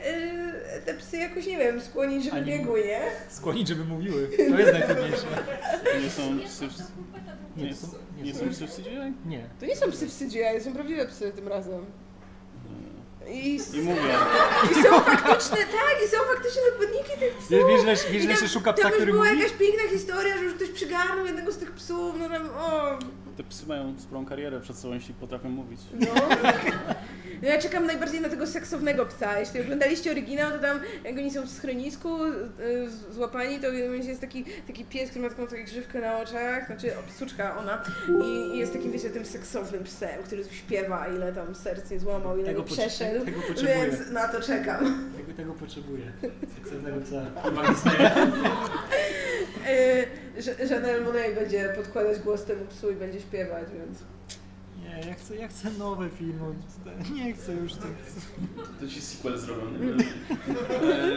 te 0.86 0.94
psy 0.94 1.18
jakoś, 1.18 1.46
nie 1.46 1.58
wiem, 1.58 1.82
skłonić, 1.82 2.26
żeby 2.26 2.42
biegły, 2.42 2.84
nie? 2.86 3.02
Skłonić, 3.30 3.68
żeby 3.68 3.86
mówiły. 3.86 4.30
To 4.38 4.60
jest 4.60 4.74
najtrudniejsze. 4.74 5.28
To 5.84 6.00
nie 6.00 6.10
są 6.10 6.40
psy 6.48 6.68
w... 6.68 6.78
Nie, 7.58 7.64
Nie, 7.64 7.70
to 7.76 7.82
są, 7.88 7.88
nie 8.18 8.24
nie 8.24 8.34
są 8.34 8.40
są. 8.40 8.50
psy 8.52 8.68
w 8.68 8.76
CGI? 8.76 9.14
Nie. 9.26 9.50
To 9.60 9.66
nie 9.66 9.76
są 9.76 9.92
psy 9.92 10.08
w 10.10 10.18
CGI, 10.20 10.40
to 10.58 10.64
są 10.64 10.74
prawdziwe 10.74 11.06
psy 11.08 11.32
tym 11.36 11.48
razem. 11.48 11.86
I, 13.30 13.60
I 13.74 13.82
mówię, 13.82 14.02
i 14.72 14.74
są 14.84 15.00
faktyczne, 15.02 15.58
tak, 15.58 15.96
i 16.06 16.08
są 16.08 16.18
faktyczne 16.34 16.62
podniki 16.80 17.20
tych 17.20 17.38
psów. 17.38 17.50
Wiesz, 17.50 18.02
wiesz, 18.12 18.26
wiesz, 18.28 18.40
się 18.40 18.48
szuka 18.48 18.74
psa, 18.74 18.84
Tam 18.84 18.92
już 18.92 18.98
który 19.00 19.12
była 19.12 19.26
mówi? 19.26 19.40
jakaś 19.40 19.58
piękna 19.58 19.90
historia, 19.90 20.38
że 20.38 20.44
już 20.44 20.54
ktoś 20.54 20.70
przygarnął 20.70 21.26
jednego 21.26 21.52
z 21.52 21.58
tych 21.58 21.72
psów, 21.72 22.16
no 22.20 22.30
tam, 22.30 22.50
o, 22.58 23.00
te 23.38 23.44
psy 23.44 23.66
mają 23.68 24.00
sporą 24.00 24.26
karierę 24.26 24.60
przed 24.60 24.78
sobą, 24.78 24.94
jeśli 24.94 25.14
potrafią 25.14 25.50
mówić. 25.50 25.80
no. 26.00 26.08
No 27.42 27.48
ja 27.48 27.62
czekam 27.62 27.86
najbardziej 27.86 28.22
na 28.22 28.30
tego 28.30 28.48
seksownego 28.48 29.06
psa. 29.06 29.40
Jeśli 29.40 29.62
oglądaliście 29.62 30.12
oryginał, 30.12 30.52
to 30.52 30.60
tam 30.60 30.80
jak 31.04 31.18
oni 31.18 31.32
są 31.32 31.46
w 31.46 31.50
schronisku 31.50 32.26
y, 32.26 32.34
złapani, 33.12 33.60
to 33.60 33.72
jest 33.72 34.22
taki, 34.22 34.46
taki 34.68 34.86
pies, 34.86 35.10
który 35.10 35.24
ma 35.24 35.30
taką 35.30 35.48
taką 35.48 35.64
grzywkę 35.64 36.02
na 36.02 36.18
oczach, 36.18 36.66
znaczy 36.66 36.98
o, 36.98 37.04
psuczka 37.04 37.58
ona 37.58 37.84
i, 38.26 38.56
i 38.56 38.60
jest 38.60 38.74
takim, 38.74 38.92
wiecie, 38.92 39.10
tym 39.10 39.26
seksownym 39.26 39.84
psem, 39.84 40.24
który 40.24 40.44
śpiewa, 40.52 41.08
ile 41.08 41.34
tam 41.34 41.56
serc 41.56 41.92
nie 41.92 42.00
złamał, 42.00 42.38
ile 42.38 42.46
Tego, 42.46 42.60
nie 42.62 42.68
przeszedł, 42.68 43.26
tego 43.26 43.42
więc 43.64 44.12
na 44.12 44.28
to 44.28 44.42
czekam. 44.42 45.12
Tego, 45.18 45.34
tego 45.34 45.54
potrzebuję. 45.54 46.12
Seksownego 46.56 47.02
psa. 47.02 47.26
Że 50.38 50.74
Janelle 50.74 51.02
Monáe 51.02 51.36
będzie 51.36 51.70
podkładać 51.76 52.20
głos 52.20 52.46
temu 52.46 52.66
psu 52.66 52.92
i 52.92 52.96
będzie 52.96 53.22
śpiewać, 53.22 53.66
więc... 53.74 54.00
Nie, 55.04 55.08
ja 55.10 55.16
chcę, 55.16 55.36
ja 55.36 55.48
chcę 55.48 55.72
nowe 55.80 56.10
filmy. 56.10 56.56
Nie 57.14 57.34
chcę 57.34 57.54
już 57.54 57.74
tych. 57.74 57.92
To 58.82 58.88
ci 58.88 59.02
sequel 59.02 59.38
zrobią. 59.40 59.72
najwyraźniej. 59.72 60.14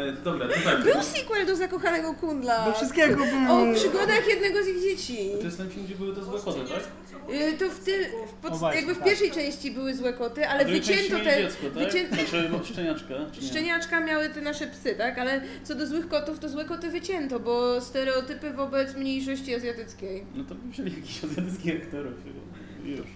E, 0.08 0.12
dobra, 0.24 0.48
to 0.48 0.54
tak. 0.64 0.84
Był 0.84 1.02
sequel 1.02 1.46
do 1.46 1.56
Zakochanego 1.56 2.14
Kundla. 2.14 2.64
Do 2.64 2.72
wszystkiego 2.72 3.16
było. 3.16 3.70
O 3.70 3.74
przygodach 3.74 4.28
jednego 4.28 4.64
z 4.64 4.68
ich 4.68 4.82
dzieci. 4.82 5.18
To 5.38 5.44
jest 5.44 5.58
ten 5.58 5.70
film, 5.70 5.86
gdzie 5.86 5.94
były 5.94 6.14
te 6.16 6.24
złe 6.24 6.40
koty, 6.40 6.60
tak? 6.60 6.82
Y, 7.34 7.52
To 7.58 7.70
w, 7.70 7.78
ty, 7.78 8.10
w, 8.28 8.32
pod, 8.32 8.52
O 8.52 8.56
właśnie, 8.56 8.78
jakby 8.80 8.94
w 8.94 8.98
tak. 8.98 9.06
pierwszej 9.06 9.30
części 9.30 9.70
były 9.70 9.94
złe 9.94 10.12
koty, 10.12 10.48
ale 10.48 10.64
drugiej 10.64 10.80
części 10.82 11.02
wycięto 11.02 11.18
mieli 11.24 11.30
te... 11.30 11.42
dziecko, 11.42 11.62
tak? 11.66 11.74
wycię- 11.74 12.08
Znaczy 12.08 12.48
no, 12.52 12.64
szczeniaczka, 12.64 13.14
czy 13.32 13.40
nie? 13.40 13.46
Szczeniaczka 13.48 14.00
miały 14.00 14.28
te 14.28 14.40
nasze 14.40 14.66
psy, 14.66 14.94
tak? 14.98 15.18
Ale 15.18 15.40
co 15.64 15.74
do 15.74 15.86
złych 15.86 16.08
kotów, 16.08 16.38
to 16.38 16.48
złe 16.48 16.64
koty 16.64 16.90
wycięto, 16.90 17.40
bo 17.40 17.80
stereotypy 17.80 18.50
wobec 18.52 18.96
mniejszości 18.96 19.54
azjatyckiej. 19.54 20.24
No 20.34 20.44
to 20.44 20.54
wzięli 20.70 20.94
jakichś 20.94 21.24
azjatyckich 21.24 21.82
aktorów 21.82 22.12
i 22.84 22.90
już. 22.90 23.06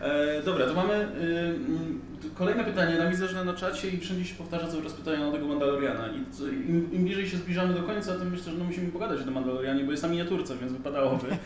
E, 0.00 0.42
dobra, 0.42 0.66
to 0.66 0.74
mamy 0.74 0.94
y, 0.94 0.96
mm, 0.96 2.00
kolejne 2.34 2.64
pytanie. 2.64 2.98
Na 2.98 3.10
widzę, 3.10 3.28
że 3.28 3.44
na 3.44 3.54
czacie 3.54 3.90
i 3.90 4.00
wszędzie 4.00 4.24
się 4.24 4.34
powtarza 4.34 4.68
cały 4.68 4.82
czas 4.82 4.92
pytanie 4.92 5.26
o 5.26 5.32
tego 5.32 5.46
Mandaloriana. 5.46 6.08
I 6.08 6.32
co, 6.32 6.46
im, 6.46 6.92
im 6.92 7.04
bliżej 7.04 7.28
się 7.28 7.36
zbliżamy 7.36 7.74
do 7.74 7.82
końca, 7.82 8.18
tym 8.18 8.30
myślę, 8.30 8.52
że 8.52 8.58
no 8.58 8.64
musimy 8.64 8.92
pogadać 8.92 9.28
o 9.28 9.30
Mandalorianie, 9.30 9.84
bo 9.84 9.90
jest 9.90 10.02
na 10.02 10.08
miniaturce, 10.08 10.56
więc 10.56 10.72
wypadałoby. 10.72 11.26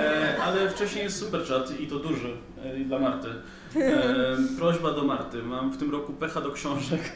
E, 0.00 0.42
ale 0.42 0.70
wcześniej 0.70 1.04
jest 1.04 1.18
super 1.18 1.40
chat 1.44 1.80
i 1.80 1.86
to 1.86 1.98
duży 1.98 2.28
e, 2.64 2.76
dla 2.84 2.98
Marty. 2.98 3.28
E, 3.76 4.36
prośba 4.58 4.92
do 4.92 5.04
Marty. 5.04 5.42
Mam 5.42 5.70
w 5.70 5.76
tym 5.76 5.90
roku 5.90 6.12
pecha 6.12 6.40
do 6.40 6.50
książek. 6.50 7.00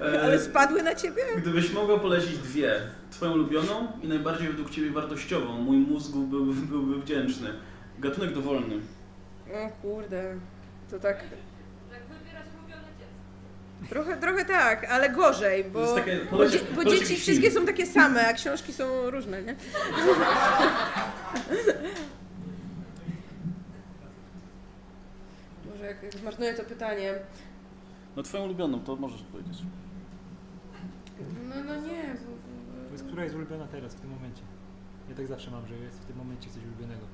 E, 0.00 0.22
ale 0.22 0.38
spadły 0.38 0.82
na 0.82 0.94
ciebie? 0.94 1.22
Gdybyś 1.36 1.72
mogła 1.72 1.98
polecić 1.98 2.38
dwie, 2.38 2.80
twoją 3.10 3.32
ulubioną 3.32 3.86
i 4.02 4.08
najbardziej 4.08 4.48
według 4.48 4.70
ciebie 4.70 4.90
wartościową, 4.90 5.52
mój 5.52 5.76
mózg 5.76 6.12
byłby, 6.12 6.66
byłby 6.66 7.00
wdzięczny. 7.00 7.48
Gatunek 7.98 8.34
dowolny. 8.34 8.80
O 9.52 9.68
kurde, 9.82 10.36
to 10.90 10.98
tak... 10.98 11.16
Jak 11.92 12.02
wybierać 12.02 12.46
ulubione 12.58 12.88
dziecko. 12.98 13.88
Trochę, 13.88 14.16
trochę 14.16 14.44
tak, 14.44 14.84
ale 14.84 15.10
gorzej, 15.10 15.64
To 15.64 15.70
bo, 15.70 15.94
takie, 15.94 16.20
bo, 16.30 16.48
dzie, 16.48 16.58
bo 16.76 16.84
dzieci 16.84 17.16
wszystkie 17.16 17.50
są 17.50 17.66
takie 17.66 17.86
same, 17.86 18.28
a 18.28 18.32
książki 18.32 18.72
są 18.72 19.10
różne, 19.10 19.42
nie? 19.42 19.56
Może 25.70 25.86
jak, 25.86 26.02
jak 26.02 26.12
zmarnuję 26.14 26.54
to 26.54 26.64
pytanie. 26.64 27.14
No 28.16 28.22
twoją 28.22 28.44
ulubioną, 28.44 28.80
to 28.80 28.96
możesz 28.96 29.22
powiedzieć. 29.22 29.58
No, 31.48 31.54
no 31.64 31.76
nie, 31.76 32.02
bo, 32.02 32.30
bo, 32.30 32.84
Powiedz, 32.84 33.02
która 33.02 33.22
jest 33.24 33.34
ulubiona 33.36 33.66
teraz, 33.66 33.94
w 33.94 34.00
tym 34.00 34.10
momencie. 34.10 34.42
Ja 35.10 35.16
tak 35.16 35.26
zawsze 35.26 35.50
mam, 35.50 35.66
że 35.66 35.74
jest 35.74 35.98
w 36.00 36.04
tym 36.04 36.16
momencie 36.16 36.50
coś 36.50 36.64
ulubionego. 36.64 37.06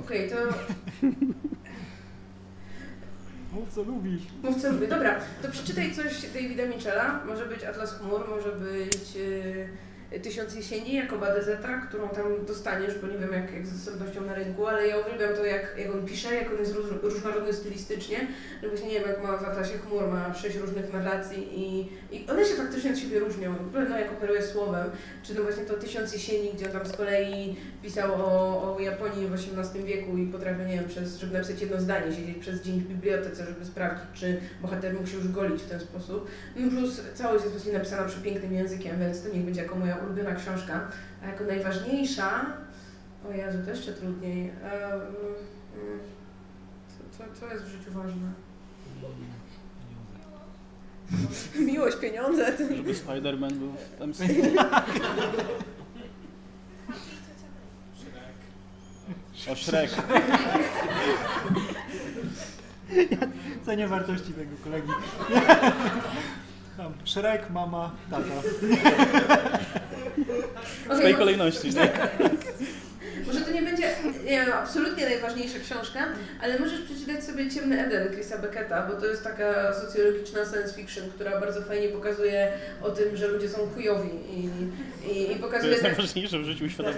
Okej, 0.00 0.30
to 0.30 0.36
Mów 3.52 3.68
co 3.74 3.82
lubisz. 3.82 4.22
mów 4.42 4.62
co 4.62 4.72
lubię. 4.72 4.86
Dobra, 4.88 5.20
to 5.42 5.48
przeczytaj 5.50 5.94
coś 5.94 6.26
Davida 6.34 6.66
Mitchella. 6.66 7.20
Może 7.26 7.46
być 7.46 7.64
Atlas 7.64 7.92
Chmur, 7.98 8.28
może 8.28 8.52
być 8.52 9.16
e, 9.16 9.68
Tysiąc 10.22 10.54
Jesieni 10.54 10.94
jako 10.94 11.18
badezeta, 11.18 11.78
którą 11.88 12.08
tam 12.08 12.46
dostaniesz, 12.46 12.98
bo 12.98 13.06
nie 13.06 13.18
wiem 13.18 13.32
jak, 13.32 13.54
jak 13.54 13.66
z 13.66 13.72
zasobnością 13.72 14.20
na 14.20 14.34
rynku, 14.34 14.66
ale 14.66 14.88
ja 14.88 14.98
uwielbiam 14.98 15.34
to 15.34 15.44
jak, 15.44 15.74
jak 15.78 15.94
on 15.94 16.06
pisze, 16.06 16.34
jak 16.34 16.50
on 16.52 16.58
jest 16.58 16.74
róż, 16.74 16.86
różnorodny 17.02 17.52
stylistycznie, 17.52 18.26
że 18.62 18.68
właśnie 18.68 18.88
nie 18.88 19.00
wiem 19.00 19.08
jak 19.08 19.22
ma 19.22 19.36
w 19.36 19.44
Atlasie 19.44 19.78
Chmur, 19.78 20.08
ma 20.08 20.34
sześć 20.34 20.56
różnych 20.56 20.92
narracji 20.92 21.48
i, 21.60 21.88
i 22.16 22.30
one 22.30 22.44
się 22.44 22.54
faktycznie 22.54 22.90
od 22.90 22.98
siebie 22.98 23.18
różnią, 23.18 23.54
no 23.88 23.98
jak 23.98 24.12
operuje 24.12 24.42
słowem, 24.42 24.90
czy 25.22 25.34
no 25.34 25.42
właśnie 25.42 25.64
to 25.64 25.74
Tysiąc 25.74 26.12
Jesieni, 26.12 26.50
gdzie 26.54 26.66
on 26.66 26.72
tam 26.72 26.86
z 26.86 26.92
kolei 26.92 27.56
pisał 27.82 28.14
o, 28.14 28.76
o 28.76 28.80
Japonii 28.80 29.26
w 29.26 29.34
XVIII 29.34 29.84
wieku 29.84 30.16
i 30.16 30.26
potrafił, 30.26 30.64
nie 30.66 30.74
wiem, 30.74 30.88
przez, 30.88 31.16
żeby 31.16 31.32
napisać 31.32 31.60
jedno 31.60 31.80
zdanie, 31.80 32.12
siedzieć 32.12 32.38
przez 32.38 32.62
dzień 32.62 32.80
w 32.80 32.88
bibliotece, 32.88 33.46
żeby 33.46 33.64
sprawdzić, 33.64 34.06
czy 34.14 34.40
bohater 34.62 34.94
mógł 34.94 35.06
się 35.06 35.16
już 35.16 35.28
golić 35.28 35.62
w 35.62 35.68
ten 35.68 35.80
sposób. 35.80 36.30
No 36.56 36.70
plus 36.70 37.00
całość 37.14 37.44
jest 37.44 37.56
właśnie 37.56 37.72
napisana 37.72 38.08
przepięknym 38.08 38.52
językiem, 38.52 39.00
więc 39.00 39.22
to 39.22 39.28
niech 39.28 39.44
będzie 39.44 39.62
jako 39.62 39.76
moja 39.76 39.97
ulubiona 40.06 40.34
książka. 40.34 40.80
A 41.22 41.26
jako 41.26 41.44
najważniejsza, 41.44 42.46
o 43.28 43.32
Jezu, 43.32 43.58
to 43.64 43.70
jeszcze 43.70 43.92
trudniej. 43.92 44.52
Co, 46.88 47.18
co, 47.18 47.40
co 47.40 47.52
jest 47.52 47.64
w 47.64 47.68
życiu 47.68 47.92
ważne? 47.92 48.32
Miłość, 51.58 51.96
pieniądze. 51.96 52.52
Żeby 52.76 52.94
Spider-Man 52.94 53.52
był 53.52 53.72
w 53.72 54.06
MCU. 54.06 54.24
O 59.50 59.56
Shrek. 59.56 59.90
Cenię 63.66 63.88
wartości 63.88 64.32
tego 64.32 64.56
kolegi. 64.64 64.88
Tam, 66.78 66.92
Shrek, 67.04 67.50
mama, 67.50 67.90
tata. 68.10 68.24
W 70.86 70.90
Okej, 70.90 71.02
tej 71.02 71.12
mo- 71.12 71.18
kolejności, 71.18 71.72
tak? 71.74 71.90
Może 73.26 73.40
to 73.40 73.50
nie 73.50 73.62
będzie 73.62 73.88
nie 74.24 74.30
wiem, 74.30 74.52
absolutnie 74.52 75.04
najważniejsza 75.04 75.58
książka, 75.58 76.00
ale 76.42 76.58
możesz 76.58 76.80
przeczytać 76.80 77.24
sobie 77.24 77.50
Ciemny 77.50 77.86
Eden 77.86 78.12
Chrisa 78.12 78.38
Becketa, 78.38 78.86
bo 78.86 78.94
to 79.00 79.06
jest 79.06 79.24
taka 79.24 79.74
socjologiczna 79.74 80.44
science 80.44 80.74
fiction, 80.74 81.10
która 81.10 81.40
bardzo 81.40 81.62
fajnie 81.62 81.88
pokazuje 81.88 82.52
o 82.82 82.90
tym, 82.90 83.16
że 83.16 83.28
ludzie 83.28 83.48
są 83.48 83.58
chujowi 83.74 84.08
i, 84.30 84.44
i, 85.12 85.32
i 85.32 85.36
To 85.36 85.42
pokazuje... 85.42 85.70
jest 85.70 85.82
tak- 85.82 85.92
najważniejsze 85.98 86.38
w 86.38 86.44
życiu. 86.44 86.64
Tak, 86.84 86.94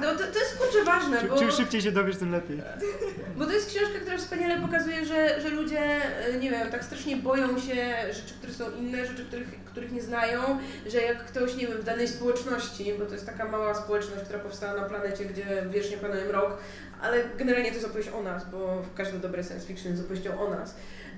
no 0.00 0.12
to, 0.12 0.18
to 0.18 0.38
jest 0.38 0.58
kurczę 0.58 0.84
ważne, 0.84 1.20
Czym, 1.20 1.28
bo... 1.28 1.38
czym 1.38 1.50
szybciej 1.50 1.82
się 1.82 1.92
dowiesz, 1.92 2.16
tym 2.16 2.32
lepiej. 2.32 2.62
Bo 3.36 3.46
to 3.46 3.52
jest 3.52 3.70
książka, 3.70 3.98
która 4.00 4.18
wspaniale 4.18 4.60
pokazuje, 4.60 5.04
że, 5.04 5.40
że 5.40 5.48
ludzie, 5.48 5.80
e, 5.80 6.38
nie 6.38 6.50
wiem, 6.50 6.70
tak 6.70 6.84
strasznie 6.84 7.16
boją 7.16 7.58
się 7.58 7.74
rzeczy, 8.12 8.34
które 8.38 8.52
są 8.52 8.70
inne, 8.70 9.06
rzeczy, 9.06 9.24
których, 9.24 9.64
których 9.64 9.92
nie 9.92 10.02
znają, 10.02 10.58
że 10.86 11.00
jak 11.00 11.24
ktoś, 11.24 11.56
nie 11.56 11.66
wiem, 11.66 11.78
w 11.78 11.84
danej 11.84 12.08
społeczności, 12.08 12.94
bo 12.98 13.06
to 13.06 13.12
jest 13.12 13.26
taka 13.26 13.44
mała 13.48 13.74
społeczność, 13.74 14.22
która 14.24 14.38
powstała 14.38 14.80
na 14.80 14.88
planecie, 14.88 15.24
gdzie 15.24 15.44
wiecznie 15.70 15.96
panuje 15.96 16.24
mrok, 16.24 16.58
ale 17.02 17.24
generalnie 17.38 17.68
to 17.68 17.74
jest 17.74 17.86
opowieść 17.86 18.08
o 18.08 18.22
nas, 18.22 18.50
bo 18.50 18.82
każde 18.94 19.18
dobre 19.18 19.44
science 19.44 19.66
fiction 19.66 19.92
jest 19.92 20.04
opowieścią 20.04 20.40
o 20.40 20.50
nas. 20.50 20.74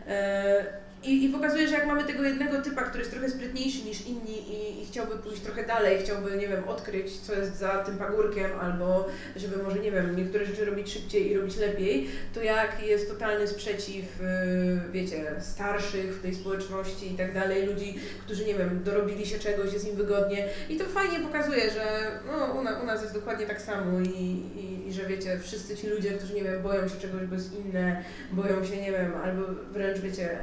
E, 0.07 0.84
i, 1.07 1.25
I 1.25 1.29
pokazuje, 1.29 1.69
że 1.69 1.75
jak 1.75 1.87
mamy 1.87 2.05
tego 2.05 2.23
jednego 2.23 2.63
typa, 2.63 2.83
który 2.83 2.99
jest 2.99 3.11
trochę 3.11 3.31
sprytniejszy 3.31 3.85
niż 3.85 4.07
inni 4.07 4.53
i, 4.53 4.83
i 4.83 4.87
chciałby 4.87 5.17
pójść 5.17 5.41
trochę 5.41 5.67
dalej, 5.67 5.99
chciałby, 6.05 6.37
nie 6.37 6.49
wiem, 6.49 6.69
odkryć, 6.69 7.21
co 7.21 7.35
jest 7.35 7.57
za 7.57 7.69
tym 7.69 7.99
pagórkiem, 7.99 8.51
albo 8.61 9.09
żeby 9.37 9.63
może, 9.63 9.79
nie 9.79 9.93
wiem, 9.93 10.17
niektóre 10.17 10.47
rzeczy 10.47 10.65
robić 10.65 10.93
szybciej 10.93 11.31
i 11.31 11.37
robić 11.37 11.57
lepiej, 11.57 12.09
to 12.35 12.43
jak 12.43 12.87
jest 12.87 13.09
totalny 13.09 13.49
sprzeciw, 13.49 14.05
yy, 14.21 14.93
wiecie, 14.93 15.35
starszych 15.41 16.15
w 16.15 16.23
tej 16.23 16.35
społeczności 16.35 17.13
i 17.13 17.17
tak 17.17 17.35
dalej, 17.35 17.67
ludzi, 17.67 17.99
którzy, 18.25 18.45
nie 18.45 18.55
wiem, 18.55 18.81
dorobili 18.85 19.27
się 19.27 19.39
czegoś, 19.39 19.73
jest 19.73 19.89
im 19.89 19.97
wygodnie. 19.97 20.49
I 20.69 20.77
to 20.77 20.85
fajnie 20.85 21.21
pokazuje, 21.21 21.71
że 21.71 21.85
no, 22.27 22.61
u, 22.61 22.63
na, 22.63 22.81
u 22.81 22.87
nas 22.87 23.03
jest 23.03 23.15
dokładnie 23.15 23.47
tak 23.47 23.63
samo 23.63 24.01
i, 24.01 24.19
i, 24.57 24.89
i 24.89 24.93
że 24.93 25.07
wiecie, 25.07 25.39
wszyscy 25.43 25.77
ci 25.77 25.87
ludzie, 25.87 26.11
którzy, 26.11 26.35
nie 26.35 26.45
wiem, 26.45 26.63
boją 26.63 26.89
się 26.89 26.97
czegoś, 26.97 27.27
bo 27.27 27.35
jest 27.35 27.59
inne, 27.59 28.05
boją 28.33 28.65
się, 28.65 28.77
nie 28.77 28.93
wiem, 28.93 29.13
albo 29.25 29.43
wręcz, 29.73 29.99
wiecie, 29.99 30.39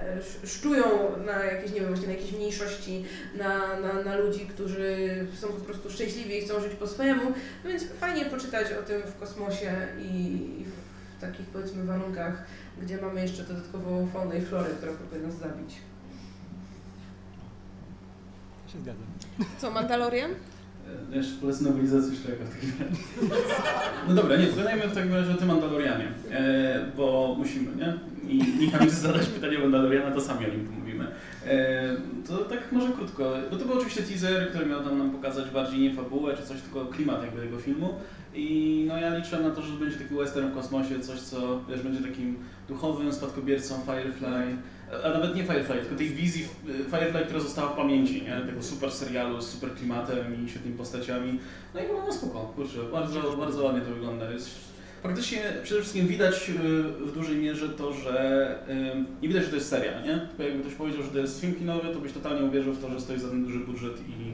szczują 0.51 0.83
na 1.25 1.43
jakieś, 1.43 1.71
nie 1.71 1.79
wiem, 1.79 1.89
właśnie 1.89 2.07
na 2.07 2.13
jakieś 2.13 2.31
mniejszości, 2.31 3.05
na, 3.37 3.79
na, 3.79 4.03
na 4.03 4.15
ludzi, 4.15 4.39
którzy 4.39 4.97
są 5.39 5.47
po 5.47 5.65
prostu 5.65 5.89
szczęśliwi 5.91 6.37
i 6.37 6.41
chcą 6.41 6.61
żyć 6.61 6.71
po 6.73 6.87
swojemu, 6.87 7.23
no 7.63 7.69
więc 7.69 7.83
fajnie 7.99 8.25
poczytać 8.25 8.67
o 8.79 8.83
tym 8.83 9.01
w 9.01 9.19
kosmosie 9.19 9.71
i, 10.01 10.15
i 10.61 10.65
w 10.65 11.21
takich, 11.21 11.45
powiedzmy, 11.45 11.83
warunkach, 11.85 12.43
gdzie 12.81 12.97
mamy 13.01 13.21
jeszcze 13.21 13.43
dodatkowo 13.43 14.07
faunę 14.13 14.37
i 14.37 14.41
florę, 14.41 14.69
która 14.77 14.91
próbuje 14.91 15.21
nas 15.21 15.35
zabić. 15.35 15.75
Ja 18.65 18.71
się 18.73 18.79
zgadzam. 18.79 19.05
Co, 19.57 19.71
Mandalorian? 19.71 20.31
E, 21.11 21.15
Jeszcze 21.17 21.41
polecę 21.41 21.63
nowelizację 21.63 22.15
Shreka 22.17 22.43
w 22.45 22.53
takim 22.55 22.71
razie. 22.79 23.01
No 24.07 24.13
dobra, 24.15 24.35
nie, 24.37 24.47
pogadajmy 24.47 24.87
w 24.87 24.95
takim 24.95 25.13
razie 25.13 25.31
o 25.31 25.35
tym 25.35 25.47
Mandalorianie, 25.47 26.07
e, 26.31 26.85
bo 26.97 27.35
musimy, 27.37 27.75
nie? 27.75 27.99
I 28.27 28.71
nam 28.71 28.87
chce 28.87 28.95
zadać 28.95 29.27
pytanie 29.27 29.57
o 29.57 29.61
Mandaloriana, 29.61 30.11
to 30.11 30.21
sami 30.21 30.45
o 30.45 30.49
nim 30.49 30.65
pomówimy. 30.65 31.07
E, 31.45 31.95
to 32.27 32.37
tak 32.37 32.71
może 32.71 32.91
krótko, 32.91 33.33
bo 33.51 33.57
to 33.57 33.65
był 33.65 33.77
oczywiście 33.77 34.03
teaser, 34.03 34.49
który 34.49 34.65
miał 34.65 34.83
tam 34.83 34.97
nam 34.97 35.11
pokazać 35.11 35.49
bardziej 35.49 35.79
nie 35.79 35.93
fabułę 35.93 36.37
czy 36.37 36.43
coś, 36.43 36.61
tylko 36.61 36.85
klimat 36.85 37.23
jakby 37.23 37.41
tego 37.41 37.57
filmu. 37.57 37.93
I 38.33 38.85
no 38.87 38.97
ja 38.97 39.17
liczę 39.17 39.39
na 39.39 39.49
to, 39.49 39.61
że 39.61 39.73
będzie 39.73 39.97
taki 39.97 40.15
western 40.15 40.51
w 40.51 40.53
kosmosie, 40.53 40.99
coś 40.99 41.19
co 41.19 41.61
wiesz, 41.69 41.81
będzie 41.81 42.09
takim 42.09 42.39
duchowym 42.67 43.13
spadkobiercą 43.13 43.75
Firefly, 43.85 44.57
a 45.03 45.09
nawet 45.09 45.35
nie 45.35 45.43
Firefly, 45.43 45.79
tylko 45.79 45.95
tej 45.95 46.09
wizji 46.09 46.47
e, 46.69 46.83
Firefly, 46.83 47.25
która 47.25 47.39
została 47.39 47.73
w 47.73 47.75
pamięci, 47.75 48.21
nie? 48.21 48.41
Tego 48.45 48.63
super 48.63 48.91
serialu 48.91 49.41
z 49.41 49.47
super 49.49 49.71
klimatem 49.71 50.45
i 50.45 50.49
świetnymi 50.49 50.77
postaciami. 50.77 51.39
No 51.73 51.79
i 51.79 51.83
chyba 51.83 52.05
no 52.05 52.13
spoko, 52.13 52.39
kurczę, 52.39 52.83
bardzo, 52.91 53.37
bardzo 53.37 53.63
ładnie 53.63 53.81
to 53.81 53.93
wygląda. 53.93 54.31
Jest 54.31 54.70
Faktycznie 55.03 55.39
przede 55.63 55.81
wszystkim 55.81 56.07
widać 56.07 56.49
y, 56.49 56.53
w 56.83 57.11
dużej 57.13 57.37
mierze 57.37 57.69
to, 57.69 57.93
że 57.93 58.55
y, 58.69 59.21
nie 59.21 59.27
widać, 59.27 59.43
że 59.43 59.49
to 59.49 59.55
jest 59.55 59.69
seria, 59.69 60.01
nie? 60.01 60.19
Tylko 60.19 60.43
jakby 60.43 60.59
ktoś 60.61 60.73
powiedział, 60.73 61.03
że 61.03 61.09
to 61.09 61.19
jest 61.19 61.41
film 61.41 61.55
kinowy, 61.55 61.93
to 61.93 61.99
byś 61.99 62.13
totalnie 62.13 62.45
uwierzył 62.47 62.73
w 62.73 62.81
to, 62.81 62.89
że 62.89 63.01
stoi 63.01 63.19
za 63.19 63.27
ten 63.29 63.43
duży 63.45 63.59
budżet 63.59 63.93
i 63.99 64.31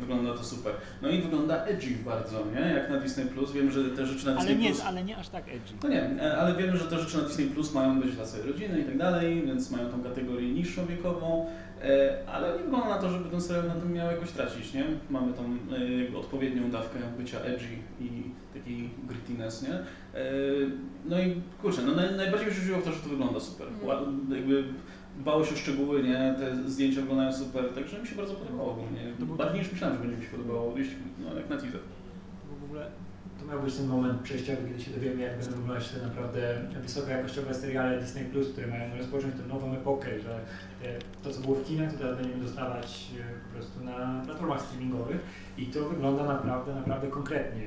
wygląda 0.00 0.32
to 0.34 0.44
super. 0.44 0.72
No 1.02 1.08
i 1.08 1.20
wygląda 1.22 1.64
edgy 1.64 1.90
bardzo, 2.04 2.44
nie? 2.54 2.60
Jak 2.74 2.90
na 2.90 2.96
Disney+. 3.00 3.26
Plus. 3.26 3.52
Wiemy, 3.52 3.70
że 3.72 3.84
te 3.84 4.06
rzeczy 4.06 4.26
na 4.26 4.32
Ale 4.32 4.40
Disney+. 4.40 4.62
nie, 4.62 4.68
Plus... 4.70 4.82
ale 4.84 5.04
nie 5.04 5.16
aż 5.16 5.28
tak 5.28 5.44
edgy. 5.48 5.74
No 5.82 5.88
nie, 5.88 6.02
e, 6.22 6.36
ale 6.36 6.54
wiemy, 6.54 6.76
że 6.76 6.84
te 6.84 6.98
rzeczy 6.98 7.16
na 7.18 7.22
Disney 7.24 7.46
Plus 7.46 7.74
mają 7.74 8.00
być 8.00 8.16
dla 8.16 8.24
całej 8.26 8.46
rodziny 8.46 8.80
i 8.80 8.84
tak 8.84 8.98
dalej, 8.98 9.42
więc 9.46 9.70
mają 9.70 9.88
tą 9.90 10.02
kategorię 10.02 10.48
niższą 10.48 10.86
wiekową, 10.86 11.46
e, 11.82 12.18
ale 12.26 12.52
nie 12.58 12.64
wygląda 12.64 12.88
na 12.88 12.98
to, 12.98 13.10
żeby 13.10 13.30
ten 13.30 13.40
serial 13.40 13.68
na 13.68 13.74
tym 13.74 13.92
miał 13.92 14.10
jakoś 14.10 14.30
tracić, 14.30 14.74
nie? 14.74 14.84
Mamy 15.10 15.32
tą 15.32 15.42
e, 16.14 16.18
odpowiednią 16.18 16.70
dawkę 16.70 16.98
bycia 17.18 17.40
edgy 17.40 17.68
i 18.00 18.08
takiej 18.54 18.90
grittiness, 19.08 19.62
nie? 19.62 19.78
E, 20.14 20.20
No 21.04 21.18
i 21.20 21.40
kurczę, 21.62 21.82
no 21.86 21.94
naj, 21.94 22.16
najbardziej 22.16 22.48
mi 22.48 22.54
się 22.54 22.60
rzuciło 22.60 22.78
w 22.78 22.84
to, 22.84 22.92
że 22.92 23.00
to 23.00 23.08
wygląda 23.08 23.40
super. 23.40 23.66
Ła- 23.84 24.34
Jakby 24.36 24.64
dbało 25.18 25.44
się 25.44 25.54
o 25.54 25.58
szczegóły, 25.58 26.02
nie? 26.02 26.34
Te 26.38 26.70
zdjęcia 26.70 27.00
wyglądają 27.00 27.32
super, 27.32 27.64
także 27.74 27.98
mi 28.00 28.06
się 28.06 28.16
bardzo 28.16 28.34
podobało 28.34 28.72
ogólnie. 28.72 29.12
Bardziej 29.38 29.60
niż 29.60 29.72
myślałem, 29.72 29.96
że 29.96 30.02
będzie 30.02 30.16
mi 30.16 30.24
się 30.24 30.30
podobało, 30.30 30.74
jeśli, 30.78 30.96
no 31.24 31.34
jak 31.34 31.50
na 31.50 31.56
teaser. 31.56 31.80
W 32.60 32.64
ogóle 32.64 32.86
To 33.40 33.46
miał 33.46 33.62
być 33.62 33.74
ten 33.76 33.86
moment 33.86 34.20
przejściowy, 34.20 34.58
kiedy 34.68 34.80
się 34.82 34.90
dowiemy, 34.90 35.22
jak 35.22 35.38
będą 35.38 35.56
wyglądać 35.56 35.88
te 35.88 36.02
naprawdę 36.06 36.60
wysokojakościowe 36.82 37.54
seriale 37.54 38.00
Disney+, 38.00 38.24
Plus, 38.24 38.48
które 38.52 38.66
mają 38.66 38.96
rozpocząć 38.98 39.34
tę 39.34 39.42
nową 39.54 39.74
epokę, 39.74 40.20
że 40.20 40.40
te, 40.82 40.88
to, 41.22 41.30
co 41.30 41.40
było 41.40 41.54
w 41.54 41.64
kinach, 41.64 41.92
to 41.92 41.98
teraz 41.98 42.16
będziemy 42.16 42.42
dostawać 42.44 43.10
e, 43.20 43.22
po 43.48 43.54
prostu 43.54 43.84
na 43.84 44.22
platformach 44.26 44.60
streamingowych 44.62 45.20
i 45.58 45.66
to 45.66 45.88
wygląda 45.88 46.24
naprawdę, 46.24 46.74
naprawdę 46.74 47.08
konkretnie. 47.08 47.62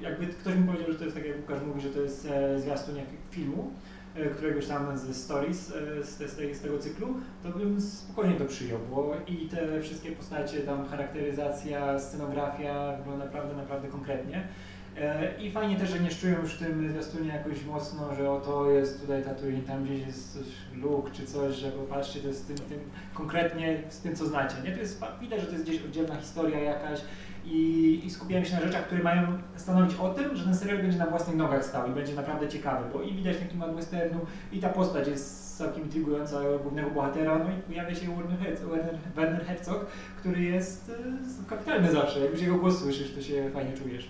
Jakby 0.00 0.26
ktoś 0.26 0.54
mi 0.54 0.66
powiedział, 0.66 0.92
że 0.92 0.98
to 0.98 1.04
jest 1.04 1.16
tak, 1.16 1.26
jak 1.26 1.36
Łukasz 1.36 1.62
mówi, 1.66 1.80
że 1.80 1.88
to 1.88 2.00
jest 2.00 2.26
e, 2.26 2.60
zwiastun 2.60 2.94
filmu, 3.30 3.70
e, 4.14 4.26
któregoś 4.26 4.66
tam 4.66 4.98
ze 4.98 5.14
stories 5.14 5.72
e, 5.72 6.04
z, 6.04 6.16
te, 6.16 6.28
z, 6.28 6.56
z 6.56 6.60
tego 6.60 6.78
cyklu, 6.78 7.14
to 7.42 7.48
bym 7.58 7.80
spokojnie 7.80 8.36
to 8.36 8.44
przyjął, 8.44 8.78
bo 8.90 9.16
i 9.26 9.48
te 9.48 9.80
wszystkie 9.82 10.12
postacie, 10.12 10.60
tam 10.60 10.86
charakteryzacja, 10.86 11.98
scenografia 11.98 12.96
wygląda 12.96 13.24
naprawdę, 13.24 13.56
naprawdę 13.56 13.88
konkretnie. 13.88 14.48
E, 14.96 15.42
I 15.42 15.50
fajnie 15.50 15.76
też, 15.76 15.90
że 15.90 16.00
nie 16.00 16.10
szczują 16.10 16.40
już 16.40 16.54
w 16.54 16.58
tym 16.58 16.88
zwiastunie 16.90 17.28
jakoś 17.28 17.64
mocno, 17.64 18.14
że 18.14 18.30
oto 18.30 18.70
jest 18.70 19.00
tutaj 19.00 19.24
Tatooine, 19.24 19.62
tam 19.62 19.84
gdzieś 19.84 20.06
jest 20.06 20.38
Luke 20.74 21.10
czy 21.12 21.26
coś, 21.26 21.56
że 21.56 21.70
popatrzcie, 21.70 22.20
to 22.20 22.28
jest 22.28 22.46
tym, 22.46 22.56
tym 22.56 22.78
konkretnie 23.14 23.82
z 23.88 24.00
tym, 24.00 24.16
co 24.16 24.26
znacie. 24.26 24.56
Nie? 24.64 24.72
To 24.72 24.80
jest, 24.80 25.04
widać, 25.20 25.40
że 25.40 25.46
to 25.46 25.52
jest 25.52 25.64
gdzieś 25.64 25.82
oddzielna 25.82 26.16
historia 26.16 26.60
jakaś 26.60 27.00
i, 27.46 28.00
i 28.04 28.10
skupiamy 28.10 28.46
się 28.46 28.54
na 28.54 28.60
rzeczach, 28.60 28.86
które 28.86 29.02
mają 29.02 29.38
stanowić 29.56 29.94
o 29.94 30.08
tym, 30.08 30.36
że 30.36 30.44
ten 30.44 30.54
serial 30.54 30.78
będzie 30.78 30.98
na 30.98 31.06
własnych 31.06 31.36
nogach 31.36 31.64
stał 31.64 31.90
i 31.90 31.94
będzie 31.94 32.14
naprawdę 32.14 32.48
ciekawy, 32.48 32.84
bo 32.92 33.02
i 33.02 33.14
widać 33.14 33.36
ten 33.36 33.48
klimat 33.48 33.74
westernu 33.74 34.20
i 34.52 34.58
ta 34.58 34.68
postać 34.68 35.08
jest 35.08 35.58
całkiem 35.58 35.84
intrygująca 35.84 36.40
głównego 36.62 36.90
bohatera, 36.90 37.38
no 37.38 37.44
i 37.44 37.62
pojawia 37.62 37.94
się 37.94 38.16
Werner 38.16 38.38
Herzog, 38.38 38.70
Werner, 38.70 38.94
Werner 39.14 39.46
Herzog 39.46 39.86
który 40.24 40.42
jest 40.42 40.90
e, 40.90 41.50
kapitalny 41.50 41.92
zawsze, 41.92 42.20
jak 42.20 42.30
już 42.30 42.40
jego 42.40 42.58
głos 42.58 42.78
słyszysz, 42.78 43.14
to 43.14 43.22
się 43.22 43.50
fajnie 43.50 43.72
czujesz. 43.72 44.08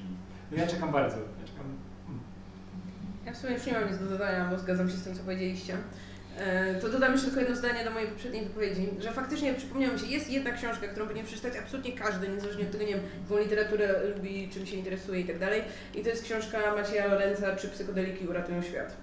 No 0.50 0.58
ja 0.58 0.66
czekam 0.66 0.92
bardzo. 0.92 1.16
Ja 1.16 1.46
czekam. 1.48 1.66
mm. 2.08 2.20
Ja 3.26 3.32
w 3.32 3.36
sumie 3.36 3.52
już 3.52 3.66
nie 3.66 3.72
mam 3.72 3.88
nic 3.88 3.98
do 3.98 4.06
dodania, 4.06 4.48
bo 4.50 4.58
zgadzam 4.58 4.90
się 4.90 4.96
z 4.96 5.04
tym, 5.04 5.14
co 5.14 5.22
powiedzieliście. 5.22 5.76
E, 6.38 6.74
To 6.80 6.88
dodam 6.88 7.12
jeszcze 7.12 7.26
tylko 7.26 7.40
jedno 7.40 7.56
zdanie 7.56 7.84
do 7.84 7.90
mojej 7.90 8.08
poprzedniej 8.08 8.44
wypowiedzi, 8.44 8.88
że 9.00 9.12
faktycznie 9.12 9.54
przypomniało 9.54 9.92
mi 9.94 10.00
się, 10.00 10.06
jest 10.06 10.30
jedna 10.30 10.50
książka, 10.52 10.88
którą 10.88 11.06
powinien 11.06 11.26
przeczytać 11.26 11.56
absolutnie 11.56 11.92
każdy, 11.92 12.28
niezależnie 12.28 12.64
od 12.64 12.70
tego, 12.70 12.84
nie 12.84 12.94
wiem, 12.94 13.02
jaką 13.22 13.42
literaturę 13.42 14.00
lubi, 14.16 14.48
czym 14.52 14.66
się 14.66 14.76
interesuje 14.76 15.20
i 15.20 15.24
tak 15.24 15.38
dalej. 15.38 15.62
I 15.94 16.02
to 16.02 16.08
jest 16.08 16.24
książka 16.24 16.74
Macieja 16.76 17.06
Lorenza, 17.06 17.56
czy 17.56 17.68
psychodeliki 17.68 18.26
uratują 18.28 18.62
świat. 18.62 18.96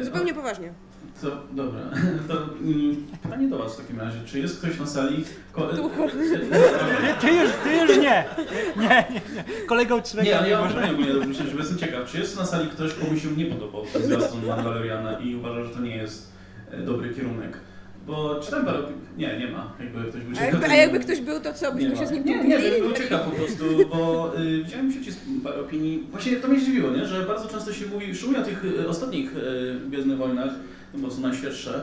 E, 0.00 0.04
Zupełnie 0.04 0.34
poważnie. 0.34 0.72
To, 1.22 1.26
dobra, 1.52 1.80
to 2.28 2.34
mm, 2.34 3.06
pytanie 3.22 3.48
do 3.48 3.58
Was 3.58 3.74
w 3.74 3.76
takim 3.80 4.00
razie. 4.00 4.18
Czy 4.26 4.38
jest 4.38 4.58
ktoś 4.58 4.78
na 4.78 4.86
sali? 4.86 5.24
Ko-. 5.52 5.68
Ty 7.20 7.26
już, 7.26 7.50
ty 7.64 7.76
już 7.76 7.88
nie. 7.96 8.24
Nie, 8.76 8.86
nie, 8.88 8.88
nie. 9.10 9.20
Kolego 9.66 9.94
od 9.96 10.08
Szreka 10.08 10.24
nie, 10.26 10.38
ale 10.38 10.46
nie 10.46 10.52
ja 10.52 10.62
pytanie 10.68 10.92
ogólnie 10.92 11.12
do 11.12 11.20
Bruce, 11.20 11.44
żeby 11.44 11.58
jestem 11.58 11.78
ciekaw. 11.78 12.10
Czy 12.10 12.18
jest 12.18 12.36
na 12.36 12.44
sali 12.46 12.68
ktoś, 12.68 12.94
komu 12.94 13.16
się 13.18 13.28
nie 13.36 13.46
podobał 13.46 13.82
ten 13.92 14.02
zwiastun 14.02 14.46
Mandaloriana 14.46 15.18
i 15.18 15.34
uważa, 15.34 15.64
że 15.64 15.70
to 15.70 15.80
nie 15.80 15.96
jest 15.96 16.32
e, 16.70 16.78
dobry 16.82 17.14
kierunek? 17.14 17.56
Bo 18.06 18.40
czytam 18.44 18.64
parę 18.64 18.78
opinii. 18.78 19.00
Nie, 19.16 19.38
nie 19.38 19.46
ma. 19.50 19.72
Jakby 19.80 20.04
ktoś 20.10 20.22
był 20.22 20.32
A 20.32 20.34
ciekaw. 20.34 20.52
jakby, 20.52 20.60
to 20.66 20.72
a 20.72 20.74
nie- 20.74 20.80
jakby 20.80 21.00
ktoś 21.00 21.20
był, 21.20 21.40
to 21.40 21.52
co, 21.52 21.72
byśmy 21.72 21.90
nie 21.90 21.96
się 21.96 22.06
z 22.06 22.10
nim 22.10 22.24
Nie, 22.24 22.44
nie 22.44 22.58
wiem, 22.58 22.80
był 22.80 22.92
ciekaw 22.92 23.20
po 23.24 23.30
prostu, 23.30 23.64
bo 23.90 24.32
y, 24.40 24.62
widziałem 24.64 24.90
w 24.90 24.94
sieci 24.94 25.10
parę 25.44 25.60
opinii. 25.60 26.06
Właśnie 26.10 26.36
to 26.36 26.48
mnie 26.48 26.60
zdziwiło, 26.60 26.90
nie? 26.90 27.06
że 27.06 27.22
bardzo 27.22 27.48
często 27.48 27.72
się 27.72 27.86
mówi, 27.86 28.14
szczególnie 28.14 28.40
o 28.40 28.44
tych 28.44 28.64
y, 28.64 28.88
ostatnich 28.88 29.36
y, 29.36 29.80
Gwiezdnych 29.88 30.18
Wojnach, 30.18 30.50
bo 30.94 31.10
są 31.10 31.20
najświeższe, 31.20 31.82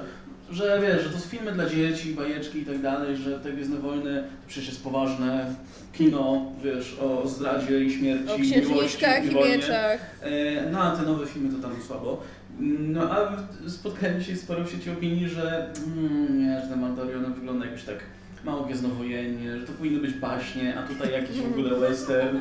że 0.51 0.79
wiesz, 0.81 1.03
że 1.03 1.09
to 1.09 1.19
są 1.19 1.29
filmy 1.29 1.51
dla 1.51 1.69
dzieci, 1.69 2.13
bajeczki 2.13 2.59
i 2.59 2.65
tak 2.65 2.81
dalej, 2.81 3.17
że 3.17 3.39
te 3.39 3.51
Gwiezdne 3.53 3.77
Wojny 3.77 4.23
to 4.23 4.47
przecież 4.47 4.69
jest 4.69 4.83
poważne 4.83 5.55
kino, 5.93 6.45
wiesz, 6.63 6.97
o 6.99 7.27
zdradzie 7.27 7.83
i 7.83 7.91
śmierci, 7.91 8.31
O 8.31 8.37
miłości 8.37 8.51
księżniczkach 8.51 9.25
i 9.25 9.29
wojnie. 9.29 9.57
mieczach. 9.57 9.99
E, 10.21 10.71
No 10.71 10.79
a 10.81 10.95
te 10.95 11.03
nowe 11.03 11.25
filmy 11.25 11.49
to 11.55 11.67
tam 11.67 11.71
słabo. 11.87 12.21
No 12.79 13.11
a 13.11 13.37
spotkałem 13.67 14.23
się 14.23 14.35
z 14.35 14.45
parą 14.45 14.63
w 14.65 14.71
sieci 14.71 14.89
opinii, 14.89 15.29
że 15.29 15.73
mm, 15.97 16.39
nie, 16.39 16.61
że 16.61 16.67
ten 16.67 16.81
Mandalorian 16.81 17.33
wygląda 17.33 17.65
jakoś 17.65 17.83
tak 17.83 17.95
mało 18.45 18.63
gwiezdnowojennie, 18.63 19.59
że 19.59 19.65
to 19.67 19.73
powinny 19.73 19.99
być 19.99 20.13
baśnie, 20.13 20.77
a 20.79 20.83
tutaj 20.87 21.11
jakiś 21.11 21.37
w 21.41 21.45
ogóle 21.51 21.79
western. 21.79 22.37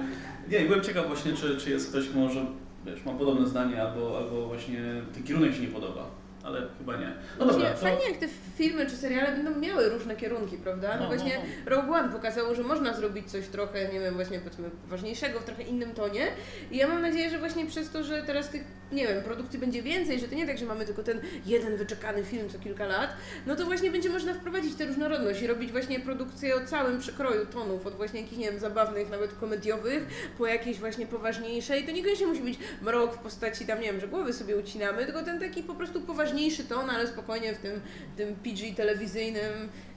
Nie, 0.50 0.60
byłem 0.60 0.80
ciekaw 0.82 1.06
właśnie, 1.06 1.32
czy, 1.32 1.56
czy 1.56 1.70
jest 1.70 1.90
ktoś, 1.90 2.08
kto 2.08 2.18
może, 2.18 2.46
wiesz, 2.86 3.04
ma 3.04 3.12
podobne 3.12 3.46
zdanie, 3.46 3.82
albo, 3.82 4.18
albo 4.18 4.46
właśnie 4.46 4.80
ten 5.14 5.22
kierunek 5.22 5.54
się 5.54 5.60
nie 5.60 5.68
podoba, 5.68 6.10
ale 6.46 6.66
chyba 6.78 6.96
nie. 6.96 7.12
No 7.38 7.44
Właśnie 7.44 7.62
dobra, 7.62 7.74
to... 7.74 7.80
fajnie 7.80 8.08
jak 8.08 8.16
te 8.18 8.26
filmy 8.56 8.86
czy 8.86 8.96
seriale 8.96 9.32
będą 9.32 9.60
miały 9.60 9.88
różne 9.88 10.16
kierunki, 10.16 10.56
prawda? 10.56 10.94
No, 10.96 11.00
No, 11.00 11.06
właśnie 11.06 11.38
no, 11.38 11.70
Rogue 11.76 11.92
One 11.94 12.08
pokazało, 12.08 12.54
że 12.54 12.62
można 12.62 12.94
zrobić 12.94 13.30
coś 13.30 13.46
trochę, 13.46 13.88
nie 13.92 14.00
wiem, 14.00 14.14
właśnie 14.14 14.38
powiedzmy 14.38 14.70
poważniejszego, 14.70 15.40
w 15.40 15.44
trochę 15.44 15.62
innym 15.62 15.94
tonie. 15.94 16.26
I 16.70 16.76
ja 16.76 16.88
mam 16.88 17.02
nadzieję, 17.02 17.30
że 17.30 17.38
właśnie 17.38 17.66
przez 17.66 17.90
to, 17.90 18.04
że 18.04 18.22
teraz 18.22 18.50
tych, 18.50 18.64
nie 18.92 19.06
wiem, 19.06 19.22
produkcji 19.22 19.58
będzie 19.58 19.82
więcej, 19.82 20.20
że 20.20 20.28
to 20.28 20.34
nie 20.34 20.46
tak, 20.46 20.58
że 20.58 20.66
mamy 20.66 20.84
tylko 20.84 21.02
ten 21.02 21.20
jeden 21.46 21.76
wyczekany 21.76 22.24
film 22.24 22.48
co 22.48 22.58
kilka 22.58 22.86
lat, 22.86 23.10
no 23.46 23.56
to 23.56 23.64
właśnie 23.64 23.90
będzie 23.90 24.08
można 24.10 24.34
wprowadzić 24.34 24.74
tę 24.74 24.86
różnorodność 24.86 25.42
i 25.42 25.46
robić 25.46 25.72
właśnie 25.72 26.00
produkcję 26.00 26.56
o 26.56 26.66
całym 26.66 26.98
przekroju 26.98 27.46
tonów, 27.46 27.86
od 27.86 27.94
właśnie 27.94 28.20
jakichś, 28.20 28.38
nie 28.38 28.50
wiem, 28.50 28.60
zabawnych, 28.60 29.10
nawet 29.10 29.34
komediowych, 29.34 30.06
po 30.38 30.46
jakieś 30.46 30.78
właśnie 30.78 31.06
poważniejsze 31.06 31.78
i 31.78 31.84
to 31.86 31.92
niekoniecznie 31.92 32.26
musi 32.26 32.42
być 32.42 32.58
mrok 32.82 33.14
w 33.14 33.18
postaci 33.18 33.66
tam, 33.66 33.80
nie 33.80 33.92
wiem, 33.92 34.00
że 34.00 34.08
głowy 34.08 34.32
sobie 34.32 34.56
ucinamy, 34.56 35.04
tylko 35.04 35.22
ten 35.22 35.40
taki 35.40 35.62
po 35.62 35.74
prostu 35.74 36.00
poważniejszy 36.36 36.64
ton, 36.64 36.90
ale 36.90 37.06
spokojnie 37.06 37.54
w 37.54 37.58
tym, 37.58 37.80
tym 38.16 38.34
PG 38.36 38.74
telewizyjnym 38.76 39.52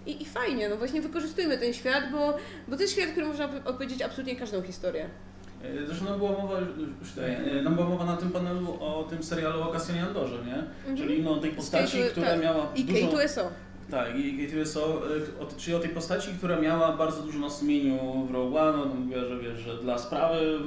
i, 0.05 0.21
i 0.21 0.25
fajnie, 0.25 0.69
no 0.69 0.77
właśnie 0.77 1.01
wykorzystujmy 1.01 1.57
ten 1.57 1.73
świat, 1.73 2.03
bo, 2.11 2.37
bo 2.67 2.75
to 2.75 2.81
jest 2.81 2.93
świat, 2.93 3.09
który 3.09 3.25
można 3.25 3.47
op- 3.47 3.67
opowiedzieć 3.69 4.01
absolutnie 4.01 4.35
każdą 4.35 4.61
historię. 4.61 5.09
E, 5.63 5.85
Zresztą 5.87 6.05
nam 6.05 6.17
była 6.19 6.31
mowa, 6.31 6.59
już 7.01 7.09
tutaj, 7.15 7.31
e, 7.59 7.61
nam 7.61 7.75
była 7.75 7.89
mowa 7.89 8.05
na 8.05 8.17
tym 8.17 8.29
panelu 8.31 8.73
o 8.79 9.07
tym 9.09 9.23
serialu 9.23 9.61
o 9.61 9.67
Cassianie 9.67 10.03
Andorze, 10.03 10.35
nie? 10.45 10.95
Czyli 10.97 11.23
no 11.23 11.37
tej 11.37 11.51
postaci, 11.51 11.97
Kate- 11.97 12.09
która 12.11 12.27
tak. 12.27 12.41
miała 12.41 12.71
I 12.75 12.83
dużo... 12.85 13.07
K2SO. 13.07 13.41
Tak, 13.91 14.15
i 14.15 14.37
K2SO, 14.49 14.79
y, 14.79 15.39
o- 15.43 15.47
czyli 15.57 15.75
o 15.75 15.79
tej 15.79 15.89
postaci, 15.89 16.29
która 16.37 16.59
miała 16.59 16.97
bardzo 16.97 17.21
dużo 17.21 17.39
na 17.39 17.49
sumieniu 17.49 18.25
w 18.29 18.31
Rogue 18.33 18.57
One, 18.57 18.81
ona 18.83 18.93
mówiła, 18.95 19.25
że 19.25 19.39
wiesz, 19.39 19.59
że 19.59 19.77
dla 19.77 19.97
sprawy 19.97 20.59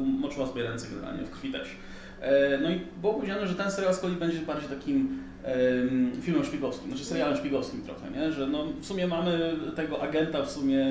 umoczyła 0.00 0.46
sobie 0.46 0.62
ręce 0.62 0.86
generalnie, 0.90 1.24
w 1.26 1.30
krwi 1.30 1.52
też. 1.52 1.76
E, 2.22 2.58
No 2.62 2.70
i 2.70 2.80
było 3.00 3.14
powiedziane, 3.14 3.46
że 3.46 3.54
ten 3.54 3.70
serial 3.70 3.94
z 3.94 3.98
kolei 3.98 4.16
będzie 4.16 4.38
bardziej 4.38 4.68
takim 4.68 5.18
em, 5.44 6.12
filmem 6.22 6.44
szpiegowskim, 6.44 6.88
znaczy 6.90 7.04
serialem 7.04 7.36
szpiegowskim 7.36 7.82
trochę, 7.82 8.10
nie? 8.10 8.32
Że 8.32 8.46
no 8.46 8.64
w 8.80 8.86
sumie 8.86 9.06
mamy 9.06 9.54
tego 9.76 10.02
agenta 10.02 10.42
w 10.42 10.50
sumie 10.50 10.86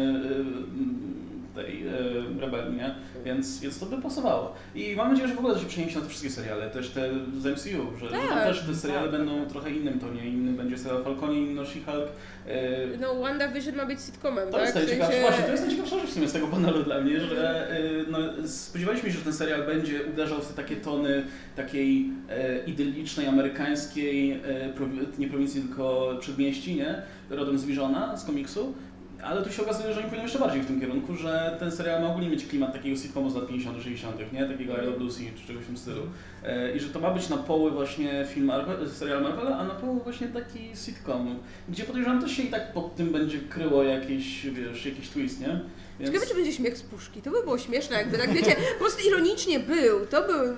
tej 1.55 1.87
y, 1.87 1.91
rebelii, 2.41 2.77
nie? 2.77 2.95
Więc, 3.25 3.59
więc 3.59 3.79
to 3.79 3.85
by 3.85 4.01
pasowało. 4.01 4.53
I 4.75 4.95
mam 4.95 5.09
nadzieję, 5.09 5.27
że 5.27 5.35
w 5.35 5.39
ogóle 5.39 5.53
to 5.53 5.59
się 5.59 5.65
przeniesie 5.65 5.95
na 5.95 6.01
te 6.01 6.09
wszystkie 6.09 6.29
seriale, 6.29 6.69
też 6.69 6.89
te 6.89 7.09
z 7.39 7.45
MCU, 7.45 7.97
że, 7.99 8.05
że 8.09 8.11
tam 8.11 8.27
Tak. 8.29 8.43
też 8.43 8.59
te 8.65 8.75
seriale 8.75 9.09
będą 9.09 9.45
trochę 9.45 9.71
innym 9.71 9.99
tonie, 9.99 10.27
inny 10.29 10.51
będzie 10.51 10.77
serial 10.77 11.03
Falconie, 11.03 11.41
inny 11.41 11.61
She-Hulk. 11.61 12.07
Y, 12.47 12.97
No 13.01 13.15
WandaVision 13.15 13.75
ma 13.75 13.85
być 13.85 14.01
sitcomem, 14.01 14.45
to 14.45 14.51
tak? 14.51 14.61
jest 14.61 14.73
W 14.73 14.75
sensie- 14.79 14.87
najciekawsze, 14.97 15.21
właśnie, 15.21 15.43
to 15.45 15.51
jest 15.51 15.63
najciekawsza 15.63 15.99
rzecz 15.99 16.09
w 16.09 16.13
sumie 16.13 16.27
z 16.27 16.33
tego 16.33 16.47
panelu 16.47 16.83
dla 16.83 17.01
mnie, 17.01 17.19
że 17.19 17.71
y, 17.79 18.05
no, 18.11 18.17
spodziewaliśmy 18.47 19.11
się, 19.11 19.17
że 19.17 19.23
ten 19.23 19.33
serial 19.33 19.65
będzie 19.65 19.99
uderzał 20.13 20.41
w 20.41 20.47
te 20.47 20.53
takie 20.53 20.75
tony 20.75 21.23
takiej 21.55 22.09
e, 22.29 22.63
idyllicznej, 22.65 23.27
amerykańskiej, 23.27 24.31
e, 24.31 24.39
nie 25.17 25.27
prowincji, 25.27 25.61
tylko 25.61 26.15
przedmieści, 26.19 26.75
nie? 26.75 27.01
Rodem 27.29 27.59
z 27.59 27.65
Visiona, 27.65 28.17
z 28.17 28.25
komiksu. 28.25 28.73
Ale 29.23 29.43
tu 29.43 29.51
się 29.51 29.61
okazuje, 29.61 29.93
że 29.93 29.99
oni 29.99 30.09
pójdą 30.09 30.23
jeszcze 30.23 30.39
bardziej 30.39 30.61
w 30.61 30.67
tym 30.67 30.79
kierunku, 30.79 31.15
że 31.15 31.55
ten 31.59 31.71
serial 31.71 32.01
ma 32.01 32.07
ogólnie 32.07 32.29
mieć 32.29 32.47
klimat 32.47 32.73
takiego 32.73 32.95
sitcomu 32.97 33.29
z 33.29 33.35
lat 33.35 33.47
50 33.47 33.83
60 33.83 34.33
nie? 34.33 34.45
Takiego 34.45 34.77
I 34.77 34.85
Love 34.85 34.97
Lucy 34.97 35.21
czy 35.35 35.47
czegoś 35.47 35.63
w 35.63 35.67
tym 35.67 35.77
stylu. 35.77 36.01
E, 36.43 36.75
I 36.75 36.79
że 36.79 36.89
to 36.89 36.99
ma 36.99 37.11
być 37.11 37.29
na 37.29 37.37
poły 37.37 37.71
właśnie 37.71 38.25
film 38.33 38.45
Marvel, 38.45 38.89
serial 38.89 39.23
Marvela, 39.23 39.57
a 39.57 39.63
na 39.63 39.73
poły 39.73 39.99
właśnie 39.99 40.27
taki 40.27 40.59
sitcom, 40.85 41.39
gdzie 41.69 41.83
podejrzewam 41.83 42.21
też 42.21 42.31
się 42.31 42.43
i 42.43 42.47
tak 42.47 42.73
pod 42.73 42.95
tym 42.95 43.11
będzie 43.11 43.39
kryło 43.39 43.83
jakiś, 43.83 44.45
wiesz, 44.45 44.85
jakiś 44.85 45.09
twist, 45.09 45.39
nie? 45.39 45.59
Więc... 45.99 46.11
Ciekawe, 46.11 46.27
czy 46.27 46.35
będzie 46.35 46.53
śmiech 46.53 46.77
z 46.77 46.83
puszki. 46.83 47.21
To 47.21 47.31
by 47.31 47.43
było 47.43 47.57
śmieszne, 47.57 47.97
jakby 47.97 48.17
tak, 48.17 48.33
wiecie, 48.33 48.55
po 48.73 48.79
prostu 48.79 49.07
ironicznie 49.07 49.59
był. 49.59 50.05
To 50.05 50.27
był... 50.27 50.55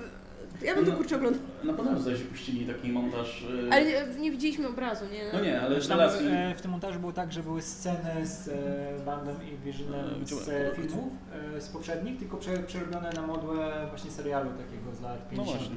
Ja 0.62 0.74
bym 0.74 0.84
to 0.84 0.90
No. 0.90 0.96
kurczę 0.96 1.16
oglądał. 1.16 1.40
Na 1.64 1.72
pewno 1.72 2.00
zdaje 2.00 2.16
się 2.16 2.24
puścili 2.24 2.66
taki 2.66 2.88
montaż. 2.88 3.46
e, 3.68 3.72
Ale 3.72 3.84
nie, 4.18 4.30
widzieliśmy 4.30 4.68
obrazu, 4.68 5.04
nie? 5.12 5.24
No 5.32 5.40
nie, 5.44 5.60
ale 5.60 5.74
Znaczy, 5.74 5.88
tam, 5.88 5.98
relacji. 5.98 6.26
e, 6.30 6.54
w 6.54 6.62
tym 6.62 6.70
montażu 6.70 7.00
było 7.00 7.12
tak, 7.12 7.32
że 7.32 7.42
były 7.42 7.62
sceny 7.62 8.26
z 8.26 8.48
e, 8.48 9.04
Bandem 9.06 9.36
i 9.42 9.54
E, 9.54 10.20
gdzie- 10.22 10.34
z 10.36 10.48
e, 10.48 10.70
filmów 10.76 11.12
e, 11.56 11.60
z 11.60 11.68
poprzednich, 11.68 12.18
tylko 12.18 12.36
prze, 12.36 12.58
przerobione 12.58 13.12
na 13.12 13.26
modłę 13.26 13.86
właśnie 13.88 14.10
serialu 14.10 14.50
takiego 14.50 14.94
z 14.94 15.00
lat 15.00 15.28
50. 15.30 15.60
No 15.70 15.76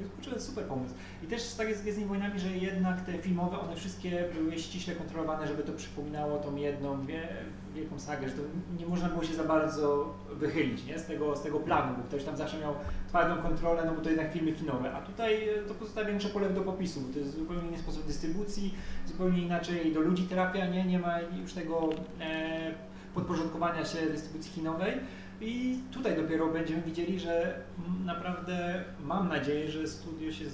właśnie. 0.00 0.20
Więc, 0.20 0.26
Kurczę, 0.26 0.40
super 0.40 0.64
pomysł. 0.64 0.94
I 1.22 1.26
też 1.26 1.54
tak 1.54 1.68
jest 1.68 1.82
z 1.82 1.94
tymi 1.94 2.06
wojnami, 2.06 2.40
że 2.40 2.48
jednak 2.48 3.00
te 3.00 3.18
filmowe, 3.18 3.60
one 3.60 3.76
wszystkie 3.76 4.24
były 4.34 4.58
ściśle 4.58 4.94
kontrolowane, 4.94 5.46
żeby 5.46 5.62
to 5.62 5.72
przypominało 5.72 6.38
tą 6.38 6.56
jedną 6.56 7.06
wie, 7.06 7.28
wielką 7.74 7.98
sagę, 7.98 8.28
że 8.28 8.34
to 8.34 8.42
nie 8.78 8.86
można 8.86 9.08
było 9.08 9.24
się 9.24 9.34
za 9.34 9.44
bardzo 9.44 10.14
wychylić 10.32 10.84
nie? 10.84 10.98
Z, 10.98 11.06
tego, 11.06 11.36
z 11.36 11.42
tego 11.42 11.60
planu, 11.60 11.96
bo 11.96 12.02
ktoś 12.02 12.24
tam 12.24 12.36
zawsze 12.36 12.58
miał 12.58 12.74
twardą 13.08 13.42
kontrolę, 13.42 13.82
no 13.86 13.92
bo 13.92 14.00
to 14.00 14.08
jednak 14.08 14.32
filmy 14.32 14.52
kinowe. 14.52 14.92
A 14.92 15.00
tutaj 15.00 15.48
e, 15.48 15.62
to 15.68 15.74
pozostawia 15.74 16.08
większe 16.08 16.28
pole 16.28 16.50
do 16.50 16.60
popisu. 16.60 17.00
To 17.12 17.18
jest 17.18 17.38
zupełnie 17.38 17.68
inny 17.68 17.78
sposób 17.78 18.06
dystrybucji, 18.06 18.74
zupełnie 19.06 19.42
inaczej 19.42 19.92
do 19.92 20.00
ludzi 20.00 20.22
trafia, 20.22 20.66
nie, 20.66 20.84
nie 20.84 20.98
ma 20.98 21.20
już 21.20 21.52
tego 21.52 21.90
e, 22.20 22.74
podporządkowania 23.14 23.84
się 23.84 23.98
dystrybucji 24.12 24.52
kinowej. 24.52 24.92
I 25.40 25.78
tutaj 25.90 26.16
dopiero 26.16 26.48
będziemy 26.48 26.82
widzieli, 26.82 27.20
że 27.20 27.60
naprawdę 28.04 28.84
mam 29.04 29.28
nadzieję, 29.28 29.70
że 29.70 29.88
studio 29.88 30.32
się 30.32 30.44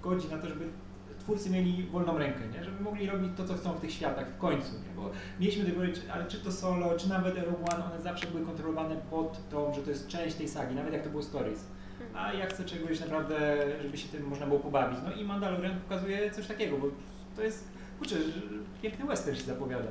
zgodzi 0.00 0.28
na 0.28 0.38
to, 0.38 0.48
żeby 0.48 0.64
twórcy 1.18 1.50
mieli 1.50 1.82
wolną 1.82 2.18
rękę, 2.18 2.40
nie? 2.54 2.64
żeby 2.64 2.80
mogli 2.80 3.06
robić 3.06 3.30
to, 3.36 3.44
co 3.44 3.54
chcą 3.54 3.72
w 3.72 3.80
tych 3.80 3.92
światach 3.92 4.28
w 4.28 4.38
końcu. 4.38 4.72
Nie? 4.72 4.94
Bo 4.96 5.10
mieliśmy 5.40 5.64
tego, 5.64 5.80
ale 6.12 6.26
czy 6.26 6.38
to 6.38 6.52
solo, 6.52 6.98
czy 6.98 7.08
nawet 7.08 7.36
Rogue 7.36 7.64
One, 7.74 7.84
one 7.84 8.02
zawsze 8.02 8.26
były 8.26 8.46
kontrolowane 8.46 8.96
pod 9.10 9.48
tą, 9.50 9.74
że 9.74 9.82
to 9.82 9.90
jest 9.90 10.08
część 10.08 10.36
tej 10.36 10.48
sagi, 10.48 10.74
nawet 10.74 10.92
jak 10.92 11.02
to 11.02 11.10
było 11.10 11.22
Stories. 11.22 11.66
A 12.14 12.32
ja 12.32 12.46
chcę 12.46 12.64
czegoś 12.64 13.00
naprawdę, 13.00 13.66
żeby 13.82 13.96
się 13.96 14.08
tym 14.08 14.26
można 14.26 14.46
było 14.46 14.60
pobawić. 14.60 14.98
No 15.04 15.12
i 15.12 15.24
Mandalorian 15.24 15.80
pokazuje 15.80 16.30
coś 16.30 16.46
takiego, 16.46 16.78
bo 16.78 16.86
to 17.36 17.42
jest, 17.42 17.68
kurczę, 17.98 18.22
że 18.22 18.40
piękny 18.82 19.06
western 19.06 19.36
się 19.36 19.42
zapowiada. 19.42 19.88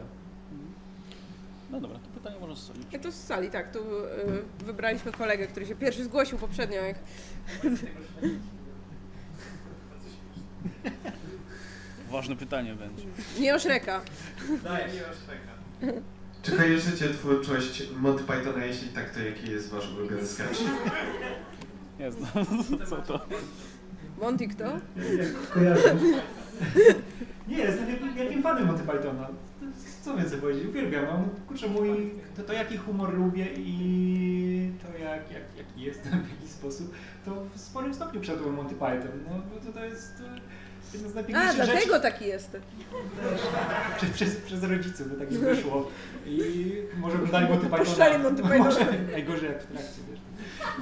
No 1.72 1.82
dobra, 1.82 2.00
to 2.00 2.13
pytanie 2.24 2.40
może 2.40 2.56
z 2.62 2.64
soli. 2.64 2.80
Ja 2.92 3.00
to 3.00 3.12
z 3.12 3.16
sali, 3.24 3.50
tak. 3.50 3.72
Tu 3.74 3.80
y, 3.80 4.66
wybraliśmy 4.66 5.12
kolegę, 5.12 5.48
który 5.48 5.66
się 5.66 5.76
pierwszy 5.76 6.04
zgłosił 6.04 6.38
poprzednio, 6.38 6.82
jak 6.82 6.96
Ważne 12.12 12.36
pytanie 12.36 12.76
będzie. 12.76 13.04
nie 13.40 13.56
o 13.56 13.60
Shreka. 13.60 14.02
Czy 16.44 16.52
kojarzycie 16.52 17.10
twórczość 17.10 17.84
Monty 17.96 18.24
Pythona? 18.24 18.66
Jeśli 18.66 18.90
tak, 18.90 19.10
to 19.14 19.20
jaki 19.20 19.52
jest 19.52 19.70
wasz 19.70 19.92
ulubiony 19.92 20.28
sketch? 20.28 20.60
Nie 22.00 22.12
znam. 22.12 22.46
Co 22.90 22.98
to? 22.98 23.26
Monty 24.24 24.48
kto? 24.48 24.66
Kojarzę. 25.54 25.96
Nie, 27.48 27.58
jestem 27.58 27.88
wielkim, 27.88 28.14
wielkim 28.14 28.42
fanem 28.44 28.68
Monty 28.68 28.84
Pythona. 28.84 29.28
Co 30.02 30.18
więcej 30.18 30.40
powiedzieć? 30.40 30.66
Uwielbiam. 30.66 31.06
No, 31.06 31.30
kurczę, 31.48 31.68
mój, 31.68 32.12
to, 32.36 32.44
to 32.44 32.54
jaki 32.54 32.78
humor 32.78 33.14
lubię 33.18 33.48
i 33.58 34.72
to 34.82 34.98
jak, 34.98 35.32
jak, 35.32 35.44
jaki 35.58 35.82
jestem, 35.82 36.12
w 36.24 36.30
jaki 36.30 36.48
sposób, 36.48 36.94
to 37.26 37.32
w 37.56 37.60
sporym 37.60 37.94
stopniu 37.94 38.22
przeżyłem 38.22 38.54
Monty 38.54 38.76
Python. 38.76 39.20
No, 39.30 39.42
bo 39.50 39.66
to, 39.66 39.80
to 39.80 39.86
jest 39.86 40.18
z 40.18 40.22
A, 40.94 41.16
najpiękniejszych 41.16 41.56
dlatego 41.56 41.94
rzeczy. 41.94 42.02
taki 42.02 42.26
jestem. 42.26 42.62
Przez, 43.98 44.10
przez, 44.10 44.36
przez 44.36 44.64
rodziców, 44.64 45.08
tak 45.20 45.32
mi 45.32 45.38
wyszło. 45.38 45.90
I 46.26 46.72
może 46.98 47.18
Monty 47.18 47.66
Pythona. 47.66 47.78
Puszczali 47.78 48.24
Monty 48.24 48.44
Pythona. 48.44 48.64
Może 48.64 48.86
najgorzej 49.12 49.50
jak 49.50 49.64
w 49.64 49.68
trakcie, 49.68 50.02
wiesz. 50.12 50.20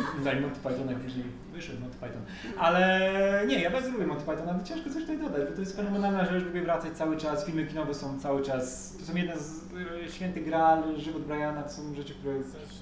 Oglądali 0.09 0.41
Monty 0.41 0.59
Pythona, 0.59 0.91
jak 0.91 1.01
później 1.01 1.25
wyszedł 1.53 1.81
Monty 1.81 1.97
Python. 1.97 2.21
Ale 2.57 3.43
nie, 3.47 3.61
ja 3.61 3.71
bardzo 3.71 3.91
lubię 3.91 4.07
Monty 4.07 4.25
Pythona, 4.25 4.51
ale 4.51 4.63
ciężko 4.63 4.89
coś 4.89 5.01
tutaj 5.01 5.17
dodać, 5.17 5.49
bo 5.49 5.55
to 5.55 5.59
jest 5.59 5.75
fenomenalna 5.75 6.25
rzecz, 6.25 6.43
lubię 6.43 6.61
wracać 6.61 6.97
cały 6.97 7.17
czas, 7.17 7.45
filmy 7.45 7.65
kinowe 7.65 7.93
są 7.93 8.19
cały 8.19 8.43
czas, 8.43 8.95
to 8.99 9.05
są 9.05 9.15
jedne 9.15 9.37
z 9.39 9.61
e, 10.05 10.09
święty 10.11 10.41
Graal, 10.41 10.83
żywot 10.97 11.21
Briana, 11.23 11.63
to 11.63 11.69
są 11.69 11.95
rzeczy, 11.95 12.13
które 12.13 12.33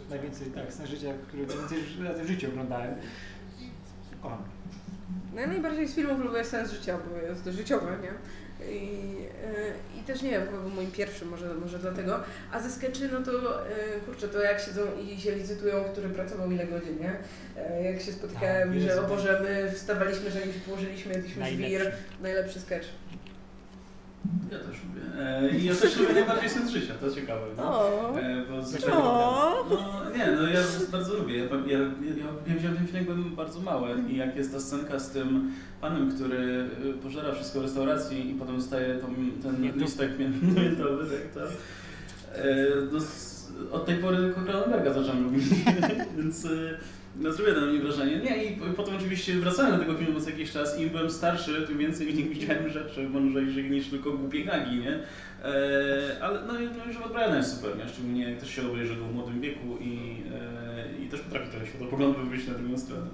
najwięcej, 0.09 0.47
tak, 0.47 0.73
sna 0.73 0.85
życia, 0.85 1.13
które 1.27 1.45
najwięcej 1.45 1.77
razy 2.03 2.23
w 2.23 2.27
życiu 2.27 2.47
oglądałem. 2.47 2.95
Kocham. 4.21 4.43
No 5.34 5.41
ja 5.41 5.48
najbardziej 5.48 5.88
z 5.88 5.95
filmów 5.95 6.19
lubię 6.19 6.44
sens 6.45 6.72
życia, 6.72 6.98
bo 7.10 7.27
jest 7.27 7.44
to 7.44 7.52
życiowe, 7.52 7.98
nie? 8.03 8.14
I, 8.72 9.15
y, 9.95 9.99
I 9.99 10.03
też 10.03 10.22
nie 10.22 10.30
wiem, 10.31 10.45
chyba 10.45 10.57
był 10.57 10.69
moim 10.69 10.91
pierwszym, 10.91 11.27
może, 11.27 11.53
może 11.53 11.80
dlatego. 11.80 12.19
A 12.52 12.60
ze 12.60 12.69
sketchy, 12.69 13.10
no 13.14 13.22
to 13.22 13.31
y, 13.68 13.72
kurczę, 14.06 14.27
to 14.27 14.41
jak 14.44 14.60
siedzą 14.61 14.81
i 15.02 15.22
się 15.22 15.31
licytują, 15.36 15.84
który 15.84 16.10
pracował 16.10 16.52
ile 16.52 16.68
godzin, 16.68 16.98
nie? 16.99 17.14
E, 17.64 17.84
Jak 17.84 18.02
się 18.02 18.11
spotykałem, 18.11 18.69
Tak, 18.73 18.81
że 18.81 19.02
o 19.06 19.07
Boże, 19.07 19.41
my 19.44 19.72
wstawaliśmy, 19.72 20.31
zanim 20.31 20.53
się 20.53 20.60
położyliśmy, 20.60 21.14
jedliśmy 21.14 21.45
żwir, 21.45 21.91
najlepszy 22.22 22.60
sketch. 22.60 22.88
Ja 24.51 24.57
też 24.57 24.77
lubię. 24.83 25.01
E, 25.19 25.49
I 25.57 25.65
ja 25.65 25.75
też 25.75 25.97
lubię 25.97 26.13
najbardziej 26.13 26.49
sens 26.49 26.71
życia, 26.71 26.93
to 27.01 27.11
ciekawe. 27.11 27.41
No. 27.57 28.19
E, 28.19 28.43
bo 28.49 28.55
no, 29.75 30.09
nie, 30.17 30.31
no 30.31 30.47
ja 30.47 30.59
bardzo 30.91 31.13
lubię. 31.13 31.37
Ja, 31.37 31.45
ja, 31.45 31.79
ja, 31.79 31.85
ja 32.47 32.55
widziałem 32.55 32.77
ten 32.77 32.87
film, 32.87 33.05
byłem 33.05 33.35
bardzo 33.35 33.59
mały 33.59 33.89
i 34.09 34.17
jak 34.17 34.35
jest 34.35 34.53
ta 34.53 34.59
scenka 34.59 34.99
z 34.99 35.09
tym 35.09 35.51
panem, 35.81 36.11
który 36.11 36.69
y, 36.85 36.93
pożera 37.03 37.33
wszystko 37.33 37.59
w 37.59 37.63
restauracji 37.63 38.31
i 38.31 38.33
potem 38.33 38.55
dostaje 38.55 38.95
tą, 38.95 39.07
ten 39.43 39.71
listek 39.81 40.11
miętowy, 40.19 41.05
tak 41.05 41.33
to. 41.33 41.51
E, 42.41 42.55
no, 42.91 42.99
od 43.71 43.85
tej 43.85 43.97
pory 43.97 44.33
Cronenberga 44.33 44.93
zacząłem 44.93 45.23
lubić, 45.23 45.43
więc 46.17 46.47
no, 47.15 47.31
zrobię 47.31 47.53
na 47.53 47.65
mnie 47.65 47.80
wrażenie. 47.80 48.18
Nie, 48.18 48.44
i 48.44 48.57
potem 48.77 48.95
oczywiście 48.95 49.34
wracałem 49.34 49.72
do 49.72 49.80
tego 49.80 49.94
filmu 49.94 50.22
co 50.22 50.30
jakiś 50.30 50.52
czas 50.52 50.80
im 50.80 50.90
byłem 50.90 51.10
starszy, 51.10 51.61
tym 51.68 51.77
więcej 51.77 52.07
w 52.07 52.15
nich 52.15 52.30
widziałem 52.40 52.69
rzeczy 52.69 53.10
mądrzejszych 53.10 53.72
niż 53.72 53.88
tylko 53.88 54.11
głupie 54.11 54.44
gagi, 54.44 54.77
nie? 54.77 54.99
E, 55.44 56.23
ale 56.23 56.41
no, 56.41 56.53
no 56.53 56.86
już 56.86 56.98
od 56.98 57.11
Briana 57.11 57.38
jest 57.38 57.56
super, 57.56 57.77
nie? 57.77 57.90
Szczególnie 57.90 58.36
też 58.36 58.49
się 58.49 58.72
obejrzy 58.72 58.95
w 58.95 59.14
młodym 59.14 59.41
wieku 59.41 59.77
i, 59.81 60.23
e, 60.99 61.03
i 61.03 61.10
też 61.10 61.19
potrafi 61.19 61.49
trochę 61.49 61.68
światopoglądu 61.68 62.26
wyjść 62.26 62.48
na 62.48 62.53
drugą 62.53 62.77
stronę. 62.77 63.07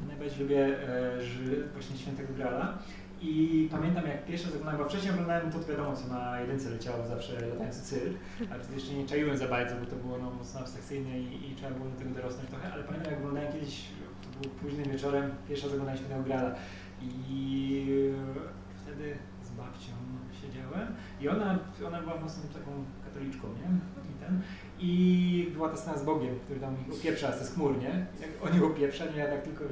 Ja 0.00 0.08
najbardziej 0.08 0.38
lubię 0.38 0.88
e, 0.88 1.22
ży, 1.22 1.64
właśnie 1.74 1.98
Świętego 1.98 2.34
Grala. 2.34 2.78
I 3.22 3.68
pamiętam 3.70 4.06
jak 4.06 4.24
pierwszy 4.24 4.46
raz 4.46 4.54
oglądałem, 4.54 4.80
bo 4.82 4.88
wcześniej 4.88 5.12
oglądałem 5.12 5.52
to, 5.52 5.60
wiadomo 5.60 5.96
co 5.96 6.08
na 6.08 6.40
jedynce 6.40 6.70
leciało 6.70 7.06
zawsze 7.06 7.48
latający 7.48 7.82
cyrk, 7.82 8.16
ale 8.50 8.62
wtedy 8.62 8.74
jeszcze 8.74 8.94
nie 8.94 9.06
czaiłem 9.06 9.36
za 9.36 9.48
bardzo, 9.48 9.76
bo 9.76 9.86
to 9.86 9.96
było 9.96 10.18
no, 10.18 10.30
mocno 10.30 10.60
abstrakcyjne 10.60 11.20
i, 11.20 11.50
i 11.50 11.54
trzeba 11.54 11.70
było 11.70 11.88
do 11.88 11.96
tego 11.96 12.10
dorosnąć 12.10 12.48
trochę, 12.48 12.72
ale 12.72 12.84
pamiętam 12.84 13.12
jak 13.12 13.20
oglądałem 13.20 13.52
kiedyś, 13.52 13.84
to 14.22 14.40
było 14.40 14.54
późnym 14.54 14.90
wieczorem, 14.90 15.30
pierwszy 15.48 15.64
raz 15.64 15.72
oglądałem 15.72 15.98
Świętego 15.98 16.22
Grala 16.22 16.54
i 17.02 18.12
e, 18.36 18.82
wtedy 18.82 19.16
z 19.42 19.50
babcią 19.50 19.92
siedziałem 20.40 20.88
i 21.20 21.28
ona, 21.28 21.58
ona 21.86 22.00
była 22.00 22.20
mocno 22.20 22.42
taką 22.54 22.84
katoliczką, 23.04 23.48
nie? 23.48 23.68
I 24.10 24.24
ten, 24.24 24.40
i 24.78 25.50
była 25.52 25.68
ta 25.68 25.76
scena 25.76 25.98
z 25.98 26.04
Bogiem, 26.04 26.38
który 26.44 26.60
tam 26.60 26.76
ich 26.80 26.94
opieprza 26.94 27.32
z 27.32 27.54
chmur, 27.54 27.78
nie? 27.78 28.06
Jak 28.20 28.30
oni 28.42 28.64
opieprza, 28.64 29.04
nie 29.06 29.18
ja 29.18 29.26
tak 29.26 29.42
tylko 29.42 29.64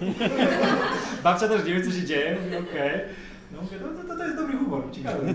Babcia 1.24 1.48
też 1.48 1.64
nie 1.64 1.74
wie, 1.74 1.84
co 1.84 1.90
się 1.90 2.04
dzieje. 2.04 2.36
Mówię, 2.44 2.58
okej. 2.58 3.00
No 3.52 3.62
mówię, 3.62 3.76
no 3.82 4.02
to, 4.02 4.08
to, 4.08 4.16
to 4.16 4.24
jest 4.24 4.36
dobry 4.36 4.56
humor, 4.58 4.82
ciekawy. 4.92 5.34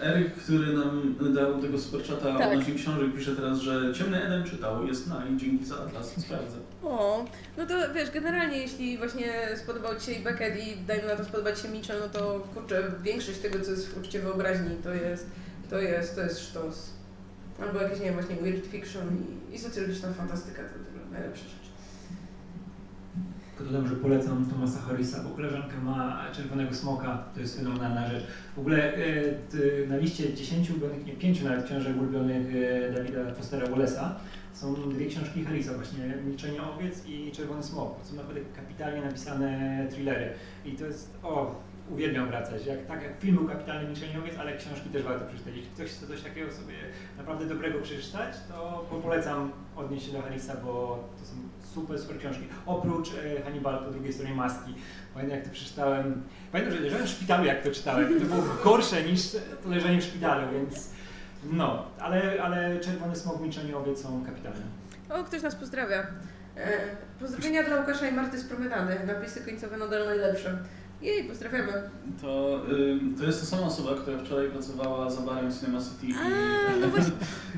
E, 0.00 0.06
Eryk, 0.06 0.34
który 0.34 0.72
nam 0.72 1.16
dał 1.34 1.62
tego 1.62 1.78
superchata 1.78 2.38
Tak. 2.38 2.48
odnośnie 2.52 2.74
książek, 2.74 3.14
pisze 3.16 3.36
teraz, 3.36 3.58
że 3.58 3.94
Ciemny 3.94 4.24
Eden 4.24 4.44
czytał, 4.44 4.86
jest 4.86 5.06
na 5.08 5.26
i 5.26 5.36
dzięki 5.36 5.64
za 5.64 5.74
Atlas, 5.74 6.20
sprawdzę. 6.20 6.56
O, 6.82 7.24
no 7.58 7.66
to 7.66 7.74
wiesz, 7.94 8.10
generalnie 8.10 8.58
jeśli 8.58 8.98
właśnie 8.98 9.32
spodobał 9.56 9.96
Ci 9.96 10.06
się 10.06 10.12
i 10.12 10.22
Beckett 10.24 10.66
i 10.66 10.76
dajmy 10.86 11.06
na 11.06 11.16
to 11.16 11.24
spodobać 11.24 11.60
się 11.60 11.68
Mitchell, 11.68 12.00
no 12.00 12.08
to 12.08 12.48
kurczę, 12.54 12.92
większość 13.02 13.38
tego, 13.38 13.60
co 13.60 13.70
jest 13.70 13.88
w 13.88 13.98
uczcie 13.98 14.20
wyobraźni, 14.20 14.70
to 14.84 14.94
jest, 14.94 15.26
to 15.70 15.80
jest, 15.80 16.14
to 16.14 16.20
jest 16.20 16.40
sztos. 16.40 16.90
Albo 17.62 17.80
jakieś, 17.80 17.98
nie 17.98 18.04
wiem, 18.04 18.14
właśnie 18.14 18.36
weird 18.36 18.66
fiction 18.66 19.02
i, 19.50 19.54
i 19.54 19.58
socjologiczna 19.58 20.12
fantastyka, 20.12 20.62
to 20.62 20.68
najlepsze 21.16 21.44
rzeczy. 21.44 21.66
Dodam, 23.58 23.88
że 23.88 23.96
polecam 23.96 24.46
Tomasa 24.46 24.80
Harrisa, 24.80 25.22
bo 25.22 25.30
koleżanka 25.30 25.80
ma 25.84 26.24
Czerwonego 26.32 26.74
Smoka, 26.74 27.24
to 27.34 27.40
jest 27.40 27.56
fenomenalna 27.56 28.10
rzecz. 28.10 28.24
W 28.56 28.58
ogóle 28.58 28.94
e, 28.94 29.86
na 29.88 29.96
liście 29.96 30.34
10 30.34 30.70
ulubionych, 30.70 31.06
nie 31.06 31.12
5 31.12 31.42
nawet 31.42 31.64
książek 31.64 31.96
ulubionych 31.96 32.46
e, 32.54 32.92
Davida 32.92 33.34
Fostera 33.34 33.66
Wallace'a 33.66 34.10
są 34.56 34.74
dwie 34.90 35.06
książki 35.06 35.44
Harrisa 35.44 35.74
właśnie, 35.74 36.14
Milczenie 36.26 36.62
Owiec 36.62 37.06
i 37.06 37.32
Czerwony 37.32 37.62
Smok. 37.62 38.00
To 38.00 38.08
są 38.08 38.16
naprawdę 38.16 38.40
kapitalnie 38.56 39.00
napisane 39.00 39.86
thrillery. 39.90 40.30
I 40.64 40.72
to 40.72 40.86
jest, 40.86 41.18
o, 41.22 41.54
uwielbiam 41.90 42.28
wracać. 42.28 42.66
Jak, 42.66 42.86
tak 42.86 43.02
jak 43.02 43.20
film 43.20 43.36
był 43.36 43.48
kapitalny 43.48 43.88
Milczeniowiec, 43.88 44.34
ale 44.38 44.56
książki 44.56 44.88
też 44.90 45.02
warto 45.02 45.26
przeczytać. 45.26 45.54
Jeśli 45.56 45.70
ktoś 45.70 45.90
chce 45.90 46.06
coś 46.06 46.22
takiego 46.22 46.52
sobie 46.52 46.74
naprawdę 47.18 47.46
dobrego 47.46 47.80
przeczytać, 47.80 48.34
to 48.48 48.86
po- 48.90 48.96
polecam 48.96 49.52
odnieść 49.76 50.06
się 50.06 50.12
do 50.12 50.22
Hannisa, 50.22 50.54
bo 50.64 51.04
to 51.20 51.26
są 51.26 51.34
super, 51.74 51.98
super 51.98 52.18
książki. 52.18 52.46
Oprócz 52.66 53.08
e, 53.38 53.42
Hannibal 53.42 53.78
po 53.84 53.90
drugiej 53.90 54.12
stronie 54.12 54.34
maski. 54.34 54.74
Pamiętam 55.14 55.38
jak 55.38 55.46
to 55.46 55.52
przeczytałem, 55.52 56.22
pamiętam, 56.52 56.76
że 56.76 56.80
leżałem 56.80 57.06
w 57.06 57.10
szpitalu 57.10 57.44
jak 57.44 57.62
to 57.62 57.70
czytałem. 57.70 58.20
To 58.20 58.24
było 58.26 58.42
gorsze 58.64 59.02
niż 59.02 59.32
to 59.62 59.68
leżenie 59.68 60.00
w 60.00 60.04
szpitalu, 60.04 60.46
więc 60.52 60.90
no, 61.52 61.86
ale, 62.00 62.42
ale 62.42 62.80
Czerwony 62.80 63.16
Smok 63.16 63.40
Milczeniowiec 63.40 64.02
są 64.02 64.24
kapitalne. 64.24 64.60
O, 65.10 65.24
ktoś 65.24 65.42
nas 65.42 65.54
pozdrawia. 65.54 66.06
E, 66.56 66.78
pozdrowienia 67.20 67.62
dla 67.62 67.76
Łukasza 67.80 68.08
i 68.08 68.12
Marty 68.12 68.38
z 68.38 68.44
Promedany. 68.44 68.96
Napisy 69.06 69.40
końcowe 69.40 69.76
nadal 69.76 70.06
najlepsze. 70.06 70.58
Jej, 71.02 71.24
pozdrawiamy. 71.24 71.72
To, 72.22 72.62
to 73.18 73.24
jest 73.24 73.40
ta 73.40 73.46
sama 73.46 73.66
osoba, 73.66 73.94
która 73.94 74.18
wczoraj 74.18 74.50
pracowała 74.50 75.10
za 75.10 75.20
barem 75.20 75.52
Cinema 75.52 75.78
City 75.80 76.06
i, 76.06 76.14
A, 76.14 76.76
no 76.80 76.88
właśnie. 76.88 77.12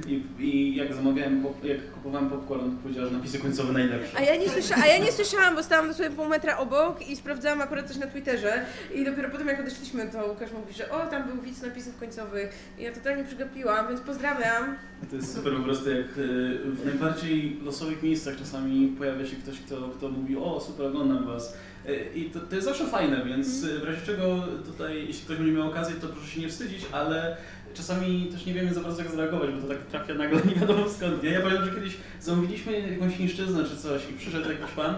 i, 0.12 0.24
i 0.39 0.77
jak 0.77 0.94
zamawiałem, 0.94 1.43
pop, 1.43 1.65
jak 1.65 1.90
kupowałem 1.93 2.31
popcorn, 2.31 2.70
to 2.70 2.82
powiedziała, 2.82 3.09
że 3.09 3.15
napisy 3.15 3.39
końcowe 3.39 3.73
najlepsze. 3.73 4.19
A 4.19 4.23
ja, 4.23 4.36
nie 4.36 4.48
słysza, 4.48 4.74
a 4.82 4.86
ja 4.86 4.98
nie 4.98 5.12
słyszałam, 5.12 5.55
bo 5.55 5.62
stałam 5.62 5.89
dosłownie 5.89 6.16
pół 6.16 6.24
metra 6.28 6.59
obok 6.59 7.09
i 7.09 7.16
sprawdzałam 7.16 7.62
akurat 7.62 7.89
coś 7.89 7.97
na 7.97 8.06
Twitterze 8.06 8.65
i 8.94 9.05
dopiero 9.05 9.31
potem 9.31 9.48
jak 9.48 9.60
odeszliśmy, 9.60 10.09
to 10.12 10.27
Łukasz 10.28 10.52
mówi, 10.52 10.74
że 10.74 10.90
o, 10.90 11.06
tam 11.06 11.28
był 11.28 11.43
widz 11.43 11.62
napisów 11.62 11.98
końcowych 11.98 12.52
i 12.78 12.82
ja 12.82 12.93
totalnie 12.93 13.24
przygapiłam, 13.24 13.89
więc 13.89 14.01
pozdrawiam. 14.01 14.77
To 15.10 15.16
jest 15.16 15.35
super 15.35 15.56
po 15.56 15.62
prostu, 15.62 15.90
jak 15.90 16.19
y, 16.19 16.59
w 16.65 16.85
najbardziej 16.85 17.60
losowych 17.65 18.02
miejscach 18.02 18.36
czasami 18.36 18.94
pojawia 18.98 19.27
się 19.27 19.36
ktoś, 19.36 19.60
kto, 19.60 19.89
kto 19.89 20.09
mówi, 20.09 20.36
o 20.36 20.60
super, 20.60 20.86
oglądam 20.86 21.27
was. 21.27 21.55
Y, 21.86 22.10
I 22.14 22.24
to, 22.24 22.40
to 22.40 22.55
jest 22.55 22.66
zawsze 22.66 22.86
fajne, 22.86 23.24
więc 23.24 23.64
y, 23.64 23.78
w 23.78 23.84
razie 23.84 24.00
czego 24.06 24.44
tutaj, 24.66 25.06
jeśli 25.06 25.24
ktoś 25.24 25.36
będzie 25.36 25.52
miał 25.52 25.68
okazję, 25.68 25.96
to 26.00 26.09
proszę 26.09 26.28
się 26.28 26.40
nie 26.40 26.48
wstydzić, 26.48 26.82
ale 26.92 27.36
czasami 27.74 28.28
też 28.32 28.46
nie 28.46 28.55
wiemy 28.55 28.74
za 28.74 28.80
bardzo 28.80 29.02
jak 29.02 29.10
zareagować, 29.10 29.50
bo 29.50 29.62
to 29.62 29.68
tak 29.68 29.86
trafia 29.86 30.14
nagle 30.14 30.40
nie 30.48 30.55
wiadomo 30.55 30.88
skąd. 30.88 31.22
Nie? 31.22 31.30
Ja 31.30 31.40
pamiętam, 31.40 31.66
że 31.66 31.74
kiedyś 31.74 31.96
zamówiliśmy 32.20 32.80
jakąś 32.80 33.14
chińszczyznę 33.14 33.64
czy 33.64 33.76
coś 33.76 34.10
i 34.10 34.12
przyszedł 34.12 34.50
jakiś 34.50 34.70
pan 34.76 34.94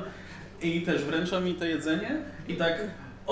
i 0.63 0.83
też 0.83 1.03
wręcza 1.03 1.41
mi 1.41 1.55
to 1.55 1.65
jedzenie 1.65 2.17
i 2.49 2.55
tak, 2.55 2.83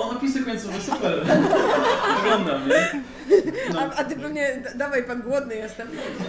o 0.01 0.13
napisy 0.13 0.43
końcowe, 0.45 0.81
super, 0.81 1.25
oglądam, 2.19 2.69
nie? 2.69 3.01
No. 3.73 3.79
A, 3.79 3.95
a 3.95 4.03
ty 4.03 4.15
pewnie, 4.15 4.61
da- 4.63 4.73
dawaj 4.73 5.03
pan, 5.03 5.21
głodny 5.21 5.55
jestem. 5.55 5.87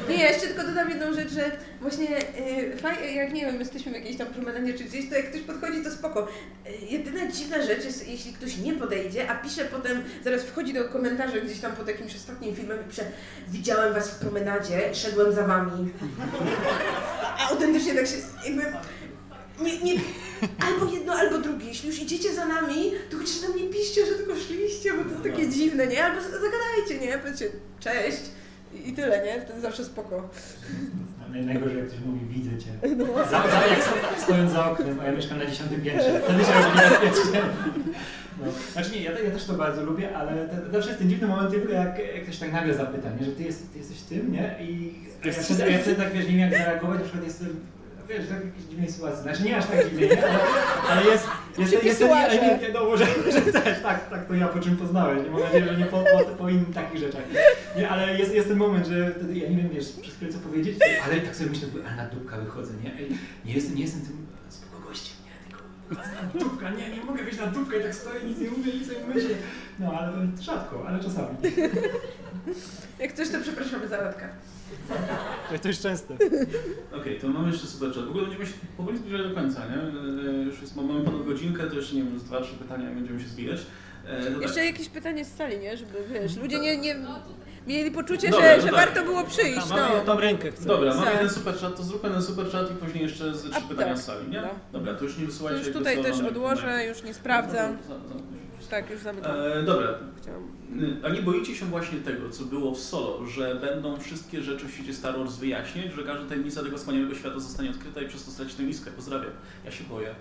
Nie, 0.08 0.16
ja 0.16 0.30
jeszcze 0.30 0.46
tylko 0.46 0.62
dodam 0.64 0.88
jedną 0.88 1.14
rzecz, 1.14 1.30
że 1.32 1.50
właśnie 1.80 2.18
y, 2.18 2.76
faj, 2.76 3.14
jak 3.14 3.32
nie 3.32 3.46
wiem, 3.46 3.60
jesteśmy 3.60 3.92
w 3.92 3.94
jakiejś 3.94 4.16
tam 4.16 4.26
promenadzie 4.26 4.74
czy 4.74 4.84
gdzieś, 4.84 5.08
to 5.08 5.14
jak 5.16 5.28
ktoś 5.30 5.40
podchodzi, 5.40 5.84
to 5.84 5.90
spoko. 5.90 6.28
Y, 6.66 6.86
jedyna 6.90 7.30
dziwna 7.32 7.62
rzecz 7.62 7.84
jest, 7.84 8.08
jeśli 8.08 8.32
ktoś 8.32 8.56
nie 8.56 8.72
podejdzie, 8.72 9.30
a 9.30 9.34
pisze 9.34 9.64
potem, 9.64 10.02
zaraz 10.24 10.42
wchodzi 10.42 10.72
do 10.72 10.84
komentarzy 10.88 11.40
gdzieś 11.40 11.60
tam 11.60 11.72
pod 11.72 11.88
jakimś 11.88 12.14
ostatnim 12.16 12.56
filmem 12.56 12.78
i 12.86 12.90
pisze 12.90 13.04
widziałem 13.48 13.94
was 13.94 14.10
w 14.10 14.18
promenadzie, 14.18 14.94
szedłem 14.94 15.32
za 15.32 15.46
wami. 15.46 15.92
A 17.38 17.48
autentycznie 17.48 17.94
tak 17.94 18.06
się 18.06 18.16
jakby... 18.44 18.62
Nie, 19.64 19.78
nie, 19.78 20.00
albo 20.66 20.92
jedno, 20.94 21.12
albo 21.12 21.38
drugie. 21.38 21.66
Jeśli 21.66 21.88
już 21.88 21.98
idziecie 22.02 22.34
za 22.34 22.44
nami, 22.46 22.92
to 23.10 23.16
chociaż 23.16 23.42
nam 23.42 23.56
nie 23.56 23.64
piszcie, 23.68 24.06
że 24.06 24.12
tylko 24.12 24.34
szliście, 24.36 24.92
bo 24.92 25.04
to 25.04 25.10
jest 25.10 25.22
takie 25.22 25.48
dziwne, 25.48 25.86
nie? 25.86 26.04
Albo 26.04 26.20
zagadajcie, 26.22 27.06
nie? 27.06 27.18
Powiedzcie 27.18 27.46
cześć 27.80 28.22
i 28.84 28.92
tyle, 28.92 29.24
nie? 29.26 29.40
Wtedy 29.40 29.60
zawsze 29.60 29.84
spoko. 29.84 30.28
Naj- 31.32 31.44
Najgorzej 31.46 31.78
jak 31.78 31.86
ktoś 31.86 32.00
mówi, 32.06 32.20
widzę 32.28 32.58
cię. 32.58 32.70
No. 32.96 33.06
Za, 33.24 33.30
za, 33.50 33.66
jak 33.66 33.82
sto- 33.82 34.22
stojąc 34.24 34.52
za 34.52 34.70
oknem, 34.70 35.00
a 35.00 35.04
ja 35.04 35.12
mieszkam 35.12 35.38
na 35.38 35.46
dziesiątym 35.46 35.80
piętrze. 35.80 36.20
Wtedy 36.24 36.44
się 36.44 36.52
robi 36.52 36.76
niebezpiecznie. 36.76 37.40
No. 38.40 38.52
Znaczy 38.72 38.90
nie, 38.90 39.02
ja, 39.02 39.18
ja 39.18 39.30
też 39.30 39.44
to 39.44 39.52
bardzo 39.52 39.82
lubię, 39.84 40.16
ale 40.16 40.48
to, 40.48 40.72
zawsze 40.72 40.88
jest 40.88 40.98
ten 41.00 41.10
dziwny 41.10 41.26
moment 41.28 41.50
tylko 41.50 41.72
jak, 41.72 41.98
jak 42.14 42.22
ktoś 42.22 42.38
tak 42.38 42.52
nagle 42.52 42.74
zapyta, 42.74 43.08
nie? 43.20 43.24
że 43.26 43.32
ty, 43.32 43.42
jest, 43.42 43.72
ty 43.72 43.78
jesteś 43.78 44.00
tym, 44.00 44.32
nie? 44.32 44.56
I 44.60 44.94
a 45.24 45.26
ja 45.26 45.32
wtedy, 45.32 45.70
ja 45.72 45.78
wtedy 45.78 45.96
tak 45.96 46.12
wiesz, 46.12 46.24
nie 46.24 46.30
wiem 46.30 46.40
jak 46.40 46.52
zareagować, 46.60 46.98
na 46.98 47.04
przykład 47.04 47.24
jestem, 47.24 47.48
wiesz, 48.10 48.28
tak 48.28 48.42
w 48.42 48.46
jakiejś 48.46 48.64
dziwnej 48.64 48.90
sytuacji. 48.90 49.22
Znaczy 49.22 49.42
nie 49.42 49.56
aż 49.56 49.66
tak 49.66 49.90
dziwnej, 49.90 50.08
nie? 50.08 50.24
Ale, 50.24 50.38
ale 50.90 51.04
jest, 51.04 51.26
jest, 51.58 51.72
jest, 51.72 51.84
jest, 51.84 52.02
ale 52.02 52.58
nie 52.58 52.58
wiadomo, 52.58 52.96
że, 52.96 53.06
że 53.32 53.40
też 53.52 53.82
tak, 53.82 54.10
tak 54.10 54.26
to 54.26 54.34
ja 54.34 54.48
po 54.48 54.60
czym 54.60 54.76
poznałeś. 54.76 55.24
Nie 55.24 55.30
mam 55.30 55.40
nadzieję, 55.40 55.64
że 55.64 55.76
nie 55.76 55.84
po, 55.84 56.04
po, 56.04 56.24
po 56.38 56.48
innych 56.48 56.74
takich 56.74 56.98
rzeczach. 57.00 57.22
Nie, 57.76 57.88
ale 57.88 58.18
jest, 58.18 58.34
jest 58.34 58.48
ten 58.48 58.56
moment, 58.56 58.86
że 58.86 59.10
wtedy 59.10 59.38
ja 59.38 59.48
nie 59.50 59.56
wiem, 59.56 59.68
wiesz, 59.68 59.92
przez 60.02 60.14
chwilę 60.14 60.32
co 60.32 60.38
powiedzieć, 60.38 60.78
ale 61.04 61.20
tak 61.20 61.36
sobie 61.36 61.50
myślę, 61.50 61.68
ale 61.86 61.96
na 61.96 62.06
dupka 62.06 62.36
wychodzę, 62.36 62.72
nie? 62.84 62.94
Ej, 62.98 63.08
nie 63.44 63.52
jestem, 63.52 63.74
nie 63.74 63.82
jestem 63.82 64.00
tym 64.00 64.26
spoko 64.48 64.88
gościem, 64.88 65.16
nie? 65.26 65.32
Tylko 65.48 65.64
na 66.22 66.40
dupka, 66.40 66.70
nie, 66.70 66.90
nie 66.96 67.04
mogę 67.04 67.24
być 67.24 67.38
na 67.38 67.46
dupkę 67.46 67.78
i 67.78 67.82
tak 67.82 67.94
stoję, 67.94 68.20
nic 68.24 68.38
nie 68.38 68.50
mówię, 68.50 68.72
nic 68.72 68.88
nie 68.88 69.14
myślę. 69.14 69.30
No, 69.78 69.92
ale 69.98 70.12
rzadko, 70.40 70.84
ale 70.88 71.00
czasami. 71.00 71.28
Jak 72.98 73.12
coś, 73.12 73.28
to 73.28 73.40
przepraszamy 73.42 73.88
za 73.88 73.96
radka. 73.96 74.28
To 75.62 75.68
jest 75.68 75.82
częste. 75.82 76.14
Okej, 77.00 77.20
to 77.20 77.28
mamy 77.28 77.50
jeszcze 77.50 77.66
super 77.66 77.94
chat. 77.94 78.04
W 78.04 78.08
ogóle 78.08 78.24
będziemy 78.24 78.46
się 78.46 78.52
powoli 78.76 78.98
zbliżać 78.98 79.28
do 79.28 79.34
końca, 79.34 79.60
nie? 79.66 79.76
E, 80.30 80.32
Już 80.44 80.60
jest, 80.60 80.76
mamy 80.76 81.04
ponad 81.04 81.24
godzinkę, 81.24 81.62
to 81.66 81.74
jeszcze 81.76 81.96
nie 81.96 82.02
wiem, 82.02 82.18
z 82.18 82.24
dwa, 82.24 82.40
trzy 82.40 82.54
pytania 82.54 82.90
i 82.90 82.94
będziemy 82.94 83.20
się 83.20 83.28
zbijać. 83.28 83.60
E, 84.06 84.24
dobra. 84.24 84.42
Jeszcze 84.42 84.64
jakieś 84.64 84.88
pytanie 84.88 85.24
z 85.24 85.34
sali, 85.36 85.58
nie? 85.58 85.76
Żeby, 85.76 85.92
wiesz, 86.12 86.36
ludzie 86.36 86.58
nie, 86.58 86.76
nie 86.78 86.96
mieli 87.66 87.90
poczucie, 87.90 88.30
Dobra, 88.30 88.50
że, 88.50 88.56
no 88.56 88.62
że 88.62 88.68
tak. 88.68 88.76
warto 88.76 89.02
było 89.02 89.24
przyjść, 89.24 89.68
no. 89.70 90.00
Tą 90.06 90.20
rękę 90.20 90.50
chcę. 90.52 90.64
Dobra, 90.66 90.94
mamy 90.94 91.06
Tak. 91.06 91.14
jeden 91.14 91.30
super 91.30 91.54
chat, 91.54 91.76
to 91.76 91.82
zróbmy 91.82 92.10
ten 92.10 92.22
super 92.22 92.46
chat 92.50 92.70
i 92.70 92.74
później 92.74 93.02
jeszcze 93.04 93.34
z 93.34 93.42
trzy 93.42 93.52
A, 93.64 93.68
pytania 93.68 93.88
tak. 93.94 93.98
z 93.98 94.04
sali, 94.04 94.28
nie? 94.28 94.40
No. 94.42 94.48
Dobra, 94.72 94.94
to 94.94 95.04
już 95.04 95.18
nie 95.18 95.24
To 95.24 95.30
wysyłajcie 95.32 95.58
już 95.58 95.66
jakby 95.66 95.78
tutaj 95.78 96.02
też 96.04 96.20
odłożę, 96.20 96.86
już 96.86 97.02
nie 97.02 97.14
sprawdzam. 97.14 97.76
Za- 97.88 97.88
za- 97.88 98.39
Tak, 98.70 98.90
już 98.90 99.00
zamykam. 99.00 99.32
E, 99.36 99.62
dobra, 99.62 99.88
Chciałam. 100.22 100.42
Y, 100.82 101.06
A 101.06 101.08
nie 101.08 101.22
boicie 101.22 101.54
się 101.54 101.66
właśnie 101.66 101.98
tego, 101.98 102.30
co 102.30 102.44
było 102.44 102.74
w 102.74 102.78
solo, 102.80 103.26
że 103.26 103.54
będą 103.54 103.98
wszystkie 104.00 104.42
rzeczy 104.42 104.66
w 104.66 104.70
świecie 104.74 104.94
Star 104.94 105.18
Wars 105.18 105.36
wyjaśniać, 105.36 105.92
że 105.92 106.02
każda 106.02 106.28
tajemnica 106.28 106.62
tego 106.62 106.76
wspaniałego 106.78 107.14
świata 107.14 107.38
zostanie 107.38 107.70
odkryta 107.70 108.02
i 108.02 108.08
przez 108.08 108.24
to 108.24 108.30
straci 108.30 108.54
tę 108.56 108.62
miskę? 108.62 108.90
Pozdrawiam. 108.90 109.30
Ja 109.64 109.70
się 109.70 109.84
boję. 109.84 110.14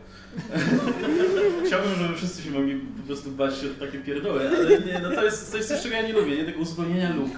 Chciałbym, 1.65 1.95
żeby 1.95 2.15
wszyscy 2.15 2.41
się 2.41 2.51
mogli 2.51 2.75
po 2.75 3.03
prostu 3.07 3.31
bać 3.31 3.57
się 3.57 3.67
o 3.67 3.85
takie 3.85 3.99
pierdoły, 3.99 4.49
ale 4.57 4.79
nie, 4.79 4.99
no 5.03 5.09
to 5.09 5.23
jest 5.25 5.51
coś, 5.51 5.65
coś 5.65 5.81
czego 5.83 5.95
ja 5.95 6.01
nie 6.07 6.13
lubię, 6.13 6.37
nie? 6.37 6.43
Tego 6.45 6.59
uzupełnienia 6.59 7.15
luk. 7.15 7.31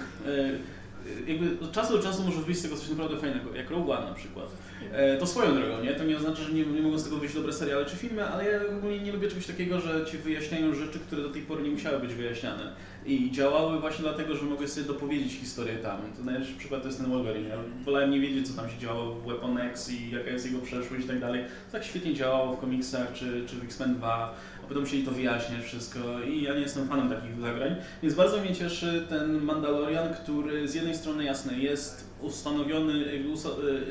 Jakby 1.26 1.64
od 1.64 1.72
czasu 1.72 1.92
do 1.96 2.02
czasu 2.02 2.22
może 2.22 2.40
wyjść 2.40 2.60
z 2.60 2.62
tego 2.62 2.76
coś 2.76 2.88
naprawdę 2.88 3.16
fajnego, 3.16 3.54
jak 3.54 3.70
Rogue 3.70 3.92
One 3.92 4.06
na 4.06 4.14
przykład. 4.14 4.46
E, 4.92 5.16
To 5.16 5.26
swoją 5.26 5.54
drogą, 5.54 5.82
nie? 5.84 5.94
To 5.94 6.04
nie 6.04 6.16
oznacza, 6.16 6.42
że 6.42 6.52
nie, 6.52 6.66
nie 6.66 6.82
mogą 6.82 6.98
z 6.98 7.04
tego 7.04 7.16
wyjść 7.16 7.34
dobre 7.34 7.52
seriale 7.52 7.86
czy 7.86 7.96
filmy, 7.96 8.24
ale 8.26 8.44
ja 8.50 8.60
ogólnie 8.78 8.98
nie 8.98 9.12
lubię 9.12 9.28
czegoś 9.28 9.46
takiego, 9.46 9.80
że 9.80 10.04
ci 10.06 10.18
wyjaśniają 10.18 10.74
rzeczy, 10.74 10.98
które 10.98 11.22
do 11.22 11.30
tej 11.30 11.42
pory 11.42 11.62
nie 11.62 11.70
musiały 11.70 11.98
być 11.98 12.14
wyjaśniane. 12.14 12.72
I 13.06 13.30
działały 13.30 13.80
właśnie 13.80 14.02
dlatego, 14.02 14.36
że 14.36 14.44
mogłeś 14.44 14.70
sobie 14.70 14.86
dopowiedzieć 14.86 15.32
historię 15.32 15.74
tam. 15.76 15.98
To 16.16 16.24
najlepszy 16.24 16.54
przykład 16.54 16.82
to 16.82 16.88
jest 16.88 17.00
ten 17.00 17.10
Wolverine. 17.10 17.48
Ja 17.48 17.56
wolałem 17.84 18.10
nie 18.10 18.20
wiedzieć, 18.20 18.48
co 18.48 18.62
tam 18.62 18.70
się 18.70 18.78
działo 18.78 19.14
w 19.14 19.26
Weapon 19.26 19.58
X 19.58 19.90
i 19.90 20.10
jaka 20.10 20.30
jest 20.30 20.46
jego 20.46 20.58
przeszłość 20.58 21.04
i 21.04 21.08
tak 21.08 21.20
dalej. 21.20 21.44
To 21.44 21.72
tak 21.72 21.84
świetnie 21.84 22.14
działało 22.14 22.56
w 22.56 22.60
komiksach 22.60 23.12
czy, 23.12 23.42
czy 23.46 23.56
w 23.56 23.64
X-Men 23.64 23.94
2. 23.94 24.34
A 24.64 24.66
potem 24.66 24.82
musieli 24.82 25.04
to 25.04 25.10
wyjaśniać 25.10 25.64
wszystko 25.64 25.98
i 26.20 26.42
ja 26.42 26.54
nie 26.54 26.60
jestem 26.60 26.88
fanem 26.88 27.08
takich 27.08 27.40
zagrań. 27.40 27.76
Więc 28.02 28.14
bardzo 28.14 28.40
mnie 28.40 28.54
cieszy 28.54 29.06
ten 29.08 29.40
Mandalorian, 29.40 30.14
który 30.14 30.68
z 30.68 30.74
jednej 30.74 30.94
strony 30.94 31.24
jasne 31.24 31.58
jest 31.58 32.04
ustanowiony, 32.20 32.98
jakby, 32.98 33.28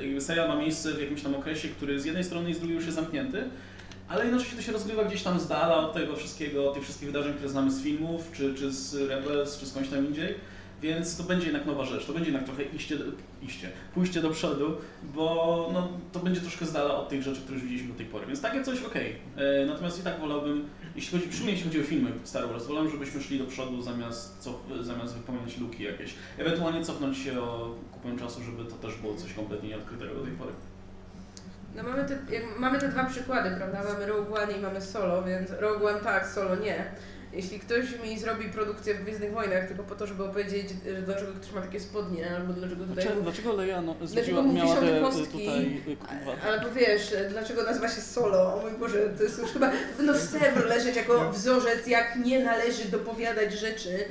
jakby 0.01 0.21
serial 0.21 0.47
ma 0.47 0.55
miejsce 0.55 0.93
w 0.93 1.01
jakimś 1.01 1.21
tam 1.21 1.35
okresie, 1.35 1.67
który 1.67 1.99
z 1.99 2.05
jednej 2.05 2.23
strony 2.23 2.49
i 2.49 2.53
z 2.53 2.59
drugiej 2.59 2.75
już 2.75 2.85
jest 2.85 2.95
zamknięty, 2.95 3.43
ale 4.07 4.23
jednocześnie 4.23 4.57
to 4.57 4.63
się 4.63 4.71
rozgrywa 4.71 5.03
gdzieś 5.03 5.23
tam 5.23 5.39
z 5.39 5.47
dala 5.47 5.77
od 5.77 5.93
tego 5.93 6.15
wszystkiego, 6.15 6.67
od 6.69 6.73
tych 6.73 6.83
wszystkich 6.83 7.07
wydarzeń, 7.07 7.33
które 7.33 7.49
znamy 7.49 7.71
z 7.71 7.83
filmów, 7.83 8.31
czy, 8.33 8.55
czy 8.55 8.71
z 8.71 9.09
Rebels, 9.09 9.57
czy 9.57 9.65
skądś 9.65 9.89
tam 9.89 10.07
indziej. 10.07 10.35
Więc 10.81 11.17
to 11.17 11.23
będzie 11.23 11.45
jednak 11.45 11.65
nowa 11.65 11.85
rzecz, 11.85 12.05
to 12.05 12.13
będzie 12.13 12.29
jednak 12.31 12.47
trochę 12.47 12.63
iście, 12.63 12.97
iście 13.41 13.69
pójście 13.93 14.21
do 14.21 14.29
przodu, 14.29 14.77
bo 15.03 15.69
no, 15.73 15.89
to 16.11 16.19
będzie 16.19 16.41
troszkę 16.41 16.65
z 16.65 16.71
dala 16.73 16.95
od 16.95 17.09
tych 17.09 17.23
rzeczy, 17.23 17.41
które 17.41 17.53
już 17.53 17.63
widzieliśmy 17.63 17.91
do 17.91 17.97
tej 17.97 18.05
pory. 18.05 18.25
Więc 18.25 18.41
takie 18.41 18.63
coś 18.63 18.83
okej. 18.83 19.15
E, 19.37 19.65
Natomiast 19.65 19.99
i 19.99 20.03
tak 20.03 20.19
wolałbym, 20.19 20.69
jeśli 20.95 21.17
chodzi, 21.17 21.29
przynajmniej 21.29 21.55
jeśli 21.55 21.69
chodzi 21.69 21.81
o 21.81 21.83
filmy 21.83 22.11
Star 22.23 22.49
Wars, 22.49 22.65
wolałbym, 22.67 22.91
żebyśmy 22.91 23.21
szli 23.21 23.39
do 23.39 23.45
przodu 23.45 23.81
zamiast, 23.81 24.49
zamiast 24.81 25.15
wypełniać 25.15 25.57
luki 25.57 25.83
jakieś. 25.83 26.15
Ewentualnie 26.37 26.85
cofnąć 26.85 27.17
się 27.17 27.41
o 27.41 27.75
kupę 27.91 28.17
czasu, 28.19 28.41
żeby 28.43 28.65
to 28.65 28.75
też 28.75 28.95
było 28.95 29.15
coś 29.15 29.33
kompletnie 29.33 29.69
nieodkrytego 29.69 30.15
do 30.15 30.21
tej 30.21 30.31
pory. 30.33 30.51
No 31.75 31.83
mamy 31.83 32.05
te, 32.05 32.17
mamy 32.59 32.79
te 32.79 32.89
dwa 32.89 33.03
przykłady, 33.05 33.55
prawda? 33.57 33.83
Mamy 33.93 34.05
Rogue 34.05 34.35
One 34.35 34.53
i 34.53 34.61
mamy 34.61 34.81
Solo, 34.81 35.23
więc 35.23 35.51
Rogue 35.59 35.87
One 35.87 35.99
tak, 35.99 36.27
Solo 36.27 36.55
nie. 36.55 36.91
Jeśli 37.33 37.59
ktoś 37.59 37.85
mi 38.03 38.19
zrobi 38.19 38.45
produkcję 38.45 38.95
w 38.95 39.03
Gwiezdnych 39.03 39.33
Wojnach 39.33 39.67
tylko 39.67 39.83
po 39.83 39.95
to, 39.95 40.07
żeby 40.07 40.23
opowiedzieć, 40.23 40.67
że 40.85 41.01
dlaczego 41.01 41.33
ktoś 41.33 41.53
ma 41.53 41.61
takie 41.61 41.79
spodnie, 41.79 42.35
albo 42.35 42.53
dlaczego 42.53 42.85
tutaj... 42.85 43.03
Dlaczego, 43.03 43.21
dlaczego 43.21 43.53
Leia 43.53 43.81
no, 43.81 43.95
Dlaczego 44.13 44.41
mu 44.41 44.53
miała 44.53 44.75
te, 44.75 45.01
kostki? 45.01 45.25
tutaj 45.25 45.81
y, 45.87 46.47
Albo 46.47 46.71
wiesz, 46.71 47.13
dlaczego 47.29 47.63
nazywa 47.63 47.89
się 47.89 48.01
Solo? 48.01 48.55
O 48.55 48.61
mój 48.61 48.71
Boże, 48.79 49.09
to 49.17 49.23
jest 49.23 49.39
już 49.39 49.51
chyba 49.51 49.71
powinno 49.97 50.13
w 50.55 50.65
leżeć 50.65 50.95
jako 50.95 51.31
wzorzec, 51.31 51.87
jak 51.87 52.15
nie 52.25 52.43
należy 52.43 52.85
dopowiadać 52.91 53.53
rzeczy. 53.53 54.05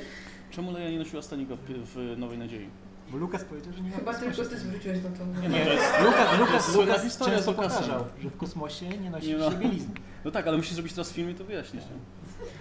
Czemu 0.51 0.73
Leia 0.73 0.91
nie 0.91 0.99
nosiła 0.99 1.23
stanika 1.23 1.57
w, 1.57 1.61
w 1.95 2.19
Nowej 2.19 2.39
Nadziei? 2.39 2.69
Bo 3.11 3.19
Lukas 3.19 3.45
powiedział, 3.45 3.73
że 3.73 3.81
nie 3.81 3.91
ma 3.91 3.97
Chyba 3.97 4.13
kosmosie. 4.13 4.37
tylko 4.37 4.51
ty 4.51 4.59
zwróciłeś 4.61 4.99
na 5.03 5.11
to. 5.11 5.27
Nie, 5.43 5.49
no 5.49 5.55
Nie, 5.55 5.65
jest, 5.65 5.85
Lukas, 6.05 6.39
Lukas, 6.39 6.75
Lukas 6.75 7.03
historia 7.03 7.35
często 7.37 7.53
powtarzał, 7.53 8.05
że 8.23 8.29
w 8.31 8.37
kosmosie 8.37 8.89
nie 8.89 9.11
nosi 9.11 9.27
Nie 9.35 9.39
się 9.39 9.51
bielizny. 9.59 9.95
No 10.25 10.31
tak, 10.31 10.47
ale 10.47 10.57
musisz 10.57 10.73
zrobić 10.73 10.93
teraz 10.93 11.13
film 11.13 11.31
i 11.31 11.35
to 11.35 11.45
wyjaśnić. 11.45 11.83
nie? 11.83 11.91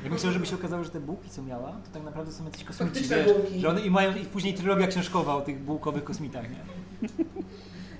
Ja 0.03 0.17
chciał, 0.17 0.31
żeby 0.31 0.45
się 0.45 0.55
okazało, 0.55 0.84
że 0.84 0.89
te 0.89 0.99
bułki, 0.99 1.30
co 1.30 1.41
miała, 1.41 1.71
to 1.71 1.91
tak 1.93 2.03
naprawdę 2.03 2.31
są 2.31 2.45
jacyś 2.45 2.63
kosmici, 2.63 2.91
Faktyczne 2.93 3.23
wiesz, 3.23 3.34
bułki. 3.34 3.59
że 3.59 3.69
one 3.69 3.81
i 3.81 3.89
mają 3.91 4.15
i 4.15 4.26
później 4.26 4.53
trylogia 4.53 4.88
książkowa 4.88 5.35
o 5.35 5.41
tych 5.41 5.59
bułkowych 5.59 6.03
kosmitach, 6.03 6.45
nie? 6.49 6.59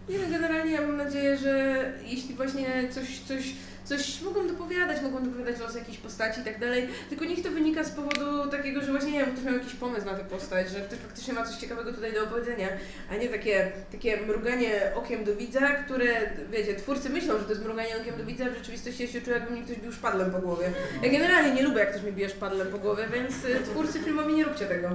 Nie 0.10 0.19
wiem, 0.19 0.31
generalnie 0.31 0.72
ja 0.72 0.81
mam 0.81 0.98
nadzieję, 0.98 1.38
że 1.38 1.84
jeśli 2.06 2.36
właśnie 2.36 2.90
coś, 2.91 3.19
coś, 3.19 3.53
coś 3.86 4.22
mogą 4.22 4.48
dopowiadać, 4.48 5.02
mogą 5.02 5.23
dopowiadać 5.23 5.60
los 5.60 5.76
jakiejś 5.76 5.98
postaci 5.98 6.41
i 6.41 6.44
tak 6.44 6.60
dalej, 6.60 6.88
tylko 7.10 7.26
niech 7.26 7.44
to 7.44 7.52
wynika 7.52 7.84
z 7.84 7.91
powodu 7.91 8.52
takiego, 8.52 8.81
że 8.81 8.91
właśnie 8.91 9.11
nie 9.11 9.19
wiem, 9.19 9.31
ktoś 9.31 9.45
miał 9.45 9.53
jakiś 9.53 9.73
pomysł 9.73 10.06
na 10.06 10.14
tę 10.14 10.23
postać, 10.23 10.69
że 10.69 10.81
ktoś 10.81 10.99
faktycznie 10.99 11.34
ma 11.34 11.45
coś 11.45 11.56
ciekawego 11.56 11.94
tutaj 11.94 12.14
do 12.14 12.23
opowiedzenia, 12.23 12.68
a 13.11 13.15
nie 13.15 13.30
takie, 13.30 13.72
takie 13.91 14.18
mruganie 14.18 14.91
okiem 14.95 15.23
do 15.23 15.36
widza, 15.36 15.68
które, 15.68 16.06
wiecie, 16.52 16.76
twórcy 16.76 17.10
myślą, 17.10 17.38
że 17.38 17.44
to 17.44 17.49
jest 17.49 17.64
mruganie 17.64 17.98
okiem 18.02 18.18
do 18.18 18.26
widza, 18.26 18.45
a 18.45 18.49
w 18.49 18.57
rzeczywistości 18.57 19.03
ja 19.03 19.10
się 19.10 19.22
czuję, 19.22 19.36
jakby 19.38 19.52
mnie 19.52 19.64
ktoś 19.64 19.77
bił 19.77 19.91
szpadlem 19.91 20.31
po 20.31 20.40
głowie. 20.40 20.72
Ja 21.03 21.11
generalnie 21.11 21.53
nie 21.53 21.64
lubię, 21.64 21.80
jak 21.80 21.91
ktoś 21.91 22.03
mi 22.03 22.11
bije 22.11 22.30
szpadlem 22.30 22.68
po 22.68 22.77
głowie, 22.77 23.03
więc 23.14 23.45
y, 23.45 23.60
twórcy 23.64 23.99
filmowi 23.99 24.34
nie 24.34 24.44
róbcie 24.44 24.65
tego. 24.65 24.90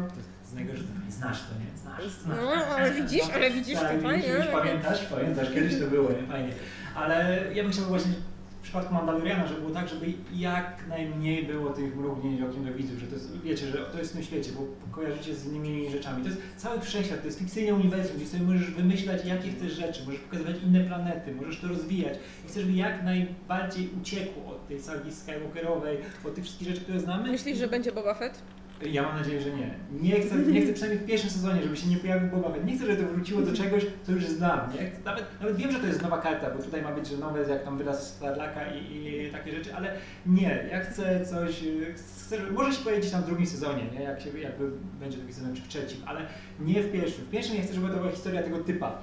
Jest 0.55 0.67
najgorsze, 0.67 0.85
znasz 1.09 1.41
to, 1.41 1.55
nie? 1.59 1.79
Znasz, 1.79 2.13
znasz. 2.13 2.39
No, 2.43 2.67
ale 2.77 2.91
widzisz, 2.91 3.23
ale 3.35 3.51
widzisz 3.51 3.79
tak, 3.81 4.03
to 4.03 4.09
widzisz, 4.09 4.47
pamiętasz, 4.53 5.03
pamiętasz, 5.07 5.55
kiedyś 5.55 5.81
to 5.81 5.87
było, 5.87 6.11
nie? 6.11 6.27
Fajnie. 6.27 6.53
Ale 6.95 7.45
ja 7.55 7.63
bym 7.63 7.73
chciał 7.73 7.85
właśnie 7.85 8.13
w 8.61 8.63
przypadku 8.67 8.95
Mandaloriana, 8.95 9.47
żeby 9.47 9.61
było 9.61 9.73
tak, 9.73 9.89
żeby 9.89 10.07
jak 10.33 10.85
najmniej 10.89 11.45
było 11.47 11.71
tych 11.71 11.97
mrugnięć 11.97 12.43
okiem 12.43 12.65
do 12.65 12.73
widzów, 12.75 12.99
że 12.99 13.07
to 13.07 13.15
jest, 13.15 13.41
wiecie, 13.43 13.67
że 13.67 13.79
to 13.79 13.99
jest 13.99 14.11
w 14.11 14.15
tym 14.15 14.23
świecie, 14.25 14.51
bo 14.53 14.67
kojarzycie 14.93 15.35
z 15.35 15.47
innymi 15.47 15.91
rzeczami. 15.91 16.23
To 16.23 16.29
jest 16.29 16.41
cały 16.57 16.81
wszechświat, 16.81 17.21
to 17.21 17.27
jest 17.27 17.39
fikcyjne 17.39 17.75
uniwersum, 17.75 18.17
gdzie 18.17 18.27
sobie 18.27 18.43
możesz 18.43 18.71
wymyślać 18.71 19.25
jakie 19.25 19.51
chcesz 19.51 19.73
rzeczy, 19.73 20.03
możesz 20.07 20.21
pokazywać 20.21 20.57
inne 20.63 20.81
planety, 20.81 21.35
możesz 21.35 21.61
to 21.61 21.69
rozwijać 21.69 22.19
i 22.45 22.49
chcesz, 22.49 22.63
żeby 22.63 22.77
jak 22.77 23.05
najbardziej 23.05 23.91
uciekło 24.03 24.47
od 24.53 24.69
tej 24.69 24.81
sagi 24.81 25.13
Skywalkerowej, 25.13 25.99
od 26.25 26.35
tych 26.35 26.45
wszystkich 26.45 26.69
rzeczy, 26.69 26.81
które 26.81 27.01
znamy. 27.01 27.31
Myślisz, 27.31 27.59
że 27.59 27.69
będzie 27.69 27.93
Boba 27.93 28.15
Fett? 28.15 28.43
Ja 28.83 29.03
mam 29.03 29.17
nadzieję, 29.17 29.41
że 29.41 29.51
nie. 29.51 29.75
Nie 30.01 30.21
chcę, 30.21 30.37
nie 30.39 30.63
chcę 30.63 30.73
przynajmniej 30.73 31.05
w 31.05 31.07
pierwszym 31.07 31.31
sezonie, 31.31 31.63
żeby 31.63 31.77
się 31.77 31.89
nie 31.89 31.97
pojawił 31.97 32.29
Boba 32.31 32.53
Fett. 32.53 32.65
Nie 32.67 32.77
chcę, 32.77 32.87
żeby 32.87 33.03
to 33.03 33.09
wróciło 33.09 33.43
do 33.43 33.53
czegoś, 33.53 33.87
co 34.03 34.13
już 34.13 34.27
znam. 34.27 34.61
Nie? 34.75 34.91
Nawet, 35.05 35.25
nawet 35.41 35.57
wiem, 35.57 35.73
że 35.73 35.79
to 35.79 35.87
jest 35.87 36.03
nowa 36.03 36.19
karta, 36.19 36.51
bo 36.51 36.63
tutaj 36.63 36.83
ma 36.83 36.93
być, 36.93 37.07
że 37.09 37.17
nowe, 37.17 37.41
jak 37.51 37.65
tam 37.65 37.79
wyraz 37.79 38.15
Starlaka 38.17 38.61
i, 38.75 38.97
i 38.97 39.31
takie 39.33 39.53
rzeczy, 39.53 39.75
ale 39.75 39.93
nie. 40.27 40.69
Ja 40.71 40.81
chcę 40.81 41.27
coś, 41.27 41.65
chcę, 41.97 42.37
żeby- 42.39 42.53
może 42.53 42.73
się 42.73 42.85
pojawić 42.85 43.11
tam 43.11 43.23
w 43.23 43.27
drugim 43.27 43.47
sezonie, 43.47 43.83
nie? 43.99 44.03
Jak 44.03 44.21
się, 44.21 44.39
jakby 44.39 44.71
będzie 45.01 45.19
drugi 45.19 45.33
sezon, 45.33 45.57
czy 45.57 45.63
w 45.63 45.69
trzecim, 45.69 46.01
ale 46.07 46.21
nie 46.61 46.83
w 46.83 46.93
pierwszym. 46.93 47.25
W 47.25 47.31
pierwszym 47.31 47.57
ja 47.57 47.63
chcę, 47.63 47.75
żeby 47.75 47.89
to 47.89 47.97
była 47.97 48.11
historia 48.11 48.43
tego 48.43 48.59
typa. 48.59 49.03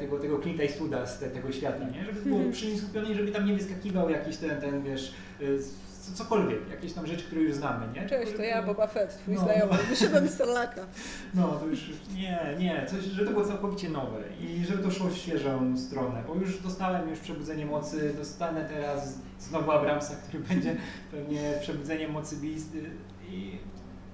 Tego, 0.00 0.18
tego 0.18 0.38
Clint 0.38 0.60
Eastwooda 0.60 1.06
z 1.06 1.18
te, 1.18 1.26
tego 1.30 1.52
świata, 1.52 1.84
nie? 1.88 2.04
Żeby 2.04 2.20
było 2.20 2.40
przy 2.52 2.66
nim 2.66 2.78
skupiony 2.78 3.08
i 3.10 3.14
żeby 3.14 3.32
tam 3.32 3.46
nie 3.46 3.54
wyskakiwał 3.54 4.10
jakiś 4.10 4.36
ten, 4.36 4.60
ten 4.60 4.82
wiesz, 4.82 5.14
y, 5.40 5.58
cokolwiek, 6.14 6.70
jakieś 6.70 6.92
tam 6.92 7.06
rzeczy, 7.06 7.24
które 7.24 7.40
już 7.40 7.54
znamy, 7.54 7.86
nie? 7.94 8.08
Cześć, 8.08 8.32
to 8.36 8.42
ja, 8.42 8.62
Boba 8.62 8.86
Fett, 8.86 9.18
twój 9.18 9.34
No, 9.34 9.40
znajomy. 9.40 9.72
no. 9.72 9.78
Wyszedłem 9.88 10.28
z 10.28 10.34
Starlaka. 10.34 10.86
No, 11.34 11.48
to 11.48 11.66
już 11.66 11.90
nie, 12.14 12.40
nie, 12.58 12.86
coś, 12.86 13.04
żeby 13.04 13.26
to 13.26 13.32
było 13.32 13.44
całkowicie 13.44 13.88
nowe 13.88 14.20
i 14.40 14.64
żeby 14.64 14.82
to 14.82 14.90
szło 14.90 15.06
w 15.08 15.16
świeżą 15.16 15.76
stronę, 15.78 16.22
bo 16.26 16.34
już 16.34 16.62
dostałem 16.62 17.08
już 17.10 17.18
Przebudzenie 17.18 17.66
Mocy, 17.66 18.14
dostanę 18.16 18.64
teraz 18.64 19.18
znowu 19.40 19.70
Abramsa, 19.70 20.14
który 20.28 20.42
będzie 20.48 20.76
pewnie 21.10 21.54
Przebudzeniem 21.60 22.10
Mocy 22.10 22.36
Beast 22.36 22.68
i 23.28 23.58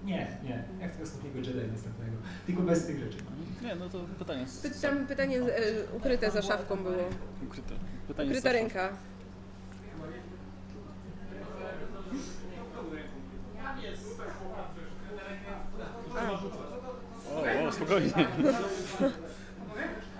nie, 0.04 0.26
nie, 0.44 0.64
jak 0.80 0.92
tego 0.92 1.04
ostatniego 1.04 1.38
Jedi 1.38 1.72
następnego, 1.72 2.16
tylko 2.46 2.62
bez 2.62 2.86
tych 2.86 2.98
rzeczy. 2.98 3.16
Nie, 3.62 3.74
no 3.74 3.88
to 3.88 3.98
pytanie. 4.18 4.46
z- 4.48 4.62
Py- 4.62 4.82
Tam 4.82 5.06
pytanie 5.06 5.38
e, 5.38 5.42
ukryte 5.96 6.30
za 6.30 6.42
szafką 6.42 6.76
było. 6.76 6.94
Ukryte. 7.46 7.74
Pytanie 8.08 8.28
z 8.28 8.32
Ukryta 8.32 8.52
ręka. 8.52 8.88
O, 17.30 17.40
o, 17.40 17.44
spokojnie. 17.74 18.26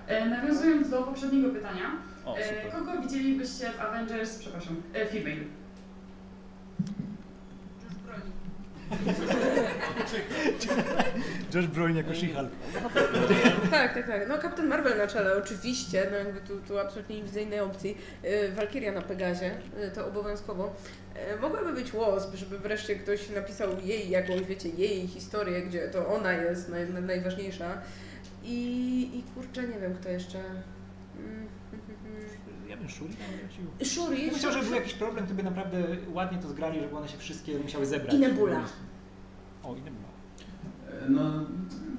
E, 0.07 0.29
nawiązując 0.29 0.91
do 0.91 1.03
poprzedniego 1.03 1.51
pytania, 1.51 1.91
O, 2.27 2.37
e, 2.37 2.71
kogo 2.71 3.03
widzielibyście 3.03 3.71
w 3.71 3.81
Avengers, 3.81 4.39
przepraszam, 4.39 4.83
e, 4.95 5.07
female? 5.07 5.45
Josh 11.55 11.67
Brolin 11.67 11.97
jako 11.97 12.11
She-Hulk. 12.11 12.49
Tak, 13.71 13.95
tak, 13.95 14.07
tak. 14.07 14.29
No 14.29 14.39
Captain 14.39 14.69
Marvel 14.69 14.99
na 14.99 15.07
czele, 15.07 15.37
oczywiście, 15.37 16.07
no 16.11 16.17
jakby 16.17 16.41
tu, 16.41 16.61
tu 16.61 16.79
absolutnie 16.79 17.17
nie 17.17 17.23
widzę 17.23 17.43
innej 17.43 17.61
opcji. 17.61 17.99
Yy, 18.23 18.53
Valkyria 18.53 18.93
na 18.93 19.03
Pegazie, 19.03 19.51
yy, 19.81 19.91
to 19.91 20.07
obowiązkowo. 20.07 20.77
Yy, 21.31 21.41
mogłaby 21.41 21.73
być 21.73 21.93
Wasp, 21.93 22.35
żeby 22.35 22.59
wreszcie 22.59 22.97
ktoś 22.97 23.31
napisał 23.31 23.69
jej 23.85 24.11
jakąś, 24.11 24.43
wiecie, 24.43 24.69
jej 24.69 25.07
historię, 25.07 25.63
gdzie 25.63 25.89
to 25.89 26.09
ona 26.09 26.33
jest 26.33 26.69
naj, 26.69 26.93
najważniejsza. 27.03 27.79
I, 28.45 29.11
I 29.19 29.23
kurczę, 29.35 29.63
nie 29.63 29.79
wiem 29.79 29.95
kto 29.95 30.09
jeszcze. 30.09 30.39
Mm, 31.19 31.49
Ja 32.75 32.81
bym 32.81 32.89
Shuri 32.89 33.15
tam 33.15 33.27
wrócił. 33.39 33.95
Shuri. 33.95 34.31
Bym 34.31 34.39
chciał, 34.39 34.53
żeby 34.53 34.65
był 34.65 34.75
jakiś 34.75 34.95
problem, 34.95 35.27
to 35.27 35.35
by 35.35 35.43
naprawdę 35.43 35.83
ładnie 36.13 36.39
to 36.39 36.49
zgrali, 36.49 36.81
żeby 36.81 36.97
one 36.97 37.09
się 37.09 37.19
wszystkie 37.19 37.59
musiały 37.59 37.87
zebrać. 37.87 38.15
I 38.15 38.19
Nebula. 38.19 38.61
O, 39.63 39.75
i 39.77 39.81
Nebula. 39.81 40.09
No, 41.09 41.47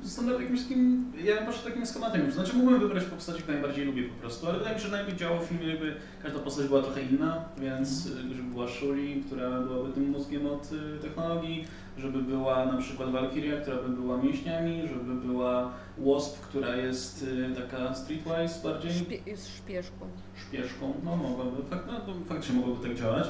standard 0.03 0.41
jakimś 0.41 0.61
takim, 0.61 1.11
ja 1.23 1.45
patrzę 1.45 1.69
takim 1.69 1.85
schematem, 1.85 2.31
znaczy 2.31 2.53
mógłbym 2.53 2.79
wybrać 2.79 3.03
postaci, 3.03 3.41
które 3.41 3.57
najbardziej 3.57 3.85
lubię 3.85 4.03
po 4.03 4.21
prostu, 4.21 4.47
ale 4.47 4.57
wydaje 4.57 4.75
mi 4.75 4.81
się, 4.81 4.87
że 4.87 4.91
najlepiej 4.95 5.19
działał 5.19 5.39
w 5.39 5.43
filmie, 5.43 5.67
jakby 5.67 5.95
każda 6.23 6.39
postać 6.39 6.67
była 6.67 6.81
trochę 6.81 7.01
inna, 7.01 7.45
więc 7.57 8.05
y, 8.05 8.09
żeby 8.09 8.49
była 8.49 8.67
Shuri, 8.67 9.23
która 9.27 9.61
byłaby 9.61 9.93
tym 9.93 10.09
mózgiem 10.09 10.47
od 10.47 10.71
y, 10.71 10.99
technologii, 11.01 11.67
żeby 11.97 12.19
była 12.21 12.65
na 12.65 12.77
przykład 12.77 13.11
Valkyria, 13.11 13.61
która 13.61 13.77
by 13.77 13.89
była 13.89 14.17
mięśniami, 14.17 14.81
żeby 14.87 15.13
była 15.27 15.71
Wasp, 15.97 16.41
która 16.41 16.75
jest 16.75 17.23
y, 17.23 17.55
taka 17.61 17.93
streetwise 17.93 18.63
bardziej, 18.63 18.91
Szpie 18.91 19.17
jest 19.25 19.57
szpieszką. 19.57 20.05
szpieszką, 20.47 20.93
no 21.03 21.15
mogłaby, 21.15 21.63
fakt, 21.69 21.87
no, 21.87 22.13
faktycznie 22.29 22.55
mogłoby 22.55 22.87
tak 22.87 22.97
działać. 22.97 23.27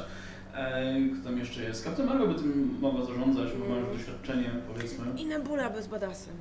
E, 0.56 0.96
kto 1.14 1.30
tam 1.30 1.38
jeszcze 1.38 1.64
jest? 1.64 1.84
Captain 1.84 2.10
Marvel 2.10 2.28
by 2.28 2.36
tym 2.36 2.78
mogła 2.82 3.06
zarządzać, 3.06 3.50
bo 3.60 3.70
ma 3.76 3.80
już 3.80 3.98
doświadczenie, 3.98 4.50
powiedzmy. 4.74 5.06
I 5.18 5.26
Nebula 5.26 5.70
bez 5.70 5.88
badasem. 5.88 6.34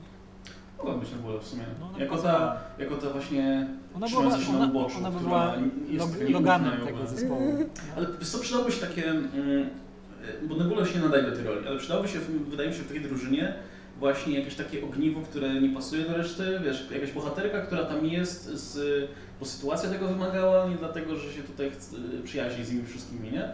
Mogła 0.78 0.94
być 0.94 1.12
Nebula 1.12 1.40
w 1.40 1.44
sumie. 1.44 1.62
No, 1.80 1.88
ona 1.88 1.98
jako, 1.98 2.18
ta, 2.18 2.56
jako 2.78 2.96
ta 2.96 3.10
właśnie 3.10 3.66
Ona 3.96 4.06
trzymająca 4.06 4.36
była, 4.36 4.46
się 4.46 4.52
na 4.52 4.58
ona, 4.58 4.66
uboczu, 4.68 4.98
ona 4.98 5.10
która 5.10 5.22
była 5.22 5.54
jest 5.88 6.30
Loganem 6.30 6.86
tego 6.86 7.06
zespołu. 7.06 7.56
Ale 7.96 8.06
co, 8.22 8.38
przydałoby 8.38 8.72
się 8.72 8.86
takie, 8.86 9.10
mm, 9.10 9.70
bo 10.42 10.56
Nebula 10.56 10.86
się 10.86 10.98
nadaje 10.98 11.22
do 11.22 11.32
tej 11.32 11.44
roli, 11.44 11.66
ale 11.66 11.78
przydałoby 11.78 12.08
się, 12.08 12.18
wydaje 12.50 12.68
mi 12.68 12.74
się, 12.74 12.82
w 12.82 12.88
takiej 12.88 13.02
drużynie 13.02 13.54
właśnie 13.98 14.38
jakieś 14.38 14.54
takie 14.54 14.84
ogniwo, 14.84 15.20
które 15.20 15.60
nie 15.60 15.68
pasuje 15.68 16.04
do 16.04 16.16
reszty, 16.16 16.60
wiesz, 16.64 16.90
jakaś 16.90 17.12
bohaterka, 17.12 17.60
która 17.60 17.84
tam 17.84 18.06
jest, 18.06 18.44
z, 18.44 19.08
bo 19.40 19.46
sytuacja 19.46 19.90
tego 19.90 20.08
wymagała, 20.08 20.68
nie 20.68 20.76
dlatego, 20.76 21.16
że 21.16 21.32
się 21.32 21.42
tutaj 21.42 21.70
chce, 21.70 21.96
przyjaźni 22.24 22.64
z 22.64 22.72
nimi 22.72 22.86
wszystkimi, 22.86 23.30
nie? 23.32 23.48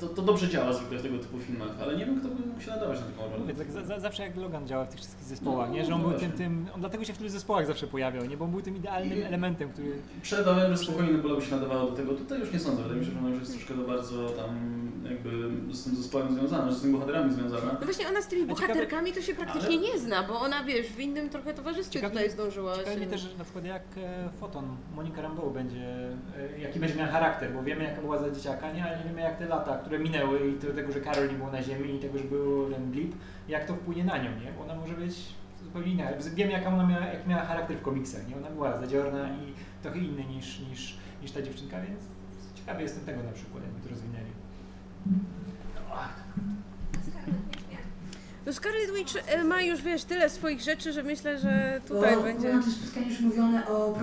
To, 0.00 0.06
to 0.08 0.22
dobrze 0.22 0.48
działa 0.48 0.72
zwykle 0.72 0.98
w 0.98 1.02
tego 1.02 1.18
typu 1.18 1.38
filmach, 1.38 1.68
ale 1.82 1.96
nie 1.96 2.06
wiem, 2.06 2.20
kto 2.20 2.28
by 2.28 2.46
mógł 2.46 2.60
się 2.60 2.70
nadawać 2.70 3.00
na 3.00 3.06
taką 3.06 3.22
rolę. 3.30 3.38
Mówię, 3.38 3.54
tak 3.54 3.70
za, 3.72 3.84
za, 3.84 4.00
zawsze 4.00 4.22
jak 4.22 4.36
Logan 4.36 4.66
działa 4.66 4.84
w 4.84 4.88
tych 4.88 4.98
wszystkich 4.98 5.24
zespołach, 5.24 5.68
No, 5.68 5.74
nie? 5.74 5.84
Że 5.84 5.94
on 5.94 6.00
był 6.02 6.12
tym, 6.12 6.32
tym, 6.32 6.66
on 6.74 6.80
dlatego 6.80 7.04
się 7.04 7.12
w 7.12 7.18
tylu 7.18 7.30
zespołach 7.30 7.66
zawsze 7.66 7.86
pojawiał, 7.86 8.24
nie? 8.24 8.36
Bo 8.36 8.44
on 8.44 8.50
był 8.50 8.62
tym 8.62 8.76
idealnym 8.76 9.18
I- 9.18 9.22
elementem, 9.22 9.68
który... 9.70 9.92
Przed 10.22 10.48
Avengers 10.48 10.80
spokojnie 10.82 11.12
Nebula 11.12 11.34
by 11.36 11.42
się 11.42 11.50
nadawała 11.54 11.80
do 11.90 11.92
tego, 11.96 12.14
tutaj 12.14 12.40
już 12.40 12.52
nie 12.52 12.58
sądzę, 12.60 12.82
wydaje 12.82 13.00
mi 13.00 13.06
się, 13.06 13.12
że 13.12 13.18
ona 13.18 13.28
już 13.28 13.38
jest 13.38 13.52
troszkę 13.52 13.74
do 13.74 13.82
bardzo 13.82 14.28
tam 14.30 14.76
jakby 15.10 15.30
z 15.74 15.84
tym 15.84 15.96
zespołem 15.96 16.34
związana, 16.34 16.72
z 16.72 16.80
tymi 16.80 16.92
bohaterami 16.92 17.32
związana. 17.32 17.72
No 17.80 17.84
właśnie 17.84 18.08
ona 18.08 18.22
z 18.22 18.26
tymi 18.28 18.42
ciekawe- 18.42 18.60
bohaterkami 18.60 19.12
to 19.12 19.20
się 19.20 19.34
praktycznie 19.34 19.68
Ale- 19.68 19.78
nie 19.78 19.98
zna, 19.98 20.22
bo 20.22 20.40
ona 20.40 20.64
wiesz, 20.64 20.86
w 20.86 21.00
innym 21.00 21.28
trochę 21.30 21.54
towarzystwie 21.54 22.00
Ciekawi- 22.00 22.10
tutaj 22.12 22.30
zdążyła 22.30 22.72
Ciekawi 22.76 22.92
się... 22.94 23.00
mnie 23.00 23.06
też 23.10 23.20
że 23.20 23.38
na 23.38 23.44
przykład 23.44 23.64
jak 23.64 23.82
e, 23.96 24.28
Foton, 24.40 24.64
Monika 24.96 25.22
Rambeau 25.22 25.50
będzie, 25.50 26.08
e, 26.56 26.60
jaki 26.60 26.80
będzie 26.80 26.94
miał 26.96 27.08
charakter, 27.08 27.52
bo 27.52 27.62
wiemy 27.62 27.84
jaka 27.84 28.00
była 28.00 28.18
za 28.18 28.30
dzieciaka, 28.30 28.72
nie? 28.72 28.84
ale 28.84 28.98
nie 28.98 29.04
wiemy 29.04 29.20
jak 29.20 29.38
te 29.38 29.46
lata, 29.56 29.78
które 29.78 29.98
minęły 29.98 30.48
i 30.48 30.58
do 30.58 30.72
tego, 30.72 30.92
że 30.92 31.00
Karol 31.00 31.28
nie 31.28 31.34
był 31.34 31.52
na 31.52 31.62
ziemi 31.62 31.94
i 31.94 31.98
tego, 31.98 32.18
że 32.18 32.24
był 32.24 32.70
ten 32.70 32.90
blip, 32.90 33.14
jak 33.48 33.64
to 33.64 33.74
wpłynie 33.74 34.04
na 34.04 34.18
nią, 34.18 34.30
nie? 34.30 34.52
Bo 34.58 34.64
ona 34.64 34.74
może 34.74 34.94
być 34.94 35.14
zupełnie 35.64 35.92
inna. 35.92 36.04
Wiemy 36.34 36.52
jaka 36.52 36.68
ona 36.68 36.86
miała, 36.86 37.06
jak 37.06 37.26
miała 37.26 37.44
charakter 37.44 37.76
w 37.76 37.82
komiksach, 37.82 38.28
nie? 38.28 38.36
Ona 38.36 38.50
była 38.50 38.78
zadziorna 38.78 39.28
i 39.28 39.52
trochę 39.82 39.98
inny 39.98 40.24
niż, 40.24 40.60
niż, 40.60 40.96
niż 41.22 41.30
ta 41.30 41.42
dziewczynka, 41.42 41.80
więc 41.80 42.00
ciekawy 42.54 42.82
jestem 42.82 43.04
tego 43.04 43.22
na 43.22 43.32
przykład, 43.32 43.62
jakby 43.62 43.80
to 43.80 43.88
rozwinęli. 43.88 44.30
No 48.46 48.52
Scarlet 48.52 48.90
Witch 48.96 49.14
e, 49.26 49.44
ma 49.44 49.62
już, 49.62 49.82
wiesz, 49.82 50.04
tyle 50.04 50.30
swoich 50.30 50.60
rzeczy, 50.60 50.92
że 50.92 51.02
myślę, 51.02 51.38
że 51.38 51.80
tutaj 51.88 52.16
bo 52.16 52.22
będzie... 52.22 52.48
było 52.48 52.56
na 52.56 52.62
tym 52.62 52.72
spotkaniu 52.72 53.06
już 53.08 53.20
mówione 53.20 53.66
o 53.66 53.98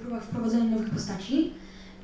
próbach 0.00 0.22
wprowadzenia 0.22 0.64
nowych 0.64 0.90
postaci 0.90 1.54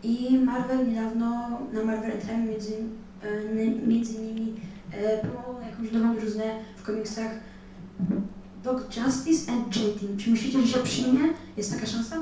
i 0.05 0.39
Marvel 0.39 0.89
niedawno 0.89 1.61
na 1.73 1.85
Marvel 1.85 2.21
Time 2.21 2.47
między, 2.47 2.75
e, 3.23 3.55
między 3.87 4.13
innymi 4.13 4.55
e, 4.93 5.19
promował 5.19 5.63
jakąś 5.71 5.93
nową 5.93 6.17
drużynę 6.17 6.45
w 6.77 6.83
komiksach 6.83 7.31
Dog 8.65 8.97
Justice 8.97 9.53
and 9.53 9.77
J-Team. 9.77 10.17
Czy 10.17 10.31
myślicie, 10.31 10.63
że 10.63 10.67
się 10.67 10.79
przyjmie? 10.79 11.21
Jest 11.57 11.75
taka 11.75 11.87
szansa? 11.87 12.17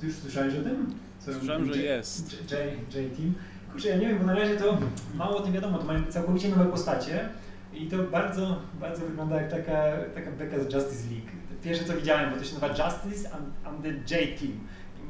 Ty 0.00 0.06
już 0.06 0.16
słyszałeś 0.16 0.54
o 0.54 0.62
tym? 0.62 0.94
Co 1.18 1.34
Słyszałem, 1.34 1.72
że 1.74 1.82
jest. 1.82 2.32
J, 2.32 2.50
J, 2.50 2.94
J 2.94 3.16
Team. 3.16 3.34
Kurczę, 3.72 3.88
ja 3.88 3.96
nie 3.96 4.08
wiem, 4.08 4.18
bo 4.18 4.24
na 4.24 4.34
razie 4.34 4.56
to 4.56 4.78
mało 5.14 5.36
o 5.36 5.40
tym 5.40 5.52
wiadomo, 5.52 5.78
to 5.78 5.84
mają 5.84 6.04
całkowicie 6.06 6.48
nowe 6.48 6.64
postacie 6.64 7.28
i 7.74 7.86
to 7.86 7.98
bardzo, 7.98 8.56
bardzo 8.80 9.06
wygląda 9.06 9.36
jak 9.36 9.50
taka, 9.50 9.82
taka 10.14 10.30
beka 10.30 10.58
z 10.58 10.72
Justice 10.72 11.10
League. 11.10 11.28
Pierwsze 11.62 11.84
co 11.84 11.94
widziałem, 11.94 12.30
bo 12.30 12.36
to 12.36 12.44
się 12.44 12.54
nazywa 12.54 12.68
Justice 12.68 13.30
and, 13.32 13.44
and 13.64 13.82
the 13.82 13.88
J-Team. 13.88 14.60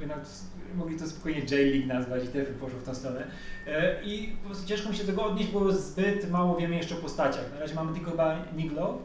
No, 0.06 0.14
mogli 0.76 0.98
to 0.98 1.06
spokojnie 1.06 1.40
J-League 1.40 1.86
nazwać 1.86 2.24
i 2.24 2.28
by 2.28 2.44
poszło 2.44 2.78
w 2.78 2.84
tą 2.84 2.94
stronę. 2.94 3.26
E, 3.66 4.02
I 4.02 4.36
po 4.42 4.46
prostu 4.46 4.68
ciężko 4.68 4.90
mi 4.90 4.96
się 4.96 5.04
tego 5.04 5.24
odnieść, 5.24 5.50
bo 5.50 5.72
zbyt 5.72 6.30
mało 6.30 6.56
wiemy 6.56 6.76
jeszcze 6.76 6.94
o 6.94 6.98
postaciach. 6.98 7.52
Na 7.54 7.60
razie 7.60 7.74
mamy 7.74 7.94
tylko 7.94 8.10
chyba 8.10 8.44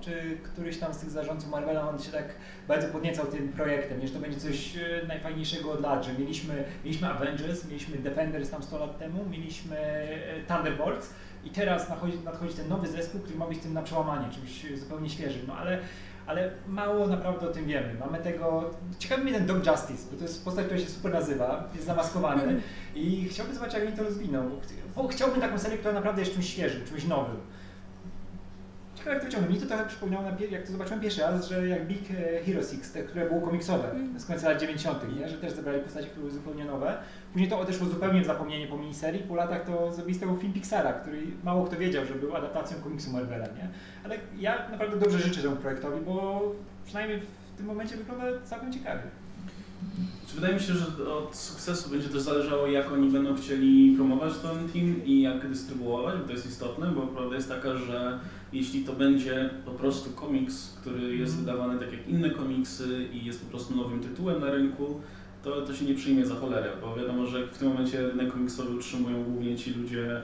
czy 0.02 0.38
któryś 0.44 0.78
tam 0.78 0.94
z 0.94 0.98
tych 0.98 1.10
zarządców 1.10 1.49
Marvela, 1.49 1.90
on 1.90 1.99
się 1.99 2.11
tak 2.11 2.26
bardzo 2.68 2.88
podniecał 2.88 3.26
tym 3.26 3.49
projektem, 3.49 4.07
że 4.07 4.14
to 4.14 4.20
będzie 4.20 4.40
coś 4.40 4.78
e, 4.78 5.07
najfajniejszego 5.07 5.72
od 5.72 5.82
lat, 5.82 6.06
że 6.06 6.14
mieliśmy, 6.14 6.64
mieliśmy 6.86 7.10
Avengers, 7.10 7.65
mieliśmy 7.65 7.98
Defenders 7.98 8.49
tam 8.49 8.64
100 8.64 8.80
lat 8.80 8.99
temu, 8.99 9.26
mieliśmy 9.30 9.78
e, 9.78 10.44
Thunderbolts 10.48 11.10
i 11.45 11.49
teraz 11.49 11.90
nadchodzi, 11.90 12.20
nadchodzi 12.26 12.53
ten 12.53 12.70
nowy 12.70 12.88
zespół, 12.88 13.22
który 13.22 13.38
ma 13.38 13.48
być 13.48 13.60
tym 13.60 13.74
na 13.74 13.82
przełamanie, 13.82 14.34
czymś 14.34 14.80
zupełnie 14.80 15.10
świeżym, 15.10 15.41
no 15.48 15.57
ale 15.57 15.80
ale 16.27 16.51
mało 16.67 17.07
naprawdę 17.07 17.49
o 17.49 17.51
tym 17.51 17.65
wiemy. 17.65 17.93
Mamy 17.99 18.17
tego. 18.17 18.71
Ciekawy 18.99 19.23
mnie 19.23 19.33
ten 19.33 19.45
Dog 19.45 19.57
Justice, 19.57 20.03
bo 20.11 20.17
to 20.17 20.23
jest 20.23 20.45
postać, 20.45 20.65
która 20.65 20.79
się 20.79 20.89
super 20.89 21.13
nazywa, 21.13 21.69
jest 21.73 21.85
zamaskowany 21.85 22.61
i 22.95 23.27
chciałbym 23.29 23.55
zobaczyć, 23.55 23.75
jak 23.79 23.87
oni 23.87 23.97
to 23.97 24.03
rozwiną. 24.03 24.49
Bo 24.95 25.07
chciałbym 25.07 25.41
taką 25.41 25.59
serię, 25.59 25.77
która 25.77 25.93
naprawdę 25.93 26.21
jest 26.21 26.33
czymś 26.33 26.49
świeżym, 26.49 26.85
czymś 26.85 27.05
nowym. 27.05 27.37
Jak 29.05 29.19
to 29.19 29.25
wyciągnę. 29.25 29.49
Mi 29.49 29.59
to 29.59 29.65
trochę 29.65 29.85
przypomniało, 29.85 30.23
jak 30.51 30.63
to 30.63 30.71
zobaczyłem 30.71 31.01
pierwszy 31.01 31.21
raz, 31.21 31.47
że 31.49 31.67
jak 31.67 31.88
Big 31.88 32.11
e, 32.11 32.43
Hero 32.43 32.61
6, 32.61 32.89
te, 32.93 33.03
które 33.03 33.25
było 33.25 33.41
komiksowe 33.41 33.95
z 34.17 34.25
końca 34.25 34.49
lat 34.49 34.59
90., 34.59 35.19
nie? 35.19 35.30
że 35.30 35.38
też 35.38 35.53
zebrali 35.53 35.81
postacie, 35.81 36.07
które 36.07 36.21
były 36.21 36.31
zupełnie 36.31 36.65
nowe. 36.65 36.97
Później 37.31 37.49
to 37.49 37.59
odeszło 37.59 37.88
zupełnie 37.88 38.21
w 38.21 38.25
zapomnienie 38.25 38.67
po 38.67 38.77
miniserii. 38.77 39.23
Po 39.23 39.35
latach 39.35 39.65
to 39.65 39.93
zrobili 39.93 40.17
z 40.17 40.19
tego 40.19 40.35
film 40.35 40.53
Pixara, 40.53 40.93
który 40.93 41.21
mało 41.43 41.65
kto 41.65 41.77
wiedział, 41.77 42.05
że 42.05 42.15
był 42.15 42.35
adaptacją 42.35 42.77
komiksu 42.77 43.11
Marvela. 43.11 43.45
Nie? 43.45 43.69
Ale 44.03 44.15
ja 44.39 44.69
naprawdę 44.71 44.97
dobrze 44.97 45.19
życzę 45.19 45.41
temu 45.41 45.55
projektowi, 45.55 46.05
bo 46.05 46.41
przynajmniej 46.85 47.19
w 47.53 47.57
tym 47.57 47.65
momencie 47.65 47.97
wygląda 47.97 48.25
całkiem 48.43 48.73
ciekawie. 48.73 49.03
Wydaje 50.35 50.53
mi 50.53 50.59
się, 50.59 50.73
że 50.73 51.13
od 51.13 51.35
sukcesu 51.35 51.89
będzie 51.89 52.09
też 52.09 52.21
zależało, 52.21 52.67
jak 52.67 52.91
oni 52.91 53.09
będą 53.09 53.35
chcieli 53.35 53.95
promować 53.95 54.34
ten 54.38 54.69
team 54.69 55.05
i 55.05 55.21
jak 55.21 55.49
dystrybuować, 55.49 56.19
bo 56.19 56.25
to 56.25 56.31
jest 56.31 56.45
istotne, 56.45 56.88
bo 56.88 57.01
prawda 57.01 57.35
jest 57.35 57.49
taka, 57.49 57.77
że 57.77 58.19
jeśli 58.53 58.84
to 58.84 58.93
będzie 58.93 59.49
po 59.65 59.71
prostu 59.71 60.09
komiks, 60.09 60.77
który 60.81 61.17
jest 61.17 61.38
wydawany 61.38 61.80
tak 61.80 61.91
jak 61.91 62.07
inne 62.07 62.30
komiksy 62.30 63.07
i 63.13 63.25
jest 63.25 63.45
po 63.45 63.49
prostu 63.49 63.75
nowym 63.75 63.99
tytułem 63.99 64.41
na 64.41 64.51
rynku, 64.51 65.01
to, 65.43 65.61
to 65.61 65.75
się 65.75 65.85
nie 65.85 65.95
przyjmie 65.95 66.25
za 66.25 66.35
cholerę, 66.35 66.69
bo 66.81 66.95
wiadomo, 66.95 67.25
że 67.25 67.47
w 67.47 67.57
tym 67.57 67.67
momencie 67.67 68.07
rynek 68.07 68.31
komiksowy 68.31 68.75
utrzymują 68.75 69.23
głównie 69.23 69.55
ci 69.55 69.73
ludzie 69.73 70.21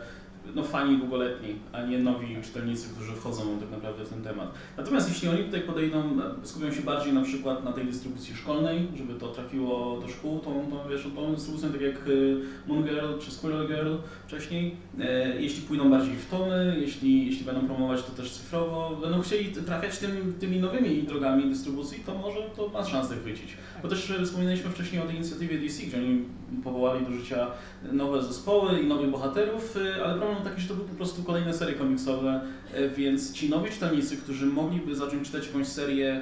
no, 0.56 0.64
fani 0.64 0.98
długoletni, 0.98 1.56
a 1.72 1.82
nie 1.82 2.00
nowi 2.00 2.38
czytelnicy, 2.44 2.90
którzy 2.96 3.12
wchodzą 3.12 3.60
tak 3.60 3.72
naprawdę 3.72 4.06
w 4.06 4.10
ten 4.10 4.22
temat. 4.22 4.54
Natomiast 4.78 5.10
jeśli 5.10 5.30
oni 5.30 5.44
tutaj 5.44 5.62
podejdą, 5.62 6.04
skupią 6.44 6.72
się 6.72 6.82
bardziej 6.82 7.14
na 7.14 7.22
przykład 7.22 7.64
na 7.64 7.74
tej 7.74 7.86
dystrybucji 7.86 8.36
szkolnej, 8.36 8.88
żeby 8.96 9.14
to 9.14 9.28
trafiło 9.28 10.00
do 10.02 10.08
szkół, 10.08 10.40
tą, 10.40 10.66
tą, 10.70 10.90
wiesz, 10.90 11.08
tą 11.16 11.36
dystrybucją, 11.36 11.72
tak 11.72 11.82
jak 11.82 12.08
y, 12.08 12.42
Moon 12.68 12.84
Girl 12.84 13.20
czy 13.20 13.32
Squirrel 13.32 13.68
Girl 13.68 13.96
wcześniej, 14.28 14.76
e, 15.00 15.42
jeśli 15.42 15.62
pójdą 15.62 15.90
bardziej 15.90 16.16
w 16.16 16.30
tomy, 16.30 16.78
jeśli, 16.82 17.26
jeśli 17.26 17.46
będą 17.46 17.68
promować 17.68 18.04
to 18.04 18.12
też 18.12 18.32
cyfrowo, 18.32 18.98
będą 19.02 19.22
chcieli 19.22 19.52
trafiać 19.52 19.98
tym, 19.98 20.34
tymi 20.40 20.60
nowymi 20.60 21.04
drogami 21.04 21.50
dystrybucji, 21.50 22.04
to 22.06 22.16
może 22.16 22.40
to 22.56 22.68
ma 22.68 22.86
szansę 22.86 23.16
chwycić. 23.16 23.58
Bo 23.84 23.90
też 23.90 24.12
e, 24.12 24.26
wspominaliśmy 24.26 24.70
wcześniej 24.70 25.02
o 25.02 25.06
tej 25.06 25.16
inicjatywie 25.16 25.58
DC, 25.58 25.84
gdzie 25.84 25.98
oni 25.98 26.26
powołali 26.64 27.06
do 27.06 27.12
życia 27.12 27.48
nowe 27.92 28.24
zespoły 28.24 28.80
i 28.80 28.88
nowych 28.88 29.10
bohaterów, 29.10 29.78
e, 29.78 30.06
ale 30.06 30.18
problem 30.18 30.44
taki, 30.44 30.62
że 30.62 30.68
to 30.68 30.74
były 30.74 30.88
po 30.88 30.96
prostu 30.96 31.24
kolejne 31.24 31.54
serie 31.54 31.76
komiksowe, 31.76 32.42
e, 32.74 32.90
więc 32.90 33.34
ci 33.34 33.50
nowi 33.50 33.72
czytelnicy, 33.72 34.18
którzy 34.18 34.46
mogliby 34.46 34.96
zacząć 34.96 35.28
czytać 35.28 35.48
jakąś 35.48 35.68
serię 35.68 36.22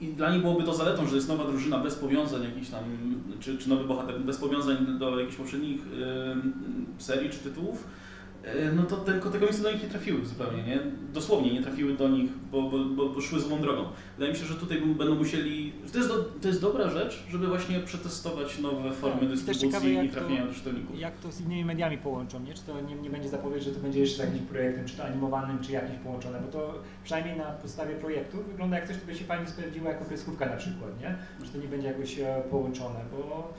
i 0.00 0.08
dla 0.08 0.32
nich 0.32 0.42
byłoby 0.42 0.64
to 0.64 0.74
zaletą, 0.74 1.06
że 1.06 1.16
jest 1.16 1.28
nowa 1.28 1.44
drużyna 1.44 1.78
bez 1.78 1.94
powiązań 1.94 2.44
jakichś 2.44 2.68
tam, 2.68 2.84
czy, 3.40 3.58
czy 3.58 3.68
nowy 3.68 3.84
bohater 3.84 4.20
bez 4.20 4.36
powiązań 4.36 4.98
do 4.98 5.20
jakichś 5.20 5.36
poprzednich 5.36 5.80
serii 6.98 7.30
czy 7.30 7.38
tytułów, 7.38 7.84
no 8.76 8.82
to 8.82 8.96
te, 8.96 9.12
te 9.12 9.38
komisje 9.38 9.62
do 9.62 9.72
nich 9.72 9.82
nie 9.82 9.88
trafiły 9.88 10.26
zupełnie, 10.26 10.62
nie? 10.62 10.80
Dosłownie 11.12 11.52
nie 11.52 11.62
trafiły 11.62 11.94
do 11.94 12.08
nich, 12.08 12.30
bo, 12.52 12.62
bo, 12.62 13.08
bo, 13.08 13.20
szły 13.20 13.40
złą 13.40 13.60
drogą. 13.60 13.84
Wydaje 14.18 14.32
mi 14.32 14.38
się, 14.38 14.44
że 14.44 14.54
tutaj 14.54 14.80
będą 14.80 15.14
musieli... 15.14 15.72
To 15.92 15.98
jest, 15.98 16.10
do, 16.10 16.24
to 16.42 16.48
jest 16.48 16.60
dobra 16.60 16.90
rzecz, 16.90 17.24
żeby 17.30 17.46
właśnie 17.46 17.80
przetestować 17.80 18.58
nowe 18.58 18.92
formy 18.92 19.20
tak, 19.20 19.28
dystrybucji 19.28 19.68
ciekawe, 19.68 20.04
i 20.04 20.08
trafienia 20.08 20.46
do 20.46 20.54
czytelników. 20.54 20.98
Jak 20.98 21.18
to 21.18 21.32
z 21.32 21.40
innymi 21.40 21.64
mediami 21.64 21.98
połączą, 21.98 22.40
nie? 22.40 22.54
Czy 22.54 22.62
to 22.62 22.80
nie, 22.80 22.94
nie 22.94 23.10
będzie 23.10 23.28
zapowiedź, 23.28 23.64
że 23.64 23.70
to 23.70 23.80
będzie 23.80 24.00
jeszcze 24.00 24.24
jakimś 24.24 24.42
projektem, 24.42 24.84
czy 24.84 24.96
to 24.96 25.04
animowanym, 25.04 25.58
czy 25.58 25.72
jakimś 25.72 25.98
połączone, 25.98 26.40
bo 26.40 26.52
to 26.52 26.74
przynajmniej 27.04 27.36
na 27.36 27.44
podstawie 27.44 27.94
projektu 27.94 28.42
wygląda 28.42 28.76
jak 28.76 28.88
coś, 28.88 28.96
co 28.96 29.06
by 29.06 29.14
się 29.14 29.24
fajnie 29.24 29.46
sprawdziło 29.46 29.88
jako 29.88 30.04
kreskówka 30.04 30.46
na 30.46 30.56
przykład, 30.56 31.00
nie? 31.00 31.16
Że 31.46 31.52
to 31.52 31.58
nie 31.58 31.68
będzie 31.68 31.86
jakoś 31.86 32.18
e, 32.18 32.42
połączone, 32.50 33.00
bo 33.12 33.54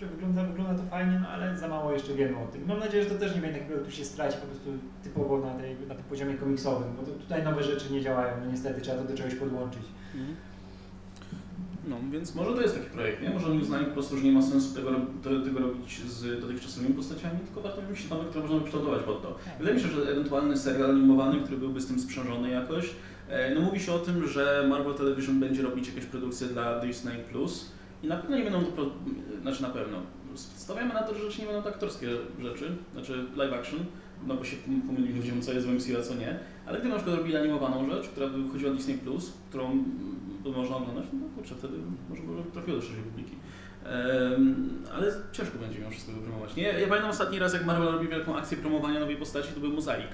wygląda, 0.00 0.44
wygląda 0.44 0.82
to 0.82 0.90
fajnie, 0.90 1.18
no 1.22 1.28
ale 1.28 1.58
za 1.58 1.68
mało 1.68 1.92
jeszcze 1.92 2.14
wiemy 2.14 2.36
o 2.36 2.46
tym. 2.46 2.66
Mam 2.66 2.78
nadzieję, 2.78 3.04
że 3.04 3.10
to 3.10 3.18
też 3.18 3.34
nie 3.34 3.40
będzie 3.40 3.60
takiego, 3.60 3.80
tu 3.80 3.90
się 3.90 4.04
straci 4.04 4.36
po 4.36 4.46
prostu 4.46 4.70
typowo 5.02 5.38
na, 5.38 5.54
tej, 5.54 5.76
na 5.88 5.94
tym 5.94 6.04
poziomie 6.04 6.34
komiksowym, 6.34 6.88
bo 6.96 7.02
to, 7.02 7.10
tutaj 7.10 7.44
nowe 7.44 7.62
rzeczy 7.62 7.92
nie 7.92 8.00
działają, 8.00 8.32
no 8.44 8.50
niestety 8.50 8.80
trzeba 8.80 9.02
to 9.02 9.08
do 9.08 9.16
czegoś 9.16 9.34
podłączyć. 9.34 9.82
Mhm. 10.14 10.36
No, 11.88 11.96
więc 12.10 12.34
może 12.34 12.54
to 12.54 12.62
jest 12.62 12.74
taki 12.74 12.90
projekt, 12.90 13.22
nie? 13.22 13.30
Może 13.30 13.46
oni 13.46 13.58
uznali 13.58 13.86
po 13.86 13.92
prostu, 13.92 14.16
że 14.16 14.24
nie 14.24 14.32
ma 14.32 14.42
sensu 14.42 14.74
tego, 14.74 14.90
tego 15.44 15.60
robić 15.60 16.00
z 16.00 16.40
dotychczasowymi 16.40 16.94
postaciami, 16.94 17.38
tylko 17.38 17.60
warto 17.60 17.82
wymyślić 17.82 18.10
nowe, 18.10 18.24
które 18.24 18.42
można 18.42 18.58
wykształtować 18.58 19.02
pod 19.02 19.22
to. 19.22 19.28
Tak. 19.28 19.58
Wydaje 19.58 19.76
mi 19.76 19.82
się, 19.82 19.88
że 19.88 20.10
ewentualny 20.10 20.56
serial 20.56 20.90
animowany, 20.90 21.40
który 21.40 21.56
byłby 21.56 21.80
z 21.80 21.86
tym 21.86 22.00
sprzężony 22.00 22.50
jakoś, 22.50 22.90
e, 23.28 23.54
no 23.54 23.60
mówi 23.60 23.80
się 23.80 23.92
o 23.92 23.98
tym, 23.98 24.26
że 24.26 24.66
Marvel 24.68 24.94
Television 24.94 25.40
będzie 25.40 25.62
robić 25.62 25.88
jakieś 25.88 26.04
produkcje 26.04 26.46
dla 26.46 26.80
Disney+, 26.80 27.16
Plus, 27.30 27.72
i 28.02 28.06
na 28.06 28.16
pewno 28.16 28.36
nie 28.36 28.44
będą 28.44 28.64
to, 28.64 28.90
znaczy 29.42 29.62
na 29.62 29.70
pewno, 29.70 29.98
stawiamy 30.34 30.94
na 30.94 31.02
to, 31.02 31.14
że 31.14 31.20
rzeczy 31.20 31.40
nie 31.40 31.46
będą 31.46 31.62
to 31.62 31.68
aktorskie 31.68 32.08
rzeczy, 32.42 32.72
znaczy 32.92 33.24
live 33.36 33.52
action, 33.52 33.78
no 34.26 34.34
bo 34.34 34.44
się 34.44 34.56
pomylili 34.86 35.14
ludziom, 35.14 35.42
co 35.42 35.52
jest 35.52 35.66
w 35.66 35.74
MCU, 35.74 36.00
a 36.00 36.02
co 36.02 36.14
nie, 36.14 36.38
ale 36.66 36.78
gdyby 36.78 36.88
na 36.88 36.96
przykład 36.96 37.16
robili 37.16 37.36
animowaną 37.36 37.90
rzecz, 37.90 38.08
która 38.08 38.26
by 38.26 38.42
wychodziła 38.42 38.72
Disney+, 38.72 38.98
Plus, 38.98 39.32
którą 39.48 39.84
by 40.44 40.50
można 40.50 40.76
oglądać, 40.76 41.04
no 41.12 41.26
kurczę, 41.36 41.54
wtedy 41.54 41.74
może 42.08 42.22
by 42.22 42.50
trafiło 42.52 42.76
do 42.76 42.82
szerszej 42.82 43.02
publiki. 43.02 43.36
Um, 43.84 44.84
ale 44.94 45.12
ciężko 45.32 45.58
będzie 45.58 45.78
mimo 45.78 45.90
wszystko 45.90 46.12
wypromować. 46.12 46.56
Nie? 46.56 46.62
Ja 46.62 46.88
pamiętam 46.88 47.10
ostatni 47.10 47.38
raz, 47.38 47.54
jak 47.54 47.66
Marvel 47.66 47.92
robił 47.92 48.10
wielką 48.10 48.36
akcję 48.36 48.56
promowania 48.56 49.00
nowej 49.00 49.16
postaci, 49.16 49.48
to 49.54 49.60
był 49.60 49.72
Mozaik. 49.72 50.08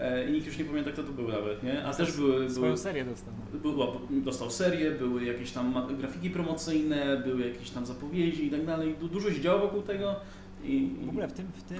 E, 0.00 0.28
i 0.28 0.32
nikt 0.32 0.46
już 0.46 0.58
nie 0.58 0.64
pamięta 0.64 0.90
kto 0.90 1.02
to 1.02 1.12
był 1.12 1.28
nawet, 1.28 1.62
nie? 1.62 1.84
A 1.84 1.94
też 1.94 2.16
były... 2.16 2.50
Swoją 2.50 2.66
były, 2.66 2.78
serię 2.78 3.04
dostał. 3.04 3.34
Było, 3.62 4.00
dostał 4.10 4.50
serię, 4.50 4.90
były 4.90 5.24
jakieś 5.24 5.52
tam 5.52 5.74
grafiki 5.98 6.30
promocyjne, 6.30 7.22
były 7.24 7.48
jakieś 7.48 7.70
tam 7.70 7.86
zapowiedzi 7.86 8.46
i 8.46 8.50
tak 8.50 8.66
dalej. 8.66 8.94
Dużo 9.12 9.30
się 9.30 9.40
działo 9.40 9.60
wokół 9.60 9.82
tego. 9.82 10.16
I, 10.64 10.96
w 11.06 11.08
ogóle 11.08 11.28
w 11.28 11.32
tym, 11.32 11.46
w 11.54 11.62
tym 11.62 11.78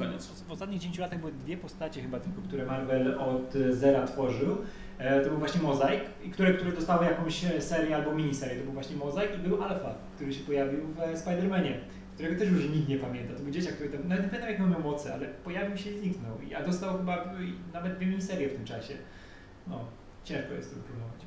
w 0.48 0.52
ostatnich 0.52 0.80
10 0.80 0.98
latach 0.98 1.20
były 1.20 1.32
dwie 1.32 1.56
postacie 1.56 2.02
chyba 2.02 2.20
tylko, 2.20 2.42
które 2.42 2.66
Marvel 2.66 3.18
od 3.18 3.54
zera 3.70 4.06
tworzył. 4.06 4.56
E, 4.98 5.20
to 5.20 5.30
był 5.30 5.38
właśnie 5.38 5.62
Mozaik, 5.62 6.00
które, 6.32 6.54
które 6.54 6.72
dostały 6.72 7.06
jakąś 7.06 7.44
serię 7.58 7.96
albo 7.96 8.14
miniserię. 8.14 8.56
To 8.56 8.64
był 8.64 8.72
właśnie 8.72 8.96
Mozaik 8.96 9.30
i 9.34 9.48
był 9.48 9.62
Alpha, 9.62 9.94
który 10.16 10.32
się 10.32 10.44
pojawił 10.44 10.80
w 10.80 11.18
Spider-Manie 11.18 11.72
którego 12.20 12.40
też 12.40 12.50
już 12.50 12.76
nikt 12.76 12.88
nie 12.88 12.98
pamięta. 12.98 13.34
To 13.34 13.40
był 13.40 13.52
dzieciak, 13.52 13.74
który 13.74 13.90
tam, 13.90 14.08
nawet 14.08 14.24
nie 14.24 14.30
pamiętam 14.30 14.50
jak 14.50 14.70
miał 14.70 14.80
moce, 14.80 15.14
ale 15.14 15.26
pojawił 15.26 15.76
się 15.76 15.90
i 15.90 15.98
zniknął. 15.98 16.38
A 16.58 16.62
dostał 16.62 16.98
chyba 16.98 17.34
nawet 17.72 17.96
dwie 17.96 18.06
miniserie 18.06 18.48
w 18.48 18.52
tym 18.52 18.64
czasie. 18.64 18.94
No, 19.66 19.84
ciężko 20.24 20.54
jest 20.54 20.70
to 20.70 20.76
wypróbować. 20.76 21.20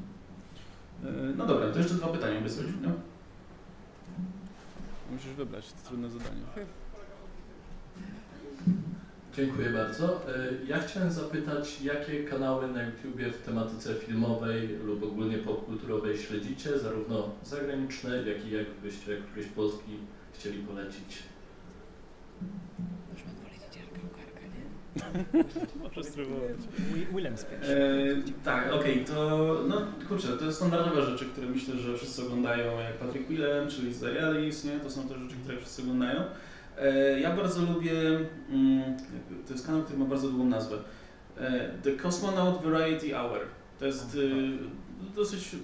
E, 1.03 1.35
no 1.37 1.45
dobra, 1.45 1.71
to 1.71 1.79
jeszcze 1.79 1.93
dwa 1.93 2.07
pytania 2.07 2.41
wysłać, 2.41 2.67
no? 2.81 2.89
Musisz 5.11 5.31
wybrać, 5.31 5.73
to 5.73 5.87
trudne 5.87 6.09
zadanie. 6.09 6.41
Dziękuję 9.35 9.69
bardzo. 9.69 10.35
E, 10.35 10.49
ja 10.67 10.79
chciałem 10.79 11.11
zapytać, 11.11 11.81
jakie 11.81 12.23
kanały 12.23 12.67
na 12.67 12.83
YouTubie 12.83 13.31
w 13.31 13.41
tematyce 13.41 13.95
filmowej 13.95 14.67
lub 14.67 15.03
ogólnie 15.03 15.37
popkulturowej 15.37 16.17
śledzicie, 16.17 16.79
zarówno 16.79 17.29
zagraniczne, 17.43 18.17
jak 18.17 18.45
i 18.45 18.51
jakbyście 18.51 19.17
któryś 19.17 19.47
polski 19.47 19.91
chcieli 20.33 20.59
polecić? 20.59 21.23
Można 23.09 23.31
polecić 23.43 23.77
Jarka 23.77 23.99
Ukarka, 24.11 24.41
nie? 24.55 24.63
Możesz 25.83 26.05
spróbować. 26.05 26.57
Willem 27.15 27.33
e, 27.33 27.37
Tak, 28.43 28.73
okej, 28.73 29.03
okay, 29.03 29.15
to 29.15 29.59
no 29.67 29.81
kurczę, 30.07 30.27
to 30.27 30.45
są 30.45 30.51
standardowe 30.51 31.01
rzeczy, 31.01 31.25
które 31.25 31.47
myślę, 31.47 31.75
że 31.75 31.97
wszyscy 31.97 32.21
oglądają, 32.21 32.79
jak 32.79 32.97
Patrick 32.97 33.29
Willem, 33.29 33.69
czyli 33.69 33.93
Alice, 34.23 34.67
nie? 34.67 34.79
To 34.79 34.89
są 34.89 35.07
te 35.07 35.19
rzeczy, 35.19 35.35
które 35.43 35.57
wszyscy 35.57 35.81
oglądają. 35.81 36.23
E, 36.77 37.19
ja 37.19 37.35
bardzo 37.35 37.61
lubię, 37.61 37.91
mm, 38.49 38.97
to 39.47 39.53
jest 39.53 39.65
kanał, 39.65 39.83
który 39.83 39.99
ma 39.99 40.05
bardzo 40.05 40.27
długą 40.27 40.45
nazwę. 40.45 40.77
E, 41.37 41.69
The 41.83 41.91
Cosmonaut 41.91 42.63
Variety 42.63 43.13
Hour. 43.13 43.39
To 43.79 43.85
jest 43.85 44.17
e, 44.17 45.15
dosyć 45.15 45.55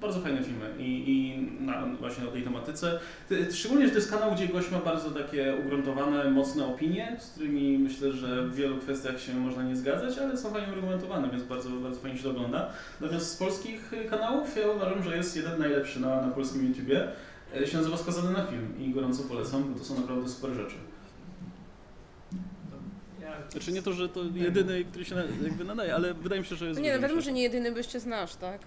bardzo 0.00 0.20
fajne 0.20 0.42
filmy 0.42 0.66
i, 0.78 0.84
i 1.10 1.42
na, 1.64 1.86
właśnie 2.00 2.28
o 2.28 2.30
tej 2.30 2.42
tematyce. 2.42 3.00
Ty- 3.28 3.52
Szczególnie, 3.52 3.84
że 3.84 3.90
to 3.90 3.98
jest 3.98 4.10
kanał, 4.10 4.32
gdzie 4.34 4.48
gość 4.48 4.70
ma 4.70 4.78
bardzo 4.78 5.10
takie 5.10 5.54
ugruntowane, 5.66 6.30
mocne 6.30 6.66
opinie, 6.66 7.16
z 7.20 7.30
którymi 7.30 7.78
myślę, 7.78 8.12
że 8.12 8.42
w 8.46 8.54
wielu 8.54 8.76
kwestiach 8.78 9.20
się 9.20 9.34
można 9.34 9.62
nie 9.62 9.76
zgadzać, 9.76 10.18
ale 10.18 10.36
są 10.36 10.50
fajnie 10.50 10.68
uargumentowane, 10.68 11.28
więc 11.30 11.42
bardzo, 11.42 11.70
bardzo 11.70 12.00
fajnie 12.00 12.16
się 12.18 12.24
to 12.24 12.30
ogląda. 12.30 12.70
Natomiast 13.00 13.30
z 13.30 13.36
polskich 13.36 13.92
kanałów 14.10 14.56
ja 14.56 14.68
uważam, 14.70 15.02
że 15.02 15.16
jest 15.16 15.36
jeden 15.36 15.58
najlepszy 15.58 16.00
na, 16.00 16.22
na 16.26 16.28
polskim 16.28 16.68
YouTubie. 16.68 17.08
E, 17.56 17.66
Się 17.66 17.76
nazywa 17.76 17.96
Skazany 17.96 18.32
na 18.32 18.46
film 18.46 18.68
i 18.78 18.90
gorąco 18.90 19.22
polecam, 19.22 19.72
bo 19.72 19.78
to 19.78 19.84
są 19.84 20.00
naprawdę 20.00 20.28
super 20.28 20.50
rzeczy. 20.50 20.76
Znaczy 23.50 23.72
nie 23.72 23.82
to, 23.82 23.92
że 23.92 24.08
to 24.08 24.20
jedyny, 24.34 24.84
który 24.84 25.04
się 25.04 25.14
jakby 25.42 25.64
nadaje, 25.64 25.94
ale 25.94 26.14
wydaje 26.14 26.40
mi 26.40 26.46
się, 26.46 26.56
że 26.56 26.66
jest 26.66 26.80
No 26.80 26.84
nie, 26.84 26.94
no 26.94 27.00
wiadomo, 27.00 27.20
że 27.20 27.32
nie 27.32 27.42
jedyny, 27.42 27.70
jeszcze 27.76 28.00
znasz, 28.00 28.34
tak? 28.36 28.60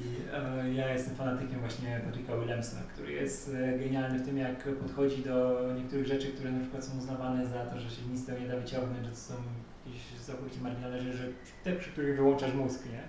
I, 0.00 0.34
e, 0.34 0.74
ja 0.74 0.92
jestem 0.92 1.14
fanatykiem 1.14 1.60
właśnie 1.60 2.00
Patricka 2.04 2.36
Williamsa, 2.36 2.76
który 2.94 3.12
jest 3.12 3.50
e, 3.54 3.78
genialny 3.78 4.18
w 4.18 4.24
tym, 4.24 4.38
jak 4.38 4.62
podchodzi 4.62 5.22
do 5.22 5.60
niektórych 5.76 6.06
rzeczy, 6.06 6.26
które 6.26 6.52
na 6.52 6.60
przykład 6.60 6.84
są 6.84 6.98
uznawane 6.98 7.46
za 7.46 7.66
to, 7.66 7.80
że 7.80 7.90
się 7.90 8.02
nic 8.10 8.20
z 8.20 8.26
tego 8.26 8.38
nie 8.38 8.48
da 8.48 8.56
wyciągnąć, 8.56 9.04
że 9.04 9.10
to 9.10 9.16
są 9.16 9.34
jakieś 9.86 10.20
całkowicie 10.20 10.60
marginalne 10.60 11.00
rzeczy, 11.00 11.16
że 11.16 11.24
te, 11.64 11.72
przy 11.72 11.90
których 11.90 12.16
wyłączasz 12.16 12.54
mózg, 12.54 12.86
nie? 12.86 13.02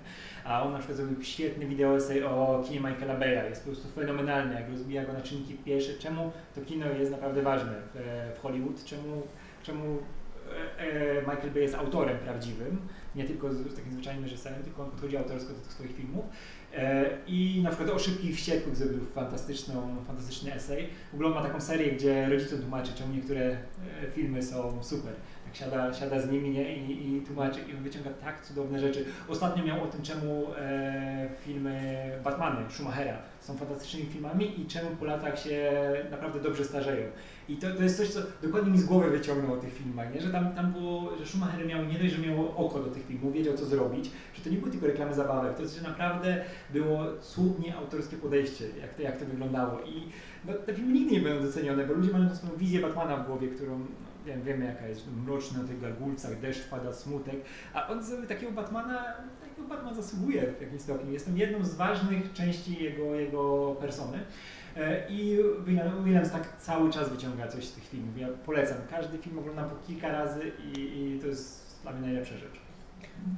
A 0.44 0.64
on 0.64 0.72
na 0.72 0.78
przykład 0.78 0.98
zrobił 0.98 1.24
świetny 1.24 1.66
wideo 1.66 1.98
essay 1.98 2.24
o 2.24 2.64
kinie 2.68 2.80
Michaela 2.80 3.20
Bay'a. 3.20 3.50
Jest 3.50 3.62
po 3.64 3.72
prostu 3.72 3.88
fenomenalny, 3.96 4.54
jak 4.54 4.70
rozbija 4.70 5.06
go 5.06 5.14
na 5.14 5.22
czynniki 5.22 5.54
pierwsze. 5.54 5.94
Czemu 5.94 6.32
to 6.56 6.62
kino 6.62 6.86
jest 6.86 7.12
naprawdę 7.12 7.42
ważne 7.42 7.74
w, 7.94 8.00
w 8.38 8.42
Hollywood? 8.42 8.84
Czemu, 8.84 9.22
czemu 9.64 9.98
e, 10.80 10.80
e, 10.80 11.22
Michael 11.22 11.52
Bay 11.52 11.62
jest 11.62 11.76
autorem 11.76 12.18
prawdziwym, 12.18 12.82
nie 13.16 13.24
tylko 13.24 13.54
z, 13.54 13.58
z 13.58 13.76
takim 13.76 13.94
zwyczajnym 13.94 14.24
reżyserem, 14.24 14.64
tylko 14.64 14.84
on 14.84 14.92
podchodzi 14.92 15.18
autorsko 15.18 15.54
do 15.54 15.60
tych 15.60 15.74
swoich 15.74 15.96
filmów. 15.96 16.26
E, 16.74 17.10
I 17.28 17.62
na 17.64 17.70
przykład 17.70 17.90
o 17.90 18.00
Szybkich 18.00 18.36
Wściekłych 18.36 18.76
zrobił 18.76 19.06
fantastyczną, 19.06 19.96
fantastyczny 20.08 20.54
esej. 20.54 20.88
W 21.12 21.14
ogóle 21.14 21.30
on 21.30 21.36
ma 21.36 21.42
taką 21.42 21.62
serię, 21.62 21.92
gdzie 21.92 22.30
rodzicom 22.30 22.60
tłumaczy, 22.60 22.94
czemu 22.94 23.14
niektóre 23.14 23.42
e, 23.42 23.58
filmy 24.16 24.44
są 24.44 24.84
super. 24.84 25.14
Siada, 25.54 25.94
siada 25.94 26.22
z 26.22 26.32
nimi 26.32 26.50
nie? 26.50 26.78
I, 26.78 27.18
i 27.18 27.22
tłumaczy 27.22 27.60
i 27.62 27.74
wyciąga 27.74 28.10
tak 28.10 28.46
cudowne 28.46 28.80
rzeczy. 28.80 29.06
Ostatnio 29.28 29.64
miał 29.64 29.84
o 29.84 29.88
tym, 29.88 30.02
czemu 30.02 30.48
e, 30.58 31.30
filmy 31.46 32.02
Batmany 32.24 32.70
Schumachera 32.70 33.18
są 33.40 33.58
fantastycznymi 33.58 34.06
filmami 34.06 34.62
i 34.62 34.66
czemu 34.66 34.90
po 34.90 35.06
latach 35.06 35.40
się 35.40 35.72
naprawdę 36.12 36.40
dobrze 36.40 36.66
starzeją. 36.66 37.08
I 37.50 37.58
to, 37.58 37.76
to 37.76 37.84
jest 37.84 37.98
coś, 37.98 38.10
co 38.10 38.20
dokładnie 38.44 38.72
mi 38.72 38.78
z 38.78 38.86
głowy 38.86 39.10
wyciągnął 39.10 39.54
o 39.54 39.58
tych 39.58 39.74
filmach, 39.74 40.14
nie? 40.14 40.22
że 40.22 40.30
tam, 40.30 40.56
tam 40.56 40.72
było, 40.72 41.18
że 41.18 41.26
Schumacher 41.26 41.66
miał 41.66 41.86
nie 41.86 42.00
dość, 42.00 42.14
że 42.14 42.28
miał 42.28 42.66
oko 42.66 42.80
do 42.80 42.90
tych 42.90 43.06
filmów, 43.06 43.34
wiedział 43.34 43.58
co 43.58 43.66
zrobić, 43.66 44.12
że 44.34 44.44
to 44.44 44.50
nie 44.50 44.58
były 44.58 44.72
tylko 44.72 44.88
reklamy 44.88 45.14
zabawek, 45.14 45.58
to 45.58 45.68
że 45.68 45.82
naprawdę 45.82 46.46
było 46.70 47.06
cudnie 47.22 47.76
autorskie 47.76 48.18
podejście, 48.18 48.66
jak 48.82 48.94
to, 48.94 49.02
jak 49.02 49.18
to 49.18 49.26
wyglądało. 49.26 49.82
I 49.82 50.08
no, 50.46 50.54
te 50.54 50.74
filmy 50.74 50.94
nigdy 50.94 51.12
nie 51.12 51.22
będą 51.22 51.44
docenione, 51.44 51.86
bo 51.86 51.94
ludzie 51.94 52.12
mają 52.12 52.36
swoją 52.36 52.56
wizję 52.56 52.82
Batmana 52.82 53.18
w 53.18 53.28
głowie, 53.28 53.48
którą 53.48 53.86
wiem, 54.26 54.42
wiemy 54.44 54.66
jaka 54.66 54.88
jest, 54.88 55.06
mroczna 55.26 55.62
na 55.62 55.68
tych 55.68 55.82
gargulcach, 55.82 56.40
deszcz 56.40 56.68
pada, 56.70 56.94
smutek, 56.94 57.36
a 57.74 57.88
on 57.88 58.04
zrobił 58.04 58.28
takiego 58.28 58.52
Batmana, 58.52 59.04
takiego 59.42 59.68
Batman 59.68 59.96
zasługuje 59.96 60.42
w 60.58 60.62
jakimś 60.62 60.82
stopniu. 60.82 61.12
Jestem 61.14 61.38
jedną 61.38 61.66
z 61.66 61.76
ważnych 61.76 62.34
części 62.34 62.84
jego, 62.84 63.16
jego 63.16 63.76
persony. 63.82 64.20
E, 64.78 65.10
I 65.10 65.38
William- 65.66 66.04
Williams 66.04 66.32
tak 66.32 66.58
cały 66.58 66.90
czas 66.92 67.10
wyciąga 67.10 67.48
coś 67.48 67.66
z 67.66 67.72
tych 67.74 67.84
filmów. 67.84 68.18
Ja 68.18 68.28
polecam. 68.46 68.78
Każdy 68.90 69.18
film 69.18 69.40
oglądam 69.40 69.70
po 69.70 69.76
kilka 69.88 70.08
razy 70.12 70.52
i, 70.64 70.80
i 70.80 71.20
to 71.22 71.28
jest 71.28 71.80
dla 71.84 71.92
mnie 71.92 72.02
najlepsza 72.02 72.38
rzecz. 72.38 72.60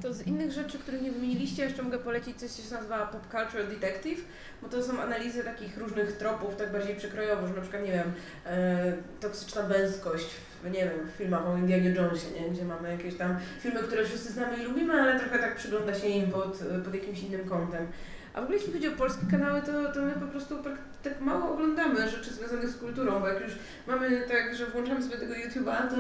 To 0.02 0.14
z 0.14 0.28
innych 0.28 0.52
rzeczy, 0.52 0.80
których 0.80 1.02
nie 1.02 1.12
wymieniliście, 1.12 1.64
jeszcze 1.64 1.84
mogę 1.84 2.00
polecić 2.00 2.38
coś, 2.38 2.50
co 2.50 2.70
się 2.70 2.76
nazywa 2.76 3.06
Pop 3.06 3.22
Culture 3.32 3.68
Detective, 3.70 4.22
bo 4.62 4.70
to 4.70 4.84
są 4.84 5.02
analizy 5.02 5.44
takich 5.44 5.78
różnych 5.78 6.18
tropów, 6.18 6.56
tak 6.56 6.72
bardziej 6.72 6.96
przekrojowo, 6.96 7.48
że 7.48 7.54
na 7.54 7.62
przykład, 7.62 7.84
nie 7.84 7.92
wiem, 7.92 8.14
e, 8.46 8.94
toksyczna 9.20 9.68
męskość, 9.68 10.26
w, 10.64 10.72
nie 10.72 10.80
wiem, 10.80 11.08
w 11.14 11.18
filmach 11.18 11.48
o 11.48 11.58
Indianie 11.58 11.90
Jonesie, 11.90 12.28
nie? 12.42 12.50
gdzie 12.50 12.66
mamy 12.66 12.92
jakieś 12.92 13.16
tam 13.16 13.38
filmy, 13.60 13.80
które 13.80 14.06
wszyscy 14.06 14.34
znamy 14.34 14.58
i 14.58 14.64
lubimy, 14.64 14.94
ale 15.02 15.20
trochę 15.20 15.40
tak 15.40 15.56
przygląda 15.56 15.94
się 15.94 16.08
im 16.08 16.32
pod, 16.32 16.64
pod 16.86 16.94
jakimś 16.94 17.24
innym 17.24 17.50
kątem. 17.50 17.88
A 18.34 18.42
w 18.42 18.44
ogóle 18.44 18.58
jeśli 18.58 18.74
chodzi 18.74 18.88
o 18.88 18.92
polskie 18.92 19.26
kanały, 19.32 19.62
to, 19.62 19.94
to 19.94 20.02
my 20.02 20.12
po 20.12 20.28
prostu 20.28 20.64
tak, 20.64 20.74
tak 21.04 21.22
mało 21.22 21.54
oglądamy 21.54 22.10
rzeczy 22.10 22.34
związanych 22.34 22.70
z 22.70 22.78
kulturą, 22.78 23.20
bo 23.20 23.28
jak 23.28 23.42
już 23.42 23.52
mamy 23.88 24.22
tak, 24.28 24.56
że 24.56 24.66
włączamy 24.66 25.04
sobie 25.04 25.18
tego 25.18 25.34
YouTube'a, 25.34 25.90
to, 25.90 25.96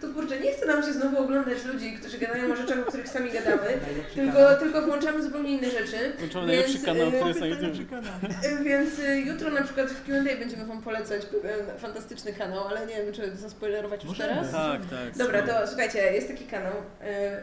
to 0.00 0.14
kurczę, 0.14 0.40
nie 0.40 0.52
chce 0.52 0.66
nam 0.66 0.82
się 0.82 0.92
znowu 0.92 1.18
oglądać 1.18 1.64
ludzi, 1.64 1.92
którzy 2.00 2.18
gadają 2.18 2.52
o 2.52 2.56
rzeczach, 2.56 2.78
o 2.78 2.82
których 2.82 3.08
sami 3.08 3.30
gadamy, 3.30 3.66
tylko, 4.14 4.54
tylko 4.54 4.82
włączamy 4.82 5.22
zupełnie 5.22 5.50
inne 5.50 5.70
rzeczy. 5.70 6.12
Włączamy 6.18 6.46
najlepszy 6.46 6.78
kanał, 6.78 7.08
y, 7.08 7.12
który 7.12 7.28
jest 7.28 7.40
na 7.40 7.46
YouTube. 7.46 7.88
Więc 8.64 8.98
y, 8.98 9.20
jutro 9.20 9.50
na 9.50 9.62
przykład 9.62 9.90
w 9.90 10.04
Q&A 10.04 10.38
będziemy 10.38 10.66
Wam 10.66 10.82
polecać 10.82 11.26
pewien 11.26 11.78
fantastyczny 11.78 12.32
kanał, 12.32 12.68
ale 12.68 12.86
nie 12.86 12.94
wiem, 12.94 13.12
czy 13.12 13.36
zaspoilerować 13.36 14.04
już 14.04 14.10
Możemy. 14.10 14.34
teraz? 14.34 14.52
Tak, 14.52 14.80
tak. 14.80 15.16
Dobra, 15.16 15.42
to 15.42 15.66
słuchajcie, 15.66 16.12
jest 16.12 16.28
taki 16.28 16.44
kanał, 16.44 16.72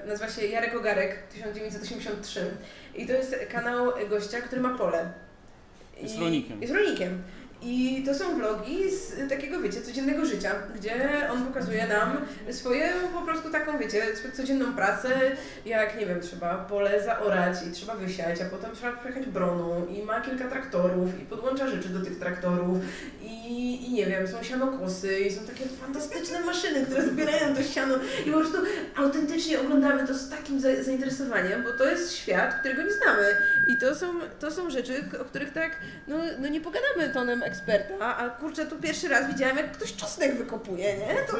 y, 0.03 0.07
nazywa 0.07 0.29
się 0.29 0.47
Jarek 0.47 0.75
Ogarek 0.75 1.27
1983 1.33 2.41
i 2.97 3.05
to 3.07 3.13
jest 3.13 3.35
kanał 3.51 3.91
gościa, 4.09 4.41
który 4.41 4.61
ma 4.61 4.77
pole. 4.77 5.11
Jest 6.01 6.15
I- 6.15 6.19
rolnikiem. 6.19 6.61
Jest 6.61 6.73
rolnikiem. 6.73 7.21
I 7.67 8.03
to 8.05 8.13
są 8.15 8.35
vlogi 8.35 8.91
z 8.91 9.29
takiego, 9.29 9.59
wiecie, 9.61 9.81
codziennego 9.81 10.25
życia, 10.25 10.51
gdzie 10.75 11.27
on 11.33 11.45
pokazuje 11.45 11.87
nam 11.87 12.17
swoje 12.51 12.89
po 13.13 13.21
prostu 13.21 13.49
taką, 13.49 13.77
wiecie, 13.79 14.01
codzienną 14.33 14.73
pracę, 14.75 15.09
jak, 15.65 15.99
nie 15.99 16.05
wiem, 16.05 16.21
trzeba 16.21 16.55
pole 16.55 17.03
zaorać 17.03 17.57
i 17.67 17.71
trzeba 17.71 17.95
wysiać, 17.95 18.41
a 18.41 18.45
potem 18.45 18.75
trzeba 18.75 18.97
przejechać 18.97 19.25
broną 19.25 19.85
i 19.87 20.03
ma 20.03 20.21
kilka 20.21 20.49
traktorów 20.49 21.21
i 21.21 21.25
podłącza 21.25 21.67
rzeczy 21.67 21.89
do 21.89 22.05
tych 22.05 22.19
traktorów 22.19 22.77
i, 23.21 23.85
i 23.87 23.93
nie 23.93 24.05
wiem, 24.05 24.27
są 24.27 24.43
sianokosy 24.43 25.19
i 25.19 25.31
są 25.31 25.41
takie 25.45 25.65
fantastyczne 25.81 26.41
maszyny, 26.41 26.85
które 26.85 27.07
zbierają 27.07 27.55
to 27.55 27.63
siano 27.63 27.95
i 28.25 28.31
po 28.31 28.37
prostu 28.39 28.57
autentycznie 28.95 29.59
oglądamy 29.59 30.07
to 30.07 30.13
z 30.13 30.29
takim 30.29 30.59
za- 30.59 30.83
zainteresowaniem, 30.83 31.63
bo 31.63 31.71
to 31.77 31.85
jest 31.89 32.13
świat, 32.15 32.59
którego 32.59 32.81
nie 32.83 32.93
znamy. 32.93 33.27
I 33.67 33.77
to 33.77 33.95
są, 33.95 34.07
to 34.39 34.51
są 34.51 34.69
rzeczy, 34.69 34.93
o 35.21 35.25
których 35.25 35.53
tak, 35.53 35.71
no, 36.07 36.15
no 36.39 36.47
nie 36.47 36.61
pogadamy 36.61 37.09
tonem 37.13 37.43
eksperta, 37.55 38.17
a 38.17 38.29
kurczę, 38.29 38.65
tu 38.65 38.75
pierwszy 38.75 39.07
raz 39.07 39.27
widziałem, 39.33 39.57
jak 39.57 39.71
ktoś 39.71 39.95
czosnek 39.95 40.37
wykopuje, 40.37 40.97
nie? 40.97 41.15
To, 41.31 41.37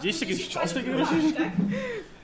Gdzieś 0.00 0.20
jakiś 0.20 0.48
cząstek 0.48 0.84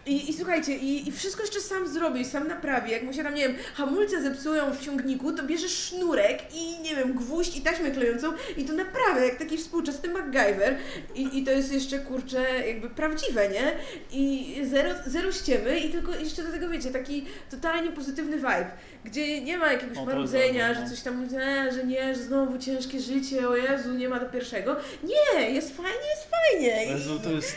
i, 0.06 0.30
I 0.30 0.32
słuchajcie, 0.32 0.76
i, 0.76 1.08
i 1.08 1.12
wszystko 1.12 1.42
jeszcze 1.42 1.60
sam 1.60 1.88
zrobi, 1.88 2.24
sam 2.24 2.48
naprawi. 2.48 2.90
Jak 2.92 3.02
mu 3.02 3.12
się 3.12 3.22
tam, 3.22 3.34
nie 3.34 3.48
wiem, 3.48 3.56
hamulce 3.74 4.22
zepsują 4.22 4.72
w 4.74 4.80
ciągniku, 4.84 5.32
to 5.32 5.42
bierze 5.42 5.68
sznurek 5.68 6.38
i, 6.54 6.78
nie 6.78 6.96
wiem, 6.96 7.12
gwóźdź 7.12 7.56
i 7.56 7.60
taśmę 7.60 7.90
klejącą 7.90 8.32
i 8.56 8.64
to 8.64 8.72
naprawia, 8.72 9.24
jak 9.24 9.38
taki 9.38 9.58
współczesny 9.58 10.08
MacGyver. 10.08 10.76
I, 11.14 11.38
I 11.38 11.44
to 11.44 11.50
jest 11.50 11.72
jeszcze, 11.72 11.98
kurczę, 11.98 12.66
jakby 12.66 12.90
prawdziwe, 12.90 13.48
nie? 13.48 13.72
I 14.12 14.56
zero, 14.70 14.90
zero 15.06 15.32
ściemy 15.32 15.80
i 15.80 15.90
tylko 15.90 16.14
jeszcze 16.14 16.42
do 16.42 16.52
tego, 16.52 16.68
wiecie, 16.68 16.90
taki 16.90 17.24
totalnie 17.50 17.92
pozytywny 17.92 18.36
vibe, 18.36 18.70
gdzie 19.04 19.40
nie 19.40 19.58
ma 19.58 19.72
jakiegoś 19.72 19.98
O, 19.98 20.04
marudzenia, 20.04 20.68
jest 20.68 20.80
że 20.80 20.84
dobre, 20.84 20.96
coś 20.96 21.04
tam, 21.04 21.28
e, 21.40 21.72
że 21.72 21.84
nie, 21.86 22.14
że 22.14 22.22
znowu 22.22 22.58
ciężkie 22.58 23.00
życie, 23.00 23.48
o 23.48 23.56
Jezu, 23.56 23.94
nie 23.94 24.08
ma 24.08 24.20
do 24.20 24.26
pierwszego. 24.26 24.76
Nie, 25.04 25.50
jest 25.50 25.76
fajnie, 25.76 26.08
jest 26.10 26.30
fajnie. 26.30 26.92
Jezu, 26.92 27.20
to 27.20 27.30
jest... 27.30 27.56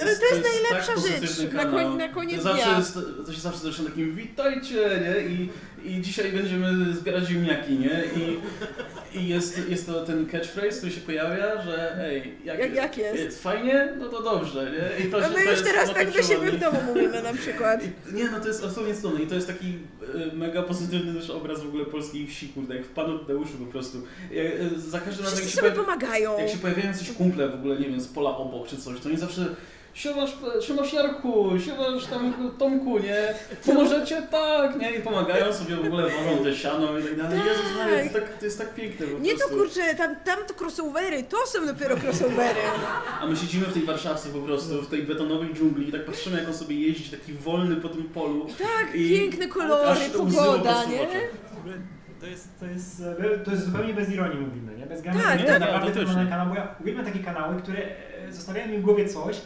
Ale 0.00 0.16
to 0.16 0.26
jest 0.26 0.42
najlepsza 0.52 0.92
tak 0.94 1.22
rzecz 1.22 1.52
na, 1.52 1.64
koń, 1.64 1.96
na 1.96 2.08
koniec 2.08 2.36
to 2.36 2.42
zawsze 2.42 2.64
dnia. 2.64 2.78
Jest, 2.78 2.98
to 3.26 3.32
się 3.32 3.40
zawsze 3.40 3.60
zaczyna 3.60 3.88
takim 3.90 4.14
witajcie, 4.14 4.74
nie? 4.76 5.28
I, 5.28 5.48
I 5.84 6.00
dzisiaj 6.02 6.32
będziemy 6.32 6.94
zbierać 6.94 7.24
ziemniaki, 7.28 7.72
nie? 7.78 8.02
I, 8.16 8.38
i 9.18 9.28
jest, 9.28 9.68
jest 9.68 9.86
to 9.86 10.04
ten 10.04 10.26
catchphrase, 10.26 10.78
który 10.78 10.92
się 10.92 11.00
pojawia, 11.00 11.62
że 11.62 12.04
ej, 12.04 12.34
jak, 12.44 12.58
Jak- 12.58 12.74
jak 12.74 12.98
jest? 12.98 13.42
Fajnie? 13.42 13.88
No 13.98 14.08
to 14.08 14.22
dobrze, 14.22 14.72
nie? 14.72 15.04
I 15.04 15.10
to 15.10 15.20
No 15.20 15.28
my 15.28 15.34
to 15.34 15.40
już 15.40 15.50
jest 15.50 15.64
teraz 15.64 15.94
tak 15.94 16.10
do 16.12 16.22
siebie 16.22 16.50
w 16.50 16.58
domu 16.60 16.78
mówimy 16.86 17.22
na 17.22 17.32
przykład. 17.32 17.80
Nie, 18.14 18.24
no 18.30 18.40
to 18.40 18.48
jest 18.48 18.64
absolutnie 18.64 18.94
cudowne 18.94 19.22
i 19.22 19.26
to 19.26 19.34
jest 19.34 19.46
taki 19.46 19.78
e, 20.32 20.36
mega 20.36 20.62
pozytywny 20.62 21.14
też 21.20 21.30
obraz 21.30 21.62
w 21.62 21.66
ogóle 21.68 21.84
polskiej 21.84 22.26
wsi, 22.26 22.48
kurde, 22.48 22.76
jak 22.76 22.84
w 22.84 22.88
Panu 22.90 23.18
Tadeuszu 23.18 23.52
po 23.58 23.66
prostu. 23.72 24.02
Ja, 24.30 24.42
e, 24.42 24.50
za 24.76 25.00
każdym 25.00 25.24
razem, 25.24 25.38
jak 25.40 25.48
się, 25.48 25.56
sobie 25.56 25.70
pojawi- 25.70 25.74
pomagają. 25.84 26.38
jak 26.38 26.48
się 26.50 26.58
pojawiają 26.58 26.94
coś 26.94 27.10
kumple 27.12 27.48
w 27.48 27.54
ogóle, 27.54 27.76
nie 27.80 27.88
wiem, 27.88 28.00
z 28.00 28.08
pola 28.08 28.36
obok 28.36 28.68
czy 28.68 28.76
coś, 28.76 29.00
to 29.00 29.08
oni 29.08 29.18
zawsze 29.18 29.46
Siemasz, 29.94 30.36
siemasz 30.60 30.92
Jarku, 30.92 31.50
siemasz 31.64 32.06
tam 32.06 32.32
Tomku, 32.58 32.98
nie? 32.98 33.34
Pomożecie? 33.66 34.22
Tak, 34.30 34.80
nie? 34.80 34.90
I 34.90 35.00
pomagają 35.00 35.52
sobie 35.52 35.76
w 35.76 35.86
ogóle, 35.86 36.02
wożą 36.02 36.44
te 36.44 36.54
siano 36.54 36.98
i 36.98 37.02
tak 37.02 37.16
dalej. 37.16 37.38
Tak. 37.38 37.46
Jezus 37.48 37.76
Maria, 37.78 37.96
to, 37.96 38.02
jest 38.02 38.12
tak, 38.14 38.38
to 38.38 38.44
jest 38.44 38.58
tak 38.58 38.74
piękne 38.74 39.06
po 39.06 39.18
Nie 39.18 39.32
to 39.32 39.38
prostu. 39.38 39.56
kurczę, 39.56 39.94
tam, 39.94 40.16
tam 40.24 40.38
to 40.46 40.64
crossovery, 40.64 41.22
to 41.22 41.36
są 41.46 41.66
dopiero 41.66 41.96
crossovery. 41.96 42.60
A 43.20 43.26
my 43.26 43.36
siedzimy 43.36 43.66
w 43.66 43.72
tej 43.72 43.82
Warszawce 43.82 44.28
po 44.28 44.38
prostu, 44.38 44.82
w 44.82 44.88
tej 44.90 45.02
betonowej 45.02 45.54
dżungli 45.54 45.88
i 45.88 45.92
tak 45.92 46.04
patrzymy 46.04 46.38
jak 46.38 46.48
on 46.48 46.54
sobie 46.54 46.76
jeździ, 46.80 47.10
taki 47.16 47.32
wolny 47.32 47.76
po 47.76 47.88
tym 47.88 48.04
polu. 48.04 48.46
Tak, 48.58 48.94
I 48.94 49.10
piękne 49.10 49.48
kolory, 49.48 50.00
po 50.12 50.18
pogoda, 50.18 50.84
nie? 50.84 51.06
To 52.20 52.26
jest, 52.26 52.48
to 52.60 52.66
jest, 52.66 53.02
to 53.44 53.50
jest 53.50 53.64
zupełnie 53.66 53.94
bez 53.94 54.10
ironii 54.10 54.38
mówimy, 54.38 54.76
nie? 54.78 54.86
Bez 54.86 55.02
gamy. 55.02 55.22
Tak, 55.22 55.38
nie, 55.40 55.44
tak. 55.44 55.60
naprawdę 55.60 56.00
Nie, 56.00 56.06
to 56.06 56.30
kanał, 56.30 56.46
bo 56.48 56.54
ja 56.54 56.74
uwielbiam 56.80 57.04
takie 57.04 57.18
kanały, 57.18 57.56
które 57.62 57.78
e, 57.78 58.32
zostawiają 58.32 58.68
mi 58.68 58.78
w 58.78 58.82
głowie 58.82 59.08
coś, 59.08 59.40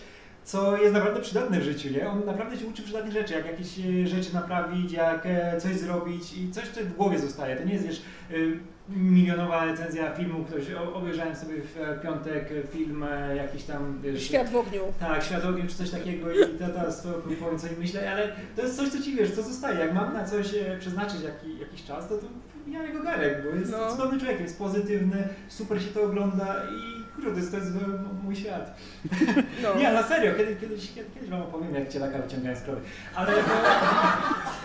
co 0.47 0.77
jest 0.77 0.95
naprawdę 0.95 1.21
przydatne 1.21 1.61
w 1.61 1.63
życiu, 1.63 1.91
nie? 1.91 2.09
On 2.09 2.25
naprawdę 2.27 2.57
się 2.57 2.67
uczy 2.67 2.83
przydatnych 2.83 3.13
rzeczy, 3.13 3.35
jak 3.35 3.47
jakieś 3.47 3.79
e, 3.79 4.07
rzeczy 4.07 4.35
naprawić, 4.35 4.93
jak 4.93 5.27
e, 5.27 5.61
coś 5.61 5.75
zrobić 5.75 6.39
i 6.39 6.51
coś, 6.51 6.69
co 6.69 6.81
w 6.81 6.93
głowie 6.93 7.19
zostaje. 7.19 7.57
To 7.57 7.65
nie 7.65 7.73
jest, 7.73 7.87
wiesz, 7.87 8.03
y, 8.31 8.59
milionowa 8.89 9.65
recenzja 9.65 10.15
filmu, 10.15 10.45
ktoś 10.45 10.63
obejrzałem 10.95 11.37
sobie 11.37 11.55
w 11.63 11.81
e, 11.81 11.99
piątek 11.99 12.53
e, 12.53 12.67
film 12.69 13.03
e, 13.03 13.37
jakiś 13.37 13.63
tam, 13.63 13.99
wiesz... 14.03 14.23
Świat 14.23 14.51
w 14.51 14.57
ogniu. 14.57 14.81
Tak, 15.01 15.23
świat 15.25 15.43
w 15.43 15.49
ogniu 15.49 15.65
czy 15.69 15.75
coś 15.75 15.91
takiego 15.91 16.33
i 16.33 16.39
to 16.39 17.35
powiem 17.41 17.59
co 17.59 17.67
im 17.67 17.79
myślę, 17.79 18.13
ale 18.13 18.29
to 18.57 18.63
jest 18.63 18.77
coś, 18.77 18.89
co 18.89 19.03
ci 19.03 19.17
wiesz, 19.17 19.31
co 19.31 19.43
zostaje. 19.43 19.79
Jak 19.79 19.95
mam 19.95 20.13
na 20.13 20.25
coś 20.25 20.55
e, 20.55 20.77
przeznaczyć 20.81 21.23
jaki, 21.23 21.59
jakiś 21.59 21.85
czas, 21.85 22.09
to 22.09 22.19
to 22.19 22.27
Jarek 22.71 23.01
Ogarek, 23.01 23.45
bo 23.45 23.57
jest 23.57 23.73
No. 23.73 23.91
cudownym 23.91 24.21
człowiekiem, 24.21 24.43
jest 24.45 24.59
pozytywny, 24.59 25.29
super 25.49 25.83
się 25.83 25.89
to 25.89 26.03
ogląda 26.03 26.63
i 26.65 26.96
kurde, 27.17 27.31
to 27.31 27.37
jest, 27.37 27.51
to 27.51 27.57
jest 27.57 27.71
m- 27.71 28.09
mój 28.25 28.37
świat. 28.37 28.77
No. 29.63 29.75
Nie, 29.79 29.93
na 29.93 30.03
serio, 30.03 30.35
kiedyś, 30.35 30.61
kiedyś, 30.61 30.93
kiedyś, 30.95 31.15
kiedyś 31.15 31.31
wam 31.31 31.41
opowiem, 31.43 31.75
jak 31.75 31.89
cielaka 31.89 32.19
wyciągałem 32.19 32.57
z 32.59 32.63
krowy. 32.63 32.81
Ale 33.15 33.33
to, 33.33 33.43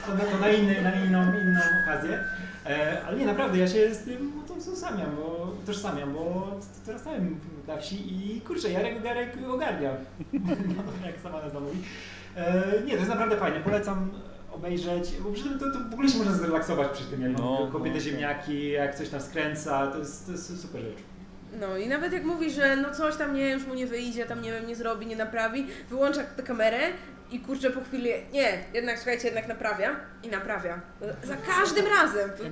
to, 0.06 0.18
to, 0.18 0.32
to 0.32 0.38
na, 0.38 0.50
inny, 0.50 0.82
na 0.82 0.92
inną, 0.96 1.22
inną 1.22 1.60
okazję. 1.84 2.24
E, 2.66 3.02
ale 3.08 3.18
nie, 3.18 3.26
naprawdę, 3.26 3.58
ja 3.58 3.68
się 3.68 3.94
z 3.96 3.98
tym 4.04 4.32
utożsamiam, 4.46 5.16
bo, 5.16 5.56
utożsamiam, 5.64 6.14
bo 6.14 6.52
dorastałem 6.86 7.40
na 7.68 7.78
wsi 7.78 7.96
i 8.36 8.42
kurczę, 8.42 8.72
Jarek 8.72 8.98
Ogarek 8.98 9.38
ogarnia. 9.52 9.92
No, 10.78 11.08
jak 11.08 11.16
sama 11.24 11.42
nazwa 11.42 11.60
mówi. 11.60 11.78
E, 12.38 12.64
nie, 12.86 12.92
to 12.92 12.98
jest 12.98 13.10
naprawdę 13.10 13.38
fajne, 13.38 13.60
polecam 13.60 14.10
obejrzeć, 14.52 15.12
bo 15.24 15.32
przy 15.32 15.44
tym 15.44 15.60
to, 15.60 15.66
to 15.72 15.80
w 15.90 15.94
ogóle 15.94 16.10
się 16.10 16.18
można 16.18 16.34
zrelaksować 16.34 16.88
przy 16.92 17.04
tym, 17.04 17.22
jak 17.22 17.32
No, 17.38 17.70
kobiety 17.72 17.98
no, 17.98 18.02
ziemniaki, 18.04 18.72
jak 18.72 18.96
coś 18.96 19.10
tam 19.10 19.22
skręca, 19.22 19.88
to 19.88 19.98
jest, 19.98 20.26
to 20.26 20.32
jest 20.32 20.62
super 20.62 20.82
rzecz. 20.82 20.98
No 21.60 21.78
i 21.78 21.88
nawet 21.88 22.14
jak 22.14 22.24
mówi, 22.24 22.52
że 22.52 22.76
no 22.76 22.92
coś 22.94 23.16
tam 23.16 23.36
nie, 23.36 23.50
już 23.52 23.68
mu 23.68 23.74
nie 23.74 23.88
wyjdzie, 23.88 24.26
tam 24.26 24.42
nie 24.42 24.52
wiem, 24.52 24.68
nie 24.68 24.76
zrobi, 24.76 25.06
nie 25.06 25.16
naprawi, 25.16 25.68
wyłącza 25.90 26.24
tę 26.24 26.44
kamerę 26.44 26.80
i 27.32 27.40
kurczę 27.40 27.70
po 27.70 27.82
chwili, 27.82 28.10
nie, 28.34 28.58
jednak 28.74 28.98
słuchajcie, 28.98 29.26
jednak 29.28 29.48
naprawia 29.48 29.96
i 30.24 30.28
naprawia. 30.28 30.82
Za 31.24 31.36
każdym 31.36 31.86
razem. 31.88 32.30
To, 32.38 32.44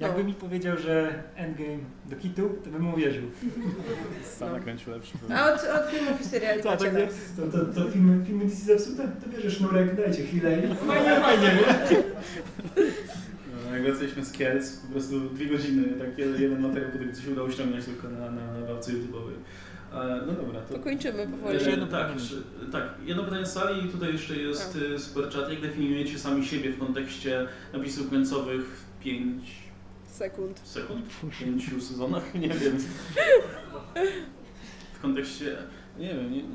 Jakby 0.00 0.24
mi 0.24 0.34
powiedział, 0.34 0.76
że 0.78 1.22
Endgame 1.36 1.78
do 2.06 2.16
kitu, 2.16 2.48
to 2.64 2.70
bym 2.70 2.82
mu 2.82 2.92
uwierzył. 2.94 3.30
Sam 4.38 4.52
nakręcił 4.52 4.92
lepszy. 4.92 5.12
a 5.34 5.52
od, 5.52 5.64
od 5.64 5.90
filmów 5.90 6.20
i 6.20 6.24
seriali 6.24 6.62
Co, 6.62 6.76
tak, 6.76 6.94
nie? 6.94 7.08
to, 7.36 7.58
to, 7.58 7.64
to 7.64 7.90
filmy, 7.90 8.26
filmy 8.26 8.44
DC 8.44 8.56
zepsute? 8.64 9.02
To 9.24 9.28
bierze 9.30 9.50
sznurek, 9.50 9.96
dajcie 9.96 10.22
chwilę 10.26 10.58
i 10.58 10.74
fajnie, 10.86 11.20
fajnie, 11.20 11.54
nie? 11.54 12.02
No, 13.68 13.74
Jak 13.76 13.82
wracaliśmy 13.82 14.24
z 14.24 14.32
Kielc, 14.32 14.76
po 14.76 14.92
prostu 14.92 15.20
dwie 15.20 15.46
godziny, 15.46 15.84
tak 15.98 16.18
jeden, 16.18 16.60
materiał, 16.62 16.90
który 16.90 17.14
się 17.24 17.30
udało 17.30 17.50
ściągnąć 17.50 17.84
tylko 17.84 18.08
na, 18.08 18.30
na 18.30 18.66
bawce 18.66 18.92
YouTube'owej. 18.92 19.34
E, 19.92 20.20
No 20.26 20.32
dobra, 20.32 20.60
to... 20.60 20.74
To 20.74 20.80
kończymy 20.80 21.26
powoli. 21.26 21.54
Jeszcze 21.54 21.70
jedno, 21.70 21.86
pytanie. 21.86 22.14
tak, 22.62 22.72
tak, 22.72 22.82
jedno 23.04 23.24
pytanie 23.24 23.46
z 23.46 23.52
sali 23.52 23.86
i 23.86 23.88
tutaj 23.88 24.12
jeszcze 24.12 24.36
jest 24.36 24.76
y, 24.76 24.98
super 24.98 25.30
chat. 25.30 25.50
Jak 25.50 25.60
definiujecie 25.60 26.18
sami 26.18 26.46
siebie 26.46 26.70
w 26.72 26.78
kontekście 26.78 27.48
napisów 27.72 28.10
końcowych 28.10 28.64
w 28.66 29.02
5 29.02 29.66
Sekund. 30.06 30.60
sekund? 30.64 31.06
W 31.06 31.38
5 31.44 31.64
sezonach? 31.88 32.34
Nie 32.40 32.48
wiem. 32.48 32.78
W 34.94 35.00
kontekście... 35.02 35.56
Nie 35.98 36.08
wiem, 36.14 36.32
nie, 36.32 36.42
nie, 36.42 36.48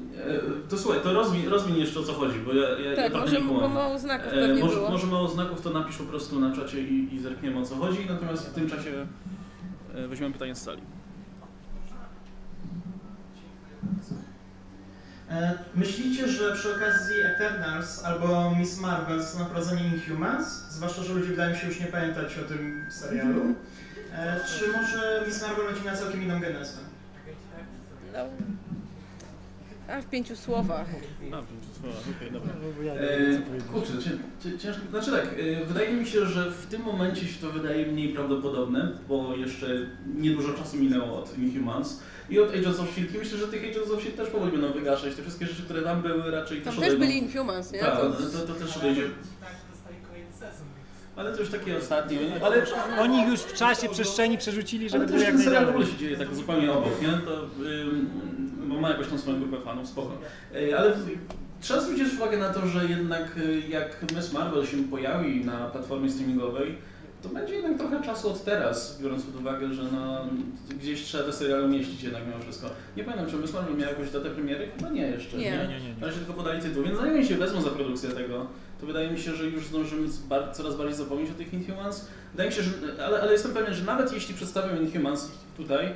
to 0.69 0.77
słuchaj, 0.77 0.99
to 1.03 1.13
rozwiń 1.49 1.77
jeszcze 1.79 1.99
o 1.99 2.03
co 2.03 2.13
chodzi, 2.13 2.39
bo 2.39 2.53
ja, 2.53 2.79
ja, 2.79 2.95
Tak, 2.95 3.13
może, 3.13 3.35
nie 3.41 3.47
bo 3.47 3.53
kumam. 3.53 3.71
mało 3.73 3.99
znaków 3.99 4.27
E, 4.27 4.31
pewnie 4.47 4.63
może, 4.63 4.75
było. 4.75 4.89
może 4.89 5.07
mało 5.07 5.27
znaków, 5.27 5.61
to 5.61 5.69
napisz 5.69 5.97
po 5.97 6.03
prostu 6.03 6.39
na 6.39 6.55
czacie 6.55 6.81
i, 6.81 7.15
i 7.15 7.19
zerkniemy 7.19 7.59
o 7.59 7.65
co 7.65 7.75
chodzi, 7.75 8.05
natomiast 8.09 8.49
w 8.49 8.53
tym 8.53 8.69
czasie 8.69 9.07
E, 9.95 10.07
Weźmiemy 10.07 10.33
pytanie 10.33 10.55
z 10.55 10.61
sali. 10.61 10.81
E, 15.29 15.57
Myślicie, 15.75 16.27
że 16.27 16.53
przy 16.55 16.75
okazji 16.75 17.15
Eternals 17.35 18.03
albo 18.03 18.55
Miss 18.59 18.79
Marvel 18.81 19.21
zostaną 19.21 19.45
wprowadzeni 19.45 19.81
Inhumans? 19.87 20.47
Zwłaszcza, 20.69 21.03
że 21.03 21.13
ludzie 21.13 21.27
wydają 21.27 21.55
się 21.55 21.67
już 21.67 21.79
nie 21.79 21.85
pamiętać 21.85 22.37
o 22.39 22.43
tym 22.47 22.85
serialu. 22.91 23.41
E, 24.13 24.39
Czy 24.59 24.67
może 24.67 25.23
Miss 25.27 25.41
Marvel 25.41 25.65
będzie 25.65 25.83
miała 25.85 25.97
całkiem 25.97 26.23
inną 26.23 26.39
genezę? 26.39 26.77
No. 28.13 28.19
A 29.87 30.01
w 30.01 30.05
pięciu 30.05 30.35
słowach. 30.35 30.87
A, 31.33 31.37
okej, 32.17 32.31
dobra. 32.31 32.53
E, 32.93 33.41
kurczę, 33.73 33.93
cię, 34.03 34.11
cię, 34.43 34.57
ciężko. 34.59 34.81
Znaczy 34.89 35.11
tak, 35.11 35.27
e, 35.61 35.65
wydaje 35.65 35.93
mi 35.93 36.05
się, 36.05 36.25
że 36.25 36.51
w 36.51 36.65
tym 36.65 36.81
momencie 36.81 37.27
się 37.27 37.41
to 37.41 37.49
wydaje 37.51 37.85
mniej 37.85 38.09
prawdopodobne, 38.13 38.91
bo 39.09 39.35
jeszcze 39.35 39.67
niedużo 40.15 40.53
czasu 40.53 40.77
minęło 40.77 41.19
od 41.23 41.37
Inhumans 41.37 41.99
i 42.29 42.39
od 42.39 42.49
Agents 42.49 42.79
of 42.79 42.87
S.H.I.E.L.D. 42.87 43.15
I 43.17 43.19
myślę, 43.19 43.37
że 43.37 43.47
tych 43.47 43.61
Agents 43.63 43.77
of 43.91 43.97
S.H.I.E.L.D. 43.97 44.23
też 44.23 44.29
powoli 44.29 44.51
będą 44.51 44.71
wygaszać. 44.73 45.15
Te 45.15 45.21
wszystkie 45.21 45.45
rzeczy, 45.45 45.63
które 45.63 45.81
tam 45.81 46.01
były, 46.01 46.31
raczej 46.31 46.61
Tam 46.61 46.73
też 46.73 46.75
też 46.83 46.93
odejdą. 46.93 46.99
byli 47.05 47.17
Inhumans, 47.17 47.71
nie? 47.71 47.79
Tak, 47.79 47.95
To- 48.01 48.11
to, 48.11 48.23
to, 48.23 48.53
to 48.53 48.53
też 48.53 48.77
odejdzie. 48.77 49.01
Ale 51.21 51.33
to 51.33 51.39
już 51.39 51.49
takie 51.49 51.77
ostatnie. 51.77 52.17
Ale 52.45 52.45
Ale 52.45 53.01
oni 53.01 53.25
już 53.27 53.39
w 53.39 53.53
czasie, 53.53 53.89
przestrzeni 53.89 54.37
przerzucili, 54.37 54.89
żeby 54.89 55.03
Ale 55.03 55.13
było 55.13 55.23
jak 55.23 55.35
ten 55.35 55.43
serial 55.43 55.65
w 55.65 55.69
ogóle 55.69 55.85
się 55.85 55.97
dzieje 55.97 56.17
tak 56.17 56.35
zupełnie 56.35 56.71
obok, 56.71 57.01
nie? 57.01 57.07
To, 57.07 57.41
ym, 57.65 58.09
bo 58.69 58.81
ma 58.81 58.89
jakąś 58.89 59.07
tam 59.07 59.19
swoją 59.19 59.39
grupę 59.39 59.65
fanów, 59.65 59.87
spoko. 59.87 60.11
Ej, 60.55 60.73
Ale 60.73 60.93
trzeba 61.61 61.81
zwrócić 61.81 62.13
uwagę 62.13 62.37
na 62.37 62.49
to, 62.53 62.67
że 62.67 62.85
jednak 62.85 63.37
y, 63.37 63.61
jak 63.69 64.11
Miss 64.15 64.33
Marvel 64.33 64.65
się 64.65 64.77
pojawi 64.77 65.45
na 65.45 65.57
platformie 65.67 66.09
streamingowej, 66.09 66.77
to 67.23 67.29
będzie 67.29 67.53
jednak 67.53 67.77
trochę 67.77 68.01
czasu 68.03 68.29
od 68.29 68.43
teraz, 68.43 68.99
biorąc 69.03 69.23
pod 69.23 69.41
uwagę, 69.41 69.73
że 69.73 69.83
no, 69.83 70.25
gdzieś 70.69 71.01
trzeba 71.01 71.23
te 71.23 71.33
seriale 71.33 71.63
umieścić 71.63 72.03
jednak 72.03 72.21
mimo 72.27 72.39
wszystko. 72.39 72.69
Nie 72.97 73.03
pamiętam, 73.03 73.29
czy 73.31 73.35
Miss 73.37 73.53
Marvel 73.53 73.75
miała 73.77 73.89
jakąś 73.91 74.11
datę 74.11 74.29
premiery? 74.29 74.67
Chyba 74.77 74.89
nie 74.89 75.01
jeszcze, 75.07 75.37
Nie. 75.37 75.51
nie? 75.51 75.57
Nie, 75.57 75.79
nie. 75.87 75.93
Na 76.01 76.07
razie 76.07 76.19
tylko 76.19 76.33
podali 76.33 76.61
tytuł, 76.61 76.83
więc 76.83 76.97
zanim 76.97 77.25
się 77.25 77.35
wezmą 77.35 77.61
za 77.61 77.69
produkcję 77.69 78.09
tego, 78.09 78.47
to 78.81 78.87
wydaje 78.87 79.11
mi 79.11 79.19
się, 79.19 79.35
że 79.35 79.45
już 79.45 79.65
zdążymy 79.65 80.07
coraz 80.53 80.75
bardziej 80.75 80.95
zapomnieć 80.95 81.31
o 81.31 81.33
tych 81.33 81.53
Inhumans. 81.53 82.07
Wydaje 82.31 82.49
mi 82.49 82.55
się, 82.55 82.61
że, 82.61 82.71
ale, 83.05 83.21
ale 83.21 83.31
jestem 83.31 83.51
pewien, 83.51 83.73
że 83.73 83.83
nawet 83.83 84.13
jeśli 84.13 84.35
przedstawią 84.35 84.81
Inhumans 84.81 85.31
tutaj, 85.57 85.93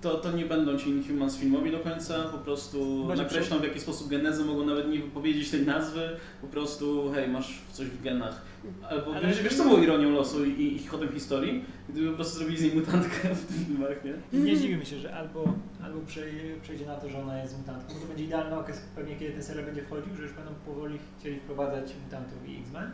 to, 0.00 0.14
to 0.14 0.32
nie 0.32 0.44
będą 0.44 0.78
ci 0.78 0.90
Inhumans 0.90 1.36
filmowi 1.36 1.70
do 1.70 1.78
końca, 1.78 2.24
po 2.24 2.38
prostu 2.38 3.08
że 3.10 3.22
nakreślą 3.22 3.58
w 3.58 3.64
jaki 3.64 3.80
sposób 3.80 4.08
genezę, 4.08 4.44
mogą 4.44 4.66
nawet 4.66 4.88
nie 4.88 4.98
wypowiedzieć 4.98 5.50
tej 5.50 5.66
nazwy, 5.66 6.10
po 6.40 6.46
prostu 6.46 7.12
hej, 7.14 7.28
masz 7.28 7.58
coś 7.72 7.86
w 7.86 8.02
genach. 8.02 8.40
Albo 8.90 9.14
Ale- 9.14 9.28
wiesz, 9.28 9.42
wiesz 9.42 9.56
co 9.56 9.62
było 9.64 9.78
ironią 9.78 10.10
losu 10.10 10.44
i, 10.44 10.50
i, 10.50 10.76
i 10.76 10.86
chodem 10.86 11.08
historii? 11.12 11.64
Gdyby 11.88 12.08
po 12.10 12.14
prostu 12.14 12.38
zrobili 12.38 12.58
z 12.58 12.62
niej 12.62 12.74
mutantkę 12.74 13.34
w 13.34 13.46
tych 13.46 13.66
filmach, 13.66 14.04
nie? 14.04 14.38
Nie 14.40 14.56
dziwi 14.56 14.76
mi 14.76 14.86
się, 14.86 14.98
że 14.98 15.14
albo, 15.14 15.52
albo 15.84 15.98
przej- 16.00 16.60
przejdzie 16.62 16.86
na 16.86 16.94
to, 16.96 17.08
że 17.10 17.22
ona 17.22 17.38
jest 17.42 17.58
mutantką, 17.58 17.94
bo 17.94 18.00
to 18.00 18.06
będzie 18.06 18.24
idealny 18.24 18.58
okres 18.58 18.80
pewnie, 18.96 19.16
kiedy 19.16 19.32
ten 19.32 19.42
serial 19.42 19.64
będzie 19.64 19.82
wchodził, 19.82 20.16
że 20.16 20.22
już 20.22 20.32
będą 20.32 20.50
powoli 20.66 20.98
chcieli 21.20 21.36
wprowadzać 21.40 21.92
mutantów 22.04 22.48
i 22.48 22.56
X-Men. 22.60 22.90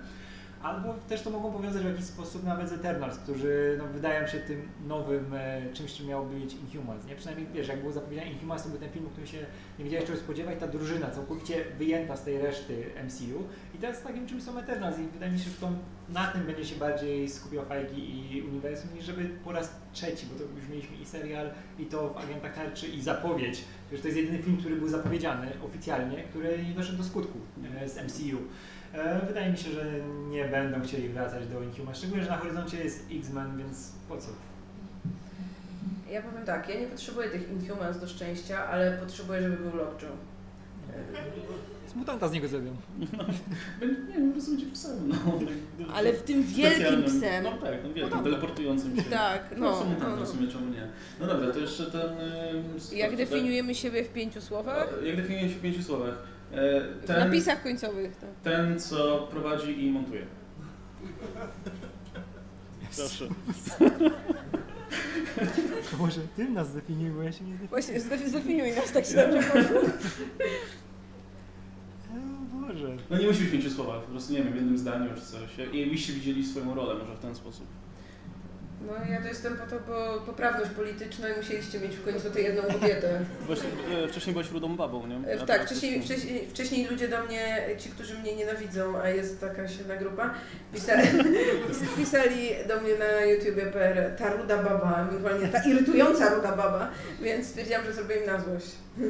Albo 0.63 0.95
też 1.09 1.23
to 1.23 1.31
mogą 1.31 1.53
powiązać 1.53 1.83
w 1.83 1.87
jakiś 1.87 2.05
sposób 2.05 2.45
nawet 2.45 2.69
z 2.69 2.73
Eternals, 2.73 3.19
którzy 3.19 3.77
no, 3.79 3.87
wydają 3.87 4.27
się 4.27 4.39
tym 4.39 4.69
nowym 4.87 5.35
e, 5.35 5.73
czymś, 5.73 5.93
czym 5.95 6.07
miało 6.07 6.25
być 6.25 6.55
Inhumans. 6.55 7.07
Nie? 7.07 7.17
Przynajmniej 7.17 7.47
wiesz, 7.55 7.69
jak 7.69 7.81
było 7.81 7.93
zapowiedziane 7.93 8.31
Inhumans, 8.31 8.63
to 8.63 8.69
był 8.69 8.79
ten 8.79 8.91
film, 8.91 9.07
którym 9.11 9.27
się 9.27 9.39
nie 9.79 9.85
wiedziałeś 9.85 10.07
czego 10.07 10.19
spodziewać, 10.19 10.59
ta 10.61 10.67
drużyna 10.67 11.11
całkowicie 11.11 11.65
wyjęta 11.79 12.17
z 12.17 12.25
tej 12.25 12.39
reszty 12.39 12.85
MCU. 13.05 13.43
I 13.75 13.79
teraz 13.79 14.03
takim 14.03 14.27
czymś 14.27 14.43
są 14.43 14.59
Eternals 14.59 14.99
i 14.99 15.03
wydaje 15.03 15.33
mi 15.33 15.39
się, 15.39 15.51
że 15.51 15.57
to 15.57 15.71
na 16.09 16.27
tym 16.27 16.43
będzie 16.43 16.65
się 16.65 16.77
bardziej 16.77 17.29
skupiał 17.29 17.65
Feige 17.65 17.99
i 17.99 18.43
uniwersum, 18.51 18.95
niż 18.95 19.05
żeby 19.05 19.31
po 19.45 19.53
raz 19.53 19.77
trzeci, 19.93 20.27
bo 20.27 20.39
to 20.39 20.45
już 20.61 20.69
mieliśmy 20.69 20.97
i 20.97 21.05
serial, 21.07 21.51
i 21.79 21.87
to 21.87 22.09
w 22.09 22.17
Agentach 22.17 22.55
Tarczy, 22.55 22.87
i 22.87 23.03
zapowiedź. 23.03 23.65
Wiesz, 23.93 24.01
to 24.01 24.09
jest 24.09 24.19
jedyny 24.21 24.39
film, 24.39 24.57
który 24.57 24.77
był 24.77 24.89
zapowiedziany 24.89 25.47
oficjalnie, 25.65 26.23
który 26.23 26.65
nie 26.69 26.75
doszedł 26.75 26.99
do 26.99 27.05
skutku 27.05 27.39
e, 27.81 27.89
z 27.89 27.97
MCU. 27.97 28.39
E, 28.95 29.27
Wydaje 29.27 29.51
mi 29.53 29.59
się, 29.59 29.71
że 29.71 29.85
nie 30.31 30.45
będą 30.45 30.83
chcieli 30.83 31.09
wracać 31.09 31.47
do 31.49 31.63
Inhumans, 31.63 31.99
szczególnie, 31.99 32.25
że 32.25 32.31
na 32.31 32.37
horyzoncie 32.37 32.85
jest 32.85 33.05
X-Men, 33.13 33.59
więc 33.59 33.93
po 34.09 34.17
co? 34.17 34.29
Ja 36.11 36.23
powiem 36.23 36.45
tak, 36.47 36.69
ja 36.69 36.81
nie 36.81 36.87
potrzebuję 36.87 37.29
tych 37.31 37.51
Inhumans 37.51 38.01
do 38.01 38.09
szczęścia, 38.09 38.67
ale 38.67 38.93
potrzebuję, 38.93 39.43
żeby 39.43 39.57
był 39.57 39.77
Lockjaw. 39.77 40.13
Z 41.89 41.95
mutanta 41.95 42.29
z 42.29 42.33
niego 42.33 42.49
zrobią. 42.49 42.77
Nie 43.81 44.15
wiem, 44.15 44.27
po 44.29 44.33
prostu 44.33 44.51
będzie 44.51 44.67
psem, 44.67 45.09
no. 45.09 45.15
tak- 45.17 45.89
Ale 45.95 46.13
w 46.13 46.23
tym 46.23 46.43
wielkim 46.43 47.05
psem. 47.05 47.45
No 47.45 47.51
tak, 47.53 47.75
no 47.85 47.93
wielkim, 47.95 48.17
No 48.19 48.23
teleportującym 48.23 48.97
się. 48.97 49.03
Tak, 49.03 49.43
No, 49.57 49.71
no, 49.71 49.77
w 49.77 49.83
sumie 49.83 49.95
tak, 49.97 50.09
no, 50.09 50.17
no. 50.17 50.25
w 50.25 50.29
sumie 50.29 50.49
czemu 50.49 50.67
nie. 50.71 50.89
No 51.21 51.27
dobra, 51.27 51.53
to 51.53 51.59
jeszcze 51.59 51.87
ten... 51.87 52.01
ym, 52.21 52.65
Jak 52.93 53.09
tak- 53.09 53.17
definiujemy 53.19 53.75
siebie 53.75 54.05
w 54.05 54.09
pięciu 54.13 54.41
słowach? 54.41 54.89
Jak 55.05 55.17
definiuje 55.17 55.49
się 55.49 55.55
w 55.55 55.61
pięciu 55.61 55.83
słowach? 55.83 56.15
E, 56.53 56.81
W 57.03 57.05
Ten, 57.07 57.19
napisach 57.19 57.63
końcowych. 57.63 58.17
To. 58.17 58.27
ten, 58.43 58.81
co 58.81 59.29
prowadzi 59.31 59.85
i 59.87 59.91
montuje. 59.91 60.27
Proszę. 62.97 63.29
To 65.91 65.97
może 65.99 66.21
ty 66.37 66.49
nas 66.51 66.69
zdefiniuj, 66.71 67.11
bo 67.11 67.23
ja 67.23 67.33
się 67.33 67.45
nie 67.45 67.57
zdefiniuję. 67.57 67.69
Właśnie, 67.69 68.01
zdefi- 68.01 68.29
zdefiniuj 68.29 68.73
nas 68.77 68.93
tak 68.93 69.05
się 69.05 69.15
dobrze 69.15 69.43
poszło. 69.49 69.81
O 72.11 72.67
Boże. 72.67 72.97
No 73.11 73.19
nie 73.19 73.27
musi 73.27 73.39
być 73.41 73.49
w 73.49 73.53
pięciu 73.53 73.71
słowach, 73.71 74.03
po 74.03 74.11
prostu 74.11 74.33
nie 74.33 74.43
wiem, 74.43 74.53
w 74.53 74.57
jednym 74.57 74.79
zdaniu 74.79 75.11
czy 75.15 75.21
coś. 75.21 75.59
I 75.73 75.81
jakbyście 75.81 76.13
widzieli 76.13 76.47
swoją 76.47 76.75
rolę 76.75 76.95
może 76.95 77.15
w 77.17 77.19
ten 77.19 77.35
sposób. 77.35 77.67
No 78.87 79.13
ja 79.13 79.21
to 79.23 79.29
jestem 79.29 79.57
po 79.57 79.67
to, 79.67 79.77
bo 79.89 80.21
poprawność 80.27 80.71
polityczna 80.71 81.29
i 81.29 81.37
musieliście 81.37 81.81
mieć 81.81 81.97
w 81.97 82.05
końcu 82.05 82.31
tę 82.31 82.41
jedną 82.41 82.63
kobietę. 82.63 83.21
Właśnie, 83.47 83.69
wcześniej 84.09 84.33
byłaś 84.33 84.51
rudą 84.51 84.77
babą, 84.77 85.07
nie? 85.07 85.17
E, 85.35 85.43
A 85.43 85.47
Tak, 85.47 85.67
wcześniej, 85.67 86.03
wcześniej, 86.03 86.47
wcześniej 86.51 86.87
ludzie 86.87 87.09
do 87.09 87.23
mnie, 87.25 87.59
ci, 87.79 87.89
którzy 87.91 88.19
mnie 88.19 88.37
nienawidzą, 88.37 88.99
a 89.03 89.09
jest 89.09 89.41
taka 89.41 89.69
silna 89.69 89.97
grupa, 89.97 90.35
pisali, 90.75 91.09
pisali 91.97 92.49
do 92.69 92.81
mnie 92.81 92.95
na 92.99 93.25
YouTubie 93.25 93.63
per 93.67 94.17
ta 94.19 94.37
ruda 94.37 94.63
baba, 94.63 95.07
ewentualnie 95.09 95.49
ta 95.49 95.63
irytująca 95.65 96.35
ruda 96.35 96.57
baba, 96.57 96.91
więc 97.23 97.47
stwierdziłam, 97.47 97.85
że 97.85 97.93
zrobię 97.93 98.17
im 98.17 98.27
na 98.27 98.41
złość. 98.41 98.67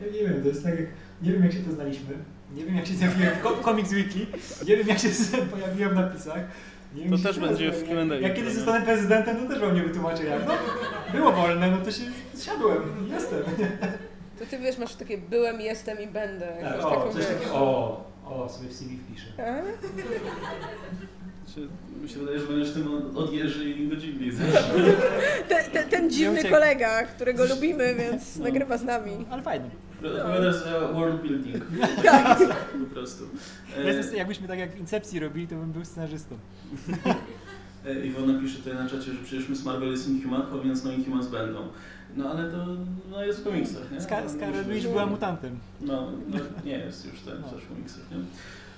Ja 0.00 0.12
nie 0.12 0.28
wiem, 0.28 0.42
to 0.42 0.48
jest 0.48 0.62
tak 0.64 0.80
jak, 0.80 0.88
nie 1.22 1.32
wiem 1.32 1.42
jak 1.42 1.52
się 1.52 1.58
poznaliśmy, 1.58 2.14
nie 2.54 2.64
wiem 2.64 2.76
jak 2.76 2.86
się 2.86 2.94
zjawiłem 3.02 3.34
w 3.34 3.42
Co- 3.42 3.62
Comics 3.64 3.92
Weekly, 3.92 4.26
nie 4.66 4.76
wiem 4.76 4.88
jak 4.88 4.98
się 4.98 5.08
pojawiłem 5.50 5.90
w 5.92 5.94
napisach. 5.94 6.38
Nie 6.96 7.10
To 7.10 7.18
też 7.18 7.38
będzie 7.38 7.72
w. 7.72 7.84
Q&A 7.84 8.14
Jak, 8.14 8.22
jak 8.22 8.34
kiedyś 8.34 8.54
zostanę 8.54 8.84
prezydentem, 8.84 9.36
to 9.36 9.48
też 9.48 9.58
wam 9.58 9.74
nie 9.74 9.82
wytłumaczę 9.82 10.24
jak. 10.24 10.40
No, 10.46 10.52
było 11.12 11.32
wolne, 11.32 11.70
no 11.70 11.76
to 11.84 11.90
się 11.90 12.02
zsiadłem, 12.34 13.08
jestem. 13.10 13.42
To 14.38 14.46
ty 14.46 14.58
wiesz, 14.58 14.78
masz 14.78 14.94
takie 14.94 15.18
byłem, 15.18 15.60
jestem 15.60 16.00
i 16.00 16.06
będę. 16.06 16.46
Tak, 16.46 16.62
jakąś 16.62 16.84
o, 16.84 16.90
taką, 16.90 17.12
coś 17.12 17.26
takiego, 17.26 17.54
o, 17.54 18.04
o, 18.24 18.48
sobie 18.48 18.68
w 18.68 18.72
CV 18.72 18.96
wpiszę. 18.96 19.26
A? 19.38 19.62
Czy 21.56 21.68
mi 22.02 22.08
się 22.08 22.18
wydaje, 22.18 22.40
że 22.40 22.46
będziesz 22.46 22.72
tym 22.74 22.88
od- 23.16 23.32
Jerzy 23.32 23.70
i 23.70 23.88
Godzilli. 23.88 24.32
Ten, 25.48 25.64
ten, 25.72 25.88
ten 25.88 26.10
dziwny 26.10 26.44
kolega, 26.44 27.02
którego 27.06 27.44
lubimy, 27.46 27.94
więc 27.94 28.36
No. 28.36 28.44
nagrywa 28.44 28.78
z 28.78 28.84
nami. 28.84 29.12
Ale 29.30 29.42
fajny. 29.42 29.70
Odpowiadasz 29.98 30.56
za 30.56 30.80
world 30.92 31.22
building. 31.22 31.64
Tak. 32.04 32.38
Po 32.88 32.94
prostu. 32.94 33.24
E, 34.12 34.16
jakbyśmy 34.16 34.48
tak 34.48 34.58
jak 34.58 34.72
w 34.72 34.78
Incepcji 34.78 35.20
robili, 35.20 35.48
to 35.48 35.54
bym 35.54 35.72
był 35.72 35.84
scenarzystą. 35.84 36.34
E, 37.86 38.06
Iwona 38.06 38.40
pisze 38.40 38.58
tutaj 38.58 38.74
na 38.74 38.84
czacie, 38.90 39.12
że 39.12 39.18
przecież 39.24 39.48
Miss 39.48 39.64
Marvel 39.64 39.90
jest 39.90 40.08
Inhumanką, 40.08 40.60
więc 40.60 40.84
no 40.84 40.92
Inhumans 40.92 41.26
będą. 41.26 41.60
No 42.16 42.30
ale 42.30 42.50
to 42.50 42.66
no, 43.10 43.24
jest 43.24 43.40
w 43.40 43.44
komiksach, 43.44 43.92
nie? 43.92 43.98
Scar- 43.98 44.30
Scarlet 44.30 44.68
Witch 44.68 44.88
była 44.88 45.06
mutantem. 45.06 45.58
No, 45.80 46.12
no 46.28 46.38
nie 46.64 46.78
jest 46.78 47.06
już 47.12 47.20
ten 47.20 47.42
też 47.42 47.62
w 47.64 47.68
komiksach, 47.68 48.02
nie? 48.10 48.16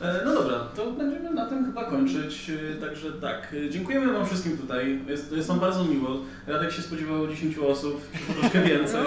E, 0.00 0.22
No 0.24 0.34
dobra, 0.34 0.58
to 0.76 0.90
będziemy 0.90 1.30
na 1.30 1.46
tym 1.46 1.64
chyba 1.66 1.84
kończyć. 1.84 2.50
E, 2.50 2.74
Także 2.86 3.12
tak, 3.12 3.54
e, 3.66 3.70
dziękujemy 3.70 4.12
Wam 4.12 4.26
wszystkim 4.26 4.58
tutaj. 4.58 4.98
Jest, 5.08 5.32
jest 5.32 5.48
nam 5.48 5.60
bardzo 5.60 5.84
miło. 5.84 6.16
Radek 6.46 6.72
się 6.72 6.82
spodziewał 6.82 7.28
10 7.28 7.58
osób, 7.58 8.00
troszkę 8.40 8.62
więcej. 8.62 9.00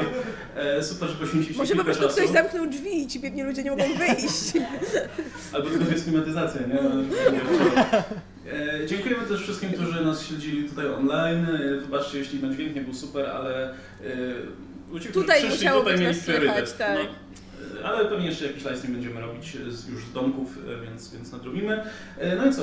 E, 0.56 0.84
Super, 0.84 1.10
że 1.10 1.16
poświęciliście 1.16 1.62
Może 1.64 1.76
po 1.76 1.84
prostu 1.84 2.04
czasu. 2.04 2.16
ktoś 2.16 2.30
zamknął 2.30 2.68
drzwi 2.68 3.04
i 3.04 3.08
ci 3.08 3.20
biedni 3.20 3.44
ludzie 3.44 3.64
nie 3.64 3.72
mogą 3.72 3.84
wyjść. 4.08 4.54
Albo 5.54 5.70
tylko 5.70 5.92
jest 5.92 6.04
klimatyzacja, 6.04 6.62
nie? 6.68 6.80
Dziękujemy 8.88 9.26
też 9.26 9.42
wszystkim, 9.42 9.70
którzy 9.74 10.06
nas 10.06 10.26
śledzili 10.28 10.70
tutaj 10.70 10.86
online. 10.94 11.48
Wybaczcie, 11.82 12.18
jeśli 12.18 12.44
na 12.44 12.54
dźwięk 12.54 12.76
nie 12.76 12.82
był 12.82 12.94
super, 12.94 13.26
ale 13.26 13.74
ludzie, 14.92 15.10
którzy 15.10 15.26
Tutaj 15.26 15.40
przyszli, 15.40 15.58
musiało 15.58 15.80
tutaj 15.82 15.94
być 15.98 16.02
mieli 16.08 16.22
priorytet. 16.22 16.78
tak. 16.78 16.98
No, 16.98 17.10
ale 17.86 18.06
pewnie 18.06 18.26
jeszcze 18.28 18.46
jakiś 18.48 18.64
livestream 18.64 18.94
będziemy 18.94 19.22
robić 19.22 19.58
z, 19.70 19.88
już 19.90 20.06
z 20.06 20.14
domków, 20.14 20.58
e, 20.82 20.86
więc, 20.86 21.14
więc 21.14 21.32
nadrobimy. 21.32 21.84
E, 22.18 22.36
No 22.36 22.46
i 22.46 22.54
co, 22.54 22.62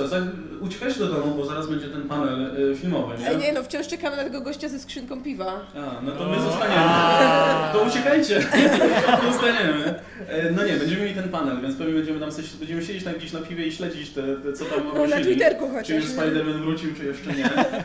uciekajcie 0.61 1.01
do 1.01 1.07
domu, 1.07 1.35
bo 1.37 1.47
zaraz 1.47 1.69
będzie 1.71 1.89
ten 1.89 2.03
panel 2.03 2.51
e, 2.73 2.75
filmowy, 2.75 3.15
nie? 3.19 3.37
nie 3.37 3.53
no, 3.53 3.63
wciąż 3.63 3.89
czekamy 3.89 4.17
na 4.17 4.25
tego 4.25 4.41
gościa 4.41 4.69
ze 4.69 4.79
skrzynką 4.79 5.23
piwa. 5.23 5.61
A, 5.77 6.03
no 6.03 6.13
to 6.13 6.29
my 6.29 6.41
zostaniemy. 6.41 6.83
To 7.73 7.83
uciekajcie. 7.89 8.41
Zostaniemy. 9.31 9.95
E, 10.29 10.53
No 10.53 10.65
nie, 10.65 10.73
będziemy 10.73 11.03
mieli 11.03 11.15
ten 11.15 11.29
panel, 11.29 11.61
więc 11.63 11.77
pewnie 11.77 11.95
będziemy 11.95 12.21
tam 12.21 12.31
coś, 12.31 12.55
będziemy 12.55 12.83
siedzieć 12.85 13.05
na, 13.05 13.13
gdzieś 13.13 13.33
na 13.33 13.41
piwie 13.41 13.67
i 13.67 13.73
śledzić 13.73 14.11
te, 14.11 14.23
te 14.37 14.53
co 14.53 14.65
tam 14.65 14.85
na 14.85 14.91
ogłosili. 14.93 15.25
Twitterku 15.25 15.69
chociaż, 15.69 15.87
Czy 15.87 15.95
już? 15.95 16.05
Spider-Man 16.05 16.61
wrócił, 16.61 16.95
czy 16.95 17.05
jeszcze 17.05 17.33
nie. 17.33 17.45
E, 17.45 17.77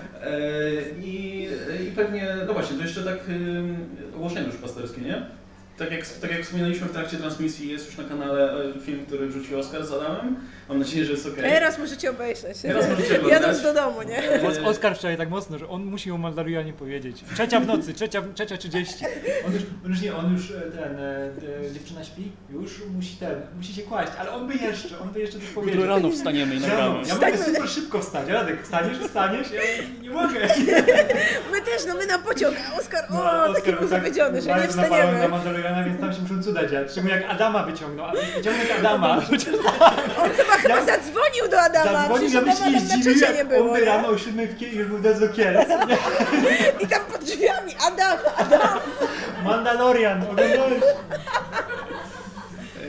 I, 1.03 1.47
I 1.87 1.91
pewnie, 1.95 2.35
no 2.47 2.53
właśnie, 2.53 2.77
to 2.77 2.83
jeszcze 2.83 3.03
tak 3.03 3.19
ogłoszenie 4.15 4.45
już 4.47 4.55
pasterskie, 4.55 5.01
nie? 5.01 5.25
Tak 5.77 5.91
jak, 5.91 6.07
tak 6.07 6.31
jak 6.31 6.41
wspominaliśmy 6.41 6.87
w 6.87 6.91
trakcie 6.91 7.17
transmisji, 7.17 7.69
jest 7.69 7.85
już 7.85 7.97
na 7.97 8.03
kanale 8.03 8.65
e, 8.75 8.79
film, 8.79 9.05
który 9.05 9.27
wrzucił 9.27 9.59
Oskar 9.59 9.85
z 9.85 9.91
Adamem. 9.91 10.35
Mam 10.69 10.79
nadzieję, 10.79 11.05
że 11.05 11.11
jest 11.11 11.25
ok. 11.25 11.33
Teraz 11.35 11.79
możecie 11.79 12.09
obejrzeć. 12.11 12.57
Teraz 12.61 12.89
możecie 12.89 13.15
oglądać. 13.19 13.41
Jadąc 13.41 13.61
do 13.61 13.73
domu, 13.73 14.01
nie? 14.03 14.47
Os- 14.47 14.57
Oskar 14.65 14.95
wczoraj 14.95 15.17
tak 15.17 15.29
mocno, 15.29 15.57
że 15.57 15.67
on 15.69 15.83
musi 15.85 16.11
o 16.11 16.17
Mandalorianie 16.17 16.73
powiedzieć. 16.73 17.23
Trzecia 17.33 17.59
w 17.59 17.67
nocy, 17.67 17.93
trzecia, 17.93 18.23
trzecia 18.35 18.57
30. 18.57 19.05
On 19.47 19.53
już, 19.53 19.63
on 19.85 19.91
już 19.91 20.01
nie, 20.01 20.15
on 20.15 20.33
już 20.33 20.51
e, 20.51 20.61
ten, 20.61 20.99
e, 20.99 21.29
e, 21.67 21.71
dziewczyna 21.73 22.03
śpi, 22.03 22.31
już 22.49 22.81
musi 22.95 23.15
ten, 23.15 23.41
musi 23.57 23.73
się 23.73 23.81
kłaść, 23.81 24.11
ale 24.19 24.31
on 24.31 24.47
by 24.47 24.53
jeszcze, 24.55 24.99
on 24.99 25.09
by 25.09 25.19
jeszcze 25.19 25.39
coś 25.39 25.49
powiedział. 25.49 25.85
rano 25.85 26.09
wstaniemy 26.11 26.55
i 26.55 26.59
Rano. 26.59 26.73
nagramy. 26.93 27.07
Ja 27.07 27.15
mogę 27.15 27.45
super 27.45 27.69
szybko 27.69 27.99
wstać, 28.01 28.27
Radek, 28.29 28.63
wstaniesz, 28.63 28.97
wstaniesz, 28.97 29.47
ja 29.51 29.61
nie 30.01 30.09
mogę. 30.09 30.39
My 31.51 31.61
też, 31.61 31.85
no 31.87 31.93
my 31.95 32.05
na 32.05 32.19
pociąg, 32.19 32.55
a 32.71 32.79
Oskar, 32.79 33.05
o, 33.09 33.13
No, 33.47 33.53
taki 33.53 33.69
był 33.71 33.79
tak 33.79 33.89
zawiedziony, 33.89 34.41
że 34.41 34.47
nie 34.47 34.55
bardzo 34.55 34.81
napalony 34.81 35.03
na 35.03 35.07
wstaniemy. 35.11 35.27
Mandaloriana, 35.29 35.83
więc 35.83 35.99
tam 35.99 36.13
się 36.13 36.21
muszą 36.21 36.43
cuda 36.43 36.67
dziać. 36.67 36.91
Szczególnie 36.91 37.15
jak 37.15 37.29
Adama 37.29 37.63
wyciągnął, 37.63 38.05
a 38.05 38.11
wyciągnąć 38.11 38.71
Adama. 38.79 39.17
On 40.23 40.29
chyba, 40.29 40.52
chyba 40.57 40.85
zadzwonił 40.85 41.47
do 41.51 41.61
Adama, 41.61 41.91
Zadzwonił, 41.91 42.29
przecież 42.29 42.33
ja 42.33 42.39
Adama 42.41 42.71
byś 42.71 42.73
nie 42.73 42.79
zdziwił, 42.97 43.13
czacie 43.19 43.31
nie 43.33 43.37
jak 43.37 43.47
było, 43.47 43.71
on 43.71 43.79
by 43.79 43.85
rano 43.85 44.07
o 44.07 44.17
7 44.17 44.47
w 44.47 44.57
Kiel, 44.57 44.75
już 44.75 44.87
był 44.87 44.99
do 44.99 45.29
Kielc. 45.29 45.69
I 46.83 46.87
tam 46.87 47.01
pod 47.11 47.23
drzwiami, 47.23 47.71
Adam, 47.87 48.17
Adam. 48.37 48.79
Mandalorian, 49.43 50.21
oglądałeś? 50.21 50.83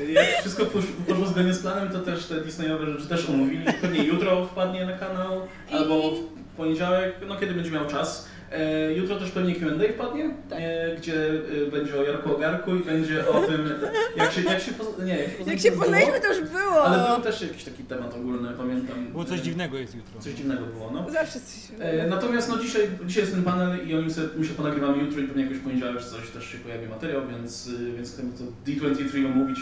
Jak 0.09 0.27
wszystko 0.41 0.63
posz- 0.65 0.93
poszło 1.09 1.27
zgodnie 1.27 1.55
z 1.55 1.63
planem, 1.63 1.89
to 1.93 1.99
też 1.99 2.27
te 2.27 2.41
Disneyowe 2.41 2.87
rzeczy 2.87 3.09
też 3.09 3.29
omówili. 3.29 3.73
Pewnie 3.81 4.05
jutro 4.05 4.47
wpadnie 4.47 4.87
na 4.87 4.93
kanał, 4.99 5.49
albo 5.73 6.11
w 6.11 6.57
poniedziałek, 6.57 7.15
no 7.27 7.37
kiedy 7.37 7.55
będzie 7.55 7.71
miał 7.71 7.87
czas. 7.87 8.29
E, 8.55 8.93
jutro 8.95 9.17
też 9.17 9.31
pewnie 9.31 9.55
Q&A 9.55 9.93
wpadnie, 9.93 10.35
e, 10.51 10.97
gdzie 10.97 11.31
e, 11.67 11.71
będzie 11.71 12.01
o 12.01 12.03
Jarku 12.03 12.37
Ogarku 12.37 12.77
i 12.77 12.85
będzie 12.85 13.29
o 13.29 13.41
tym, 13.41 13.69
jak 14.17 14.33
się, 14.33 14.43
jak 14.43 14.61
się, 14.61 14.73
nie, 15.05 15.19
jak 15.19 15.47
Jak 15.47 15.61
się 15.61 15.73
poznaliśmy, 15.73 16.21
to 16.21 16.35
już 16.35 16.51
było. 16.51 16.85
Ale 16.85 17.15
był 17.15 17.25
też 17.25 17.43
jakiś 17.43 17.65
taki 17.65 17.83
temat 17.83 18.15
ogólny, 18.15 18.49
pamiętam. 18.59 19.07
Było 19.07 19.25
coś 19.25 19.41
dziwnego 19.41 19.79
jest 19.79 19.95
jutro. 19.95 20.21
Coś 20.21 20.33
dziwnego 20.33 20.67
było, 20.67 20.91
no. 20.91 21.11
Zawsze 21.11 21.41
coś 21.41 21.65
E, 21.81 22.07
Natomiast 22.09 22.49
no 22.49 22.59
dzisiaj, 22.59 22.89
dzisiaj 23.07 23.23
jest 23.23 23.35
ten 23.35 23.45
panel 23.45 23.89
i 23.89 23.95
o 23.95 24.01
nim 24.01 24.11
sobie, 24.11 24.29
my 24.37 24.47
się 24.47 24.55
ponagrywamy 24.55 25.03
jutro 25.03 25.21
i 25.21 25.29
pewnie 25.29 25.43
jakoś 25.43 25.59
poniedziałek 25.59 26.05
coś 26.05 26.31
też 26.31 26.45
się 26.49 26.59
pojawi 26.59 26.89
materiał, 26.89 27.23
więc, 27.29 27.71
więc 27.97 28.13
chcemy 28.13 28.31
to 28.33 28.71
D23 28.71 29.27
omówić 29.27 29.59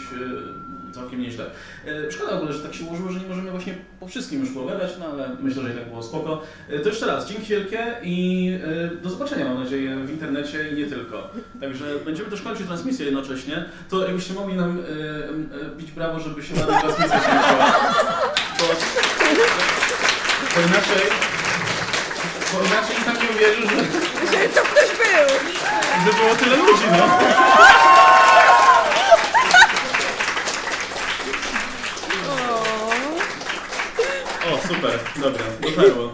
całkiem 0.93 1.21
nieźle. 1.21 1.45
E, 1.87 2.11
Szkoda 2.11 2.31
w 2.31 2.35
ogóle, 2.37 2.53
że 2.53 2.59
tak 2.59 2.73
się 2.73 2.83
ułożyło, 2.85 3.11
że 3.11 3.19
nie 3.19 3.27
możemy 3.27 3.51
właśnie 3.51 3.73
po 3.99 4.07
wszystkim 4.07 4.39
już 4.39 4.49
pogadać, 4.53 4.91
no 4.99 5.05
ale 5.05 5.29
myślę, 5.41 5.63
że 5.63 5.69
i 5.69 5.73
tak 5.73 5.89
było 5.89 6.03
spoko. 6.03 6.41
E, 6.69 6.79
To 6.79 6.89
jeszcze 6.89 7.05
raz, 7.07 7.29
dzięki 7.29 7.45
wielkie 7.47 7.85
i 8.03 8.49
e, 8.93 8.95
do 9.03 9.09
zobaczenia 9.09 9.45
mam 9.45 9.63
nadzieję 9.63 9.95
w 9.95 10.09
internecie 10.11 10.69
i 10.69 10.75
nie 10.75 10.85
tylko. 10.85 11.29
Także 11.61 11.85
będziemy 12.05 12.29
też 12.29 12.41
kończyć 12.41 12.67
transmisję 12.67 13.05
jednocześnie. 13.05 13.65
To 13.89 14.03
jakbyście 14.07 14.33
mogli 14.33 14.55
nam 14.55 14.83
bić 15.77 15.91
brawo, 15.91 16.19
żeby 16.19 16.43
się 16.43 16.55
ładna 16.55 16.79
transmisja 16.81 17.19
skończyła. 17.19 17.93
Bo, 18.59 18.65
bo 20.55 20.61
inaczej 20.67 21.09
bo 22.53 22.59
inaczej 22.59 22.95
i 23.01 23.05
tak 23.05 23.23
nie 23.23 23.29
uwierzy, 23.35 23.61
że, 23.61 23.75
Że 24.37 24.49
to 24.49 24.61
ktoś 24.61 24.89
był. 24.97 25.37
że 26.05 26.23
było 26.23 26.35
tyle 26.35 26.57
ludzi, 26.57 26.83
no. 26.91 27.19
Super, 34.83 34.99
dobra, 35.21 35.43
dotarło. 35.61 36.13